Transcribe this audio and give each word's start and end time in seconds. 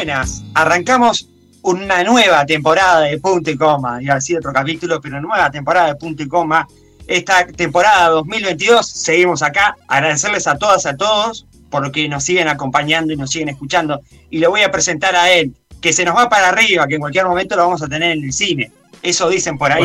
buenas. 0.00 0.42
Arrancamos 0.54 1.28
una 1.60 2.02
nueva 2.04 2.46
temporada 2.46 3.02
de 3.02 3.18
Punto 3.18 3.50
y 3.50 3.58
Coma. 3.58 4.02
Iba 4.02 4.14
a 4.14 4.38
otro 4.38 4.50
capítulo, 4.50 4.98
pero 4.98 5.20
nueva 5.20 5.50
temporada 5.50 5.88
de 5.88 5.96
Punto 5.96 6.22
y 6.22 6.28
Coma. 6.28 6.66
Esta 7.06 7.46
temporada 7.46 8.08
2022 8.08 8.86
seguimos 8.88 9.42
acá. 9.42 9.76
Agradecerles 9.88 10.46
a 10.46 10.56
todas, 10.56 10.86
a 10.86 10.96
todos, 10.96 11.46
por 11.68 11.82
lo 11.82 11.92
que 11.92 12.08
nos 12.08 12.24
siguen 12.24 12.48
acompañando 12.48 13.12
y 13.12 13.16
nos 13.16 13.30
siguen 13.30 13.50
escuchando. 13.50 14.00
Y 14.30 14.38
le 14.38 14.46
voy 14.46 14.62
a 14.62 14.70
presentar 14.70 15.14
a 15.14 15.30
él, 15.30 15.52
que 15.82 15.92
se 15.92 16.06
nos 16.06 16.16
va 16.16 16.30
para 16.30 16.48
arriba, 16.48 16.88
que 16.88 16.94
en 16.94 17.00
cualquier 17.00 17.26
momento 17.26 17.54
lo 17.56 17.64
vamos 17.64 17.82
a 17.82 17.88
tener 17.88 18.12
en 18.16 18.24
el 18.24 18.32
cine. 18.32 18.72
Eso 19.02 19.28
dicen 19.28 19.58
por 19.58 19.70
ahí. 19.70 19.84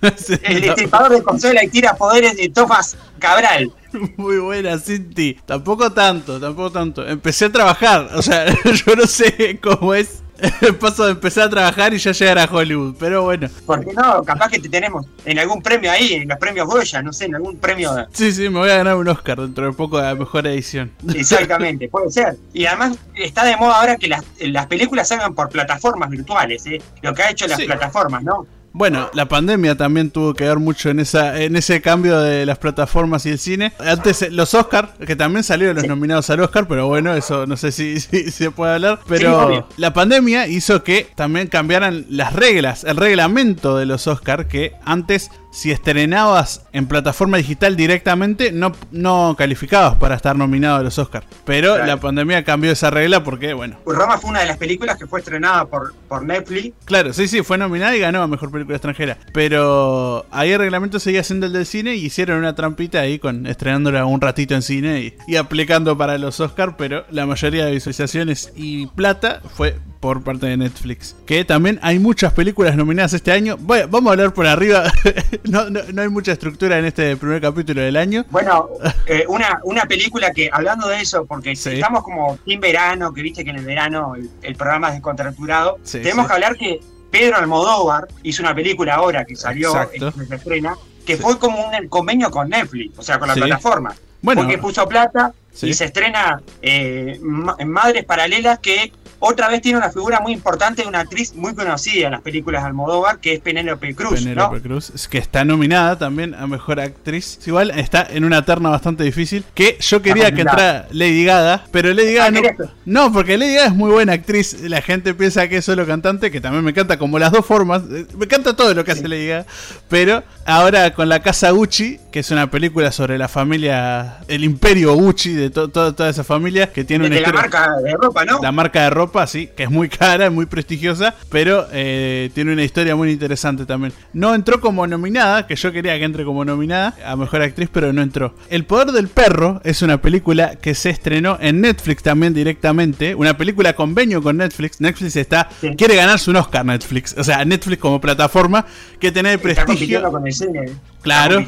el 0.42 0.60
destripador 0.60 1.12
de 1.12 1.22
consola 1.22 1.64
y 1.64 1.68
tira 1.68 1.94
poderes 1.94 2.36
de 2.36 2.48
Tofas 2.48 2.96
Cabral. 3.18 3.72
Muy 4.16 4.38
buena, 4.38 4.78
Cinti. 4.78 5.38
Tampoco 5.46 5.92
tanto, 5.92 6.38
tampoco 6.40 6.70
tanto. 6.72 7.06
Empecé 7.06 7.46
a 7.46 7.52
trabajar, 7.52 8.08
o 8.14 8.22
sea, 8.22 8.46
yo 8.86 8.96
no 8.96 9.06
sé 9.06 9.58
cómo 9.62 9.94
es 9.94 10.22
el 10.60 10.76
paso 10.76 11.04
de 11.04 11.12
empezar 11.12 11.44
a 11.44 11.50
trabajar 11.50 11.92
y 11.94 11.98
ya 11.98 12.12
llegar 12.12 12.38
a 12.38 12.44
Hollywood, 12.44 12.94
pero 12.98 13.22
bueno. 13.24 13.48
¿Por 13.66 13.84
qué 13.84 13.92
no? 13.92 14.22
Capaz 14.22 14.50
que 14.50 14.60
te 14.60 14.68
tenemos 14.68 15.06
en 15.24 15.38
algún 15.38 15.62
premio 15.62 15.90
ahí, 15.90 16.12
en 16.12 16.28
los 16.28 16.38
premios 16.38 16.66
Goya, 16.66 17.02
no 17.02 17.12
sé, 17.12 17.24
en 17.24 17.34
algún 17.34 17.56
premio. 17.56 17.90
Sí, 18.12 18.32
sí, 18.32 18.42
me 18.48 18.60
voy 18.60 18.70
a 18.70 18.76
ganar 18.76 18.96
un 18.96 19.08
Oscar 19.08 19.40
dentro 19.40 19.66
de 19.66 19.72
poco 19.72 19.98
de 19.98 20.04
la 20.04 20.14
mejor 20.14 20.46
edición. 20.46 20.92
Exactamente, 21.12 21.88
puede 21.88 22.10
ser. 22.10 22.36
Y 22.52 22.66
además 22.66 22.98
está 23.16 23.44
de 23.44 23.56
moda 23.56 23.80
ahora 23.80 23.96
que 23.96 24.06
las, 24.08 24.24
las 24.38 24.66
películas 24.66 25.08
salgan 25.08 25.34
por 25.34 25.48
plataformas 25.48 26.08
virtuales, 26.10 26.64
¿eh? 26.66 26.80
lo 27.02 27.14
que 27.14 27.22
ha 27.22 27.30
hecho 27.30 27.46
las 27.48 27.60
plataformas, 27.60 28.22
¿no? 28.22 28.46
Bueno, 28.72 29.10
la 29.14 29.28
pandemia 29.28 29.76
también 29.76 30.10
tuvo 30.10 30.34
que 30.34 30.44
ver 30.44 30.58
mucho 30.58 30.90
en 30.90 31.00
esa 31.00 31.40
en 31.40 31.56
ese 31.56 31.80
cambio 31.80 32.20
de 32.20 32.46
las 32.46 32.58
plataformas 32.58 33.26
y 33.26 33.30
el 33.30 33.38
cine. 33.38 33.72
Antes 33.78 34.22
eh, 34.22 34.30
los 34.30 34.54
Oscar, 34.54 34.94
que 35.06 35.16
también 35.16 35.42
salieron 35.42 35.76
los 35.76 35.86
nominados 35.86 36.30
al 36.30 36.40
Oscar, 36.40 36.68
pero 36.68 36.86
bueno, 36.86 37.14
eso 37.14 37.46
no 37.46 37.56
sé 37.56 37.72
si, 37.72 37.98
se 38.00 38.50
puede 38.50 38.74
hablar. 38.74 39.00
Pero 39.08 39.66
la 39.76 39.92
pandemia 39.92 40.46
hizo 40.46 40.84
que 40.84 41.08
también 41.14 41.48
cambiaran 41.48 42.06
las 42.08 42.32
reglas, 42.34 42.84
el 42.84 42.96
reglamento 42.96 43.76
de 43.76 43.86
los 43.86 44.06
Oscar, 44.06 44.46
que 44.48 44.74
antes 44.84 45.30
si 45.50 45.70
estrenabas 45.70 46.66
en 46.72 46.86
plataforma 46.86 47.36
digital 47.36 47.76
directamente, 47.76 48.52
no, 48.52 48.72
no 48.90 49.34
calificabas 49.36 49.96
para 49.96 50.14
estar 50.14 50.36
nominado 50.36 50.76
a 50.76 50.82
los 50.82 50.98
Oscars. 50.98 51.26
Pero 51.44 51.84
la 51.84 51.98
pandemia 51.98 52.44
cambió 52.44 52.72
esa 52.72 52.90
regla 52.90 53.24
porque, 53.24 53.54
bueno. 53.54 53.78
Roma 53.86 54.18
fue 54.18 54.30
una 54.30 54.40
de 54.40 54.46
las 54.46 54.56
películas 54.56 54.98
que 54.98 55.06
fue 55.06 55.20
estrenada 55.20 55.64
por, 55.66 55.94
por 56.08 56.24
Netflix. 56.24 56.74
Claro, 56.84 57.12
sí, 57.12 57.28
sí, 57.28 57.42
fue 57.42 57.58
nominada 57.58 57.96
y 57.96 58.00
ganó 58.00 58.22
a 58.22 58.26
Mejor 58.26 58.50
Película 58.50 58.76
Extranjera. 58.76 59.18
Pero 59.32 60.26
ahí 60.30 60.52
el 60.52 60.58
reglamento 60.58 61.00
seguía 61.00 61.24
siendo 61.24 61.46
el 61.46 61.52
del 61.52 61.66
cine 61.66 61.94
y 61.94 62.06
hicieron 62.06 62.38
una 62.38 62.54
trampita 62.54 63.00
ahí 63.00 63.18
con 63.18 63.46
estrenándola 63.46 64.04
un 64.04 64.20
ratito 64.20 64.54
en 64.54 64.62
cine 64.62 65.00
y, 65.00 65.14
y 65.26 65.36
aplicando 65.36 65.96
para 65.96 66.18
los 66.18 66.40
Oscars, 66.40 66.74
pero 66.76 67.04
la 67.10 67.26
mayoría 67.26 67.64
de 67.64 67.72
visualizaciones 67.72 68.52
y 68.54 68.86
plata 68.86 69.40
fue 69.54 69.76
por 70.00 70.22
parte 70.22 70.46
de 70.46 70.56
Netflix. 70.56 71.16
Que 71.26 71.44
también 71.44 71.78
hay 71.82 71.98
muchas 71.98 72.32
películas 72.32 72.76
nominadas 72.76 73.12
este 73.14 73.32
año. 73.32 73.56
Bueno, 73.58 73.88
vamos 73.88 74.10
a 74.10 74.12
hablar 74.12 74.32
por 74.32 74.46
arriba. 74.46 74.84
no, 75.44 75.70
no, 75.70 75.80
no, 75.92 76.02
hay 76.02 76.08
mucha 76.08 76.32
estructura 76.32 76.78
en 76.78 76.84
este 76.84 77.16
primer 77.16 77.40
capítulo 77.40 77.80
del 77.80 77.96
año. 77.96 78.24
Bueno, 78.30 78.68
eh, 79.06 79.24
una, 79.28 79.60
una 79.64 79.82
película 79.82 80.32
que, 80.32 80.50
hablando 80.52 80.88
de 80.88 81.00
eso, 81.00 81.26
porque 81.26 81.52
estamos 81.52 82.02
como 82.02 82.38
en 82.46 82.60
verano, 82.60 83.12
que 83.12 83.22
viste 83.22 83.44
que 83.44 83.50
en 83.50 83.56
el 83.56 83.64
verano 83.64 84.14
el, 84.42 84.56
programa 84.56 84.88
es 84.88 84.94
descontracturado, 84.94 85.78
tenemos 85.90 86.26
que 86.26 86.32
hablar 86.32 86.56
que 86.56 86.80
Pedro 87.10 87.36
Almodóvar 87.36 88.08
hizo 88.22 88.42
una 88.42 88.54
película 88.54 88.94
ahora 88.94 89.24
que 89.24 89.36
salió, 89.36 89.72
en 89.92 90.28
se 90.28 90.34
estrena, 90.34 90.76
que 91.06 91.16
fue 91.16 91.38
como 91.38 91.58
un 91.66 91.88
convenio 91.88 92.30
con 92.30 92.48
Netflix, 92.48 92.98
o 92.98 93.02
sea, 93.02 93.18
con 93.18 93.28
la 93.28 93.34
plataforma. 93.34 93.94
Bueno, 94.20 94.42
porque 94.42 94.58
puso 94.58 94.86
plata 94.88 95.32
y 95.62 95.74
se 95.74 95.84
estrena 95.86 96.40
eh, 96.62 97.20
en 97.58 97.68
Madres 97.68 98.04
Paralelas 98.04 98.58
que 98.58 98.92
otra 99.20 99.48
vez 99.48 99.60
tiene 99.60 99.78
una 99.78 99.90
figura 99.90 100.20
muy 100.20 100.32
importante 100.32 100.82
de 100.82 100.88
una 100.88 101.00
actriz 101.00 101.34
muy 101.34 101.54
conocida 101.54 102.06
en 102.06 102.12
las 102.12 102.20
películas 102.22 102.62
de 102.62 102.68
Almodóvar, 102.68 103.18
que 103.18 103.34
es 103.34 103.40
Penélope 103.40 103.94
Cruz. 103.94 104.20
Penélope 104.20 104.60
Cruz, 104.60 105.08
que 105.08 105.18
está 105.18 105.44
nominada 105.44 105.98
también 105.98 106.34
a 106.34 106.46
Mejor 106.46 106.78
Actriz. 106.78 107.40
Igual 107.46 107.72
está 107.72 108.06
en 108.08 108.24
una 108.24 108.44
terna 108.44 108.70
bastante 108.70 109.02
difícil, 109.02 109.44
que 109.54 109.76
yo 109.80 110.02
quería 110.02 110.30
que 110.30 110.42
entrara 110.42 110.86
Lady 110.92 111.24
Gaga, 111.24 111.64
pero 111.72 111.92
Lady 111.92 112.14
Gaga 112.14 112.26
ah, 112.26 112.54
no, 112.58 113.02
no, 113.06 113.12
porque 113.12 113.36
Lady 113.36 113.54
Gaga 113.54 113.66
es 113.66 113.74
muy 113.74 113.90
buena 113.90 114.12
actriz. 114.12 114.56
La 114.62 114.82
gente 114.82 115.14
piensa 115.14 115.48
que 115.48 115.56
es 115.56 115.64
solo 115.64 115.84
cantante, 115.84 116.30
que 116.30 116.40
también 116.40 116.62
me 116.62 116.70
encanta 116.70 116.96
como 116.96 117.18
las 117.18 117.32
dos 117.32 117.44
formas. 117.44 117.82
Eh, 117.90 118.06
me 118.16 118.26
encanta 118.26 118.54
todo 118.54 118.72
lo 118.72 118.84
que 118.84 118.92
hace 118.92 119.08
Lady 119.08 119.26
Gaga, 119.26 119.46
pero 119.88 120.22
ahora 120.44 120.94
con 120.94 121.08
La 121.08 121.20
Casa 121.22 121.50
Gucci, 121.50 121.98
que 122.12 122.20
es 122.20 122.30
una 122.30 122.50
película 122.52 122.92
sobre 122.92 123.18
la 123.18 123.26
familia, 123.26 124.18
el 124.28 124.44
imperio 124.44 124.94
Gucci, 124.94 125.34
de 125.34 125.47
toda 125.50 126.08
esa 126.08 126.24
familia, 126.24 126.72
que 126.72 126.84
tiene 126.84 127.06
una... 127.06 127.20
la 127.20 127.32
marca 127.32 127.76
de 127.82 127.92
ropa, 127.92 128.24
¿no? 128.24 128.40
La 128.40 128.52
marca 128.52 128.82
de 128.82 128.90
ropa 128.90 129.26
sí, 129.26 129.48
que 129.56 129.64
es 129.64 129.70
muy 129.70 129.88
cara, 129.98 130.30
muy 130.30 130.46
prestigiosa, 130.46 131.14
pero 131.30 131.66
eh, 131.72 132.30
tiene 132.34 132.52
una 132.52 132.64
historia 132.64 132.96
muy 132.96 133.10
interesante 133.10 133.66
también. 133.66 133.92
No 134.12 134.34
entró 134.34 134.60
como 134.60 134.86
nominada, 134.86 135.46
que 135.46 135.56
yo 135.56 135.72
quería 135.72 135.98
que 135.98 136.04
entre 136.04 136.24
como 136.24 136.44
nominada 136.44 136.94
a 137.04 137.16
Mejor 137.16 137.42
Actriz, 137.42 137.68
pero 137.72 137.92
no 137.92 138.02
entró. 138.02 138.34
El 138.50 138.64
Poder 138.64 138.92
del 138.92 139.08
Perro 139.08 139.60
es 139.64 139.82
una 139.82 140.00
película 140.00 140.56
que 140.56 140.74
se 140.74 140.90
estrenó 140.90 141.38
en 141.40 141.60
Netflix 141.60 142.02
también 142.02 142.34
directamente, 142.34 143.14
una 143.14 143.36
película 143.36 143.74
convenio 143.74 144.22
con 144.22 144.36
Netflix. 144.36 144.80
Netflix 144.80 145.16
está 145.16 145.48
quiere 145.76 145.96
ganarse 145.96 146.30
un 146.30 146.36
Oscar 146.36 146.64
Netflix, 146.64 147.14
o 147.18 147.24
sea, 147.24 147.44
Netflix 147.44 147.80
como 147.80 148.00
plataforma 148.00 148.64
que 148.98 149.12
tiene 149.12 149.32
el 149.32 149.38
prestigio. 149.38 150.10
con 150.10 150.26
el 150.26 150.32
cine. 150.32 150.72
Claro. 151.02 151.44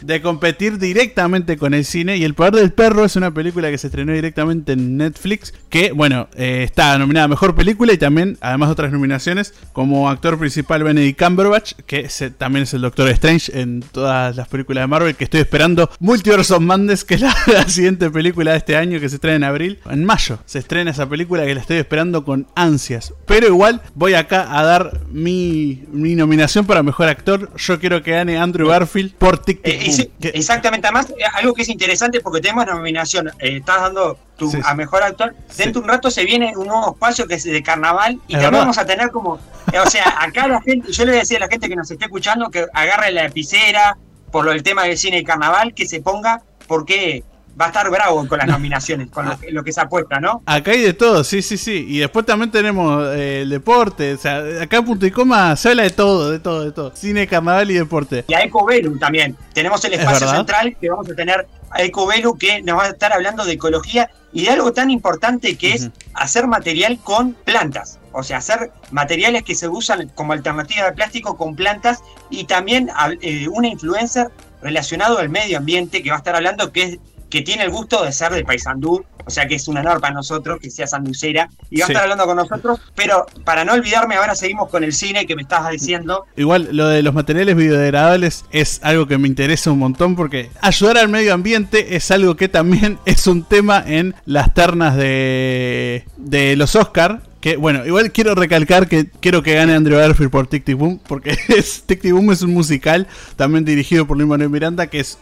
De 0.00 0.22
competir 0.22 0.78
directamente 0.78 1.56
con 1.56 1.74
el 1.74 1.84
cine. 1.84 2.16
Y 2.16 2.24
El 2.24 2.34
Poder 2.34 2.54
del 2.54 2.72
Perro 2.72 3.03
es 3.04 3.16
una 3.16 3.32
película 3.32 3.70
que 3.70 3.78
se 3.78 3.88
estrenó 3.88 4.12
directamente 4.12 4.72
en 4.72 4.96
Netflix. 4.96 5.54
Que, 5.68 5.92
bueno, 5.92 6.28
eh, 6.36 6.62
está 6.64 6.96
nominada 6.98 7.24
a 7.24 7.28
Mejor 7.28 7.54
Película 7.54 7.92
y 7.92 7.98
también, 7.98 8.38
además 8.40 8.68
de 8.68 8.72
otras 8.72 8.92
nominaciones, 8.92 9.54
como 9.72 10.08
actor 10.08 10.38
principal 10.38 10.82
Benedict 10.82 11.20
Cumberbatch, 11.20 11.72
que 11.86 12.08
también 12.36 12.64
es 12.64 12.74
el 12.74 12.82
Doctor 12.82 13.08
Strange 13.08 13.60
en 13.60 13.80
todas 13.80 14.36
las 14.36 14.48
películas 14.48 14.82
de 14.82 14.86
Marvel. 14.86 15.14
Que 15.14 15.24
estoy 15.24 15.40
esperando 15.40 15.90
Multiverse 16.00 16.54
of 16.54 16.60
Madness, 16.60 17.04
que 17.04 17.14
es 17.14 17.20
la, 17.46 17.68
siguiente 17.68 18.10
película 18.10 18.52
de 18.52 18.58
este 18.58 18.76
año 18.76 19.00
que 19.00 19.08
se 19.08 19.16
estrena 19.16 19.36
en 19.36 19.44
abril. 19.44 19.78
En 19.90 20.04
mayo 20.04 20.38
se 20.46 20.58
estrena 20.58 20.90
esa 20.90 21.08
película 21.08 21.44
que 21.44 21.54
la 21.54 21.60
estoy 21.60 21.78
esperando 21.78 22.24
con 22.24 22.46
ansias. 22.54 23.12
Pero 23.26 23.46
igual 23.46 23.82
voy 23.94 24.14
acá 24.14 24.58
a 24.58 24.62
dar 24.64 25.00
mi, 25.10 25.84
mi 25.92 26.14
nominación 26.14 26.66
para 26.66 26.82
Mejor 26.82 27.08
Actor. 27.08 27.50
Yo 27.56 27.78
quiero 27.80 28.02
que 28.02 28.12
gane 28.12 28.38
Andrew 28.38 28.68
Garfield 28.68 29.14
por 29.14 29.38
TikTok. 29.38 29.72
Eh, 29.72 30.10
exactamente, 30.20 30.86
además, 30.86 31.10
eh, 31.10 31.24
algo 31.34 31.54
que 31.54 31.62
es 31.62 31.68
interesante 31.68 32.20
porque 32.20 32.40
tenemos 32.40 32.66
nominación, 32.84 33.28
eh, 33.38 33.56
estás 33.56 33.80
dando 33.80 34.18
tu, 34.36 34.52
a 34.62 34.74
mejor 34.74 35.02
actor. 35.02 35.34
Dentro 35.56 35.80
de 35.80 35.86
un 35.86 35.88
rato 35.88 36.10
se 36.10 36.24
viene 36.24 36.52
un 36.56 36.66
nuevo 36.66 36.92
espacio 36.92 37.26
que 37.26 37.34
es 37.34 37.44
de 37.44 37.62
carnaval 37.62 38.20
y 38.28 38.34
también 38.34 38.52
vamos 38.52 38.78
a 38.78 38.84
tener 38.84 39.10
como. 39.10 39.32
O 39.32 39.90
sea, 39.90 40.16
acá 40.20 40.46
la 40.46 40.60
gente, 40.60 40.92
yo 40.92 41.04
le 41.04 41.12
voy 41.12 41.18
a 41.18 41.20
decir 41.20 41.38
a 41.38 41.40
la 41.40 41.48
gente 41.48 41.68
que 41.68 41.76
nos 41.76 41.90
esté 41.90 42.04
escuchando 42.04 42.50
que 42.50 42.66
agarre 42.74 43.10
la 43.10 43.24
lapicera 43.24 43.96
por 44.30 44.44
lo 44.44 44.50
del 44.50 44.62
tema 44.62 44.84
del 44.84 44.98
cine 44.98 45.18
y 45.18 45.24
carnaval, 45.24 45.72
que 45.74 45.86
se 45.86 46.02
ponga, 46.02 46.42
porque 46.66 47.24
va 47.58 47.66
a 47.66 47.68
estar 47.68 47.88
bravo 47.88 48.26
con 48.26 48.38
las 48.38 48.48
nominaciones, 48.48 49.08
con 49.10 49.26
lo, 49.50 49.64
que 49.64 49.72
se 49.72 49.80
apuesta, 49.80 50.18
¿no? 50.20 50.42
Acá 50.46 50.72
hay 50.72 50.82
de 50.82 50.92
todo, 50.92 51.22
sí, 51.24 51.40
sí, 51.40 51.56
sí. 51.56 51.86
Y 51.88 51.98
después 51.98 52.26
también 52.26 52.50
tenemos 52.50 53.14
eh, 53.14 53.42
el 53.42 53.50
deporte, 53.50 54.14
o 54.14 54.18
sea, 54.18 54.42
acá 54.60 54.78
en 54.78 54.84
Punto 54.84 55.06
y 55.06 55.10
Coma 55.10 55.54
se 55.56 55.70
habla 55.70 55.84
de 55.84 55.90
todo, 55.90 56.30
de 56.30 56.40
todo, 56.40 56.64
de 56.64 56.72
todo. 56.72 56.92
Cine, 56.94 57.26
carnaval 57.26 57.70
y 57.70 57.74
deporte. 57.74 58.24
Y 58.26 58.34
a 58.34 58.42
Ecovelu 58.42 58.98
también. 58.98 59.36
Tenemos 59.52 59.84
el 59.84 59.94
espacio 59.94 60.28
central 60.28 60.76
que 60.80 60.90
vamos 60.90 61.08
a 61.08 61.14
tener 61.14 61.46
a 61.74 61.82
Ecovelu 61.82 62.38
que 62.38 62.62
nos 62.62 62.78
va 62.78 62.84
a 62.84 62.88
estar 62.90 63.12
hablando 63.12 63.44
de 63.44 63.52
ecología 63.52 64.10
y 64.32 64.44
de 64.44 64.50
algo 64.50 64.72
tan 64.72 64.90
importante 64.90 65.56
que 65.56 65.72
es 65.72 65.90
hacer 66.14 66.46
material 66.46 66.98
con 67.02 67.34
plantas. 67.34 67.98
O 68.12 68.22
sea, 68.22 68.38
hacer 68.38 68.72
materiales 68.90 69.42
que 69.42 69.54
se 69.54 69.68
usan 69.68 70.08
como 70.14 70.32
alternativa 70.32 70.86
de 70.86 70.92
plástico 70.92 71.36
con 71.36 71.56
plantas 71.56 72.02
y 72.30 72.44
también 72.44 72.90
eh, 73.20 73.48
una 73.48 73.68
influencer 73.68 74.30
relacionado 74.62 75.18
al 75.18 75.28
medio 75.28 75.58
ambiente 75.58 76.02
que 76.02 76.10
va 76.10 76.16
a 76.16 76.18
estar 76.18 76.36
hablando 76.36 76.72
que 76.72 76.82
es 76.82 76.98
que 77.34 77.42
tiene 77.42 77.64
el 77.64 77.70
gusto 77.70 78.04
de 78.04 78.12
ser 78.12 78.30
de 78.30 78.44
Paysandú, 78.44 79.04
o 79.24 79.28
sea 79.28 79.48
que 79.48 79.56
es 79.56 79.66
un 79.66 79.76
honor 79.76 80.00
para 80.00 80.14
nosotros 80.14 80.60
que 80.60 80.70
sea 80.70 80.86
sanducera, 80.86 81.48
y 81.68 81.80
va 81.80 81.86
a 81.86 81.88
estar 81.88 82.02
hablando 82.04 82.26
con 82.26 82.36
nosotros, 82.36 82.78
pero 82.94 83.26
para 83.42 83.64
no 83.64 83.72
olvidarme, 83.72 84.14
ahora 84.14 84.36
seguimos 84.36 84.70
con 84.70 84.84
el 84.84 84.92
cine 84.92 85.26
que 85.26 85.34
me 85.34 85.42
estabas 85.42 85.72
diciendo. 85.72 86.26
Igual, 86.36 86.68
lo 86.70 86.86
de 86.86 87.02
los 87.02 87.12
materiales 87.12 87.56
biodegradables 87.56 88.44
es 88.52 88.78
algo 88.84 89.08
que 89.08 89.18
me 89.18 89.26
interesa 89.26 89.72
un 89.72 89.80
montón 89.80 90.14
porque 90.14 90.48
ayudar 90.60 90.96
al 90.96 91.08
medio 91.08 91.34
ambiente 91.34 91.96
es 91.96 92.12
algo 92.12 92.36
que 92.36 92.48
también 92.48 93.00
es 93.04 93.26
un 93.26 93.42
tema 93.42 93.82
en 93.84 94.14
las 94.26 94.54
ternas 94.54 94.94
de, 94.94 96.04
de 96.16 96.54
los 96.54 96.76
Oscar 96.76 97.20
que 97.44 97.58
bueno, 97.58 97.84
igual 97.84 98.10
quiero 98.10 98.34
recalcar 98.34 98.88
que 98.88 99.06
quiero 99.20 99.42
que 99.42 99.52
gane 99.52 99.74
Andrew 99.74 99.98
Garfield 99.98 100.30
por 100.30 100.46
Tic 100.46 100.64
Tic 100.64 100.78
Boom, 100.78 100.98
porque 101.06 101.36
es, 101.48 101.82
Tic 101.84 102.00
Tic 102.00 102.12
Boom 102.12 102.30
es 102.32 102.40
un 102.40 102.54
musical 102.54 103.06
también 103.36 103.66
dirigido 103.66 104.06
por 104.06 104.16
Luis 104.16 104.26
Manuel 104.26 104.48
Miranda, 104.48 104.86
que 104.86 105.00
es 105.00 105.18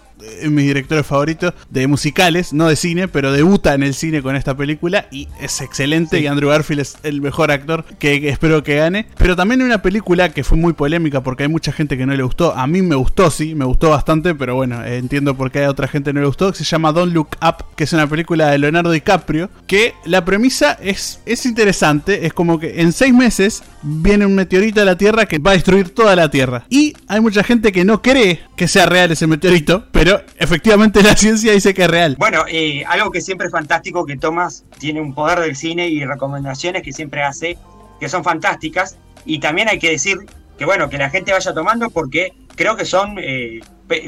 mis 0.48 0.66
directores 0.66 1.06
favoritos 1.06 1.54
de 1.70 1.86
musicales, 1.86 2.52
no 2.52 2.68
de 2.68 2.76
cine, 2.76 3.08
pero 3.08 3.32
debuta 3.32 3.74
en 3.74 3.82
el 3.82 3.94
cine 3.94 4.22
con 4.22 4.36
esta 4.36 4.56
película 4.56 5.06
y 5.10 5.28
es 5.40 5.60
excelente 5.60 6.20
y 6.20 6.26
Andrew 6.26 6.50
Garfield 6.50 6.80
es 6.80 6.96
el 7.02 7.20
mejor 7.20 7.50
actor 7.50 7.84
que, 7.98 8.28
espero 8.28 8.62
que 8.62 8.76
gane. 8.76 9.06
Pero 9.16 9.36
también 9.36 9.62
una 9.62 9.82
película 9.82 10.30
que 10.30 10.44
fue 10.44 10.58
muy 10.58 10.72
polémica 10.72 11.22
porque 11.22 11.44
hay 11.44 11.48
mucha 11.48 11.72
gente 11.72 11.96
que 11.96 12.06
no 12.06 12.14
le 12.14 12.22
gustó. 12.22 12.54
A 12.56 12.66
mí 12.66 12.82
me 12.82 12.96
gustó, 12.96 13.30
sí, 13.30 13.54
me 13.54 13.64
gustó 13.64 13.90
bastante, 13.90 14.34
pero 14.34 14.54
bueno, 14.54 14.84
entiendo 14.84 15.36
por 15.36 15.50
qué 15.50 15.64
a 15.64 15.70
otra 15.70 15.88
gente 15.88 16.12
no 16.12 16.20
le 16.20 16.26
gustó. 16.26 16.52
Que 16.52 16.58
se 16.58 16.64
llama 16.64 16.92
Don't 16.92 17.12
Look 17.12 17.36
Up, 17.42 17.64
que 17.76 17.84
es 17.84 17.92
una 17.92 18.06
película 18.06 18.48
de 18.48 18.58
Leonardo 18.58 18.90
DiCaprio, 18.90 19.50
que 19.66 19.94
la 20.04 20.24
premisa 20.24 20.78
es, 20.82 21.20
es 21.26 21.46
interesante. 21.46 22.26
Es 22.26 22.32
como 22.32 22.58
que 22.58 22.80
en 22.80 22.92
seis 22.92 23.14
meses 23.14 23.62
viene 23.82 24.26
un 24.26 24.34
meteorito 24.34 24.80
a 24.80 24.84
la 24.84 24.96
Tierra 24.96 25.26
que 25.26 25.38
va 25.38 25.52
a 25.52 25.54
destruir 25.54 25.90
toda 25.90 26.16
la 26.16 26.30
Tierra. 26.30 26.64
Y 26.68 26.94
hay 27.08 27.20
mucha 27.20 27.42
gente 27.42 27.72
que 27.72 27.84
no 27.84 28.02
cree 28.02 28.40
que 28.56 28.68
sea 28.68 28.86
real 28.86 29.10
ese 29.10 29.26
meteorito, 29.26 29.86
pero 29.92 30.01
efectivamente 30.38 31.02
la 31.02 31.16
ciencia 31.16 31.52
dice 31.52 31.74
que 31.74 31.82
es 31.82 31.90
real. 31.90 32.16
Bueno, 32.18 32.44
algo 32.86 33.10
que 33.10 33.20
siempre 33.20 33.46
es 33.46 33.52
fantástico, 33.52 34.04
que 34.04 34.16
Thomas 34.16 34.64
tiene 34.78 35.00
un 35.00 35.14
poder 35.14 35.40
del 35.40 35.56
cine 35.56 35.88
y 35.88 36.04
recomendaciones 36.04 36.82
que 36.82 36.92
siempre 36.92 37.22
hace, 37.22 37.58
que 38.00 38.08
son 38.08 38.24
fantásticas. 38.24 38.96
Y 39.24 39.38
también 39.38 39.68
hay 39.68 39.78
que 39.78 39.90
decir 39.90 40.18
que 40.58 40.64
bueno, 40.64 40.88
que 40.88 40.98
la 40.98 41.10
gente 41.10 41.32
vaya 41.32 41.54
tomando 41.54 41.90
porque 41.90 42.32
creo 42.54 42.76
que 42.76 42.84
son 42.84 43.16
eh, 43.18 43.60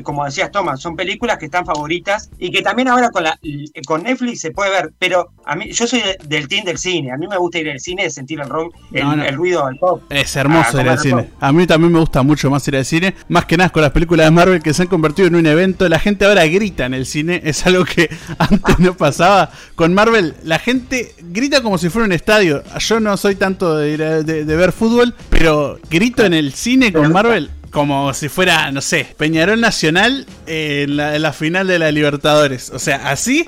como 0.02 0.24
decías 0.24 0.50
Tomás, 0.50 0.80
son 0.80 0.96
películas 0.96 1.38
que 1.38 1.46
están 1.46 1.64
favoritas 1.64 2.30
y 2.38 2.50
que 2.50 2.62
también 2.62 2.88
ahora 2.88 3.10
con, 3.10 3.24
la, 3.24 3.38
con 3.86 4.02
Netflix 4.02 4.40
se 4.40 4.50
puede 4.50 4.70
ver, 4.70 4.92
pero 4.98 5.32
a 5.44 5.56
mí 5.56 5.70
yo 5.72 5.86
soy 5.86 6.02
del 6.26 6.48
team 6.48 6.64
del 6.64 6.78
cine, 6.78 7.12
a 7.12 7.16
mí 7.16 7.26
me 7.26 7.36
gusta 7.36 7.58
ir 7.58 7.70
al 7.70 7.80
cine, 7.80 8.08
sentir 8.10 8.40
el, 8.40 8.48
rock, 8.48 8.74
el, 8.92 9.34
ruido 9.34 9.66
del 9.66 9.76
pop. 9.76 10.02
Es 10.10 10.34
hermoso 10.36 10.80
ir 10.80 10.88
al 10.88 10.98
cine. 10.98 11.30
A 11.40 11.52
mí 11.52 11.66
también 11.66 11.92
me 11.92 12.00
gusta 12.00 12.22
mucho 12.22 12.50
más 12.50 12.66
ir 12.68 12.76
al 12.76 12.84
cine, 12.84 13.14
más 13.28 13.44
que 13.46 13.56
nada 13.56 13.70
con 13.70 13.82
las 13.82 13.92
películas 13.92 14.26
de 14.26 14.30
Marvel 14.30 14.62
que 14.62 14.74
se 14.74 14.82
han 14.82 14.88
convertido 14.88 15.28
en 15.28 15.36
un 15.36 15.46
evento, 15.46 15.88
la 15.88 15.98
gente 15.98 16.24
ahora 16.24 16.46
grita 16.46 16.86
en 16.86 16.94
el 16.94 17.06
cine, 17.06 17.40
es 17.44 17.66
algo 17.66 17.84
que 17.84 18.08
antes 18.38 18.78
no 18.78 18.96
pasaba. 18.96 19.50
Con 19.74 19.94
Marvel 19.94 20.34
la 20.42 20.58
gente 20.58 21.14
grita 21.20 21.62
como 21.62 21.78
si 21.78 21.88
fuera 21.88 22.06
un 22.06 22.12
estadio. 22.12 22.62
Yo 22.78 23.00
no 23.00 23.16
soy 23.16 23.34
tanto 23.34 23.76
de, 23.76 23.96
de 24.24 24.56
ver 24.56 24.72
fútbol, 24.72 25.14
pero 25.30 25.78
grito 25.90 26.24
en 26.24 26.34
el 26.34 26.52
cine 26.52 26.92
con 26.92 27.12
Marvel 27.12 27.50
como 27.74 28.14
si 28.14 28.28
fuera, 28.28 28.70
no 28.70 28.80
sé, 28.80 29.04
Peñarol 29.18 29.60
Nacional 29.60 30.26
en 30.46 30.96
la, 30.96 31.32
final 31.32 31.66
de 31.66 31.80
la 31.80 31.90
Libertadores. 31.90 32.70
O 32.70 32.78
sea, 32.78 33.10
así, 33.10 33.44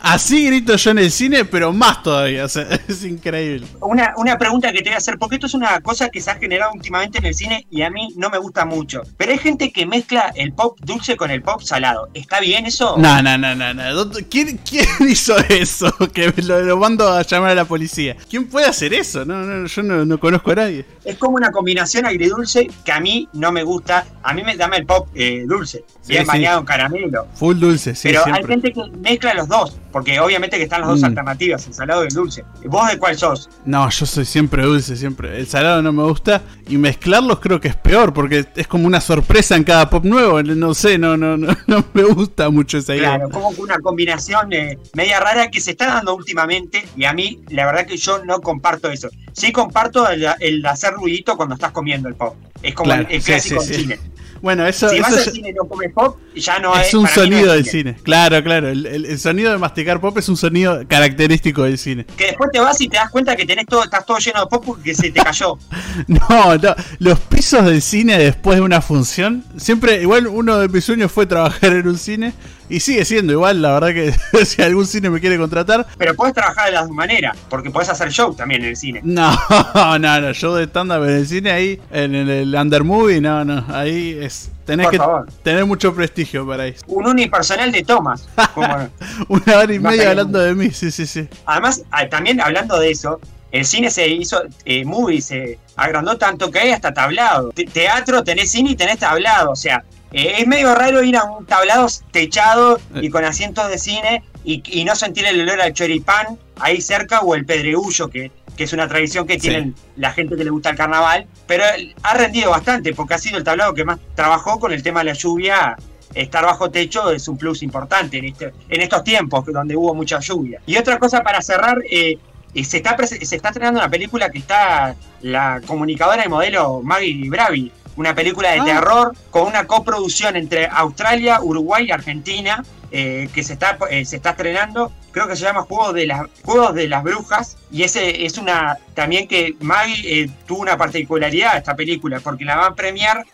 así 0.00 0.46
grito 0.46 0.74
yo 0.74 0.90
en 0.90 0.98
el 0.98 1.12
cine, 1.12 1.44
pero 1.44 1.72
más 1.72 2.02
todavía. 2.02 2.44
O 2.44 2.48
sea, 2.48 2.66
es 2.88 3.04
increíble. 3.04 3.68
Una, 3.80 4.14
una 4.16 4.36
pregunta 4.36 4.72
que 4.72 4.78
te 4.78 4.90
voy 4.90 4.94
a 4.94 4.96
hacer, 4.98 5.16
porque 5.16 5.36
esto 5.36 5.46
es 5.46 5.54
una 5.54 5.80
cosa 5.80 6.08
que 6.08 6.20
se 6.20 6.28
ha 6.28 6.34
generado 6.34 6.72
últimamente 6.74 7.18
en 7.18 7.26
el 7.26 7.34
cine 7.36 7.64
y 7.70 7.82
a 7.82 7.90
mí 7.90 8.12
no 8.16 8.30
me 8.30 8.38
gusta 8.38 8.64
mucho. 8.64 9.02
Pero 9.16 9.30
hay 9.30 9.38
gente 9.38 9.70
que 9.70 9.86
mezcla 9.86 10.32
el 10.34 10.52
pop 10.52 10.76
dulce 10.82 11.16
con 11.16 11.30
el 11.30 11.40
pop 11.40 11.62
salado. 11.62 12.08
¿Está 12.14 12.40
bien 12.40 12.66
eso? 12.66 12.96
No, 12.98 13.22
no, 13.22 13.38
no, 13.38 13.54
no. 13.54 13.72
no. 13.72 14.10
¿Quién, 14.28 14.58
¿Quién, 14.68 14.88
hizo 15.08 15.36
eso? 15.48 15.94
Que 16.12 16.34
lo, 16.42 16.76
mando 16.78 17.12
a 17.12 17.22
llamar 17.22 17.52
a 17.52 17.54
la 17.54 17.64
policía. 17.64 18.16
¿Quién 18.28 18.48
puede 18.48 18.66
hacer 18.66 18.92
eso? 18.92 19.24
No, 19.24 19.42
no, 19.42 19.68
yo 19.68 19.82
no, 19.84 20.04
no 20.04 20.18
conozco 20.18 20.50
a 20.50 20.56
nadie. 20.56 20.84
Es 21.04 21.16
como 21.16 21.36
una 21.36 21.52
combinación 21.52 22.06
agridulce 22.06 22.68
que 22.84 22.90
a 22.90 22.98
mí 22.98 23.28
no 23.36 23.52
me 23.52 23.62
gusta. 23.62 24.06
A 24.22 24.34
mí 24.34 24.42
me 24.42 24.56
dame 24.56 24.78
el 24.78 24.86
pop 24.86 25.08
eh, 25.14 25.44
dulce, 25.46 25.84
bien 26.06 26.26
bañado 26.26 26.60
en 26.60 26.66
caramelo. 26.66 27.26
Full 27.34 27.58
dulce, 27.58 27.94
sí. 27.94 28.08
Pero 28.08 28.22
hay 28.26 28.44
gente 28.44 28.72
que 28.72 28.82
mezcla 28.98 29.34
los 29.34 29.48
dos, 29.48 29.78
porque 29.92 30.18
obviamente 30.20 30.56
que 30.56 30.64
están 30.64 30.80
las 30.80 30.90
dos 30.90 31.00
mm. 31.00 31.04
alternativas, 31.04 31.66
el 31.66 31.74
salado 31.74 32.04
y 32.04 32.08
el 32.08 32.14
dulce. 32.14 32.44
¿Vos 32.64 32.90
de 32.90 32.98
cuál 32.98 33.16
sos? 33.16 33.48
No, 33.64 33.88
yo 33.88 34.06
soy 34.06 34.24
siempre 34.24 34.62
dulce, 34.64 34.96
siempre. 34.96 35.38
El 35.38 35.46
salado 35.46 35.82
no 35.82 35.92
me 35.92 36.02
gusta 36.02 36.42
y 36.68 36.76
mezclarlos 36.78 37.40
creo 37.40 37.60
que 37.60 37.68
es 37.68 37.76
peor, 37.76 38.12
porque 38.12 38.46
es 38.56 38.66
como 38.66 38.86
una 38.86 39.00
sorpresa 39.00 39.56
en 39.56 39.64
cada 39.64 39.88
pop 39.88 40.04
nuevo. 40.04 40.42
No 40.42 40.74
sé, 40.74 40.98
no, 40.98 41.16
no, 41.16 41.36
no, 41.36 41.56
no 41.66 41.84
me 41.92 42.02
gusta 42.02 42.50
mucho 42.50 42.78
esa 42.78 42.94
idea. 42.94 43.16
Claro, 43.16 43.30
como 43.30 43.48
una 43.50 43.78
combinación 43.78 44.52
eh, 44.52 44.78
media 44.94 45.20
rara 45.20 45.50
que 45.50 45.60
se 45.60 45.72
está 45.72 45.86
dando 45.86 46.14
últimamente 46.14 46.86
y 46.96 47.04
a 47.04 47.12
mí 47.12 47.40
la 47.48 47.66
verdad 47.66 47.86
que 47.86 47.96
yo 47.96 48.24
no 48.24 48.40
comparto 48.40 48.90
eso. 48.90 49.08
Sí 49.32 49.52
comparto 49.52 50.08
el 50.08 50.66
hacer 50.66 50.94
ruidito 50.94 51.36
cuando 51.36 51.54
estás 51.54 51.72
comiendo 51.72 52.08
el 52.08 52.14
pop. 52.14 52.34
Es 52.66 52.74
como 52.74 52.92
el, 52.92 53.22
clásico 53.22 53.62
del 53.62 53.74
cine. 53.74 53.98
Bueno, 54.42 54.66
eso. 54.66 54.88
Si 54.88 55.00
vas 55.00 55.12
al 55.12 55.32
cine 55.32 55.50
y 55.50 55.52
no 55.52 55.64
comes 55.64 55.92
pop, 55.92 56.18
ya 56.34 56.58
no 56.58 56.74
es. 56.76 56.88
Es 56.88 56.94
un 56.94 57.06
sonido 57.06 57.52
del 57.52 57.64
cine. 57.64 57.96
Claro, 58.02 58.42
claro. 58.42 58.68
El, 58.68 59.18
sonido 59.18 59.52
de 59.52 59.58
masticar 59.58 60.00
pop 60.00 60.16
es 60.18 60.28
un 60.28 60.36
sonido 60.36 60.86
característico 60.86 61.62
del 61.62 61.78
cine. 61.78 62.04
Que 62.16 62.26
después 62.26 62.50
te 62.52 62.60
vas 62.60 62.80
y 62.80 62.88
te 62.88 62.96
das 62.96 63.10
cuenta 63.10 63.34
que 63.34 63.46
tenés 63.46 63.66
todo, 63.66 63.84
estás 63.84 64.04
todo 64.04 64.18
lleno 64.18 64.40
de 64.40 64.46
pop 64.46 64.62
porque 64.64 64.94
se 64.94 65.10
te 65.10 65.20
cayó. 65.20 65.58
no, 66.06 66.56
no. 66.56 66.74
Los 66.98 67.18
pisos 67.20 67.64
del 67.64 67.82
cine 67.82 68.18
después 68.18 68.56
de 68.56 68.62
una 68.62 68.80
función. 68.80 69.44
Siempre, 69.56 70.02
igual 70.02 70.26
uno 70.26 70.58
de 70.58 70.68
mis 70.68 70.84
sueños 70.84 71.10
fue 71.10 71.26
trabajar 71.26 71.72
en 71.72 71.88
un 71.88 71.98
cine. 71.98 72.32
Y 72.68 72.80
sigue 72.80 73.04
siendo 73.04 73.32
igual, 73.32 73.62
la 73.62 73.78
verdad 73.78 73.88
que 73.88 74.44
si 74.44 74.62
algún 74.62 74.86
cine 74.86 75.10
me 75.10 75.20
quiere 75.20 75.38
contratar. 75.38 75.86
Pero 75.96 76.14
puedes 76.14 76.34
trabajar 76.34 76.66
de 76.66 76.72
las 76.72 76.86
dos 76.86 76.94
maneras, 76.94 77.36
porque 77.48 77.70
puedes 77.70 77.88
hacer 77.88 78.10
show 78.10 78.34
también 78.34 78.62
en 78.62 78.70
el 78.70 78.76
cine. 78.76 79.00
No, 79.04 79.32
no, 79.74 80.20
no, 80.20 80.32
show 80.32 80.54
de 80.54 80.64
stand-up 80.64 81.04
en 81.04 81.10
el 81.10 81.26
cine 81.26 81.50
ahí, 81.50 81.80
en 81.90 82.14
el, 82.14 82.54
Undermovie, 82.54 83.20
no, 83.20 83.44
no, 83.44 83.64
ahí 83.68 84.18
es. 84.20 84.50
Tenés 84.64 84.88
que 84.88 84.98
tener 85.44 85.64
mucho 85.64 85.94
prestigio 85.94 86.44
para 86.44 86.66
eso. 86.66 86.84
Un 86.88 87.06
unipersonal 87.06 87.70
de 87.70 87.84
Thomas. 87.84 88.26
Una 89.28 89.58
hora 89.58 89.72
y 89.72 89.78
media 89.78 90.10
hablando 90.10 90.40
de 90.40 90.56
mí, 90.56 90.70
sí, 90.70 90.90
sí, 90.90 91.06
sí. 91.06 91.28
Además, 91.44 91.82
ah, 91.92 92.08
también 92.08 92.40
hablando 92.40 92.76
de 92.80 92.90
eso, 92.90 93.20
el 93.52 93.64
cine 93.64 93.90
se 93.90 94.08
hizo, 94.08 94.42
eh, 94.64 94.84
movie 94.84 95.20
se 95.22 95.58
agrandó 95.76 96.18
tanto 96.18 96.50
que 96.50 96.58
hay 96.58 96.70
hasta 96.72 96.92
tablado. 96.92 97.52
teatro, 97.72 98.24
tenés 98.24 98.50
cine 98.50 98.72
y 98.72 98.76
tenés 98.76 98.98
tablado. 98.98 99.52
O 99.52 99.56
sea, 99.56 99.84
eh, 100.12 100.36
es 100.38 100.46
medio 100.46 100.74
raro 100.74 101.02
ir 101.02 101.16
a 101.16 101.24
un 101.24 101.46
tablado 101.46 101.86
techado 102.10 102.78
y 102.94 103.10
con 103.10 103.24
asientos 103.24 103.68
de 103.68 103.78
cine 103.78 104.22
y, 104.44 104.84
no 104.84 104.94
sentir 104.94 105.26
el 105.26 105.40
olor 105.40 105.60
al 105.60 105.72
choripán 105.72 106.38
ahí 106.60 106.80
cerca 106.80 107.20
o 107.20 107.34
el 107.34 107.44
pedregullo, 107.44 108.08
que, 108.08 108.30
que 108.56 108.64
es 108.64 108.72
una 108.72 108.86
tradición 108.86 109.26
que 109.26 109.38
tienen 109.38 109.74
la 109.96 110.12
gente 110.12 110.36
que 110.36 110.44
le 110.44 110.50
gusta 110.50 110.70
el 110.70 110.76
carnaval. 110.76 111.26
Pero 111.46 111.64
ha 112.02 112.14
rendido 112.14 112.50
bastante 112.50 112.94
porque 112.94 113.14
ha 113.14 113.18
sido 113.18 113.38
el 113.38 113.44
tablado 113.44 113.74
que 113.74 113.84
más 113.84 113.98
trabajó 114.14 114.60
con 114.60 114.72
el 114.72 114.82
tema 114.82 115.00
de 115.00 115.06
la 115.06 115.12
lluvia. 115.14 115.76
Estar 116.14 116.44
bajo 116.44 116.70
techo 116.70 117.10
es 117.10 117.28
un 117.28 117.36
plus 117.36 117.62
importante 117.62 118.16
en, 118.16 118.26
este, 118.26 118.52
en 118.70 118.80
estos 118.80 119.04
tiempos 119.04 119.44
donde 119.44 119.76
hubo 119.76 119.92
mucha 119.94 120.20
lluvia. 120.20 120.60
Y 120.64 120.76
otra 120.78 120.98
cosa 120.98 121.22
para 121.22 121.42
cerrar, 121.42 121.78
eh, 121.90 122.16
eh, 122.54 122.64
se, 122.64 122.78
está, 122.78 122.96
se 123.06 123.36
está 123.36 123.48
estrenando 123.48 123.80
una 123.80 123.90
película 123.90 124.30
que 124.30 124.38
está 124.38 124.94
la 125.20 125.60
comunicadora 125.66 126.24
y 126.24 126.28
modelo 126.28 126.80
Maggie 126.82 127.28
Bravi 127.28 127.70
una 127.96 128.14
película 128.14 128.52
de 128.52 128.60
ah. 128.60 128.64
terror 128.64 129.16
con 129.30 129.46
una 129.46 129.66
coproducción 129.66 130.36
entre 130.36 130.66
Australia, 130.66 131.40
Uruguay 131.42 131.86
y 131.88 131.90
Argentina, 131.90 132.62
eh, 132.92 133.28
que 133.34 133.42
se 133.42 133.54
está, 133.54 133.78
eh, 133.90 134.04
se 134.04 134.16
está 134.16 134.30
estrenando. 134.30 134.92
Creo 135.10 135.26
que 135.26 135.34
se 135.34 135.42
llama 135.42 135.62
Juegos 135.62 135.94
de 135.94 136.06
las, 136.06 136.26
Juegos 136.44 136.74
de 136.74 136.88
las 136.88 137.02
Brujas. 137.02 137.56
Y 137.70 137.82
ese 137.82 138.24
es 138.24 138.38
una. 138.38 138.78
También 138.94 139.26
que 139.26 139.56
Maggie 139.60 140.22
eh, 140.22 140.30
tuvo 140.46 140.60
una 140.60 140.76
particularidad 140.76 141.56
esta 141.56 141.74
película, 141.74 142.20
porque 142.20 142.44
la 142.44 142.56
van 142.56 142.72
a 142.72 142.74
premiar. 142.74 143.24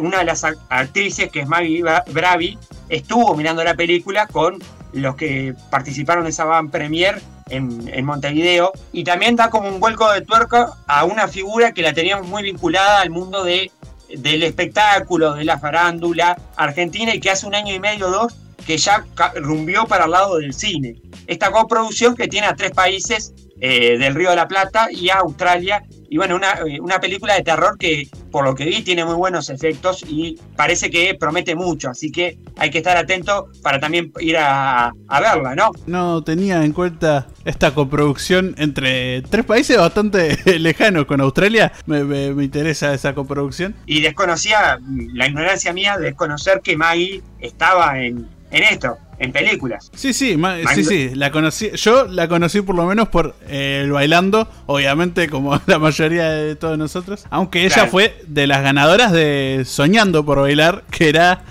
Una 0.00 0.18
de 0.18 0.24
las 0.24 0.42
actrices, 0.68 1.30
que 1.30 1.40
es 1.40 1.46
Maggie 1.46 1.84
Bravi, 2.08 2.58
estuvo 2.88 3.36
mirando 3.36 3.62
la 3.62 3.74
película 3.74 4.26
con 4.26 4.58
los 4.92 5.14
que 5.14 5.54
participaron 5.70 6.24
de 6.24 6.30
esa 6.30 6.44
van 6.44 6.70
premier 6.70 7.22
en, 7.50 7.88
en, 7.94 8.04
Montevideo. 8.04 8.72
Y 8.92 9.04
también 9.04 9.36
da 9.36 9.48
como 9.48 9.68
un 9.68 9.78
vuelco 9.78 10.10
de 10.10 10.22
tuerca 10.22 10.70
a 10.88 11.04
una 11.04 11.28
figura 11.28 11.70
que 11.72 11.82
la 11.82 11.92
teníamos 11.92 12.26
muy 12.26 12.42
vinculada 12.42 13.00
al 13.00 13.10
mundo 13.10 13.44
de 13.44 13.70
del 14.08 14.42
espectáculo, 14.42 15.34
de 15.34 15.44
la 15.44 15.58
farándula 15.58 16.38
argentina 16.56 17.14
y 17.14 17.20
que 17.20 17.30
hace 17.30 17.46
un 17.46 17.54
año 17.54 17.74
y 17.74 17.80
medio 17.80 18.08
o 18.08 18.10
dos 18.10 18.36
que 18.66 18.78
ya 18.78 19.04
rumbió 19.36 19.86
para 19.86 20.06
el 20.06 20.10
lado 20.10 20.38
del 20.38 20.52
cine. 20.52 20.96
Esta 21.26 21.50
coproducción 21.50 22.16
que 22.16 22.26
tiene 22.26 22.48
a 22.48 22.56
tres 22.56 22.72
países 22.72 23.32
eh, 23.60 23.96
del 23.96 24.14
Río 24.14 24.30
de 24.30 24.36
la 24.36 24.48
Plata 24.48 24.88
y 24.90 25.08
a 25.08 25.18
Australia. 25.18 25.84
Y 26.08 26.16
bueno, 26.16 26.36
una, 26.36 26.52
eh, 26.66 26.80
una, 26.80 27.00
película 27.00 27.34
de 27.34 27.42
terror 27.42 27.76
que 27.78 28.08
por 28.30 28.44
lo 28.44 28.54
que 28.54 28.64
vi 28.64 28.82
tiene 28.82 29.04
muy 29.04 29.14
buenos 29.14 29.50
efectos 29.50 30.04
y 30.08 30.38
parece 30.56 30.90
que 30.90 31.14
promete 31.14 31.54
mucho. 31.54 31.90
Así 31.90 32.10
que 32.10 32.38
hay 32.56 32.70
que 32.70 32.78
estar 32.78 32.96
atento 32.96 33.48
para 33.62 33.78
también 33.78 34.12
ir 34.20 34.36
a, 34.38 34.92
verla, 35.08 35.54
¿no? 35.54 35.70
No 35.86 36.22
tenía 36.22 36.64
en 36.64 36.72
cuenta 36.72 37.26
esta 37.44 37.74
coproducción 37.74 38.54
entre 38.58 39.22
tres 39.22 39.44
países 39.44 39.76
bastante 39.76 40.36
lejanos 40.58 41.06
con 41.06 41.20
Australia. 41.20 41.72
Me, 41.86 42.04
me, 42.04 42.44
interesa 42.44 42.94
esa 42.94 43.14
coproducción. 43.14 43.74
Y 43.86 44.00
desconocía, 44.00 44.78
la 45.12 45.26
ignorancia 45.26 45.72
mía 45.72 45.96
de 45.96 46.06
desconocer 46.06 46.60
que 46.62 46.76
Maggie 46.76 47.22
estaba 47.40 47.98
en, 48.00 48.28
en 48.50 48.62
esto 48.62 48.98
en 49.18 49.32
películas. 49.32 49.90
Sí, 49.94 50.12
sí, 50.12 50.36
sí, 50.74 50.84
sí, 50.84 51.10
la 51.14 51.30
conocí, 51.30 51.70
yo 51.74 52.06
la 52.06 52.28
conocí 52.28 52.60
por 52.60 52.74
lo 52.74 52.84
menos 52.84 53.08
por 53.08 53.34
eh, 53.48 53.82
el 53.84 53.92
bailando, 53.92 54.48
obviamente 54.66 55.28
como 55.28 55.60
la 55.66 55.78
mayoría 55.78 56.30
de 56.30 56.56
todos 56.56 56.76
nosotros, 56.76 57.24
aunque 57.30 57.64
ella 57.64 57.86
fue 57.86 58.22
de 58.26 58.46
las 58.46 58.62
ganadoras 58.62 59.12
de 59.12 59.62
Soñando 59.64 60.24
por 60.24 60.40
Bailar, 60.40 60.84
que 60.90 61.08
era 61.08 61.44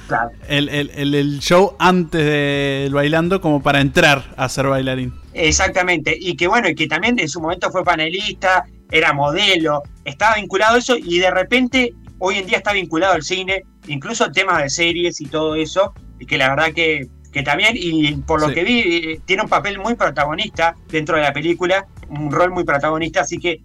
el, 0.47 1.39
show 1.39 1.75
antes 1.79 2.25
del 2.25 2.93
bailando 2.93 3.41
como 3.41 3.61
para 3.61 3.81
entrar 3.81 4.33
a 4.37 4.47
ser 4.49 4.67
bailarín. 4.67 5.13
Exactamente, 5.33 6.15
y 6.17 6.35
que 6.35 6.47
bueno, 6.47 6.69
y 6.69 6.75
que 6.75 6.87
también 6.87 7.19
en 7.19 7.27
su 7.27 7.41
momento 7.41 7.71
fue 7.71 7.83
panelista, 7.83 8.65
era 8.91 9.13
modelo, 9.13 9.81
estaba 10.05 10.35
vinculado 10.35 10.75
a 10.75 10.79
eso 10.79 10.95
y 10.97 11.17
de 11.17 11.31
repente 11.31 11.93
hoy 12.19 12.37
en 12.37 12.45
día 12.45 12.57
está 12.57 12.73
vinculado 12.73 13.13
al 13.13 13.23
cine, 13.23 13.63
incluso 13.87 14.31
temas 14.31 14.61
de 14.61 14.69
series 14.69 15.19
y 15.19 15.25
todo 15.25 15.55
eso, 15.55 15.93
que 16.25 16.37
la 16.37 16.49
verdad 16.49 16.73
que, 16.73 17.07
que 17.31 17.43
también, 17.43 17.73
y 17.75 18.13
por 18.17 18.41
lo 18.41 18.53
que 18.53 18.63
vi, 18.63 19.19
tiene 19.25 19.43
un 19.43 19.49
papel 19.49 19.79
muy 19.79 19.95
protagonista 19.95 20.75
dentro 20.89 21.17
de 21.17 21.23
la 21.23 21.33
película, 21.33 21.85
un 22.09 22.31
rol 22.31 22.51
muy 22.51 22.63
protagonista, 22.63 23.21
así 23.21 23.39
que 23.39 23.61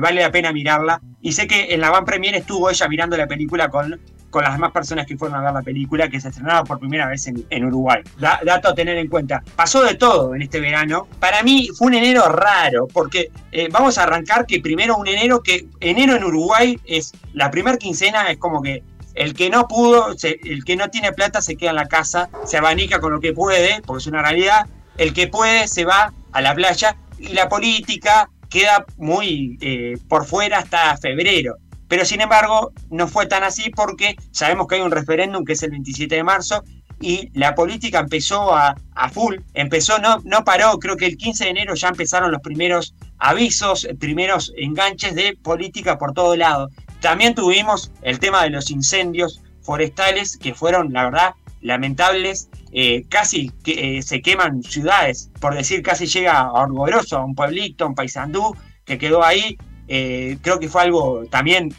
vale 0.00 0.22
la 0.22 0.32
pena 0.32 0.52
mirarla. 0.52 1.00
Y 1.20 1.32
sé 1.32 1.46
que 1.46 1.72
en 1.74 1.80
la 1.80 1.90
van 1.90 2.04
premier 2.04 2.34
estuvo 2.34 2.70
ella 2.70 2.88
mirando 2.88 3.16
la 3.16 3.26
película 3.26 3.68
con 3.68 3.98
con 4.32 4.42
las 4.42 4.54
demás 4.54 4.72
personas 4.72 5.06
que 5.06 5.16
fueron 5.16 5.38
a 5.38 5.42
ver 5.42 5.52
la 5.52 5.62
película, 5.62 6.08
que 6.08 6.18
se 6.18 6.30
estrenaba 6.30 6.64
por 6.64 6.80
primera 6.80 7.06
vez 7.06 7.28
en, 7.28 7.64
Uruguay. 7.64 8.02
dato 8.18 8.70
a 8.70 8.74
tener 8.74 8.96
en 8.96 9.06
cuenta. 9.06 9.44
Pasó 9.54 9.84
de 9.84 9.94
todo 9.94 10.34
en 10.34 10.42
este 10.42 10.58
verano. 10.58 11.06
Para 11.20 11.42
mí 11.42 11.68
fue 11.76 11.88
un 11.88 11.94
enero 11.94 12.26
raro, 12.28 12.88
porque 12.92 13.30
eh, 13.52 13.68
vamos 13.70 13.98
a 13.98 14.04
arrancar 14.04 14.46
que 14.46 14.60
primero 14.60 14.96
un 14.96 15.06
enero 15.06 15.42
que 15.42 15.66
enero 15.80 16.16
en 16.16 16.24
Uruguay 16.24 16.80
es 16.86 17.12
la 17.34 17.50
primera 17.50 17.76
quincena, 17.76 18.30
es 18.30 18.38
como 18.38 18.62
que 18.62 18.82
el 19.14 19.34
que 19.34 19.50
no 19.50 19.68
pudo, 19.68 20.14
el 20.22 20.64
que 20.64 20.76
no 20.76 20.88
tiene 20.88 21.12
plata 21.12 21.40
se 21.40 21.56
queda 21.56 21.70
en 21.70 21.76
la 21.76 21.88
casa, 21.88 22.30
se 22.44 22.56
abanica 22.56 23.00
con 23.00 23.12
lo 23.12 23.20
que 23.20 23.32
puede, 23.32 23.82
porque 23.86 24.02
es 24.02 24.06
una 24.06 24.22
realidad. 24.22 24.66
El 24.98 25.12
que 25.12 25.28
puede 25.28 25.68
se 25.68 25.84
va 25.84 26.12
a 26.32 26.40
la 26.40 26.54
playa 26.54 26.96
y 27.18 27.28
la 27.28 27.48
política 27.48 28.30
queda 28.48 28.84
muy 28.96 29.58
eh, 29.60 29.98
por 30.08 30.26
fuera 30.26 30.58
hasta 30.58 30.96
febrero. 30.98 31.56
Pero 31.88 32.04
sin 32.04 32.20
embargo, 32.20 32.72
no 32.90 33.06
fue 33.06 33.26
tan 33.26 33.42
así 33.42 33.70
porque 33.70 34.16
sabemos 34.30 34.66
que 34.66 34.76
hay 34.76 34.80
un 34.80 34.90
referéndum 34.90 35.44
que 35.44 35.52
es 35.52 35.62
el 35.62 35.70
27 35.70 36.14
de 36.14 36.24
marzo 36.24 36.62
y 37.02 37.30
la 37.34 37.54
política 37.54 37.98
empezó 37.98 38.54
a, 38.54 38.76
full, 39.12 39.36
empezó, 39.54 39.98
no, 39.98 40.18
no 40.24 40.44
paró, 40.44 40.78
creo 40.78 40.96
que 40.96 41.06
el 41.06 41.16
15 41.16 41.44
de 41.44 41.50
enero 41.50 41.74
ya 41.74 41.88
empezaron 41.88 42.30
los 42.30 42.40
primeros 42.40 42.94
avisos, 43.18 43.88
primeros 43.98 44.52
enganches 44.56 45.14
de 45.14 45.36
política 45.42 45.98
por 45.98 46.12
todo 46.12 46.36
lado. 46.36 46.70
También 47.02 47.34
tuvimos 47.34 47.92
el 48.00 48.18
tema 48.18 48.44
de 48.44 48.50
los 48.50 48.70
incendios 48.70 49.42
forestales 49.60 50.38
que 50.38 50.54
fueron, 50.54 50.92
la 50.92 51.04
verdad, 51.04 51.34
lamentables. 51.60 52.48
Eh, 52.72 53.04
casi 53.10 53.50
que, 53.62 53.98
eh, 53.98 54.02
se 54.02 54.22
queman 54.22 54.62
ciudades, 54.62 55.30
por 55.40 55.54
decir, 55.54 55.82
casi 55.82 56.06
llega 56.06 56.38
a 56.40 56.52
Orgoroso, 56.52 57.18
a 57.18 57.24
un 57.24 57.34
pueblito, 57.34 57.84
a 57.84 57.88
un 57.88 57.94
paisandú, 57.94 58.56
que 58.86 58.96
quedó 58.96 59.22
ahí 59.22 59.58
eh, 59.88 60.38
creo 60.40 60.58
que 60.58 60.68
fue 60.68 60.82
algo 60.82 61.24
también 61.28 61.74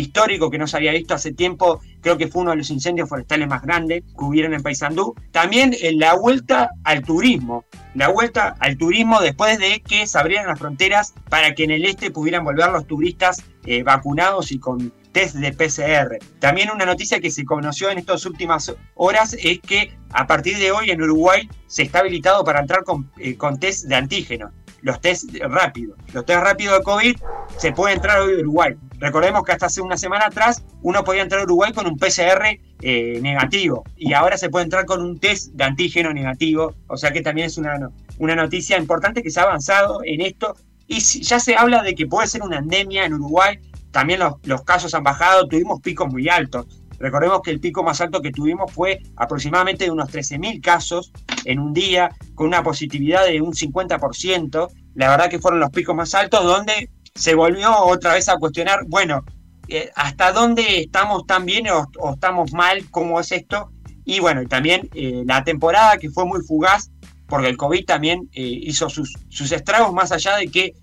histórico 0.00 0.50
que 0.50 0.58
no 0.58 0.66
se 0.66 0.76
había 0.76 0.92
visto 0.92 1.14
hace 1.14 1.32
tiempo. 1.32 1.80
Creo 2.00 2.16
que 2.16 2.28
fue 2.28 2.42
uno 2.42 2.52
de 2.52 2.58
los 2.58 2.70
incendios 2.70 3.08
forestales 3.08 3.48
más 3.48 3.62
grandes 3.62 4.02
que 4.02 4.24
hubieron 4.24 4.54
en 4.54 4.62
Paysandú. 4.62 5.14
También 5.32 5.74
en 5.80 5.94
eh, 5.94 5.98
la 5.98 6.14
vuelta 6.14 6.70
al 6.84 7.02
turismo. 7.02 7.64
La 7.94 8.08
vuelta 8.08 8.54
al 8.60 8.76
turismo 8.76 9.20
después 9.20 9.58
de 9.58 9.80
que 9.80 10.06
se 10.06 10.18
abrieran 10.18 10.46
las 10.46 10.58
fronteras 10.58 11.14
para 11.28 11.54
que 11.54 11.64
en 11.64 11.72
el 11.72 11.84
este 11.84 12.10
pudieran 12.10 12.44
volver 12.44 12.70
los 12.70 12.86
turistas 12.86 13.42
vacunados 13.84 14.50
y 14.50 14.58
con 14.58 14.92
test 15.12 15.34
de 15.34 15.52
PCR. 15.52 16.18
También 16.38 16.70
una 16.70 16.86
noticia 16.86 17.20
que 17.20 17.30
se 17.30 17.44
conoció 17.44 17.90
en 17.90 17.98
estas 17.98 18.24
últimas 18.24 18.74
horas 18.94 19.34
es 19.34 19.60
que 19.60 19.92
a 20.10 20.26
partir 20.26 20.56
de 20.58 20.70
hoy 20.70 20.90
en 20.90 21.02
Uruguay 21.02 21.48
se 21.66 21.82
está 21.82 21.98
habilitado 21.98 22.44
para 22.44 22.60
entrar 22.60 22.84
con, 22.84 23.10
con 23.36 23.58
test 23.58 23.84
de 23.84 23.96
antígeno 23.96 24.52
los 24.82 25.00
test 25.00 25.30
rápidos. 25.40 25.98
Los 26.12 26.24
test 26.24 26.40
rápidos 26.40 26.78
de 26.78 26.84
COVID 26.84 27.16
se 27.56 27.72
puede 27.72 27.94
entrar 27.94 28.20
hoy 28.20 28.34
a 28.34 28.38
Uruguay. 28.38 28.76
Recordemos 28.98 29.44
que 29.44 29.52
hasta 29.52 29.66
hace 29.66 29.80
una 29.80 29.96
semana 29.96 30.26
atrás 30.26 30.64
uno 30.82 31.04
podía 31.04 31.22
entrar 31.22 31.40
a 31.40 31.44
Uruguay 31.44 31.72
con 31.72 31.86
un 31.86 31.96
PCR 31.96 32.58
eh, 32.80 33.18
negativo 33.22 33.84
y 33.96 34.12
ahora 34.12 34.36
se 34.36 34.50
puede 34.50 34.64
entrar 34.64 34.86
con 34.86 35.02
un 35.02 35.18
test 35.18 35.52
de 35.52 35.64
antígeno 35.64 36.12
negativo. 36.12 36.74
O 36.88 36.96
sea 36.96 37.12
que 37.12 37.20
también 37.20 37.46
es 37.46 37.58
una, 37.58 37.90
una 38.18 38.34
noticia 38.34 38.76
importante 38.76 39.22
que 39.22 39.30
se 39.30 39.40
ha 39.40 39.44
avanzado 39.44 40.00
en 40.04 40.20
esto 40.20 40.56
y 40.88 41.00
ya 41.00 41.38
se 41.38 41.54
habla 41.54 41.82
de 41.82 41.94
que 41.94 42.06
puede 42.06 42.26
ser 42.26 42.42
una 42.42 42.58
endemia 42.58 43.04
en 43.04 43.14
Uruguay. 43.14 43.58
También 43.92 44.20
los, 44.20 44.34
los 44.44 44.62
casos 44.62 44.94
han 44.94 45.04
bajado, 45.04 45.46
tuvimos 45.46 45.80
picos 45.80 46.08
muy 46.08 46.28
altos. 46.28 46.66
Recordemos 46.98 47.42
que 47.42 47.52
el 47.52 47.60
pico 47.60 47.84
más 47.84 48.00
alto 48.00 48.20
que 48.20 48.32
tuvimos 48.32 48.72
fue 48.72 49.00
aproximadamente 49.16 49.84
de 49.84 49.90
unos 49.90 50.10
13.000 50.10 50.60
casos 50.60 51.12
en 51.44 51.60
un 51.60 51.72
día, 51.72 52.10
con 52.34 52.48
una 52.48 52.62
positividad 52.62 53.24
de 53.26 53.40
un 53.40 53.52
50%. 53.52 54.68
La 54.94 55.10
verdad 55.10 55.30
que 55.30 55.38
fueron 55.38 55.60
los 55.60 55.70
picos 55.70 55.94
más 55.94 56.14
altos 56.14 56.42
donde 56.42 56.90
se 57.18 57.34
volvió 57.34 57.76
otra 57.84 58.14
vez 58.14 58.28
a 58.28 58.36
cuestionar, 58.36 58.84
bueno, 58.86 59.24
eh, 59.68 59.90
¿hasta 59.96 60.32
dónde 60.32 60.80
estamos 60.80 61.26
tan 61.26 61.44
bien 61.44 61.66
o, 61.68 62.12
estamos 62.14 62.52
mal? 62.52 62.88
¿Cómo 62.90 63.18
es 63.18 63.32
esto? 63.32 63.70
Y 64.04 64.20
bueno, 64.20 64.46
también 64.48 64.88
eh, 64.94 65.24
la 65.26 65.42
temporada 65.42 65.98
que 65.98 66.10
fue 66.10 66.24
muy 66.24 66.40
fugaz, 66.42 66.90
porque 67.26 67.48
el 67.48 67.56
COVID 67.56 67.84
también 67.84 68.30
eh, 68.32 68.42
hizo 68.42 68.88
sus, 68.88 69.14
sus 69.28 69.50
estragos 69.50 69.92
más 69.92 70.12
allá 70.12 70.36
de 70.36 70.46
que 70.46 70.74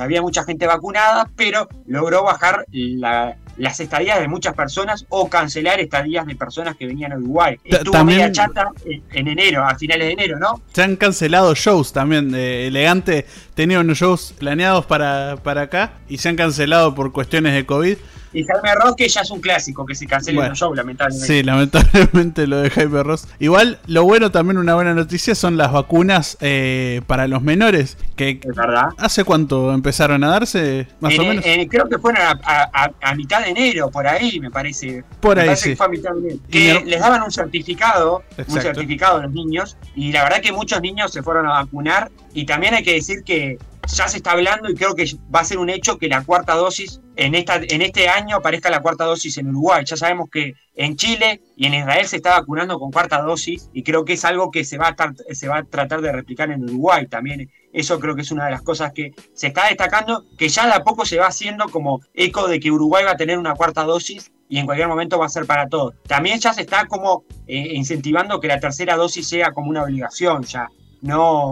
había 0.00 0.22
mucha 0.22 0.44
gente 0.44 0.66
vacunada, 0.66 1.28
pero 1.36 1.68
logró 1.86 2.22
bajar 2.24 2.64
la, 2.70 3.36
las 3.60 3.78
estadías 3.78 4.18
de 4.20 4.26
muchas 4.26 4.54
personas 4.54 5.04
o 5.10 5.28
cancelar 5.28 5.80
estadías 5.80 6.26
de 6.26 6.34
personas 6.34 6.76
que 6.76 6.86
venían 6.86 7.12
a 7.12 7.16
Uruguay. 7.16 7.58
Estuvo 7.62 7.92
también, 7.92 8.18
media 8.18 8.32
chata 8.32 8.70
en, 8.84 9.28
enero, 9.28 9.64
a 9.64 9.74
finales 9.76 10.06
de 10.06 10.12
enero, 10.12 10.38
¿no? 10.38 10.62
Se 10.72 10.82
han 10.82 10.96
cancelado 10.96 11.54
shows 11.54 11.92
también. 11.92 12.34
Elegante 12.34 13.26
tenía 13.54 13.80
unos 13.80 13.98
shows 13.98 14.34
planeados 14.38 14.86
para, 14.86 15.36
para 15.42 15.62
acá 15.62 15.92
y 16.08 16.18
se 16.18 16.30
han 16.30 16.36
cancelado 16.36 16.94
por 16.94 17.12
cuestiones 17.12 17.52
de 17.54 17.66
COVID. 17.66 17.98
Y 18.32 18.44
Jaime 18.44 18.74
Ross, 18.76 18.94
que 18.96 19.08
ya 19.08 19.22
es 19.22 19.30
un 19.30 19.40
clásico, 19.40 19.84
que 19.84 19.94
se 19.94 20.06
cancela 20.06 20.46
el 20.46 20.52
show, 20.52 20.72
lamentablemente. 20.74 21.26
Sí, 21.26 21.42
lamentablemente 21.42 22.46
lo 22.46 22.60
de 22.60 22.70
Jaime 22.70 23.02
Ross. 23.02 23.26
Igual, 23.38 23.78
lo 23.86 24.04
bueno, 24.04 24.30
también 24.30 24.58
una 24.58 24.74
buena 24.74 24.94
noticia, 24.94 25.34
son 25.34 25.56
las 25.56 25.72
vacunas 25.72 26.36
eh, 26.40 27.02
para 27.06 27.26
los 27.26 27.42
menores. 27.42 27.96
Que 28.14 28.40
es 28.42 28.56
verdad. 28.56 28.90
¿Hace 28.98 29.24
cuánto 29.24 29.72
empezaron 29.72 30.22
a 30.22 30.28
darse, 30.28 30.86
más 31.00 31.18
o 31.18 31.24
menos? 31.24 31.44
creo 31.68 31.88
que 31.88 31.98
fueron 31.98 32.22
a, 32.22 33.14
mitad 33.16 33.42
de 33.42 33.50
enero, 33.50 33.90
por 33.90 34.06
ahí, 34.06 34.38
me 34.38 34.50
parece. 34.50 35.04
Por 35.20 35.38
ahí, 35.38 35.56
sí. 35.56 35.70
Que 35.70 35.76
fue 35.76 35.86
a 35.86 35.88
mitad 35.88 36.12
de 36.12 36.18
enero. 36.18 36.40
Que 36.50 36.82
les 36.86 37.00
daban 37.00 37.22
un 37.22 37.30
certificado, 37.30 38.22
un 38.46 38.60
certificado 38.60 39.18
a 39.18 39.22
los 39.22 39.32
niños, 39.32 39.76
y 39.96 40.12
la 40.12 40.22
verdad 40.22 40.40
que 40.40 40.52
muchos 40.52 40.80
niños 40.80 41.12
se 41.12 41.22
fueron 41.22 41.46
a 41.46 41.50
vacunar, 41.50 42.10
y 42.32 42.46
también 42.46 42.74
hay 42.74 42.84
que 42.84 42.94
decir 42.94 43.24
que 43.24 43.58
ya 43.92 44.08
se 44.08 44.18
está 44.18 44.32
hablando 44.32 44.70
y 44.70 44.74
creo 44.74 44.94
que 44.94 45.04
va 45.34 45.40
a 45.40 45.44
ser 45.44 45.58
un 45.58 45.70
hecho 45.70 45.98
que 45.98 46.08
la 46.08 46.24
cuarta 46.24 46.54
dosis 46.54 47.00
en, 47.16 47.34
esta, 47.34 47.56
en 47.56 47.82
este 47.82 48.08
año 48.08 48.36
aparezca 48.36 48.70
la 48.70 48.80
cuarta 48.80 49.04
dosis 49.04 49.38
en 49.38 49.48
Uruguay. 49.48 49.84
Ya 49.84 49.96
sabemos 49.96 50.28
que 50.30 50.54
en 50.74 50.96
Chile 50.96 51.42
y 51.56 51.66
en 51.66 51.74
Israel 51.74 52.06
se 52.06 52.16
está 52.16 52.38
vacunando 52.38 52.78
con 52.78 52.90
cuarta 52.90 53.20
dosis 53.20 53.68
y 53.72 53.82
creo 53.82 54.04
que 54.04 54.14
es 54.14 54.24
algo 54.24 54.50
que 54.50 54.64
se 54.64 54.78
va 54.78 54.94
a, 54.96 55.34
se 55.34 55.48
va 55.48 55.58
a 55.58 55.64
tratar 55.64 56.00
de 56.00 56.12
replicar 56.12 56.50
en 56.50 56.64
Uruguay 56.64 57.06
también. 57.06 57.50
Eso 57.72 58.00
creo 58.00 58.14
que 58.14 58.22
es 58.22 58.30
una 58.30 58.46
de 58.46 58.52
las 58.52 58.62
cosas 58.62 58.92
que 58.92 59.12
se 59.34 59.48
está 59.48 59.66
destacando, 59.68 60.24
que 60.38 60.48
ya 60.48 60.66
de 60.66 60.72
a 60.72 60.82
poco 60.82 61.04
se 61.04 61.18
va 61.18 61.26
haciendo 61.26 61.68
como 61.68 62.00
eco 62.14 62.48
de 62.48 62.58
que 62.58 62.70
Uruguay 62.70 63.04
va 63.04 63.12
a 63.12 63.16
tener 63.16 63.38
una 63.38 63.54
cuarta 63.54 63.84
dosis 63.84 64.32
y 64.48 64.58
en 64.58 64.66
cualquier 64.66 64.88
momento 64.88 65.18
va 65.18 65.26
a 65.26 65.28
ser 65.28 65.46
para 65.46 65.68
todos. 65.68 65.94
También 66.06 66.40
ya 66.40 66.52
se 66.52 66.62
está 66.62 66.86
como 66.86 67.24
eh, 67.46 67.74
incentivando 67.74 68.40
que 68.40 68.48
la 68.48 68.58
tercera 68.58 68.96
dosis 68.96 69.28
sea 69.28 69.52
como 69.52 69.70
una 69.70 69.84
obligación 69.84 70.42
ya 70.42 70.68
no 71.02 71.50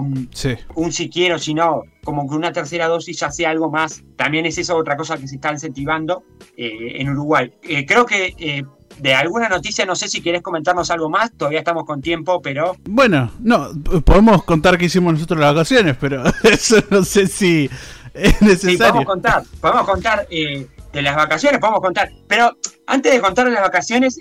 un 0.74 0.92
si 0.92 1.08
quiero, 1.08 1.38
sino 1.38 1.82
como 2.04 2.28
que 2.28 2.34
una 2.34 2.52
tercera 2.52 2.86
dosis 2.86 3.18
ya 3.18 3.30
sea 3.30 3.50
algo 3.50 3.70
más. 3.70 4.02
También 4.16 4.46
es 4.46 4.58
eso 4.58 4.76
otra 4.76 4.96
cosa 4.96 5.16
que 5.18 5.28
se 5.28 5.36
está 5.36 5.52
incentivando 5.52 6.24
eh, 6.56 6.96
en 6.96 7.10
Uruguay. 7.10 7.52
Eh, 7.62 7.86
creo 7.86 8.04
que 8.06 8.34
eh, 8.38 8.64
de 8.98 9.14
alguna 9.14 9.48
noticia, 9.48 9.86
no 9.86 9.94
sé 9.94 10.08
si 10.08 10.20
querés 10.20 10.42
comentarnos 10.42 10.90
algo 10.90 11.08
más, 11.08 11.32
todavía 11.32 11.60
estamos 11.60 11.84
con 11.84 12.00
tiempo, 12.00 12.42
pero... 12.42 12.76
Bueno, 12.88 13.30
no, 13.40 13.70
podemos 14.04 14.44
contar 14.44 14.76
qué 14.76 14.86
hicimos 14.86 15.14
nosotros 15.14 15.38
las 15.38 15.54
vacaciones, 15.54 15.96
pero 16.00 16.24
eso 16.42 16.76
no 16.90 17.04
sé 17.04 17.26
si 17.26 17.70
es 18.14 18.42
necesario. 18.42 18.72
Sí, 18.72 18.76
podemos 18.76 19.04
contar, 19.04 19.42
podemos 19.60 19.86
contar 19.86 20.28
de 20.28 21.02
las 21.02 21.16
vacaciones, 21.16 21.60
podemos 21.60 21.80
contar, 21.80 22.10
pero 22.26 22.56
antes 22.86 23.12
de 23.12 23.20
contar 23.20 23.46
de 23.46 23.52
las 23.52 23.62
vacaciones, 23.62 24.18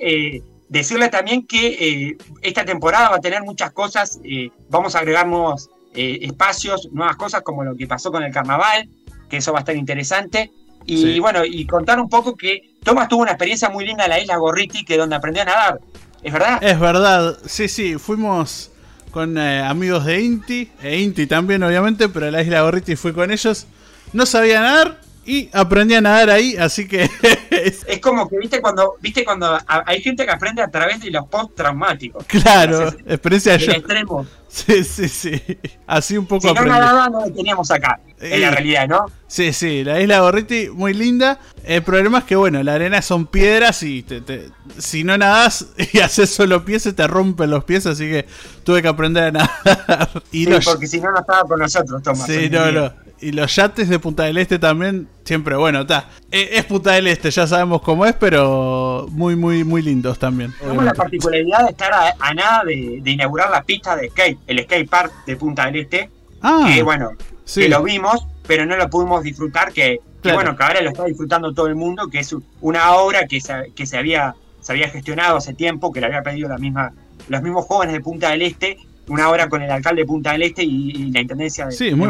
Decirle 0.69 1.07
también 1.09 1.47
que 1.47 1.67
eh, 1.67 2.17
esta 2.41 2.65
temporada 2.65 3.09
va 3.09 3.15
a 3.17 3.21
tener 3.21 3.41
muchas 3.43 3.71
cosas, 3.71 4.19
eh, 4.23 4.49
vamos 4.69 4.95
a 4.95 4.99
agregar 4.99 5.25
nuevos 5.25 5.69
eh, 5.93 6.19
espacios, 6.23 6.89
nuevas 6.91 7.15
cosas 7.15 7.41
como 7.41 7.63
lo 7.63 7.75
que 7.75 7.87
pasó 7.87 8.11
con 8.11 8.23
el 8.23 8.33
carnaval, 8.33 8.89
que 9.29 9.37
eso 9.37 9.53
va 9.53 9.59
a 9.59 9.61
estar 9.61 9.75
interesante. 9.75 10.51
Y 10.89 11.19
bueno, 11.19 11.43
y 11.43 11.65
contar 11.65 11.99
un 11.99 12.07
poco 12.07 12.37
que 12.37 12.75
Tomás 12.81 13.09
tuvo 13.09 13.23
una 13.23 13.31
experiencia 13.31 13.69
muy 13.69 13.85
linda 13.85 14.05
en 14.05 14.09
la 14.09 14.21
isla 14.21 14.37
Gorriti, 14.37 14.85
que 14.85 14.95
donde 14.95 15.17
aprendió 15.17 15.41
a 15.41 15.45
nadar. 15.45 15.79
¿Es 16.23 16.31
verdad? 16.31 16.63
Es 16.63 16.79
verdad, 16.79 17.37
sí, 17.45 17.67
sí, 17.67 17.97
fuimos 17.97 18.71
con 19.11 19.37
amigos 19.37 20.05
de 20.05 20.21
Inti, 20.21 20.71
e 20.81 21.01
Inti 21.01 21.27
también 21.27 21.61
obviamente, 21.63 22.07
pero 22.07 22.31
la 22.31 22.41
isla 22.41 22.61
Gorriti 22.61 22.95
fui 22.95 23.11
con 23.11 23.31
ellos. 23.31 23.67
No 24.13 24.25
sabía 24.25 24.61
nadar, 24.61 25.01
y 25.27 25.49
aprendí 25.51 25.93
a 25.93 25.99
nadar 25.99 26.29
ahí, 26.29 26.55
así 26.55 26.87
que... 26.87 27.09
es... 27.51 27.85
como 28.01 28.29
que, 28.29 28.37
viste, 28.37 28.61
cuando 28.61 28.95
viste 29.01 29.25
cuando 29.25 29.59
hay 29.67 30.01
gente 30.01 30.25
que 30.25 30.31
aprende 30.31 30.61
a 30.61 30.69
través 30.69 31.01
de 31.01 31.11
los 31.11 31.27
post 31.27 31.53
traumáticos. 31.53 32.25
Claro, 32.25 32.87
experiencia 33.05 33.57
de 33.57 33.65
extremo. 33.65 34.25
Sí, 34.47 34.85
sí, 34.85 35.09
sí. 35.09 35.41
Así 35.85 36.17
un 36.17 36.25
poco 36.25 36.47
si 36.47 36.53
no 36.53 36.65
nadaba, 36.65 37.09
no 37.09 37.25
teníamos 37.25 37.69
acá, 37.69 37.99
en 38.21 38.41
la 38.41 38.51
realidad, 38.51 38.87
¿no? 38.87 39.05
Sí, 39.27 39.51
sí, 39.51 39.83
la 39.83 39.99
isla 39.99 40.21
Gorriti, 40.21 40.69
muy 40.69 40.93
linda. 40.93 41.39
El 41.65 41.83
problema 41.83 42.19
es 42.19 42.23
que, 42.23 42.37
bueno, 42.37 42.63
la 42.63 42.75
arena 42.75 43.01
son 43.01 43.27
piedras 43.27 43.83
y 43.83 44.03
te, 44.03 44.49
si 44.77 45.03
no 45.03 45.17
nadas 45.17 45.67
y 45.93 45.99
haces 45.99 46.29
solo 46.29 46.63
pies, 46.63 46.83
se 46.83 46.93
te 46.93 47.05
rompen 47.05 47.49
los 47.49 47.65
pies, 47.65 47.85
así 47.85 48.09
que 48.09 48.25
tuve 48.63 48.81
que 48.81 48.87
aprender 48.87 49.25
a 49.25 49.31
nadar. 49.31 50.23
Y 50.31 50.45
sí, 50.45 50.51
porque 50.63 50.87
si 50.87 51.01
no, 51.01 51.11
no 51.11 51.19
estaba 51.19 51.41
con 51.41 51.59
nosotros, 51.59 52.01
Tomás. 52.01 52.25
Sí, 52.25 52.49
no, 52.49 52.71
no. 52.71 53.06
Y 53.19 53.31
los 53.31 53.55
yates 53.55 53.89
de 53.89 53.99
Punta 53.99 54.23
del 54.23 54.37
Este 54.37 54.59
también, 54.59 55.07
siempre, 55.23 55.55
bueno, 55.55 55.81
está. 55.81 56.09
E, 56.31 56.57
es, 56.57 56.65
Punta 56.65 56.91
del 56.91 57.07
Este, 57.07 57.31
ya 57.31 57.47
sabemos 57.47 57.81
cómo 57.81 58.05
es, 58.05 58.13
pero 58.13 59.07
muy, 59.11 59.35
muy, 59.35 59.63
muy 59.63 59.81
lindos 59.81 60.19
también. 60.19 60.53
Tenemos 60.59 60.83
la 60.83 60.93
particularidad 60.93 61.63
de 61.63 61.71
estar 61.71 61.91
a, 61.93 62.33
nada 62.33 62.63
de, 62.65 63.01
inaugurar 63.05 63.49
la 63.49 63.63
pista 63.63 63.95
de 63.95 64.09
skate, 64.09 64.39
el 64.47 64.63
skate 64.63 64.89
park 64.89 65.13
de 65.25 65.35
Punta 65.35 65.65
del 65.65 65.77
Este. 65.77 66.09
Ah, 66.41 66.69
que 66.73 66.83
bueno, 66.83 67.11
que 67.53 67.69
lo 67.69 67.83
vimos, 67.83 68.27
pero 68.45 68.65
no 68.65 68.77
lo 68.77 68.89
pudimos 68.89 69.23
disfrutar, 69.23 69.73
que, 69.73 69.99
bueno, 70.23 70.55
que 70.55 70.63
ahora 70.63 70.81
lo 70.81 70.89
está 70.89 71.05
disfrutando 71.05 71.53
todo 71.53 71.67
el 71.67 71.75
mundo, 71.75 72.09
que 72.09 72.19
es 72.19 72.35
una 72.61 72.93
obra 72.93 73.25
que 73.27 73.41
se, 73.41 73.71
que 73.75 73.85
se 73.85 73.97
había 73.97 74.35
se 74.67 74.73
había 74.73 74.89
gestionado 74.89 75.37
hace 75.37 75.53
tiempo, 75.53 75.93
que 75.93 76.01
le 76.01 76.07
había 76.07 76.23
pedido 76.23 76.49
la 76.49 76.57
misma, 76.57 76.91
los 77.29 77.41
mismos 77.41 77.65
jóvenes 77.65 77.93
de 77.93 78.01
Punta 78.01 78.31
del 78.31 78.41
Este, 78.41 78.77
una 79.07 79.29
hora 79.29 79.47
con 79.49 79.61
el 79.61 79.71
alcalde 79.71 80.01
de 80.01 80.05
Punta 80.05 80.33
del 80.33 80.43
Este 80.43 80.63
y, 80.63 81.11
la 81.11 81.21
intendencia 81.21 81.65
de, 81.65 81.71
sí, 81.71 81.93
muy, 81.93 82.07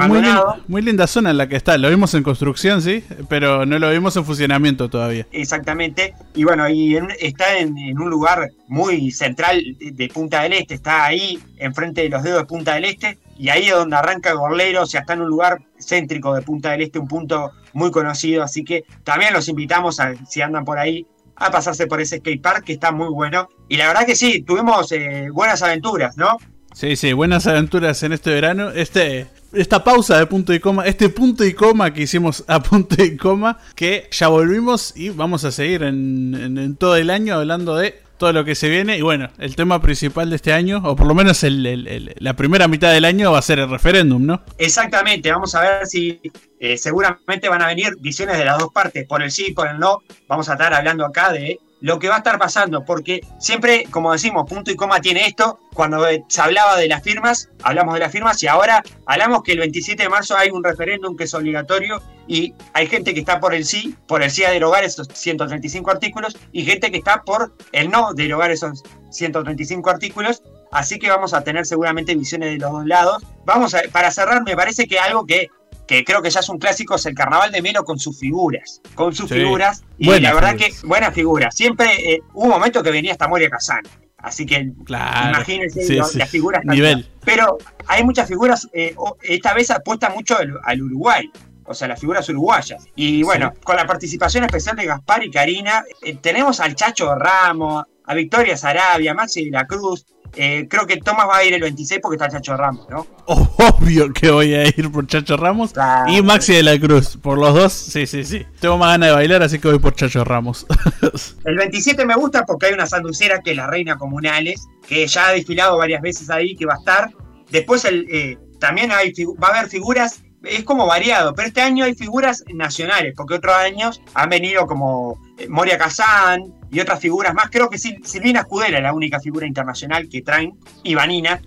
muy, 0.68 0.82
linda, 0.82 1.08
zona 1.08 1.32
en 1.32 1.38
la 1.38 1.48
que 1.48 1.56
está. 1.56 1.78
Lo 1.78 1.90
vimos 1.90 2.14
en 2.14 2.24
construcción, 2.24 2.82
sí, 2.82 3.04
pero 3.30 3.66
no 3.66 3.78
lo 3.80 3.92
vimos 3.92 4.16
en 4.18 4.26
funcionamiento 4.26 4.90
todavía. 4.90 5.28
Exactamente. 5.32 6.14
Y 6.34 6.44
bueno, 6.44 6.68
y 6.70 6.98
está 7.20 7.58
en, 7.58 7.78
un 8.00 8.10
lugar 8.10 8.52
muy 8.68 9.12
central 9.12 9.64
de 9.80 10.08
Punta 10.10 10.42
del 10.42 10.54
Este. 10.54 10.74
Está 10.74 11.06
ahí, 11.06 11.40
enfrente 11.58 12.02
de 12.02 12.10
los 12.10 12.24
dedos 12.24 12.40
de 12.40 12.46
Punta 12.46 12.76
del 12.76 12.86
Este. 12.86 13.18
Y 13.38 13.50
ahí 13.50 13.68
es 13.68 13.74
donde 13.74 13.96
arranca 13.96 14.34
Gorlero. 14.34 14.84
O 14.84 14.86
sea, 14.86 15.02
está 15.02 15.14
en 15.14 15.22
un 15.22 15.30
lugar 15.30 15.60
céntrico 15.80 16.34
de 16.34 16.42
Punta 16.42 16.72
del 16.72 16.82
Este, 16.82 17.00
un 17.00 17.08
punto 17.08 17.52
muy 17.74 17.92
conocido. 17.92 18.44
Así 18.44 18.64
que 18.64 18.86
también 19.04 19.34
los 19.34 19.48
invitamos 19.48 20.00
a, 20.00 20.14
si 20.28 20.42
andan 20.42 20.66
por 20.66 20.80
ahí, 20.80 21.06
a 21.36 21.52
pasarse 21.52 21.86
por 21.86 22.02
ese 22.02 22.18
skate 22.18 22.42
park 22.42 22.64
que 22.64 22.74
está 22.74 22.92
muy 22.92 23.10
bueno. 23.10 23.50
Y 23.70 23.78
la 23.78 23.88
verdad 23.88 24.06
que 24.06 24.16
sí, 24.16 24.42
tuvimos 24.42 24.92
eh, 24.92 25.30
buenas 25.32 25.62
aventuras, 25.62 26.18
¿no? 26.18 26.38
Sí, 26.78 26.96
sí, 26.96 27.12
buenas 27.12 27.48
aventuras 27.48 28.04
en 28.04 28.14
este 28.14 28.30
verano. 28.30 28.70
Este, 28.70 29.26
esta 29.52 29.84
pausa 29.84 30.20
de 30.20 30.28
punto 30.28 30.54
y 30.54 30.60
coma, 30.60 30.86
este 30.86 31.10
punto 31.10 31.44
y 31.44 31.56
coma 31.56 31.92
que 31.92 32.04
hicimos 32.04 32.44
a 32.48 32.62
punto 32.64 33.04
y 33.04 33.18
coma, 33.18 33.58
que 33.74 34.08
ya 34.12 34.28
volvimos 34.28 34.96
y 34.96 35.10
vamos 35.10 35.44
a 35.44 35.52
seguir 35.52 35.82
en, 35.82 36.76
todo 36.78 36.96
el 36.96 37.10
año 37.10 37.34
hablando 37.34 37.76
de 37.76 38.00
todo 38.20 38.32
lo 38.32 38.46
que 38.46 38.54
se 38.54 38.70
viene. 38.70 38.96
Y 38.96 39.02
bueno, 39.02 39.28
el 39.40 39.56
tema 39.56 39.82
principal 39.82 40.30
de 40.30 40.36
este 40.36 40.54
año, 40.54 40.80
o 40.84 40.96
por 40.96 41.08
lo 41.08 41.16
menos 41.16 41.44
la 41.44 42.36
primera 42.36 42.68
mitad 42.68 42.94
del 42.94 43.06
año, 43.06 43.32
va 43.32 43.40
a 43.40 43.42
ser 43.42 43.58
el 43.58 43.72
referéndum, 43.72 44.24
¿no? 44.24 44.44
Exactamente, 44.60 45.32
vamos 45.32 45.56
a 45.56 45.62
ver 45.62 45.88
si 45.88 46.22
eh, 46.60 46.78
seguramente 46.78 47.50
van 47.50 47.64
a 47.64 47.68
venir 47.68 47.98
visiones 48.00 48.38
de 48.38 48.46
las 48.46 48.60
dos 48.60 48.72
partes, 48.72 49.08
por 49.08 49.24
el 49.24 49.32
sí 49.32 49.48
y 49.48 49.54
por 49.56 49.68
el 49.68 49.80
no. 49.80 50.04
Vamos 50.28 50.48
a 50.48 50.54
estar 50.54 50.72
hablando 50.76 51.08
acá 51.08 51.32
de 51.32 51.60
lo 51.80 52.00
que 52.00 52.08
va 52.08 52.16
a 52.16 52.18
estar 52.20 52.38
pasando, 52.40 52.86
porque 52.86 53.22
siempre, 53.40 53.86
como 53.92 54.12
decimos, 54.12 54.50
punto 54.50 54.72
y 54.72 54.76
coma 54.76 55.00
tiene 55.00 55.28
esto, 55.28 55.60
cuando 55.74 56.04
se 56.28 56.42
hablaba 56.42 56.76
de 56.78 56.88
las 56.88 57.04
firmas, 57.04 57.50
hablamos 57.62 57.94
de 57.94 58.00
las 58.00 58.12
firmas 58.12 58.42
y 58.42 58.48
ahora 58.48 58.84
hablamos 59.06 59.44
que 59.44 59.52
el 59.52 59.60
27 59.60 60.04
de 60.04 60.10
marzo 60.10 60.36
hay 60.36 60.50
un 60.50 60.64
referéndum 60.64 61.16
que 61.16 61.26
es 61.26 61.34
obligatorio 61.34 62.02
y 62.28 62.54
hay 62.74 62.88
gente 62.88 63.14
que 63.14 63.20
está 63.20 63.40
por 63.40 63.54
el 63.54 63.64
sí, 63.64 63.96
por 64.08 64.24
el 64.24 64.32
sí 64.32 64.44
a 64.44 64.52
derogar 64.52 64.84
esos 64.84 65.08
135 65.14 65.92
artículos 65.92 66.36
y 66.52 66.66
gente 66.66 66.92
que 66.92 66.98
está 66.98 67.22
por 67.22 67.54
el 67.72 67.90
no 67.90 68.14
derogar 68.14 68.52
esos 68.52 68.84
135 69.12 69.90
artículos, 69.90 70.42
así 70.72 71.00
que 71.00 71.10
vamos 71.10 71.34
a 71.34 71.44
tener 71.44 71.66
seguramente 71.66 72.16
visiones 72.16 72.50
de 72.50 72.58
los 72.58 72.72
dos 72.72 72.86
lados. 72.86 73.24
Vamos 73.46 73.74
a, 73.76 73.82
para 73.92 74.12
cerrar, 74.12 74.44
me 74.44 74.56
parece 74.56 74.88
que 74.88 75.00
algo 75.00 75.26
que 75.26 75.50
que 75.88 76.04
creo 76.04 76.22
que 76.22 76.30
ya 76.30 76.42
es 76.42 76.50
un 76.50 76.60
clásico, 76.60 76.96
es 76.96 77.06
el 77.06 77.16
Carnaval 77.16 77.52
de 77.52 77.62
Melo 77.62 77.84
con 77.84 77.98
sus 77.98 78.20
figuras. 78.20 78.82
Con 78.94 79.16
sus 79.16 79.30
figuras. 79.30 79.84
Y 79.98 80.20
la 80.20 80.34
verdad 80.34 80.56
que, 80.56 80.74
buena 80.84 81.12
figura. 81.12 81.50
Siempre 81.52 82.14
eh, 82.14 82.22
hubo 82.34 82.46
un 82.46 82.50
momento 82.52 82.84
que 82.84 82.92
venía 82.92 83.14
hasta 83.14 83.28
Moria 83.28 83.50
Kazan. 83.50 83.84
Así 84.18 84.46
que 84.46 84.72
imagínense 84.88 85.96
las 85.96 86.30
figuras. 86.30 86.64
Nivel. 86.66 87.10
Pero 87.24 87.58
hay 87.88 88.04
muchas 88.04 88.28
figuras, 88.28 88.68
eh, 88.74 88.96
esta 89.22 89.54
vez 89.54 89.72
apuesta 89.72 90.10
mucho 90.10 90.36
al, 90.64 90.82
Uruguay 90.82 91.32
o 91.70 91.74
sea, 91.74 91.90
las 91.90 92.00
figuras 92.00 92.28
uruguayas. 92.30 92.86
Y 92.96 93.24
bueno, 93.24 93.54
con 93.62 93.76
la 93.76 93.86
participación 93.86 94.46
especial 94.46 94.78
de 94.78 94.86
Gaspar 94.86 95.26
y 95.26 95.30
Karina, 95.30 95.84
eh, 96.02 96.16
tenemos 96.16 96.62
al 96.62 96.76
Chacho 96.76 97.14
Ramos, 97.14 97.84
a 98.06 98.14
Victoria 98.14 98.56
Sarabia, 98.56 99.12
a 99.12 99.14
Maxi 99.14 99.46
de 99.46 99.52
la 99.52 99.68
Cruz, 99.68 100.06
eh, 100.36 100.68
creo 100.70 100.86
que 100.86 100.98
Tomás 100.98 101.28
va 101.28 101.38
a 101.38 101.44
ir 101.44 101.54
el 101.54 101.62
26 101.62 102.00
porque 102.02 102.16
está 102.16 102.30
Chacho 102.30 102.56
Ramos, 102.56 102.88
¿no? 102.90 103.08
Obvio 103.26 104.12
que 104.14 104.30
voy 104.30 104.54
a 104.54 104.68
ir 104.68 104.92
por 104.92 105.08
Chacho 105.08 105.38
Ramos 105.38 105.74
y 106.08 106.22
Maxi 106.22 106.54
de 106.54 106.64
la 106.64 106.80
Cruz. 106.80 107.18
Por 107.18 107.38
los 107.38 107.54
dos, 107.54 107.74
sí, 107.74 108.06
sí, 108.06 108.24
sí. 108.24 108.46
Tengo 108.60 108.78
más 108.78 108.92
ganas 108.92 109.10
de 109.10 109.16
bailar, 109.16 109.44
así 109.44 109.60
que 109.60 109.68
voy 109.68 109.80
por 109.80 109.96
Chacho 109.96 110.24
Ramos. 110.24 110.66
el 111.46 111.58
27 111.58 112.06
me 112.06 112.16
gusta 112.16 112.46
porque 112.46 112.68
hay 112.68 112.74
una 112.74 112.86
sanducera 112.86 113.42
que 113.42 113.52
es 113.52 113.58
la 113.58 113.68
Reina 113.68 113.98
Comunales, 113.98 114.68
que 114.88 115.08
ya 115.08 115.30
ha 115.30 115.32
desfilado 115.32 115.78
varias 115.78 116.02
veces 116.02 116.30
ahí, 116.30 116.56
que 116.56 116.66
va 116.66 116.76
a 116.76 116.78
estar. 116.78 117.10
Después 117.50 117.86
el, 117.86 118.08
eh, 118.12 118.38
también 118.60 118.92
hay, 118.92 119.14
va 119.42 119.50
a 119.50 119.58
haber 119.58 119.70
figuras 119.70 120.24
es 120.44 120.64
como 120.64 120.86
variado, 120.86 121.34
pero 121.34 121.48
este 121.48 121.62
año 121.62 121.86
hay 121.86 121.96
figuras 121.96 122.44
nacionales, 122.54 123.14
porque 123.16 123.36
otros 123.36 123.56
años 123.56 124.02
han 124.14 124.30
venido 124.30 124.68
como 124.68 125.20
eh, 125.38 125.48
Moria 125.50 125.78
Kazán 125.78 126.54
y 126.72 126.80
otras 126.80 127.00
figuras 127.00 127.34
más. 127.34 127.50
Creo 127.50 127.70
que 127.70 127.78
Silvina 127.78 128.42
Escudera 128.42 128.78
es 128.78 128.84
la 128.84 128.94
única 128.94 129.20
figura 129.20 129.48
internacional 129.48 130.08
que 130.10 130.22
traen, 130.22 130.58
y 130.84 130.96
Vanina, 130.96 131.42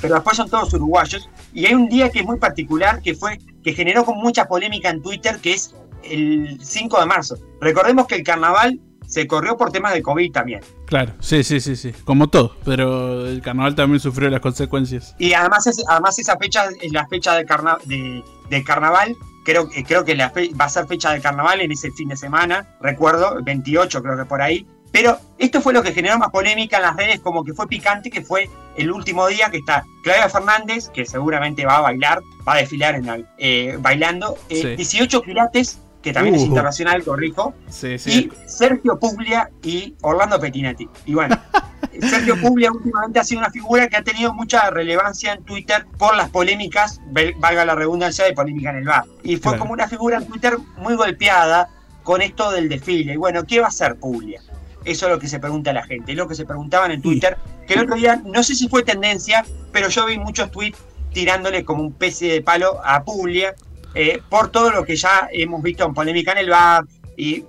pero 0.00 0.14
después 0.14 0.36
son 0.36 0.48
todos 0.48 0.72
uruguayos. 0.74 1.28
Y 1.52 1.66
hay 1.66 1.74
un 1.74 1.88
día 1.88 2.10
que 2.10 2.20
es 2.20 2.24
muy 2.24 2.38
particular, 2.38 3.02
que 3.02 3.14
fue 3.14 3.38
que 3.62 3.72
generó 3.72 4.04
con 4.04 4.18
mucha 4.18 4.46
polémica 4.46 4.90
en 4.90 5.02
Twitter, 5.02 5.38
que 5.38 5.54
es 5.54 5.74
el 6.04 6.58
5 6.62 7.00
de 7.00 7.06
marzo. 7.06 7.36
Recordemos 7.60 8.06
que 8.06 8.14
el 8.14 8.22
carnaval 8.22 8.80
se 9.16 9.26
corrió 9.26 9.56
por 9.56 9.72
temas 9.72 9.94
de 9.94 10.02
COVID 10.02 10.30
también. 10.30 10.60
Claro, 10.84 11.14
sí, 11.20 11.42
sí, 11.42 11.58
sí, 11.58 11.74
sí, 11.74 11.90
como 12.04 12.28
todo, 12.28 12.54
pero 12.66 13.26
el 13.26 13.40
carnaval 13.40 13.74
también 13.74 13.98
sufrió 13.98 14.28
las 14.28 14.42
consecuencias. 14.42 15.14
Y 15.18 15.32
además, 15.32 15.64
además 15.88 16.18
esa 16.18 16.36
fecha 16.36 16.66
es 16.82 16.92
la 16.92 17.06
fecha 17.06 17.34
de, 17.34 18.22
de, 18.50 18.62
carnaval, 18.64 19.16
creo, 19.42 19.70
creo 19.86 20.04
que 20.04 20.14
la 20.16 20.30
va 20.60 20.66
a 20.66 20.68
ser 20.68 20.86
fecha 20.86 21.12
de 21.12 21.22
carnaval 21.22 21.62
en 21.62 21.72
ese 21.72 21.90
fin 21.92 22.10
de 22.10 22.16
semana, 22.18 22.76
recuerdo, 22.82 23.42
28 23.42 24.02
creo 24.02 24.18
que 24.18 24.26
por 24.26 24.42
ahí. 24.42 24.66
Pero 24.92 25.18
esto 25.38 25.62
fue 25.62 25.72
lo 25.72 25.82
que 25.82 25.92
generó 25.92 26.18
más 26.18 26.28
polémica 26.28 26.76
en 26.76 26.82
las 26.82 26.96
redes, 26.96 27.20
como 27.20 27.42
que 27.42 27.54
fue 27.54 27.66
picante, 27.66 28.10
que 28.10 28.20
fue 28.20 28.50
el 28.76 28.92
último 28.92 29.26
día 29.28 29.50
que 29.50 29.56
está 29.56 29.86
Claudia 30.02 30.28
Fernández, 30.28 30.90
que 30.90 31.06
seguramente 31.06 31.64
va 31.64 31.78
a 31.78 31.80
bailar, 31.80 32.20
va 32.46 32.52
a 32.52 32.56
desfilar 32.58 32.96
en 32.96 33.26
eh, 33.38 33.78
bailando, 33.80 34.36
18 34.50 35.16
eh, 35.16 35.20
pirates 35.24 35.78
que 36.06 36.12
también 36.12 36.36
es 36.36 36.42
uh. 36.42 36.46
internacional, 36.46 37.02
corrijo. 37.02 37.52
Sí, 37.68 37.98
sí. 37.98 38.30
Y 38.30 38.48
Sergio 38.48 38.96
Puglia 38.96 39.50
y 39.60 39.96
Orlando 40.02 40.38
Pettinetti. 40.38 40.88
Y 41.04 41.14
bueno, 41.14 41.36
Sergio 42.00 42.40
Puglia 42.40 42.70
últimamente 42.70 43.18
ha 43.18 43.24
sido 43.24 43.40
una 43.40 43.50
figura 43.50 43.88
que 43.88 43.96
ha 43.96 44.04
tenido 44.04 44.32
mucha 44.32 44.70
relevancia 44.70 45.32
en 45.32 45.42
Twitter 45.42 45.84
por 45.98 46.14
las 46.14 46.30
polémicas, 46.30 47.00
valga 47.40 47.64
la 47.64 47.74
redundancia, 47.74 48.24
de 48.24 48.34
polémica 48.34 48.70
en 48.70 48.76
el 48.76 48.84
bar. 48.84 49.02
Y 49.24 49.36
fue 49.38 49.58
como 49.58 49.72
una 49.72 49.88
figura 49.88 50.18
en 50.18 50.28
Twitter 50.28 50.56
muy 50.76 50.94
golpeada 50.94 51.70
con 52.04 52.22
esto 52.22 52.52
del 52.52 52.68
desfile. 52.68 53.14
Y 53.14 53.16
bueno, 53.16 53.44
¿qué 53.44 53.58
va 53.58 53.66
a 53.66 53.70
hacer 53.70 53.96
Puglia? 53.96 54.40
Eso 54.84 55.06
es 55.06 55.12
lo 55.12 55.18
que 55.18 55.26
se 55.26 55.40
pregunta 55.40 55.72
la 55.72 55.82
gente, 55.82 56.12
es 56.12 56.16
lo 56.16 56.28
que 56.28 56.36
se 56.36 56.44
preguntaban 56.44 56.92
en 56.92 57.02
Twitter, 57.02 57.36
que 57.66 57.74
el 57.74 57.80
otro 57.80 57.96
día, 57.96 58.22
no 58.24 58.44
sé 58.44 58.54
si 58.54 58.68
fue 58.68 58.84
tendencia, 58.84 59.44
pero 59.72 59.88
yo 59.88 60.06
vi 60.06 60.18
muchos 60.18 60.52
tweets 60.52 60.78
tirándole 61.12 61.64
como 61.64 61.82
un 61.82 61.92
pez 61.92 62.20
de 62.20 62.42
palo 62.42 62.80
a 62.84 63.02
Puglia, 63.02 63.56
eh, 63.98 64.20
por 64.28 64.50
todo 64.50 64.70
lo 64.70 64.84
que 64.84 64.94
ya 64.94 65.26
hemos 65.32 65.62
visto 65.62 65.86
en 65.86 65.94
polémica 65.94 66.32
en 66.32 66.38
el 66.38 66.50
bar 66.50 66.84
y 67.16 67.46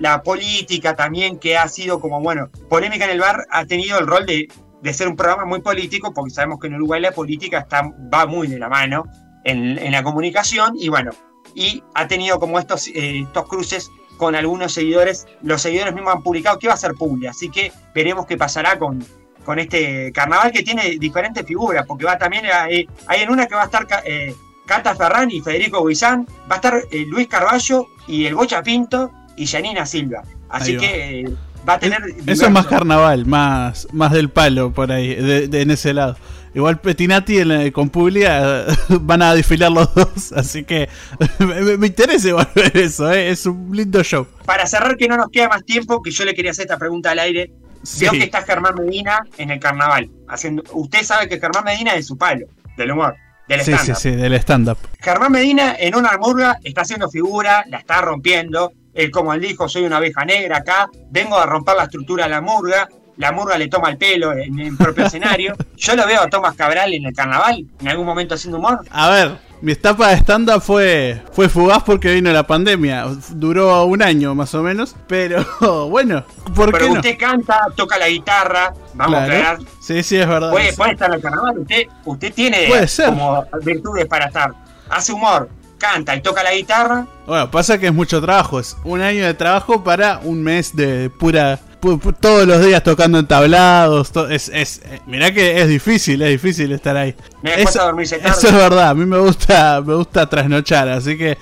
la, 0.00 0.20
política 0.20 0.96
también 0.96 1.38
que 1.38 1.56
ha 1.56 1.68
sido 1.68 2.00
como, 2.00 2.20
bueno, 2.20 2.50
polémica 2.68 3.04
en 3.04 3.12
el 3.12 3.20
bar 3.20 3.46
ha 3.52 3.64
tenido 3.66 3.96
el 4.00 4.08
rol 4.08 4.26
de, 4.26 4.48
ser 4.92 5.06
un 5.06 5.14
programa 5.14 5.44
muy 5.44 5.60
político 5.60 6.12
porque 6.12 6.30
sabemos 6.32 6.58
que 6.58 6.66
en 6.66 6.74
Uruguay 6.74 7.00
la 7.00 7.12
política 7.12 7.60
está, 7.60 7.88
va 8.12 8.26
muy 8.26 8.48
de 8.48 8.58
la 8.58 8.68
mano 8.68 9.04
en, 9.44 9.92
la 9.92 10.02
comunicación 10.02 10.74
y 10.76 10.88
bueno, 10.88 11.12
y 11.54 11.84
ha 11.94 12.08
tenido 12.08 12.40
como 12.40 12.58
estos, 12.58 12.88
eh, 12.88 13.20
estos 13.20 13.46
cruces 13.46 13.88
con 14.16 14.34
algunos 14.34 14.72
seguidores, 14.72 15.28
los 15.42 15.62
seguidores 15.62 15.94
mismos 15.94 16.16
han 16.16 16.22
publicado 16.24 16.58
que 16.58 16.66
va 16.66 16.74
a 16.74 16.78
ser 16.78 16.94
pública, 16.94 17.30
así 17.30 17.48
que 17.48 17.70
veremos 17.94 18.26
qué 18.26 18.36
pasará 18.36 18.76
con, 18.76 19.04
con 19.44 19.60
este 19.60 20.10
carnaval 20.10 20.50
que 20.50 20.64
tiene 20.64 20.96
diferentes 20.98 21.46
figuras, 21.46 21.86
porque 21.86 22.06
va 22.06 22.18
también, 22.18 22.44
eh, 22.46 22.88
hay 23.06 23.20
en 23.20 23.30
una 23.30 23.46
que 23.46 23.54
va 23.54 23.62
a 23.62 23.66
estar 23.66 23.86
Cata 24.66 24.94
Ferrani 24.94 25.36
y 25.36 25.40
Federico 25.40 25.84
Guizán, 25.86 26.26
va 26.50 26.54
a 26.54 26.56
estar 26.56 26.82
eh, 26.90 27.04
Luis 27.06 27.28
Carballo 27.28 27.86
y 28.06 28.26
el 28.26 28.34
Bocha 28.34 28.62
Pinto 28.62 29.12
y 29.36 29.46
Janina 29.46 29.86
Silva. 29.86 30.22
Así 30.48 30.76
que 30.76 31.20
eh, 31.20 31.34
va 31.68 31.74
a 31.74 31.78
tener. 31.78 32.02
Eso 32.26 32.46
es 32.46 32.50
más 32.50 32.66
carnaval, 32.66 33.26
más, 33.26 33.88
más 33.92 34.12
del 34.12 34.28
palo 34.28 34.72
por 34.72 34.92
ahí, 34.92 35.14
de, 35.14 35.60
en 35.60 35.70
ese 35.70 35.94
lado. 35.94 36.16
Igual 36.54 36.80
Petinati 36.80 37.38
en, 37.38 37.70
con 37.70 37.90
Publia 37.90 38.64
van 39.00 39.20
a 39.22 39.34
desfilar 39.34 39.70
los 39.70 39.94
dos, 39.94 40.32
así 40.36 40.64
que 40.64 40.88
me, 41.78 41.86
interesa 41.86 42.28
igual 42.28 42.48
ver 42.54 42.76
eso, 42.76 43.12
¿eh? 43.12 43.30
es 43.30 43.44
un 43.46 43.76
lindo 43.76 44.02
show. 44.02 44.26
Para 44.46 44.66
cerrar, 44.66 44.96
que 44.96 45.06
no 45.06 45.16
nos 45.16 45.28
queda 45.30 45.48
más 45.48 45.64
tiempo, 45.64 46.02
que 46.02 46.10
yo 46.10 46.24
le 46.24 46.34
quería 46.34 46.52
hacer 46.52 46.64
esta 46.64 46.78
pregunta 46.78 47.10
al 47.10 47.18
aire. 47.18 47.52
Veo 48.00 48.10
que 48.12 48.24
está 48.24 48.42
Germán 48.42 48.74
Medina 48.74 49.22
en 49.38 49.50
el 49.50 49.60
carnaval. 49.60 50.10
Haciendo, 50.28 50.64
usted 50.72 51.04
sabe 51.04 51.28
que 51.28 51.38
Germán 51.38 51.64
Medina 51.64 51.94
es 51.94 52.06
su 52.06 52.18
palo, 52.18 52.46
del 52.76 52.90
humor. 52.90 53.14
Del 53.48 53.60
sí, 53.60 53.72
sí, 53.78 53.92
sí, 53.94 54.10
del 54.10 54.34
stand-up. 54.34 54.78
Germán 55.00 55.32
Medina 55.32 55.76
en 55.78 55.94
una 55.94 56.18
murga 56.18 56.58
está 56.64 56.80
haciendo 56.82 57.08
figura, 57.08 57.64
la 57.68 57.78
está 57.78 58.00
rompiendo. 58.00 58.72
Él, 58.92 59.10
como 59.10 59.32
él 59.34 59.40
dijo, 59.40 59.68
soy 59.68 59.84
una 59.84 59.98
abeja 59.98 60.24
negra 60.24 60.58
acá, 60.58 60.88
vengo 61.10 61.38
a 61.38 61.46
romper 61.46 61.76
la 61.76 61.84
estructura 61.84 62.24
de 62.24 62.30
la 62.30 62.40
murga. 62.40 62.88
La 63.16 63.32
murga 63.32 63.56
le 63.56 63.68
toma 63.68 63.90
el 63.90 63.96
pelo 63.96 64.32
en 64.32 64.58
el 64.58 64.76
propio 64.76 65.06
escenario. 65.06 65.54
Yo 65.76 65.96
lo 65.96 66.06
veo 66.06 66.22
a 66.22 66.28
Tomás 66.28 66.54
Cabral 66.54 66.92
en 66.92 67.06
el 67.06 67.14
carnaval, 67.14 67.64
en 67.80 67.88
algún 67.88 68.06
momento 68.06 68.34
haciendo 68.34 68.58
humor. 68.58 68.80
A 68.90 69.10
ver, 69.10 69.38
mi 69.62 69.72
etapa 69.72 70.10
de 70.10 70.16
stand-up 70.16 70.60
fue, 70.60 71.22
fue 71.32 71.48
fugaz 71.48 71.82
porque 71.82 72.12
vino 72.12 72.30
la 72.30 72.46
pandemia. 72.46 73.06
Duró 73.30 73.84
un 73.84 74.02
año 74.02 74.34
más 74.34 74.54
o 74.54 74.62
menos. 74.62 74.94
Pero 75.06 75.44
bueno, 75.88 76.24
¿por 76.54 76.72
pero 76.72 76.86
qué 76.86 76.92
usted 76.92 77.18
canta, 77.18 77.66
toca 77.74 77.98
la 77.98 78.08
guitarra, 78.08 78.74
vamos 78.94 79.20
a 79.20 79.26
ver. 79.26 79.58
Sí, 79.80 80.02
sí, 80.02 80.16
es 80.16 80.28
verdad. 80.28 80.50
Puede, 80.50 80.68
estar 80.68 81.08
en 81.08 81.14
el 81.14 81.22
carnaval. 81.22 81.58
Usted, 81.58 81.82
usted 82.04 82.34
tiene 82.34 82.68
como 83.06 83.44
virtudes 83.62 84.06
para 84.06 84.26
estar. 84.26 84.52
Hace 84.90 85.12
humor, 85.12 85.48
canta 85.78 86.14
y 86.14 86.20
toca 86.20 86.42
la 86.42 86.54
guitarra. 86.54 87.06
Bueno, 87.26 87.50
pasa 87.50 87.78
que 87.78 87.86
es 87.86 87.94
mucho 87.94 88.20
trabajo. 88.20 88.60
Es 88.60 88.76
un 88.84 89.00
año 89.00 89.24
de 89.24 89.34
trabajo 89.34 89.82
para 89.82 90.20
un 90.22 90.42
mes 90.42 90.76
de 90.76 91.10
pura 91.10 91.58
todos 92.20 92.46
los 92.46 92.64
días 92.64 92.82
tocando 92.82 93.18
en 93.18 93.26
tablados. 93.26 94.10
es, 94.30 94.48
es, 94.48 94.80
eh, 94.84 95.00
mirá 95.06 95.32
que 95.32 95.60
es 95.60 95.68
difícil, 95.68 96.22
es 96.22 96.30
difícil 96.30 96.72
estar 96.72 96.96
ahí. 96.96 97.14
Eso, 97.46 98.00
es 98.00 98.52
verdad, 98.52 98.90
a 98.90 98.94
mí 98.94 99.06
me 99.06 99.18
gusta, 99.18 99.80
me 99.84 99.94
gusta 99.94 100.28
trasnochar, 100.28 100.88
así 100.88 101.16
que 101.16 101.38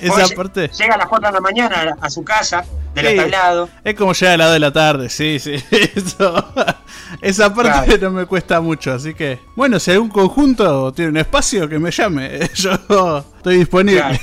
esa 0.00 0.34
parte. 0.34 0.68
Llega 0.68 0.94
a 0.94 0.98
las 0.98 1.08
4 1.08 1.28
de 1.28 1.34
la 1.34 1.40
mañana 1.40 1.96
a 2.00 2.10
su 2.10 2.24
casa, 2.24 2.64
de 2.94 3.02
los 3.02 3.16
tablados. 3.16 3.70
Es 3.84 3.94
como 3.94 4.12
llega 4.12 4.32
a 4.32 4.36
las 4.36 4.46
2 4.48 4.52
de 4.54 4.60
la 4.60 4.72
tarde, 4.72 5.08
sí, 5.08 5.38
sí. 5.38 5.54
Eso, 5.94 6.44
esa 7.20 7.54
parte 7.54 7.98
no 7.98 8.10
me 8.10 8.26
cuesta 8.26 8.60
mucho, 8.60 8.92
así 8.92 9.14
que. 9.14 9.38
Bueno, 9.54 9.78
si 9.78 9.90
algún 9.90 10.08
conjunto 10.08 10.92
tiene 10.92 11.10
un 11.10 11.16
espacio, 11.18 11.68
que 11.68 11.78
me 11.78 11.90
llame. 11.90 12.40
Yo 12.54 12.72
estoy 13.46 13.58
disponible. 13.58 14.20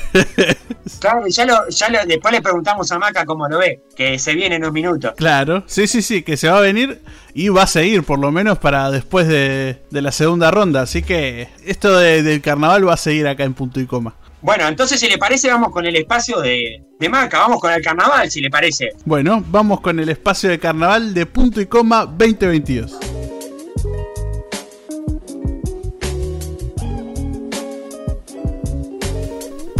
Claro, 0.99 1.28
ya, 1.28 1.45
lo, 1.45 1.69
ya 1.69 2.06
después 2.06 2.34
le 2.34 2.41
preguntamos 2.41 2.91
a 2.91 2.99
Maca 2.99 3.26
cómo 3.26 3.47
lo 3.47 3.58
ve, 3.58 3.84
que 3.95 4.19
se 4.19 4.34
viene 4.34 4.56
en 4.56 4.65
un 4.65 4.73
minuto. 4.73 5.13
Claro, 5.15 5.63
sí, 5.65 5.88
sí, 5.88 6.02
sí, 6.02 6.23
que 6.23 6.36
se 6.36 6.49
va 6.49 6.58
a 6.58 6.62
venir 6.62 7.02
y 7.34 7.49
va 7.49 7.63
a 7.63 7.67
seguir 7.67 8.04
por 8.04 8.19
lo 8.19 8.32
menos 8.32 8.60
para 8.60 8.91
después 8.91 9.28
de, 9.28 9.82
la 9.91 10.12
segunda 10.12 10.52
ronda. 10.52 10.82
Así 10.82 11.02
que 11.03 11.47
esto 11.65 11.97
del 11.97 12.41
carnaval 12.41 12.87
va 12.87 12.93
a 12.93 12.97
seguir 12.97 13.27
acá 13.27 13.43
en 13.43 13.53
punto 13.53 13.79
y 13.79 13.85
coma. 13.85 14.15
Bueno, 14.41 14.67
entonces 14.67 14.99
si 14.99 15.07
le 15.07 15.17
parece 15.17 15.49
vamos 15.49 15.71
con 15.71 15.85
el 15.85 15.95
espacio 15.95 16.41
de, 16.41 16.83
de 16.99 17.09
Maca, 17.09 17.39
vamos 17.39 17.61
con 17.61 17.71
el 17.71 17.81
carnaval 17.81 18.29
si 18.29 18.41
le 18.41 18.49
parece. 18.49 18.89
Bueno, 19.05 19.43
vamos 19.47 19.79
con 19.79 19.99
el 19.99 20.09
espacio 20.09 20.49
de 20.49 20.59
carnaval 20.59 21.13
de 21.13 21.25
punto 21.25 21.61
y 21.61 21.65
coma 21.65 22.05
2022. 22.05 22.99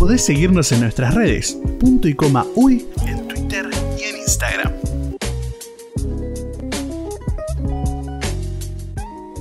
podés 0.04 0.26
seguirnos 0.26 0.70
en 0.74 0.82
nuestras 0.82 1.14
redes, 1.14 1.58
punto 1.80 2.10
y 2.10 2.14
coma 2.14 2.46
uy, 2.56 2.86
en 3.08 3.26
Twitter 3.26 3.70
y 3.98 4.04
en 4.04 4.18
Instagram. 4.18 4.83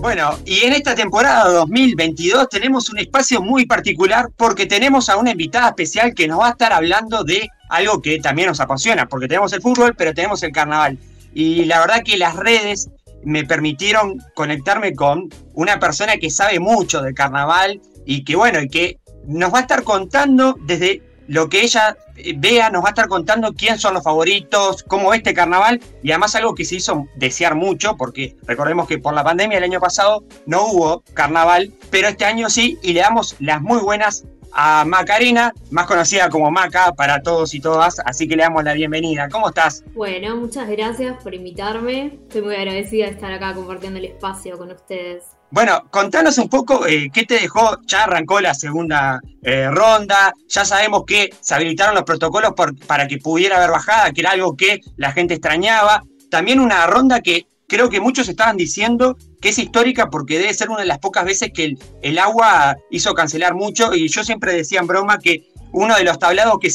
Bueno, 0.03 0.37
y 0.45 0.65
en 0.65 0.73
esta 0.73 0.97
temporada 0.97 1.49
2022 1.49 2.49
tenemos 2.49 2.91
un 2.91 2.99
espacio 2.99 3.41
muy 3.41 3.67
particular 3.67 4.31
porque 4.37 4.67
tenemos 4.67 5.09
a 5.09 5.17
una 5.17 5.31
invitada 5.31 5.69
especial 5.69 6.13
que 6.13 6.27
nos 6.27 6.41
va 6.41 6.49
a 6.49 6.51
estar 6.51 6.73
hablando 6.73 7.23
de 7.23 7.49
algo 7.71 8.03
que 8.03 8.19
también 8.19 8.49
nos 8.49 8.59
apasiona, 8.59 9.07
porque 9.07 9.29
tenemos 9.29 9.53
el 9.53 9.63
fútbol, 9.63 9.95
pero 9.97 10.13
tenemos 10.13 10.43
el 10.43 10.51
carnaval. 10.51 10.99
Y 11.33 11.67
la 11.67 11.79
verdad 11.79 12.03
que 12.05 12.17
las 12.17 12.35
redes 12.35 12.91
me 13.23 13.45
permitieron 13.45 14.19
conectarme 14.35 14.97
con 14.97 15.29
una 15.55 15.79
persona 15.79 16.17
que 16.17 16.31
sabe 16.31 16.59
mucho 16.59 17.01
del 17.01 17.15
carnaval 17.15 17.81
y 18.05 18.25
que 18.25 18.35
bueno, 18.35 18.61
y 18.61 18.69
que 18.69 18.99
nos 19.29 19.55
va 19.55 19.59
a 19.59 19.63
estar 19.63 19.85
contando 19.85 20.59
desde 20.67 21.01
lo 21.33 21.49
que 21.49 21.63
ella 21.63 21.97
eh, 22.17 22.35
vea, 22.37 22.69
nos 22.69 22.85
va 22.85 22.89
a 22.89 22.91
estar 22.91 23.09
contando 23.09 23.55
quién 23.55 23.79
son 23.79 23.95
los 23.95 24.05
favoritos, 24.05 24.83
cómo 24.83 25.09
ve 25.09 25.17
este 25.17 25.33
carnaval 25.33 25.81
y 26.03 26.11
además 26.11 26.35
algo 26.35 26.55
que 26.55 26.67
se 26.67 26.75
hizo 26.75 27.07
desear 27.17 27.55
mucho, 27.55 27.97
porque 27.97 28.37
recordemos 28.47 28.87
que 28.87 28.99
por 28.99 29.15
la 29.15 29.25
pandemia 29.25 29.57
el 29.57 29.65
año 29.65 29.81
pasado 29.81 30.25
no 30.45 30.67
hubo 30.67 31.03
carnaval, 31.15 31.73
pero 31.91 32.09
este 32.09 32.27
año 32.27 32.51
sí 32.51 32.79
y 32.83 32.93
le 32.93 33.01
damos 33.01 33.35
las 33.41 33.63
muy 33.63 33.81
buenas 33.81 34.27
a 34.53 34.85
Macarena, 34.85 35.55
más 35.71 35.87
conocida 35.87 36.29
como 36.29 36.51
Maca 36.51 36.93
para 36.93 37.23
todos 37.23 37.55
y 37.55 37.61
todas, 37.61 37.99
así 38.05 38.29
que 38.29 38.37
le 38.37 38.43
damos 38.43 38.63
la 38.63 38.75
bienvenida. 38.75 39.31
¿Cómo 39.31 39.49
estás? 39.49 39.83
Bueno, 39.95 40.37
muchas 40.37 40.69
gracias 40.69 41.17
por 41.23 41.35
invitarme. 41.35 42.19
Estoy 42.25 42.43
muy 42.43 42.57
agradecida 42.57 43.07
de 43.07 43.13
estar 43.13 43.33
acá 43.33 43.55
compartiendo 43.55 43.99
el 43.99 44.05
espacio 44.05 44.59
con 44.59 44.71
ustedes. 44.71 45.25
Bueno, 45.53 45.85
contanos 45.91 46.39
un 46.39 46.49
poco 46.49 46.87
eh, 46.87 47.11
qué 47.13 47.27
te 47.27 47.35
dejó, 47.35 47.79
ya 47.87 48.05
arrancó 48.05 48.41
la 48.41 48.55
segunda 48.55 49.21
eh, 49.43 49.69
ronda, 49.71 50.33
ya 50.49 50.65
sabemos 50.65 51.05
que 51.07 51.29
se 51.43 51.55
habilitaron 51.55 51.95
los 51.95 52.05
protocolos 52.05 52.55
para 52.87 53.07
que 53.07 53.19
pudiera 53.19 53.59
haber 53.59 53.71
bajada, 53.71 54.13
que 54.13 54.23
era 54.23 54.31
algo 54.31 54.57
que 54.57 54.81
la 54.97 55.13
gente 55.13 55.35
extrañaba. 55.35 56.05
También 56.31 56.59
una 56.59 56.87
ronda 56.87 57.21
que 57.21 57.47
creo 57.69 57.91
que 57.91 58.01
muchos 58.01 58.31
estaban 58.31 58.57
diciendo 58.57 59.19
que 59.43 59.51
es 59.51 59.59
histórica 59.59 60.09
porque 60.09 60.39
debe 60.39 60.55
ser 60.55 60.71
una 60.71 60.81
de 60.81 60.87
las 60.87 61.01
pocas 61.01 61.27
veces 61.27 61.51
que 61.53 61.77
el, 62.01 62.19
agua 62.19 62.79
hizo 62.91 63.13
cancelar 63.13 63.55
mucho 63.55 63.95
y 63.95 64.09
yo 64.09 64.25
siempre 64.25 64.55
decía 64.55 64.81
en 64.81 64.87
broma 64.87 65.19
que 65.19 65.53
uno 65.73 65.95
de 65.97 66.05
los 66.05 66.19
tablados 66.19 66.61
que, 66.63 66.71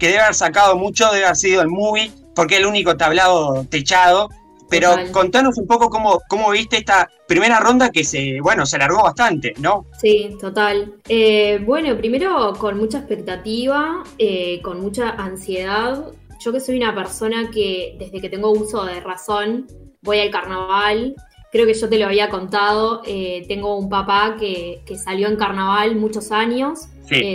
que 0.00 0.06
debe 0.08 0.22
haber 0.22 0.34
sacado 0.34 0.76
mucho 0.76 1.12
debe 1.12 1.26
haber 1.26 1.36
sido 1.36 1.62
el 1.62 1.68
movie 1.68 2.10
porque 2.34 2.54
es 2.54 2.60
el 2.60 2.66
único 2.66 2.96
tablado 2.96 3.64
techado 3.70 4.30
pero 4.68 4.94
contanos 5.12 5.58
un 5.58 5.66
poco 5.66 5.88
cómo, 5.88 6.20
cómo 6.28 6.50
viste 6.50 6.78
esta 6.78 7.08
primera 7.26 7.60
ronda 7.60 7.90
que 7.90 8.04
se, 8.04 8.40
bueno, 8.40 8.66
se 8.66 8.76
alargó 8.76 9.02
bastante, 9.02 9.54
¿no? 9.58 9.86
Sí, 10.00 10.36
total. 10.40 10.94
Eh, 11.08 11.60
bueno, 11.64 11.96
primero 11.96 12.54
con 12.58 12.76
mucha 12.78 12.98
expectativa, 12.98 14.02
eh, 14.18 14.60
con 14.62 14.80
mucha 14.80 15.10
ansiedad. 15.10 16.04
Yo 16.40 16.52
que 16.52 16.60
soy 16.60 16.76
una 16.76 16.94
persona 16.94 17.50
que 17.50 17.96
desde 17.98 18.20
que 18.20 18.28
tengo 18.28 18.50
uso 18.50 18.84
de 18.84 19.00
razón 19.00 19.66
voy 20.02 20.20
al 20.20 20.30
carnaval. 20.30 21.14
Creo 21.52 21.66
que 21.66 21.74
yo 21.74 21.88
te 21.88 21.98
lo 21.98 22.06
había 22.06 22.28
contado. 22.28 23.02
Eh, 23.06 23.44
tengo 23.48 23.76
un 23.76 23.88
papá 23.88 24.36
que, 24.38 24.82
que, 24.84 24.96
salió 24.98 25.28
en 25.28 25.36
carnaval 25.36 25.96
muchos 25.96 26.32
años, 26.32 26.88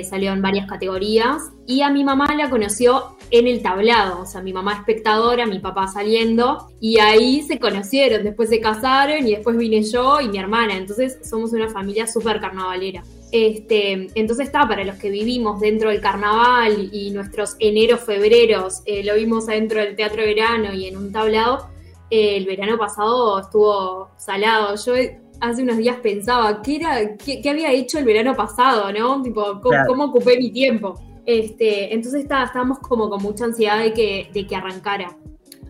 salió 0.09 0.31
en 0.33 0.41
varias 0.41 0.67
categorías. 0.67 1.49
Y 1.65 1.81
a 1.81 1.89
mi 1.89 2.03
mamá 2.03 2.35
la 2.35 2.49
conoció 2.49 3.15
en 3.31 3.47
el 3.47 3.61
tablado, 3.61 4.21
o 4.21 4.25
sea, 4.25 4.41
mi 4.41 4.51
mamá 4.51 4.73
espectadora, 4.73 5.45
mi 5.45 5.59
papá 5.59 5.87
saliendo, 5.87 6.67
y 6.81 6.99
ahí 6.99 7.41
se 7.43 7.59
conocieron, 7.59 8.23
después 8.23 8.49
se 8.49 8.59
casaron 8.59 9.25
y 9.25 9.31
después 9.31 9.57
vine 9.57 9.81
yo 9.83 10.19
y 10.19 10.27
mi 10.27 10.37
hermana, 10.37 10.75
entonces 10.75 11.17
somos 11.23 11.53
una 11.53 11.69
familia 11.69 12.07
súper 12.07 12.41
carnavalera. 12.41 13.03
Este, 13.31 14.09
entonces 14.15 14.47
está, 14.47 14.67
para 14.67 14.83
los 14.83 14.97
que 14.97 15.09
vivimos 15.09 15.61
dentro 15.61 15.89
del 15.89 16.01
carnaval 16.01 16.89
y 16.91 17.11
nuestros 17.11 17.55
enero 17.59 17.97
febreros 17.97 18.81
eh, 18.85 19.05
lo 19.05 19.15
vimos 19.15 19.47
adentro 19.47 19.79
del 19.79 19.95
teatro 19.95 20.23
verano 20.23 20.73
y 20.73 20.87
en 20.87 20.97
un 20.97 21.13
tablado, 21.13 21.69
eh, 21.69 21.80
el 22.11 22.45
verano 22.45 22.77
pasado 22.77 23.39
estuvo 23.39 24.09
salado. 24.17 24.75
Yo 24.75 24.93
hace 25.39 25.63
unos 25.63 25.77
días 25.77 25.97
pensaba, 26.03 26.61
¿qué, 26.61 26.75
era, 26.75 27.17
qué, 27.17 27.41
había 27.49 27.71
hecho 27.71 27.97
el 27.97 28.05
verano 28.05 28.35
pasado, 28.35 28.91
no? 28.91 29.21
Tipo, 29.21 29.61
cómo 29.87 30.05
ocupé 30.05 30.37
mi 30.37 30.51
tiempo? 30.51 30.99
Este, 31.25 31.93
entonces 31.93 32.23
está, 32.23 32.43
estábamos 32.43 32.79
como 32.79 33.09
con 33.09 33.21
mucha 33.23 33.45
ansiedad 33.45 33.79
de 33.79 33.93
que, 33.93 34.29
de 34.33 34.45
que 34.45 34.55
arrancara. 34.55 35.17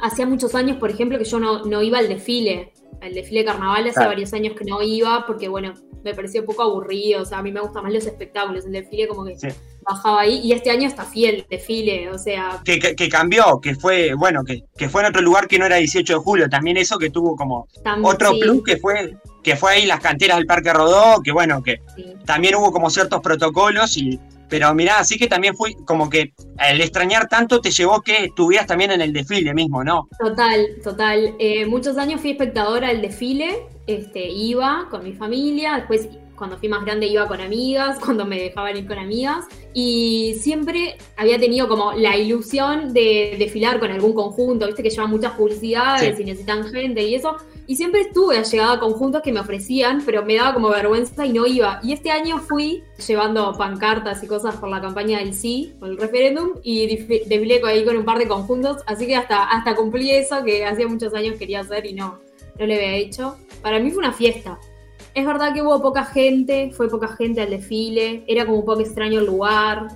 Hacía 0.01 0.25
muchos 0.25 0.56
años, 0.56 0.77
por 0.77 0.89
ejemplo, 0.89 1.17
que 1.17 1.25
yo 1.25 1.39
no, 1.39 1.63
no 1.63 1.82
iba 1.84 1.99
al 1.99 2.10
desfile, 2.10 2.73
al 3.01 3.13
desfile 3.13 3.41
de 3.41 3.45
carnaval, 3.45 3.88
hace 3.88 3.99
varios 3.99 4.34
años 4.34 4.56
que 4.58 4.65
no 4.65 4.82
iba, 4.82 5.25
porque 5.27 5.47
bueno, 5.47 5.73
me 6.04 6.15
pareció 6.15 6.41
un 6.41 6.47
poco 6.47 6.63
aburrido, 6.63 7.21
o 7.21 7.25
sea, 7.25 7.39
a 7.39 7.43
mí 7.43 7.51
me 7.51 7.62
gustan 7.62 7.84
más 7.84 7.93
los 7.93 8.06
espectáculos, 8.08 8.65
el 8.65 8.71
desfile 8.71 9.08
como 9.08 9.25
que 9.25 9.36
bajaba 9.82 10.22
ahí, 10.22 10.39
y 10.44 10.54
este 10.54 10.72
año 10.72 10.88
está 10.88 11.04
fiel 11.06 11.46
desfile, 11.50 12.10
o 12.10 12.17
sea... 12.17 12.62
Que, 12.63 12.80
que, 12.80 13.10
cambió, 13.10 13.60
que 13.62 13.76
fue, 13.76 14.13
bueno, 14.13 14.44
que, 14.44 14.63
que, 14.78 14.89
fue 14.89 15.02
en 15.02 15.08
otro 15.08 15.22
lugar 15.22 15.48
que 15.48 15.60
no 15.60 15.65
era 15.65 15.78
18 15.78 16.13
de 16.13 16.20
julio, 16.20 16.50
también 16.50 16.78
eso 16.78 16.98
que 16.98 17.10
tuvo 17.10 17.36
como 17.36 17.67
otro 18.04 18.32
plus 18.39 18.63
que 18.63 18.78
fue 18.78 19.15
que 19.44 19.56
fue 19.56 19.74
ahí 19.74 19.86
las 19.86 20.00
canteras 20.00 20.38
del 20.38 20.46
Parque 20.46 20.72
Rodó, 20.72 21.22
que 21.24 21.32
bueno, 21.32 21.63
que 21.63 21.82
también 22.26 22.56
hubo 22.56 22.72
como 22.72 22.89
ciertos 22.89 23.22
protocolos 23.22 23.98
y 23.98 24.20
pero 24.52 24.74
mirá, 24.76 25.00
así 25.00 25.17
que 25.17 25.28
también 25.28 25.56
fui 25.56 25.76
como 25.86 26.10
que 26.10 26.34
el 26.70 26.82
extrañar 26.82 27.30
tanto 27.30 27.62
te 27.62 27.72
llevó 27.72 28.02
que 28.02 28.26
estuvieras 28.26 28.67
también 28.67 28.91
en 28.91 29.00
el 29.00 29.13
desfile 29.13 29.54
mismo, 29.54 29.82
¿no? 29.82 30.10
Total, 30.20 30.67
total. 30.84 31.36
Eh, 31.39 31.65
muchos 31.65 31.98
años 31.98 32.20
fui 32.20 32.32
espectadora 32.32 32.89
del 32.89 33.02
desfile, 33.02 33.65
este, 33.88 34.30
iba 34.30 34.88
con 34.91 35.06
mi 35.06 35.13
familia, 35.13 35.78
después 35.78 36.10
cuando 36.41 36.58
fui 36.58 36.69
más 36.69 36.84
grande 36.84 37.06
iba 37.06 37.27
con 37.27 37.39
amigas, 37.39 37.99
cuando 38.04 38.25
me 38.25 38.41
dejaban 38.41 38.75
ir 38.75 38.88
con 38.88 38.97
amigas, 38.97 39.45
y 39.75 40.36
siempre 40.39 40.97
había 41.15 41.39
tenido 41.39 41.67
como 41.67 41.93
la 41.93 42.17
ilusión 42.17 42.93
de 42.93 43.36
desfilar 43.38 43.80
con 43.80 43.91
algún 43.91 44.13
conjunto, 44.13 44.65
viste 44.65 44.82
que 44.82 44.89
llevan 44.89 45.12
muchas 45.12 45.34
publicidades 45.34 46.19
y 46.19 46.23
necesitan 46.23 46.63
gente 46.63 47.04
y 47.04 47.13
eso, 47.13 47.38
y 47.67 47.75
siempre 47.75 48.01
estuve 48.01 48.39
allegada 48.39 48.73
a 48.73 48.80
conjuntos 48.80 49.21
que 49.21 49.32
me 49.32 49.39
ofrecían, 49.39 50.01
pero 50.04 50.25
me 50.25 50.36
daba 50.36 50.56
como 50.56 50.69
vergüenza 50.69 51.27
y 51.27 51.32
no 51.32 51.45
iba. 51.45 51.80
Y 51.84 51.93
este 51.93 52.10
año 52.10 52.39
fui 52.39 52.84
llevando 53.08 53.54
pancartas 53.54 54.23
y 54.23 54.27
cosas 54.27 54.56
por 54.56 54.69
la 54.69 54.82
campaña 54.82 55.19
del 55.19 55.36
sí, 55.36 55.75
por 55.80 55.89
el 55.89 55.97
referéndum, 55.97 56.54
y 56.63 56.88
desfilé 56.88 57.62
ahí 57.63 57.86
con 57.86 57.97
un 57.97 58.04
par 58.04 58.17
de 58.17 58.27
conjuntos, 58.27 58.77
así 58.88 59.06
que 59.06 59.15
hasta, 59.15 59.43
hasta 59.43 59.75
cumplí 59.75 60.10
eso 60.10 60.43
que 60.43 60.65
hacía 60.65 60.88
muchos 60.88 61.13
años 61.13 61.36
quería 61.38 61.60
hacer 61.60 61.86
y 61.86 61.93
no, 61.93 62.19
no 62.58 62.65
lo 62.65 62.73
había 62.73 62.95
hecho. 62.95 63.38
Para 63.62 63.80
mí 63.80 63.91
fue 63.91 63.99
una 63.99 64.12
fiesta. 64.12 64.58
Es 65.13 65.26
verdad 65.26 65.54
que 65.54 65.62
hubo 65.62 65.82
poca 65.82 66.06
gente, 66.06 66.71
fue 66.76 66.89
poca 66.89 67.10
gente 67.10 67.41
al 67.41 67.50
desfile, 67.50 68.24
era 68.28 68.45
como 68.45 68.60
un 68.60 68.65
poco 68.65 68.82
extraño 68.82 69.19
el 69.19 69.26
lugar, 69.26 69.88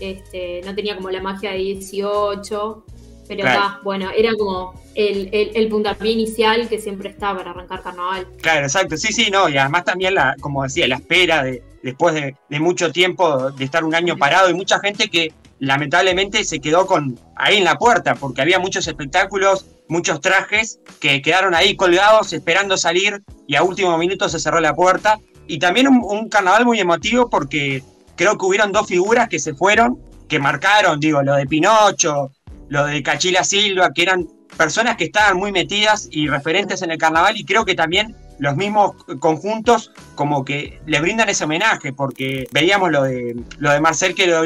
este, 0.00 0.60
no 0.64 0.74
tenía 0.74 0.96
como 0.96 1.10
la 1.10 1.20
magia 1.20 1.52
de 1.52 1.58
18, 1.58 2.84
pero 3.28 3.44
bueno, 3.82 4.10
era 4.14 4.32
como 4.36 4.74
el, 4.94 5.28
el, 5.32 5.68
puntapié 5.68 6.12
inicial 6.12 6.68
que 6.68 6.78
siempre 6.78 7.08
está 7.08 7.34
para 7.34 7.50
arrancar 7.50 7.82
carnaval. 7.82 8.26
Claro, 8.40 8.66
exacto, 8.66 8.96
sí, 8.96 9.12
sí, 9.12 9.30
no, 9.30 9.48
y 9.48 9.56
además 9.56 9.84
también, 9.84 10.14
la, 10.14 10.36
como 10.40 10.62
decía, 10.62 10.86
la 10.86 10.96
espera 10.96 11.42
de, 11.42 11.62
después 11.82 12.14
de, 12.14 12.34
mucho 12.60 12.90
tiempo 12.92 13.50
de 13.52 13.64
estar 13.64 13.84
un 13.84 13.94
año 13.94 14.16
parado 14.16 14.50
y 14.50 14.54
mucha 14.54 14.78
gente 14.80 15.08
que 15.08 15.32
lamentablemente 15.64 16.44
se 16.44 16.60
quedó 16.60 16.86
con 16.86 17.18
ahí 17.36 17.56
en 17.56 17.64
la 17.64 17.76
puerta 17.76 18.14
porque 18.14 18.42
había 18.42 18.58
muchos 18.58 18.86
espectáculos, 18.86 19.66
muchos 19.88 20.20
trajes 20.20 20.80
que 21.00 21.22
quedaron 21.22 21.54
ahí 21.54 21.76
colgados 21.76 22.32
esperando 22.32 22.76
salir 22.76 23.22
y 23.46 23.56
a 23.56 23.62
último 23.62 23.96
minuto 23.98 24.28
se 24.28 24.38
cerró 24.38 24.60
la 24.60 24.74
puerta. 24.74 25.18
Y 25.46 25.58
también 25.58 25.88
un, 25.88 26.28
carnaval 26.28 26.64
muy 26.64 26.80
emotivo 26.80 27.28
porque 27.28 27.82
creo 28.16 28.38
que 28.38 28.46
hubieron 28.46 28.72
dos 28.72 28.86
figuras 28.86 29.28
que 29.28 29.38
se 29.38 29.54
fueron, 29.54 29.98
que 30.28 30.38
marcaron, 30.38 31.00
digo, 31.00 31.22
lo 31.22 31.34
de 31.34 31.46
Pinocho, 31.46 32.32
lo 32.68 32.86
de 32.86 33.02
Cachila 33.02 33.44
Silva, 33.44 33.92
que 33.92 34.02
eran 34.02 34.26
personas 34.56 34.96
que 34.96 35.04
estaban 35.04 35.36
muy 35.36 35.52
metidas 35.52 36.08
y 36.10 36.28
referentes 36.28 36.80
en 36.82 36.92
el 36.92 36.98
carnaval 36.98 37.36
y 37.36 37.44
creo 37.44 37.64
que 37.64 37.74
también 37.74 38.16
los 38.38 38.56
mismos 38.56 38.92
conjuntos 39.20 39.92
como 40.14 40.44
que 40.44 40.80
le 40.86 41.00
brindan 41.00 41.28
ese 41.28 41.44
homenaje 41.44 41.92
porque 41.92 42.48
veíamos 42.52 42.90
lo 42.90 43.02
de 43.02 43.36
lo 43.58 43.70
de 43.70 43.80
Marcel 43.80 44.14
que 44.14 44.26
lo 44.26 44.42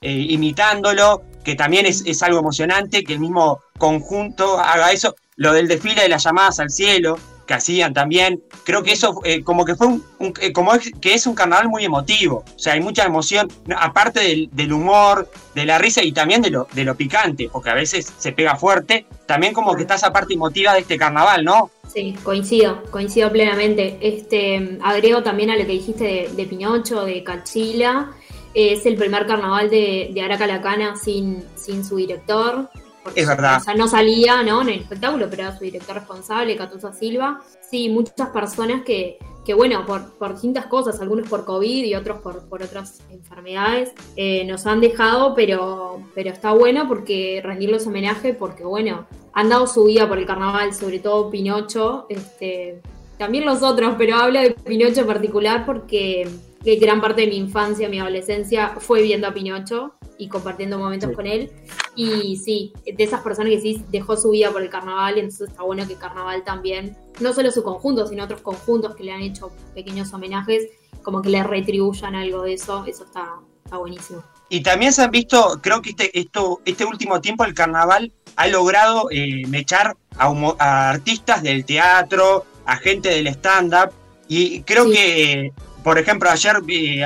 eh, 0.00 0.26
imitándolo 0.30 1.22
que 1.44 1.54
también 1.54 1.86
es, 1.86 2.02
es, 2.06 2.22
algo 2.22 2.40
emocionante 2.40 3.04
que 3.04 3.12
el 3.12 3.20
mismo 3.20 3.60
conjunto 3.78 4.58
haga 4.58 4.90
eso 4.90 5.14
lo 5.36 5.52
del 5.52 5.68
desfile 5.68 6.02
de 6.02 6.08
las 6.08 6.24
llamadas 6.24 6.58
al 6.58 6.70
cielo 6.70 7.18
que 7.46 7.54
hacían 7.54 7.94
también. 7.94 8.42
Creo 8.64 8.82
que 8.82 8.92
eso 8.92 9.20
eh, 9.24 9.42
como 9.42 9.64
que 9.64 9.76
fue 9.76 9.86
un, 9.86 10.04
eh, 10.40 10.52
como 10.52 10.72
que 11.00 11.14
es 11.14 11.26
un 11.26 11.34
carnaval 11.34 11.68
muy 11.68 11.84
emotivo. 11.84 12.44
O 12.54 12.58
sea, 12.58 12.74
hay 12.74 12.80
mucha 12.80 13.04
emoción, 13.04 13.48
aparte 13.76 14.48
del, 14.52 14.72
humor, 14.72 15.30
de 15.54 15.64
la 15.64 15.78
risa 15.78 16.02
y 16.02 16.12
también 16.12 16.42
de 16.42 16.50
lo, 16.50 16.68
de 16.72 16.84
lo 16.84 16.96
picante, 16.96 17.48
porque 17.50 17.70
a 17.70 17.74
veces 17.74 18.12
se 18.18 18.32
pega 18.32 18.56
fuerte. 18.56 19.06
También 19.26 19.54
como 19.54 19.74
que 19.74 19.82
está 19.82 19.94
esa 19.94 20.12
parte 20.12 20.34
emotiva 20.34 20.74
de 20.74 20.80
este 20.80 20.98
carnaval, 20.98 21.44
¿no? 21.44 21.70
Sí, 21.92 22.14
coincido, 22.22 22.82
coincido 22.90 23.30
plenamente. 23.30 23.96
Este, 24.00 24.78
agrego 24.82 25.22
también 25.22 25.50
a 25.50 25.56
lo 25.56 25.64
que 25.64 25.72
dijiste 25.72 26.28
de, 26.34 26.46
Pinocho, 26.46 27.04
de 27.04 27.22
Cachila. 27.22 28.10
Es 28.58 28.86
el 28.86 28.96
primer 28.96 29.26
carnaval 29.26 29.68
de, 29.68 30.10
de 30.14 30.20
Aracalacana 30.22 30.96
sin, 30.96 31.44
sin 31.56 31.84
su 31.84 31.96
director 31.96 32.70
es 33.14 33.26
verdad. 33.26 33.58
O 33.60 33.64
sea, 33.64 33.74
no 33.74 33.86
salía 33.86 34.42
¿no? 34.42 34.62
en 34.62 34.70
el 34.70 34.80
espectáculo, 34.80 35.28
pero 35.30 35.42
era 35.42 35.56
su 35.56 35.64
director 35.64 35.94
responsable, 35.96 36.56
Catusa 36.56 36.92
Silva. 36.92 37.40
Sí, 37.60 37.88
muchas 37.88 38.28
personas 38.30 38.82
que, 38.82 39.18
que 39.44 39.54
bueno, 39.54 39.84
por, 39.86 40.12
por 40.14 40.32
distintas 40.32 40.66
cosas, 40.66 41.00
algunos 41.00 41.28
por 41.28 41.44
COVID 41.44 41.84
y 41.84 41.94
otros 41.94 42.20
por, 42.20 42.48
por 42.48 42.62
otras 42.62 43.00
enfermedades, 43.10 43.92
eh, 44.16 44.44
nos 44.44 44.66
han 44.66 44.80
dejado, 44.80 45.34
pero, 45.34 46.00
pero 46.14 46.30
está 46.30 46.52
bueno 46.52 46.88
porque 46.88 47.40
rendirles 47.44 47.86
homenaje, 47.86 48.34
porque 48.34 48.64
bueno, 48.64 49.06
han 49.32 49.48
dado 49.48 49.66
su 49.66 49.84
vida 49.84 50.08
por 50.08 50.18
el 50.18 50.26
carnaval, 50.26 50.74
sobre 50.74 50.98
todo 50.98 51.30
Pinocho, 51.30 52.06
este, 52.08 52.80
también 53.18 53.44
los 53.44 53.62
otros, 53.62 53.94
pero 53.98 54.16
habla 54.16 54.42
de 54.42 54.50
Pinocho 54.50 55.02
en 55.02 55.06
particular 55.06 55.64
porque 55.66 56.28
gran 56.74 57.00
parte 57.00 57.20
de 57.20 57.28
mi 57.28 57.36
infancia, 57.36 57.88
mi 57.88 58.00
adolescencia 58.00 58.74
fue 58.80 59.02
viendo 59.02 59.28
a 59.28 59.32
Pinocho 59.32 59.94
y 60.18 60.28
compartiendo 60.28 60.78
momentos 60.78 61.12
con 61.12 61.26
él. 61.26 61.52
Y 61.94 62.36
sí, 62.38 62.72
de 62.84 63.04
esas 63.04 63.20
personas 63.20 63.52
que 63.52 63.60
sí 63.60 63.84
dejó 63.90 64.16
su 64.16 64.30
vida 64.30 64.50
por 64.50 64.62
el 64.62 64.68
carnaval, 64.68 65.16
y 65.16 65.20
entonces 65.20 65.48
está 65.50 65.62
bueno 65.62 65.86
que 65.86 65.92
el 65.92 65.98
carnaval 65.98 66.42
también, 66.44 66.96
no 67.20 67.32
solo 67.32 67.50
su 67.52 67.62
conjunto, 67.62 68.06
sino 68.06 68.24
otros 68.24 68.40
conjuntos 68.40 68.96
que 68.96 69.04
le 69.04 69.12
han 69.12 69.22
hecho 69.22 69.52
pequeños 69.74 70.12
homenajes, 70.12 70.68
como 71.02 71.22
que 71.22 71.30
le 71.30 71.42
retribuyan 71.44 72.16
algo 72.16 72.42
de 72.42 72.54
eso, 72.54 72.84
eso 72.84 73.04
está, 73.04 73.36
está 73.64 73.76
buenísimo. 73.76 74.24
Y 74.48 74.62
también 74.62 74.92
se 74.92 75.02
han 75.02 75.10
visto, 75.10 75.60
creo 75.62 75.82
que 75.82 75.90
este, 75.90 76.18
esto, 76.18 76.60
este 76.64 76.84
último 76.84 77.20
tiempo 77.20 77.44
el 77.44 77.54
carnaval 77.54 78.12
ha 78.36 78.46
logrado 78.48 79.08
eh, 79.10 79.44
mechar 79.48 79.96
a, 80.18 80.90
artistas 80.90 81.42
del 81.42 81.64
teatro, 81.64 82.44
a 82.64 82.76
gente 82.76 83.08
del 83.08 83.28
stand-up, 83.28 83.92
y 84.28 84.62
creo 84.62 84.90
que, 84.90 85.52
por 85.86 86.00
ejemplo, 86.00 86.28
ayer, 86.28 86.56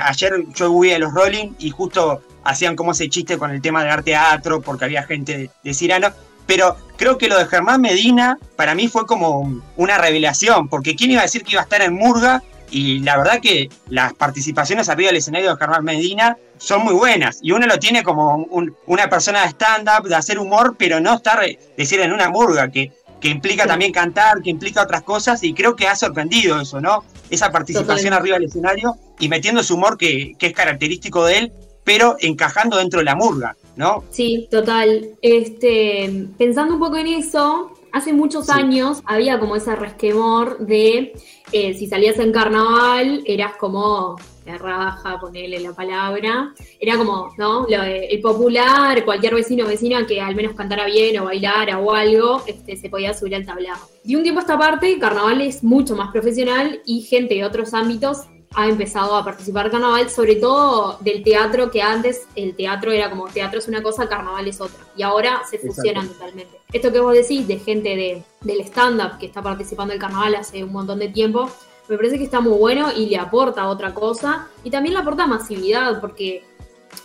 ayer 0.03 0.33
yo 0.55 0.73
fui 0.73 0.91
a 0.91 0.99
los 0.99 1.13
Rolling 1.13 1.51
y 1.59 1.69
justo 1.69 2.23
hacían 2.45 2.77
como 2.77 2.93
ese 2.93 3.11
chiste 3.11 3.37
con 3.37 3.51
el 3.51 3.61
tema 3.61 3.85
de 3.85 3.91
arte 3.91 4.13
teatro, 4.13 4.63
porque 4.63 4.87
había 4.87 5.03
gente 5.03 5.51
de, 5.63 5.75
Cirano. 5.75 6.09
Pero 6.47 6.79
creo 6.97 7.19
que 7.19 7.29
lo 7.29 7.37
de 7.37 7.45
Germán 7.45 7.83
Medina 7.83 8.39
para 8.57 8.75
mí 8.75 8.89
fue 8.89 9.05
como 9.05 9.63
una 9.77 9.99
revelación, 9.99 10.71
porque 10.71 10.97
¿quién 10.97 11.11
iba 11.11 11.21
a 11.21 11.25
decir 11.25 11.45
que 11.45 11.53
iba 11.53 11.61
a 11.61 11.65
estar 11.65 11.83
en 11.83 11.93
Murga? 11.93 12.43
Y 12.71 13.01
la 13.01 13.19
verdad 13.19 13.41
que 13.43 13.69
las 13.91 14.15
participaciones 14.15 14.89
arriba 14.89 15.09
del 15.09 15.19
escenario 15.19 15.51
de 15.51 15.59
Germán 15.59 15.85
Medina 15.85 16.39
son 16.57 16.83
muy 16.83 16.95
buenas. 16.95 17.39
Y 17.43 17.53
uno 17.53 17.67
lo 17.67 17.79
tiene 17.79 18.03
como 18.03 18.47
una 18.87 19.11
persona 19.11 19.43
de 19.43 19.49
stand-up, 19.49 20.09
de 20.09 20.15
hacer 20.15 20.39
humor, 20.39 20.77
pero 20.79 21.01
no 21.01 21.17
estar, 21.17 21.45
decir, 21.77 22.01
en 22.01 22.15
una 22.15 22.31
murga, 22.31 22.71
que, 22.71 22.93
que 23.21 23.29
implica 23.29 23.67
también 23.67 23.93
cantar, 23.93 24.41
que 24.41 24.49
implica 24.49 24.81
otras 24.81 25.03
cosas, 25.03 25.43
y 25.43 25.53
creo 25.53 25.77
que 25.77 25.87
ha 25.87 25.95
sorprendido 25.95 26.59
eso, 26.59 26.81
¿no? 26.81 27.05
Esa 27.31 27.51
participación 27.51 28.13
arriba 28.13 28.37
del 28.37 28.49
escenario 28.49 28.97
y 29.19 29.29
metiendo 29.29 29.63
su 29.63 29.77
humor 29.77 29.97
que, 29.97 30.35
que 30.39 30.49
es 30.49 30.53
característico 30.53 31.25
de 31.25 31.39
él 31.39 31.53
pero 31.85 32.17
encajando 32.21 32.77
dentro 32.77 32.99
de 33.01 33.05
la 33.05 33.17
murga, 33.17 33.57
¿no? 33.77 34.05
Sí, 34.11 34.49
total. 34.51 35.11
Este, 35.23 36.29
pensando 36.39 36.75
un 36.75 36.81
poco 36.81 36.97
en 36.97 37.09
eso, 37.09 37.73
hace 37.93 38.13
muchos 38.13 38.51
años 38.51 39.03
había 39.07 39.41
como 39.41 39.57
ese 39.57 39.75
resquemor 39.75 40.59
de 40.59 41.13
eh, 41.53 41.75
si 41.75 41.87
salías 41.87 42.19
en 42.19 42.33
carnaval, 42.33 43.23
eras 43.27 43.57
como 43.57 44.17
la 44.53 44.59
raja, 44.59 45.21
ponerle 45.21 45.61
la 45.61 45.73
palabra. 45.73 46.55
Era 46.79 46.97
como, 46.97 47.33
¿no? 47.39 47.67
el 47.69 48.21
popular, 48.21 49.05
cualquier 49.05 49.35
vecino 49.35 49.65
o 49.65 49.69
vecina 49.69 50.07
que 50.07 50.21
al 50.21 50.35
menos 50.35 50.55
cantara 50.55 50.87
bien 50.87 51.19
o 51.21 51.25
bailara 51.25 51.79
o 51.79 51.93
algo, 51.93 52.43
este, 52.47 52.77
se 52.77 52.89
podía 52.89 53.15
subir 53.15 53.35
al 53.35 53.47
tablado. 53.47 53.81
De 54.05 54.17
un 54.17 54.23
tiempo 54.23 54.41
a 54.41 54.43
esta 54.43 54.59
parte, 54.59 54.99
carnaval 54.99 55.41
es 55.41 55.63
mucho 55.63 55.97
más 55.97 56.11
profesional 56.11 56.81
y 56.85 57.03
gente 57.03 57.35
de 57.35 57.45
otros 57.45 57.75
ámbitos 57.75 58.27
ha 58.55 58.69
empezado 58.69 59.15
a 59.15 59.25
participar 59.25 59.71
carnaval, 59.71 60.11
sobre 60.11 60.37
todo 60.37 60.99
del 61.01 61.23
teatro, 61.23 61.71
que 61.71 61.83
antes 61.83 62.27
el 62.35 62.57
teatro 62.57 62.91
era 62.91 63.09
como 63.09 63.29
teatro 63.29 63.61
es 63.61 63.69
una 63.69 63.83
cosa, 63.83 64.09
carnaval 64.09 64.49
es 64.49 64.61
otra. 64.61 64.81
Y 64.97 65.03
ahora 65.03 65.43
se 65.49 65.59
fusionan 65.59 66.09
totalmente. 66.09 66.59
Esto 66.73 66.93
que 66.93 67.01
vos 67.01 67.15
decís 67.15 67.47
de 67.47 67.59
gente 67.59 67.91
de, 67.91 68.25
del 68.41 68.61
stand-up 68.63 69.19
que 69.19 69.27
está 69.27 69.41
participando 69.41 69.93
del 69.93 70.01
carnaval 70.01 70.35
hace 70.35 70.65
un 70.65 70.73
montón 70.73 70.99
de 70.99 71.09
tiempo, 71.09 71.49
me 71.91 71.97
parece 71.97 72.19
que 72.19 72.25
está 72.25 72.41
muy 72.41 72.57
bueno 72.57 72.93
y 72.97 73.07
le 73.07 73.19
aporta 73.19 73.69
otra 73.69 73.93
cosa. 73.93 74.47
Y 74.63 74.71
también 74.71 74.95
le 74.95 75.01
aporta 75.01 75.27
masividad, 75.27 76.01
porque 76.01 76.45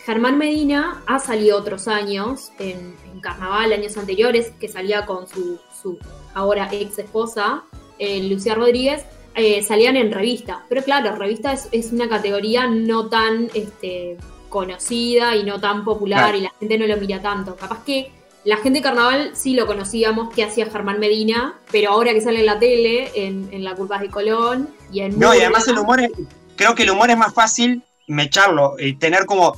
Germán 0.05 0.37
Medina 0.37 1.01
ha 1.07 1.17
salido 1.17 1.57
otros 1.57 1.87
años 1.87 2.51
en, 2.59 2.95
carnaval, 3.19 3.73
años 3.73 3.97
anteriores, 3.97 4.51
que 4.59 4.67
salía 4.67 5.07
con 5.07 5.27
su, 5.27 5.59
su 5.81 5.97
ahora 6.35 6.69
ex 6.71 6.99
esposa, 6.99 7.63
eh, 7.97 8.21
Lucía 8.29 8.53
Rodríguez, 8.53 9.03
eh, 9.33 9.63
salían 9.63 9.97
en 9.97 10.11
revista. 10.11 10.63
Pero 10.69 10.83
claro, 10.83 11.15
revista 11.15 11.51
es, 11.51 11.91
una 11.91 12.07
categoría 12.07 12.67
no 12.67 13.09
tan 13.09 13.49
este, 13.55 14.17
conocida 14.49 15.35
y 15.35 15.43
no 15.43 15.59
tan 15.59 15.83
popular 15.83 16.35
y 16.35 16.41
la 16.41 16.51
gente 16.59 16.77
no 16.77 16.85
lo 16.85 16.97
mira 16.97 17.19
tanto. 17.23 17.55
Capaz 17.55 17.83
que 17.83 18.11
la 18.45 18.57
gente 18.57 18.79
de 18.79 18.83
carnaval 18.83 19.31
sí 19.33 19.55
lo 19.55 19.65
conocíamos 19.65 20.33
que 20.33 20.43
hacía 20.43 20.67
Germán 20.67 20.99
Medina, 20.99 21.55
pero 21.71 21.91
ahora 21.91 22.13
que 22.13 22.21
sale 22.21 22.39
en 22.41 22.45
la 22.45 22.59
tele, 22.59 23.11
en, 23.15 23.63
La 23.63 23.73
Culpa 23.73 23.97
de 23.97 24.09
Colón 24.09 24.69
y 24.91 25.01
en... 25.01 25.19
No, 25.19 25.33
y 25.33 25.39
además 25.39 25.67
el 25.67 25.79
humor, 25.79 25.99
es, 25.99 26.11
creo 26.55 26.75
que 26.75 26.83
el 26.83 26.91
humor 26.91 27.09
es 27.09 27.17
más 27.17 27.33
fácil 27.33 27.83
mecharlo, 28.07 28.75
y 28.77 28.93
tener 28.97 29.25
como, 29.25 29.57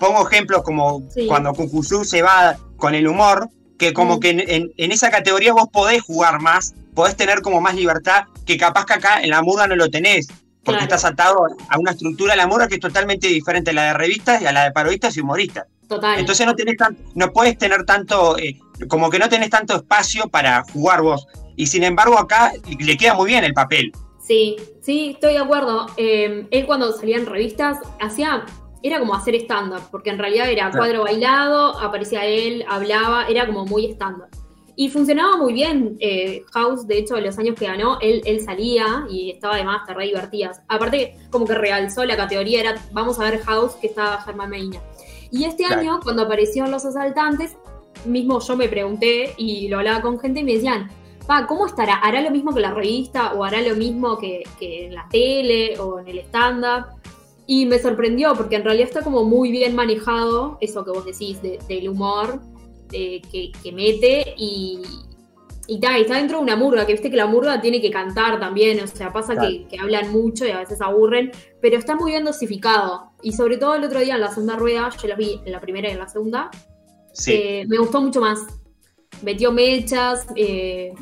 pongo 0.00 0.28
ejemplos 0.28 0.62
como 0.64 1.08
cuando 1.28 1.54
Cucuzú 1.54 2.04
se 2.04 2.22
va 2.22 2.56
con 2.76 2.96
el 2.96 3.06
humor, 3.06 3.48
que 3.78 3.92
como 3.92 4.16
mm. 4.16 4.20
que 4.20 4.30
en, 4.30 4.72
en, 4.76 4.92
esa 4.92 5.10
categoría 5.10 5.52
vos 5.52 5.68
podés 5.72 6.02
jugar 6.02 6.40
más 6.40 6.74
podés 6.94 7.14
tener 7.14 7.42
como 7.42 7.60
más 7.60 7.76
libertad 7.76 8.24
que 8.44 8.56
capaz 8.56 8.84
que 8.84 8.94
acá 8.94 9.22
en 9.22 9.30
la 9.30 9.40
muda 9.40 9.68
no 9.68 9.76
lo 9.76 9.88
tenés, 9.88 10.26
porque 10.64 10.82
estás 10.82 11.04
atado 11.04 11.46
a 11.68 11.78
una 11.78 11.92
estructura 11.92 12.32
de 12.32 12.38
la 12.38 12.48
muda 12.48 12.66
que 12.66 12.74
es 12.74 12.80
totalmente 12.80 13.28
diferente 13.28 13.70
a 13.70 13.74
la 13.74 13.84
de 13.84 13.92
revistas 13.94 14.42
y 14.42 14.46
a 14.46 14.52
la 14.52 14.64
de 14.64 14.72
parodistas 14.72 15.16
y 15.16 15.20
humoristas. 15.20 15.66
Total. 15.88 16.18
Entonces 16.18 16.46
no 16.46 16.54
tenés 16.54 16.76
tan, 16.76 16.96
no 17.14 17.32
puedes 17.32 17.56
tener 17.56 17.84
tanto, 17.84 18.36
eh, 18.38 18.58
como 18.88 19.10
que 19.10 19.18
no 19.18 19.28
tenés 19.28 19.50
tanto 19.50 19.74
espacio 19.76 20.28
para 20.28 20.62
jugar 20.72 21.02
vos. 21.02 21.26
Y 21.56 21.66
sin 21.66 21.82
embargo 21.82 22.18
acá 22.18 22.52
le 22.78 22.96
queda 22.96 23.14
muy 23.14 23.28
bien 23.28 23.44
el 23.44 23.54
papel. 23.54 23.92
Sí, 24.22 24.56
sí, 24.82 25.12
estoy 25.14 25.32
de 25.32 25.38
acuerdo. 25.38 25.86
Eh, 25.96 26.46
él 26.50 26.66
cuando 26.66 26.92
salía 26.92 27.16
en 27.16 27.26
revistas 27.26 27.78
hacía 27.98 28.44
era 28.82 28.98
como 29.00 29.14
hacer 29.14 29.34
estándar, 29.34 29.80
porque 29.90 30.10
en 30.10 30.18
realidad 30.18 30.50
era 30.50 30.70
cuadro 30.70 31.02
bailado, 31.02 31.78
aparecía 31.80 32.24
él, 32.26 32.64
hablaba, 32.68 33.26
era 33.26 33.46
como 33.46 33.64
muy 33.64 33.86
estándar. 33.86 34.28
Y 34.76 34.90
funcionaba 34.90 35.36
muy 35.36 35.52
bien. 35.52 35.96
Eh, 35.98 36.44
House, 36.52 36.86
de 36.86 36.98
hecho, 36.98 37.18
los 37.18 37.36
años 37.38 37.56
que 37.58 37.66
ganó, 37.66 37.98
él, 38.00 38.22
él 38.24 38.40
salía 38.40 39.06
y 39.10 39.30
estaba 39.30 39.54
además 39.54 39.82
te 39.86 39.94
re 39.94 40.04
divertidas. 40.04 40.60
Aparte, 40.68 41.16
como 41.30 41.46
que 41.46 41.54
realzó 41.54 42.04
la 42.04 42.16
categoría, 42.16 42.60
era 42.60 42.76
vamos 42.92 43.18
a 43.18 43.24
ver 43.24 43.40
House 43.40 43.74
que 43.80 43.88
estaba 43.88 44.20
Germán 44.22 44.50
Medina. 44.50 44.80
Y 45.30 45.44
este 45.44 45.64
año, 45.64 46.00
cuando 46.02 46.22
aparecieron 46.22 46.70
los 46.70 46.84
asaltantes, 46.84 47.56
mismo 48.04 48.40
yo 48.40 48.56
me 48.56 48.68
pregunté 48.68 49.34
y 49.36 49.68
lo 49.68 49.78
hablaba 49.78 50.00
con 50.00 50.18
gente 50.18 50.40
y 50.40 50.44
me 50.44 50.54
decían, 50.54 50.90
pa, 51.26 51.46
¿cómo 51.46 51.66
estará? 51.66 51.96
¿Hará 51.96 52.20
lo 52.22 52.30
mismo 52.30 52.54
que 52.54 52.60
la 52.60 52.72
revista 52.72 53.34
o 53.34 53.44
hará 53.44 53.60
lo 53.60 53.76
mismo 53.76 54.18
que, 54.18 54.44
en 54.60 54.94
la 54.94 55.06
tele 55.10 55.78
o 55.78 55.98
en 55.98 56.08
el 56.08 56.18
stand-up? 56.20 56.86
Y 57.46 57.66
me 57.66 57.78
sorprendió 57.78 58.34
porque 58.34 58.56
en 58.56 58.64
realidad 58.64 58.88
está 58.88 59.02
como 59.02 59.24
muy 59.24 59.50
bien 59.50 59.74
manejado 59.74 60.58
eso 60.60 60.84
que 60.84 60.90
vos 60.90 61.04
decís 61.04 61.40
del 61.42 61.88
humor 61.88 62.40
que, 62.90 63.72
mete 63.72 64.34
y, 64.36 64.80
y 65.68 65.74
está, 65.74 65.98
está 65.98 66.16
dentro 66.16 66.38
de 66.38 66.44
una 66.44 66.56
murga, 66.56 66.86
que 66.86 66.92
viste 66.92 67.10
que 67.10 67.16
la 67.16 67.26
murga 67.26 67.60
tiene 67.60 67.82
que 67.82 67.90
cantar 67.90 68.40
también, 68.40 68.82
o 68.82 68.86
sea, 68.86 69.12
pasa 69.12 69.36
que, 69.36 69.66
hablan 69.78 70.10
mucho 70.10 70.46
y 70.46 70.50
a 70.50 70.60
veces 70.60 70.80
aburren, 70.80 71.30
pero 71.60 71.76
está 71.76 71.94
muy 71.94 72.12
bien 72.12 72.24
dosificado. 72.24 73.12
Y 73.22 73.32
sobre 73.32 73.58
todo 73.58 73.74
el 73.74 73.84
otro 73.84 74.00
día 74.00 74.14
en 74.14 74.22
la 74.22 74.30
segunda 74.30 74.56
rueda, 74.56 74.88
yo 75.00 75.08
la 75.08 75.14
vi 75.14 75.38
en 75.44 75.52
la 75.52 75.60
primera 75.60 75.90
y 75.90 75.92
en 75.92 75.98
la 75.98 76.08
segunda, 76.08 76.50
eh, 77.26 77.66
me 77.68 77.76
gustó 77.76 78.00
mucho 78.00 78.22
más. 78.22 78.46
Metió 79.20 79.52
mechas, 79.52 80.26
eh, 80.36 80.94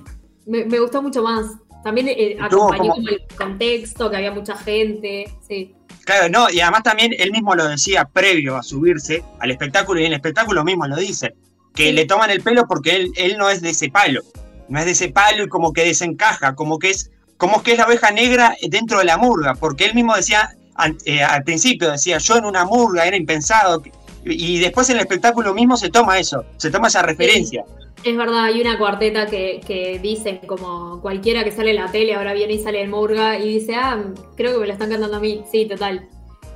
me, 0.47 0.65
gustó 0.81 1.01
mucho 1.01 1.23
más. 1.23 1.47
También 1.85 2.09
eh, 2.09 2.37
acompañó 2.41 2.91
como... 2.91 3.09
el 3.09 3.23
contexto, 3.39 4.11
que 4.11 4.17
había 4.17 4.33
mucha 4.33 4.57
gente, 4.57 5.33
sí. 5.47 5.77
Claro, 6.05 6.29
no, 6.29 6.51
y 6.51 6.59
además 6.59 6.83
también 6.83 7.15
él 7.17 7.31
mismo 7.31 7.55
lo 7.55 7.69
decía 7.69 8.05
previo 8.13 8.57
a 8.57 8.65
subirse 8.65 9.23
al 9.39 9.53
espectáculo, 9.53 10.01
y 10.01 10.07
en 10.07 10.09
el 10.09 10.17
espectáculo 10.17 10.65
mismo 10.65 10.89
lo 10.89 10.97
dice, 10.97 11.37
que 11.73 11.93
le 11.93 12.05
toman 12.05 12.31
el 12.31 12.41
pelo 12.41 12.67
porque 12.67 12.97
él, 12.97 13.13
él 13.15 13.37
no 13.39 13.49
es 13.49 13.63
de 13.63 13.71
ese 13.71 13.91
palo 13.91 14.23
no 14.69 14.79
es 14.79 14.85
de 14.85 14.91
ese 14.93 15.09
palo 15.09 15.45
y 15.45 15.49
como 15.49 15.73
que 15.73 15.85
desencaja, 15.85 16.55
como 16.55 16.79
que 16.79 16.91
es, 16.91 17.11
como 17.37 17.63
que 17.63 17.73
es 17.73 17.79
la 17.79 17.87
oveja 17.87 18.11
negra 18.11 18.57
dentro 18.69 18.99
de 18.99 19.05
la 19.05 19.19
murga, 19.19 19.55
porque 19.55 19.85
él 19.85 19.95
mismo 19.95 20.15
decía, 20.15 20.57
eh, 21.05 21.23
al 21.23 21.45
principio 21.45 21.91
decía, 21.91 22.19
yo 22.19 22.37
en 22.37 22.45
una 22.45 22.65
murga 22.65 23.07
era 23.07 23.17
impensado, 23.17 23.83
y 24.25 24.59
después 24.59 24.91
en 24.91 24.97
el 24.97 25.03
espectáculo 25.03 25.55
mismo 25.55 25.77
se 25.77 25.91
toma 25.91 26.19
eso, 26.19 26.45
se 26.57 26.71
toma 26.71 26.89
esa 26.89 27.03
referencia. 27.03 27.65
es 28.03 28.17
verdad, 28.17 28.45
hay 28.45 28.61
una 28.61 28.79
cuarteta 28.79 29.27
que, 29.27 29.61
que 29.67 29.99
dicen 30.01 30.41
como 30.47 31.01
cualquiera 31.01 31.45
que 31.45 31.53
sale 31.53 31.71
en 31.71 31.77
la 31.77 31.91
tele 31.91 32.15
ahora 32.15 32.35
viene 32.35 32.55
y 32.55 32.59
sale 32.59 32.81
en 32.83 32.91
murga 32.91 33.39
y 33.39 33.59
dice, 33.59 33.75
ah, 33.77 34.03
creo 34.37 34.55
que 34.55 34.59
me 34.59 34.67
lo 34.67 34.73
están 34.73 34.91
cantando 34.91 35.17
a 35.17 35.21
mí, 35.21 35.45
sí, 35.51 35.67
total. 35.67 36.09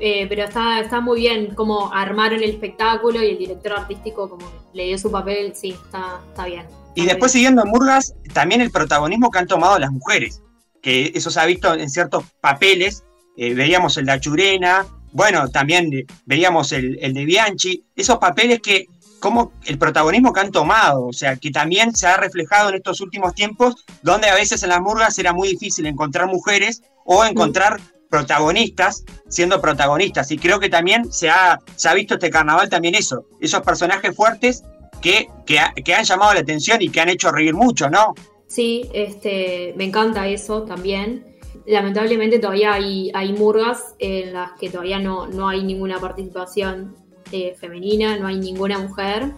Eh, 0.03 0.27
pero 0.31 0.45
está, 0.45 0.81
está 0.81 1.01
muy 1.01 1.21
bien 1.21 1.55
como 1.55 1.93
armaron 1.93 2.43
el 2.43 2.49
espectáculo 2.49 3.23
y 3.23 3.33
el 3.33 3.39
director 3.39 3.73
artístico 3.75 4.31
como 4.31 4.51
le 4.73 4.87
dio 4.87 4.99
su 4.99 5.11
papel, 5.11 5.53
sí, 5.55 5.77
está, 5.85 6.21
está 6.27 6.47
bien. 6.47 6.80
Y 6.95 7.07
después 7.07 7.33
siguiendo 7.33 7.63
en 7.63 7.71
Murgas, 7.71 8.15
también 8.33 8.61
el 8.61 8.71
protagonismo 8.71 9.31
que 9.31 9.39
han 9.39 9.47
tomado 9.47 9.79
las 9.79 9.93
mujeres, 9.93 10.43
que 10.83 11.13
eso 11.15 11.31
se 11.31 11.41
ha 11.41 11.47
visto 11.47 11.75
en 11.75 11.89
ciertos 11.91 12.25
papeles, 12.41 13.05
eh, 13.37 13.55
veíamos 13.55 13.97
el 13.97 14.07
de 14.07 14.13
Achurena, 14.13 14.87
bueno, 15.13 15.49
también 15.49 15.91
veíamos 16.25 16.73
el, 16.73 16.97
de 16.99 17.25
Bianchi, 17.25 17.85
esos 17.97 18.19
papeles 18.19 18.61
que, 18.61 18.87
como 19.19 19.53
el 19.67 19.79
protagonismo 19.79 20.33
que 20.33 20.41
han 20.41 20.53
tomado, 20.53 21.07
o 21.07 21.13
sea, 21.13 21.37
que 21.37 21.51
también 21.51 21.95
se 21.95 22.07
ha 22.07 22.17
reflejado 22.17 22.69
en 22.69 22.77
estos 22.77 23.01
últimos 23.01 23.35
tiempos, 23.35 23.85
donde 24.03 24.29
a 24.29 24.35
veces 24.35 24.63
en 24.63 24.71
las 24.71 24.81
murgas 24.81 25.19
era 25.19 25.33
muy 25.33 25.49
difícil 25.49 25.87
encontrar 25.87 26.27
mujeres 26.27 26.83
o 27.05 27.25
encontrar 27.25 27.81
protagonistas 28.09 29.05
siendo 29.29 29.61
protagonistas. 29.61 30.31
Y 30.31 30.39
creo 30.39 30.61
que 30.61 30.69
también 30.69 31.13
se 31.13 31.31
ha, 31.31 31.59
se 31.77 31.89
ha 31.89 31.95
visto 31.95 32.15
este 32.15 32.31
carnaval 32.31 32.69
también 32.69 32.95
eso, 32.95 33.25
esos 33.41 33.63
personajes 33.63 34.15
fuertes 34.15 34.63
que, 35.01 35.29
que, 35.47 35.95
han 35.95 36.05
llamado 36.05 36.35
la 36.35 36.41
atención 36.41 36.81
y 36.83 36.89
que 36.89 37.01
han 37.01 37.09
hecho 37.09 37.31
reír 37.31 37.55
mucho, 37.55 37.89
¿no? 37.89 38.15
Sí, 38.47 38.89
este, 38.93 39.75
me 39.77 39.85
encanta 39.85 40.29
eso 40.29 40.63
también. 40.63 41.27
Lamentablemente 41.67 42.39
todavía 42.39 42.73
hay, 42.75 43.11
hay 43.15 43.33
murgas 43.33 43.95
en 43.99 44.33
las 44.33 44.53
que 44.53 44.71
todavía 44.71 44.99
no, 44.99 45.27
no 45.27 45.49
hay 45.49 45.63
ninguna 45.63 46.01
participación 46.01 46.97
eh, 47.33 47.55
femenina, 47.59 48.17
no 48.19 48.27
hay 48.27 48.39
ninguna 48.39 48.79
mujer. 48.79 49.33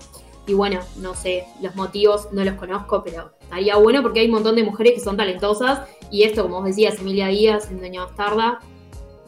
Y 0.47 0.55
bueno, 0.55 0.81
no 0.97 1.15
sé, 1.15 1.45
los 1.61 1.75
motivos 1.77 2.29
no 2.33 2.43
los 2.45 2.55
conozco, 2.55 3.03
pero 3.05 3.33
estaría 3.41 3.77
bueno 3.77 4.03
porque 4.03 4.21
hay 4.21 4.27
un 4.27 4.33
montón 4.33 4.57
de 4.57 4.65
mujeres 4.65 4.95
que 4.95 5.01
son 5.01 5.17
talentosas. 5.17 5.89
Y 6.11 6.25
esto, 6.25 6.43
como 6.43 6.59
os 6.59 6.65
decías, 6.65 6.99
Emilia 6.99 7.29
Díaz 7.29 7.71
en 7.71 7.81
Doña 7.81 8.05
Bastarda, 8.05 8.61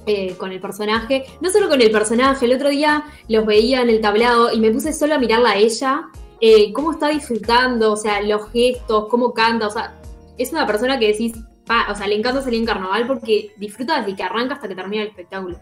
eh, 0.07 0.35
con 0.37 0.53
el 0.53 0.61
personaje. 0.61 1.25
No 1.41 1.51
solo 1.51 1.69
con 1.69 1.81
el 1.81 1.91
personaje, 1.91 2.45
el 2.45 2.55
otro 2.55 2.69
día 2.69 3.05
los 3.29 3.47
veía 3.47 3.81
en 3.81 3.89
el 3.89 4.01
tablado 4.01 4.53
y 4.53 4.61
me 4.61 4.71
puse 4.71 4.93
solo 4.93 5.15
a 5.15 5.19
mirarla 5.19 5.53
a 5.53 5.57
ella 5.57 6.11
eh, 6.47 6.75
cómo 6.75 6.93
está 6.93 7.09
disfrutando, 7.09 7.93
o 7.93 7.97
sea, 7.97 8.21
los 8.21 8.51
gestos, 8.53 9.07
cómo 9.09 9.33
canta, 9.33 9.67
o 9.67 9.71
sea, 9.71 9.95
es 10.37 10.53
una 10.53 10.67
persona 10.67 10.99
que 10.99 11.07
decís, 11.07 11.33
o 11.37 11.95
sea, 11.95 12.07
le 12.07 12.17
encanta 12.17 12.43
salir 12.43 12.61
en 12.61 12.67
carnaval 12.67 13.07
porque 13.07 13.53
disfruta 13.57 13.99
desde 13.99 14.15
que 14.15 14.25
arranca 14.25 14.57
hasta 14.57 14.69
que 14.69 14.75
termina 14.75 15.05
el 15.05 15.09
espectáculo. 15.09 15.59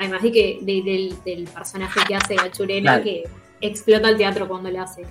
Además 0.00 0.24
de 0.24 0.32
que 0.32 0.58
del, 0.62 1.46
personaje 1.46 2.00
que 2.08 2.16
hace 2.16 2.34
Gachurena, 2.34 3.00
que 3.04 3.22
explota 3.60 4.08
el 4.08 4.16
teatro 4.16 4.48
cuando 4.48 4.68
le 4.68 4.80
hace. 4.80 5.02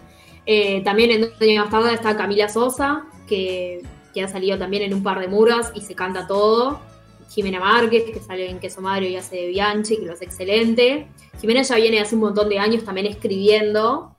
Eh, 0.45 0.83
también 0.83 1.11
en 1.11 1.29
Doña 1.39 1.61
Bastarda 1.61 1.93
está 1.93 2.17
Camila 2.17 2.49
Sosa, 2.49 3.05
que, 3.25 3.83
que, 4.13 4.21
ha 4.21 4.27
salido 4.27 4.57
también 4.57 4.83
en 4.83 4.93
un 4.93 5.01
par 5.01 5.21
de 5.21 5.29
muras 5.29 5.71
y 5.75 5.79
se 5.79 5.95
canta 5.95 6.27
todo. 6.27 6.81
Jimena 7.29 7.61
Márquez, 7.61 8.03
que 8.03 8.19
sale 8.19 8.49
en 8.49 8.59
Queso 8.59 8.81
Mario 8.81 9.07
y 9.07 9.15
hace 9.15 9.37
de 9.37 9.47
Bianchi, 9.47 9.95
que 9.95 10.07
lo 10.07 10.11
hace 10.11 10.25
excelente. 10.25 11.07
Jimena 11.39 11.61
ya 11.61 11.77
viene 11.77 12.01
hace 12.01 12.15
un 12.15 12.21
montón 12.21 12.49
de 12.49 12.59
años 12.59 12.83
también 12.83 13.07
escribiendo 13.07 14.14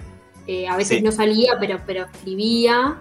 eh, 0.46 0.68
a 0.68 0.76
veces 0.76 1.02
no 1.02 1.12
salía, 1.12 1.56
pero, 1.58 1.80
pero 1.86 2.04
escribía. 2.04 2.98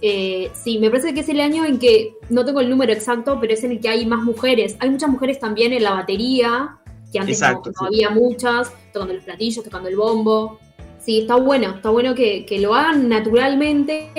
Eh, 0.00 0.50
sí, 0.54 0.78
me 0.78 0.90
parece 0.90 1.12
que 1.12 1.20
es 1.20 1.28
el 1.28 1.40
año 1.40 1.64
en 1.64 1.78
que, 1.78 2.14
no 2.28 2.44
tengo 2.44 2.60
el 2.60 2.70
número 2.70 2.92
exacto, 2.92 3.38
pero 3.40 3.54
es 3.54 3.64
en 3.64 3.72
el 3.72 3.80
que 3.80 3.88
hay 3.88 4.06
más 4.06 4.22
mujeres. 4.22 4.76
Hay 4.80 4.90
muchas 4.90 5.10
mujeres 5.10 5.40
también 5.40 5.72
en 5.72 5.82
la 5.82 5.92
batería, 5.92 6.78
que 7.12 7.18
antes 7.18 7.40
no, 7.40 7.62
había 7.86 8.10
muchas, 8.10 8.72
tocando 8.92 9.14
los 9.14 9.24
platillos, 9.24 9.64
tocando 9.64 9.88
el 9.88 9.96
bombo. 9.96 10.58
Sí, 11.00 11.20
está 11.20 11.36
bueno, 11.36 11.70
está 11.76 11.90
bueno 11.90 12.14
que, 12.14 12.46
lo 12.60 12.74
hagan 12.74 13.08
naturalmente. 13.08 14.10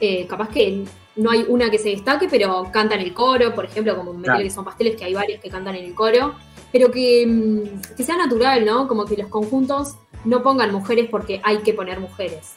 Eh, 0.00 0.26
capaz 0.26 0.48
que 0.50 0.84
no 1.16 1.30
hay 1.30 1.44
una 1.48 1.70
que 1.70 1.78
se 1.78 1.90
destaque, 1.90 2.28
pero 2.30 2.68
cantan 2.72 3.00
el 3.00 3.14
coro, 3.14 3.54
por 3.54 3.64
ejemplo, 3.64 3.96
como 3.96 4.12
me 4.12 4.28
que 4.42 4.50
son 4.50 4.64
pasteles, 4.64 4.96
que 4.96 5.04
hay 5.04 5.14
varios 5.14 5.40
que 5.40 5.50
cantan 5.50 5.76
en 5.76 5.84
el 5.86 5.94
coro. 5.94 6.34
Pero 6.72 6.90
que, 6.90 7.26
mm, 7.26 7.94
que 7.96 8.02
sea 8.02 8.16
natural, 8.16 8.64
¿no? 8.64 8.88
Como 8.88 9.04
que 9.04 9.16
los 9.16 9.28
conjuntos 9.28 9.96
no 10.26 10.42
pongan 10.42 10.72
mujeres 10.72 11.08
porque 11.10 11.40
hay 11.44 11.58
que 11.58 11.72
poner 11.72 12.00
mujeres. 12.00 12.52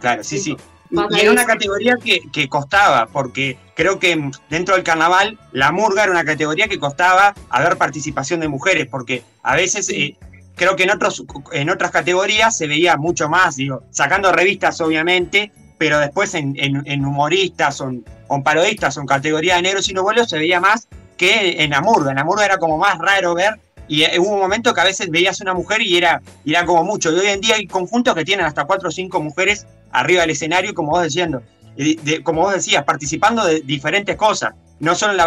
Claro, 0.00 0.22
sí, 0.22 0.38
sí. 0.38 0.56
Y 0.90 1.20
era 1.20 1.32
una 1.32 1.46
categoría 1.46 1.96
que, 1.96 2.48
costaba, 2.48 3.06
porque 3.06 3.56
creo 3.74 3.98
que 3.98 4.30
dentro 4.50 4.74
del 4.74 4.84
carnaval 4.84 5.38
la 5.52 5.72
murga 5.72 6.04
era 6.04 6.12
una 6.12 6.24
categoría 6.24 6.68
que 6.68 6.78
costaba 6.78 7.34
haber 7.48 7.76
participación 7.76 8.40
de 8.40 8.48
mujeres, 8.48 8.86
porque 8.88 9.24
a 9.42 9.56
veces 9.56 9.88
eh, 9.88 10.16
creo 10.54 10.76
que 10.76 10.84
en, 10.84 10.90
otros, 10.90 11.24
en 11.52 11.70
otras 11.70 11.90
categorías 11.90 12.56
se 12.56 12.66
veía 12.66 12.96
mucho 12.96 13.28
más, 13.28 13.56
digo, 13.56 13.82
sacando 13.90 14.30
revistas 14.30 14.80
obviamente, 14.80 15.50
pero 15.78 15.98
después 15.98 16.34
en, 16.34 17.04
humoristas 17.04 17.80
o 17.80 17.88
en, 17.88 18.04
parodistas 18.44 18.96
o 18.96 19.00
en 19.00 19.06
categoría 19.06 19.56
de 19.56 19.62
negros 19.62 19.88
y 19.88 19.94
novelos 19.94 20.28
se 20.28 20.38
veía 20.38 20.60
más 20.60 20.86
que 21.16 21.62
en 21.62 21.70
la 21.70 21.80
murga. 21.80 22.10
En 22.10 22.16
la 22.16 22.24
murga 22.24 22.44
era 22.44 22.58
como 22.58 22.78
más 22.78 22.98
raro 22.98 23.34
ver 23.34 23.58
y 23.88 24.02
eh, 24.02 24.18
hubo 24.18 24.34
un 24.34 24.40
momento 24.40 24.72
que 24.72 24.80
a 24.80 24.84
veces 24.84 25.10
veías 25.10 25.40
una 25.40 25.54
mujer 25.54 25.82
y 25.82 25.96
era, 25.96 26.22
era 26.44 26.64
como 26.64 26.84
mucho. 26.84 27.12
Y 27.12 27.18
hoy 27.18 27.26
en 27.26 27.40
día 27.40 27.56
hay 27.56 27.66
conjuntos 27.66 28.14
que 28.14 28.24
tienen 28.24 28.46
hasta 28.46 28.64
cuatro 28.64 28.88
o 28.88 28.92
cinco 28.92 29.20
mujeres 29.20 29.66
arriba 29.92 30.22
del 30.22 30.30
escenario, 30.30 30.74
como 30.74 30.92
vos 30.92 31.04
diciendo, 31.04 31.42
como 32.22 32.42
vos 32.42 32.54
decías, 32.54 32.84
participando 32.84 33.44
de 33.44 33.60
diferentes 33.60 34.16
cosas. 34.16 34.54
No 34.80 34.94
solo 34.94 35.12
en 35.12 35.18
la 35.18 35.24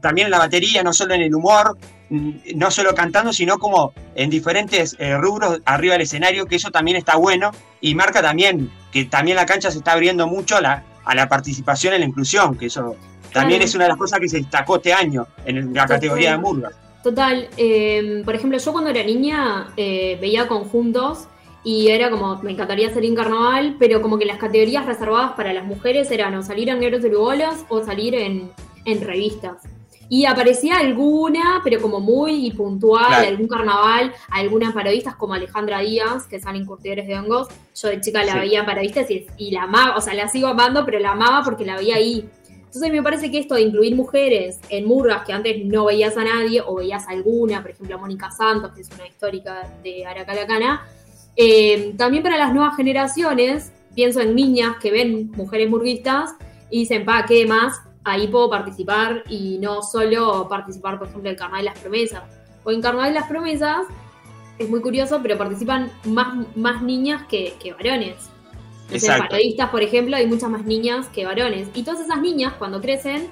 también 0.00 0.26
en 0.26 0.30
la 0.30 0.38
batería, 0.38 0.82
no 0.82 0.92
solo 0.92 1.14
en 1.14 1.22
el 1.22 1.34
humor, 1.34 1.76
no 2.10 2.70
solo 2.70 2.94
cantando, 2.94 3.32
sino 3.32 3.58
como 3.58 3.92
en 4.14 4.30
diferentes 4.30 4.96
eh, 4.98 5.16
rubros 5.18 5.60
arriba 5.66 5.92
del 5.92 6.02
escenario, 6.02 6.46
que 6.46 6.56
eso 6.56 6.70
también 6.70 6.96
está 6.96 7.16
bueno 7.16 7.50
y 7.80 7.94
marca 7.94 8.22
también 8.22 8.70
que 8.92 9.04
también 9.04 9.36
la 9.36 9.44
cancha 9.44 9.70
se 9.70 9.78
está 9.78 9.92
abriendo 9.92 10.26
mucho 10.26 10.56
a 10.56 10.60
la, 10.62 10.84
a 11.04 11.14
la 11.14 11.28
participación 11.28 11.94
en 11.94 12.00
la 12.00 12.06
inclusión, 12.06 12.56
que 12.56 12.66
eso 12.66 12.96
también 13.32 13.60
es 13.60 13.74
una 13.74 13.84
de 13.84 13.90
las 13.90 13.98
cosas 13.98 14.20
que 14.20 14.28
se 14.28 14.38
destacó 14.38 14.76
este 14.76 14.94
año 14.94 15.26
en 15.44 15.74
la 15.74 15.86
categoría 15.86 16.32
de 16.32 16.38
Murgas. 16.38 16.72
Total, 17.02 17.48
em, 17.56 18.24
por 18.24 18.34
ejemplo, 18.34 18.58
yo 18.58 18.72
cuando 18.72 18.90
era 18.90 19.04
niña 19.04 19.68
eh, 19.76 20.18
veía 20.20 20.48
conjuntos 20.48 21.28
y 21.62 21.88
era 21.88 22.10
como, 22.10 22.36
me 22.42 22.52
encantaría 22.52 22.92
salir 22.92 23.10
en 23.10 23.16
carnaval, 23.16 23.76
pero 23.78 24.02
como 24.02 24.18
que 24.18 24.24
las 24.24 24.38
categorías 24.38 24.86
reservadas 24.86 25.32
para 25.32 25.52
las 25.52 25.64
mujeres 25.64 26.10
eran 26.10 26.34
o 26.34 26.42
salir 26.42 26.68
en 26.68 26.80
Negros 26.80 27.02
de 27.02 27.10
Lugolas 27.10 27.64
o 27.68 27.84
salir 27.84 28.14
en, 28.14 28.50
revistas. 29.00 29.62
Y 30.08 30.24
aparecía 30.24 30.78
alguna, 30.78 31.60
pero 31.62 31.82
como 31.82 32.00
muy 32.00 32.50
puntual, 32.52 33.12
algún 33.12 33.46
carnaval, 33.46 34.14
algunas 34.30 34.72
parodistas 34.72 35.14
como 35.16 35.34
Alejandra 35.34 35.80
Díaz, 35.80 36.26
que 36.26 36.40
son 36.40 36.56
incurtidores 36.56 37.06
de 37.06 37.18
hongos. 37.18 37.48
Yo 37.74 37.88
de 37.88 38.00
chica 38.00 38.24
la 38.24 38.36
veía 38.36 38.60
en 38.60 38.66
parodistas 38.66 39.10
y, 39.10 39.26
y, 39.36 39.50
la 39.50 39.64
amaba, 39.64 39.98
o 39.98 40.00
sea, 40.00 40.14
la 40.14 40.26
sigo 40.28 40.48
amando, 40.48 40.86
pero 40.86 40.98
la 40.98 41.10
amaba 41.10 41.42
porque 41.44 41.66
la 41.66 41.76
veía 41.76 41.96
ahí. 41.96 42.26
Entonces 42.68 42.92
me 42.92 43.02
parece 43.02 43.30
que 43.30 43.38
esto 43.38 43.54
de 43.54 43.62
incluir 43.62 43.96
mujeres 43.96 44.60
en 44.68 44.84
murgas 44.84 45.24
que 45.24 45.32
antes 45.32 45.64
no 45.64 45.86
veías 45.86 46.18
a 46.18 46.24
nadie 46.24 46.60
o 46.60 46.74
veías 46.74 47.08
a 47.08 47.12
alguna, 47.12 47.62
por 47.62 47.70
ejemplo 47.70 47.96
a 47.96 47.98
Mónica 47.98 48.30
Santos, 48.30 48.72
que 48.74 48.82
es 48.82 48.90
una 48.94 49.06
histórica 49.06 49.72
de 49.82 50.04
Aracalacana, 50.04 50.86
eh, 51.34 51.94
también 51.96 52.22
para 52.22 52.36
las 52.36 52.52
nuevas 52.52 52.76
generaciones, 52.76 53.72
pienso 53.94 54.20
en 54.20 54.34
niñas 54.34 54.76
que 54.82 54.90
ven 54.90 55.30
mujeres 55.30 55.70
murguistas 55.70 56.34
y 56.70 56.80
dicen, 56.80 57.06
pa, 57.06 57.24
¿qué 57.24 57.46
más? 57.46 57.80
Ahí 58.04 58.28
puedo 58.28 58.50
participar 58.50 59.24
y 59.30 59.56
no 59.58 59.82
solo 59.82 60.46
participar, 60.46 60.98
por 60.98 61.08
ejemplo, 61.08 61.30
en 61.30 61.36
Carnaval 61.36 61.64
de 61.64 61.70
las 61.70 61.78
Promesas. 61.78 62.22
O 62.64 62.70
en 62.70 62.82
Carnaval 62.82 63.14
de 63.14 63.20
las 63.20 63.28
Promesas, 63.28 63.86
es 64.58 64.68
muy 64.68 64.82
curioso, 64.82 65.20
pero 65.22 65.38
participan 65.38 65.90
más, 66.04 66.46
más 66.54 66.82
niñas 66.82 67.22
que, 67.28 67.54
que 67.58 67.72
varones. 67.72 68.16
En 68.90 69.18
parodistas, 69.18 69.70
por 69.70 69.82
ejemplo, 69.82 70.16
hay 70.16 70.26
muchas 70.26 70.50
más 70.50 70.64
niñas 70.64 71.06
que 71.08 71.26
varones. 71.26 71.68
Y 71.74 71.82
todas 71.82 72.00
esas 72.00 72.20
niñas, 72.20 72.54
cuando 72.58 72.80
crecen, 72.80 73.28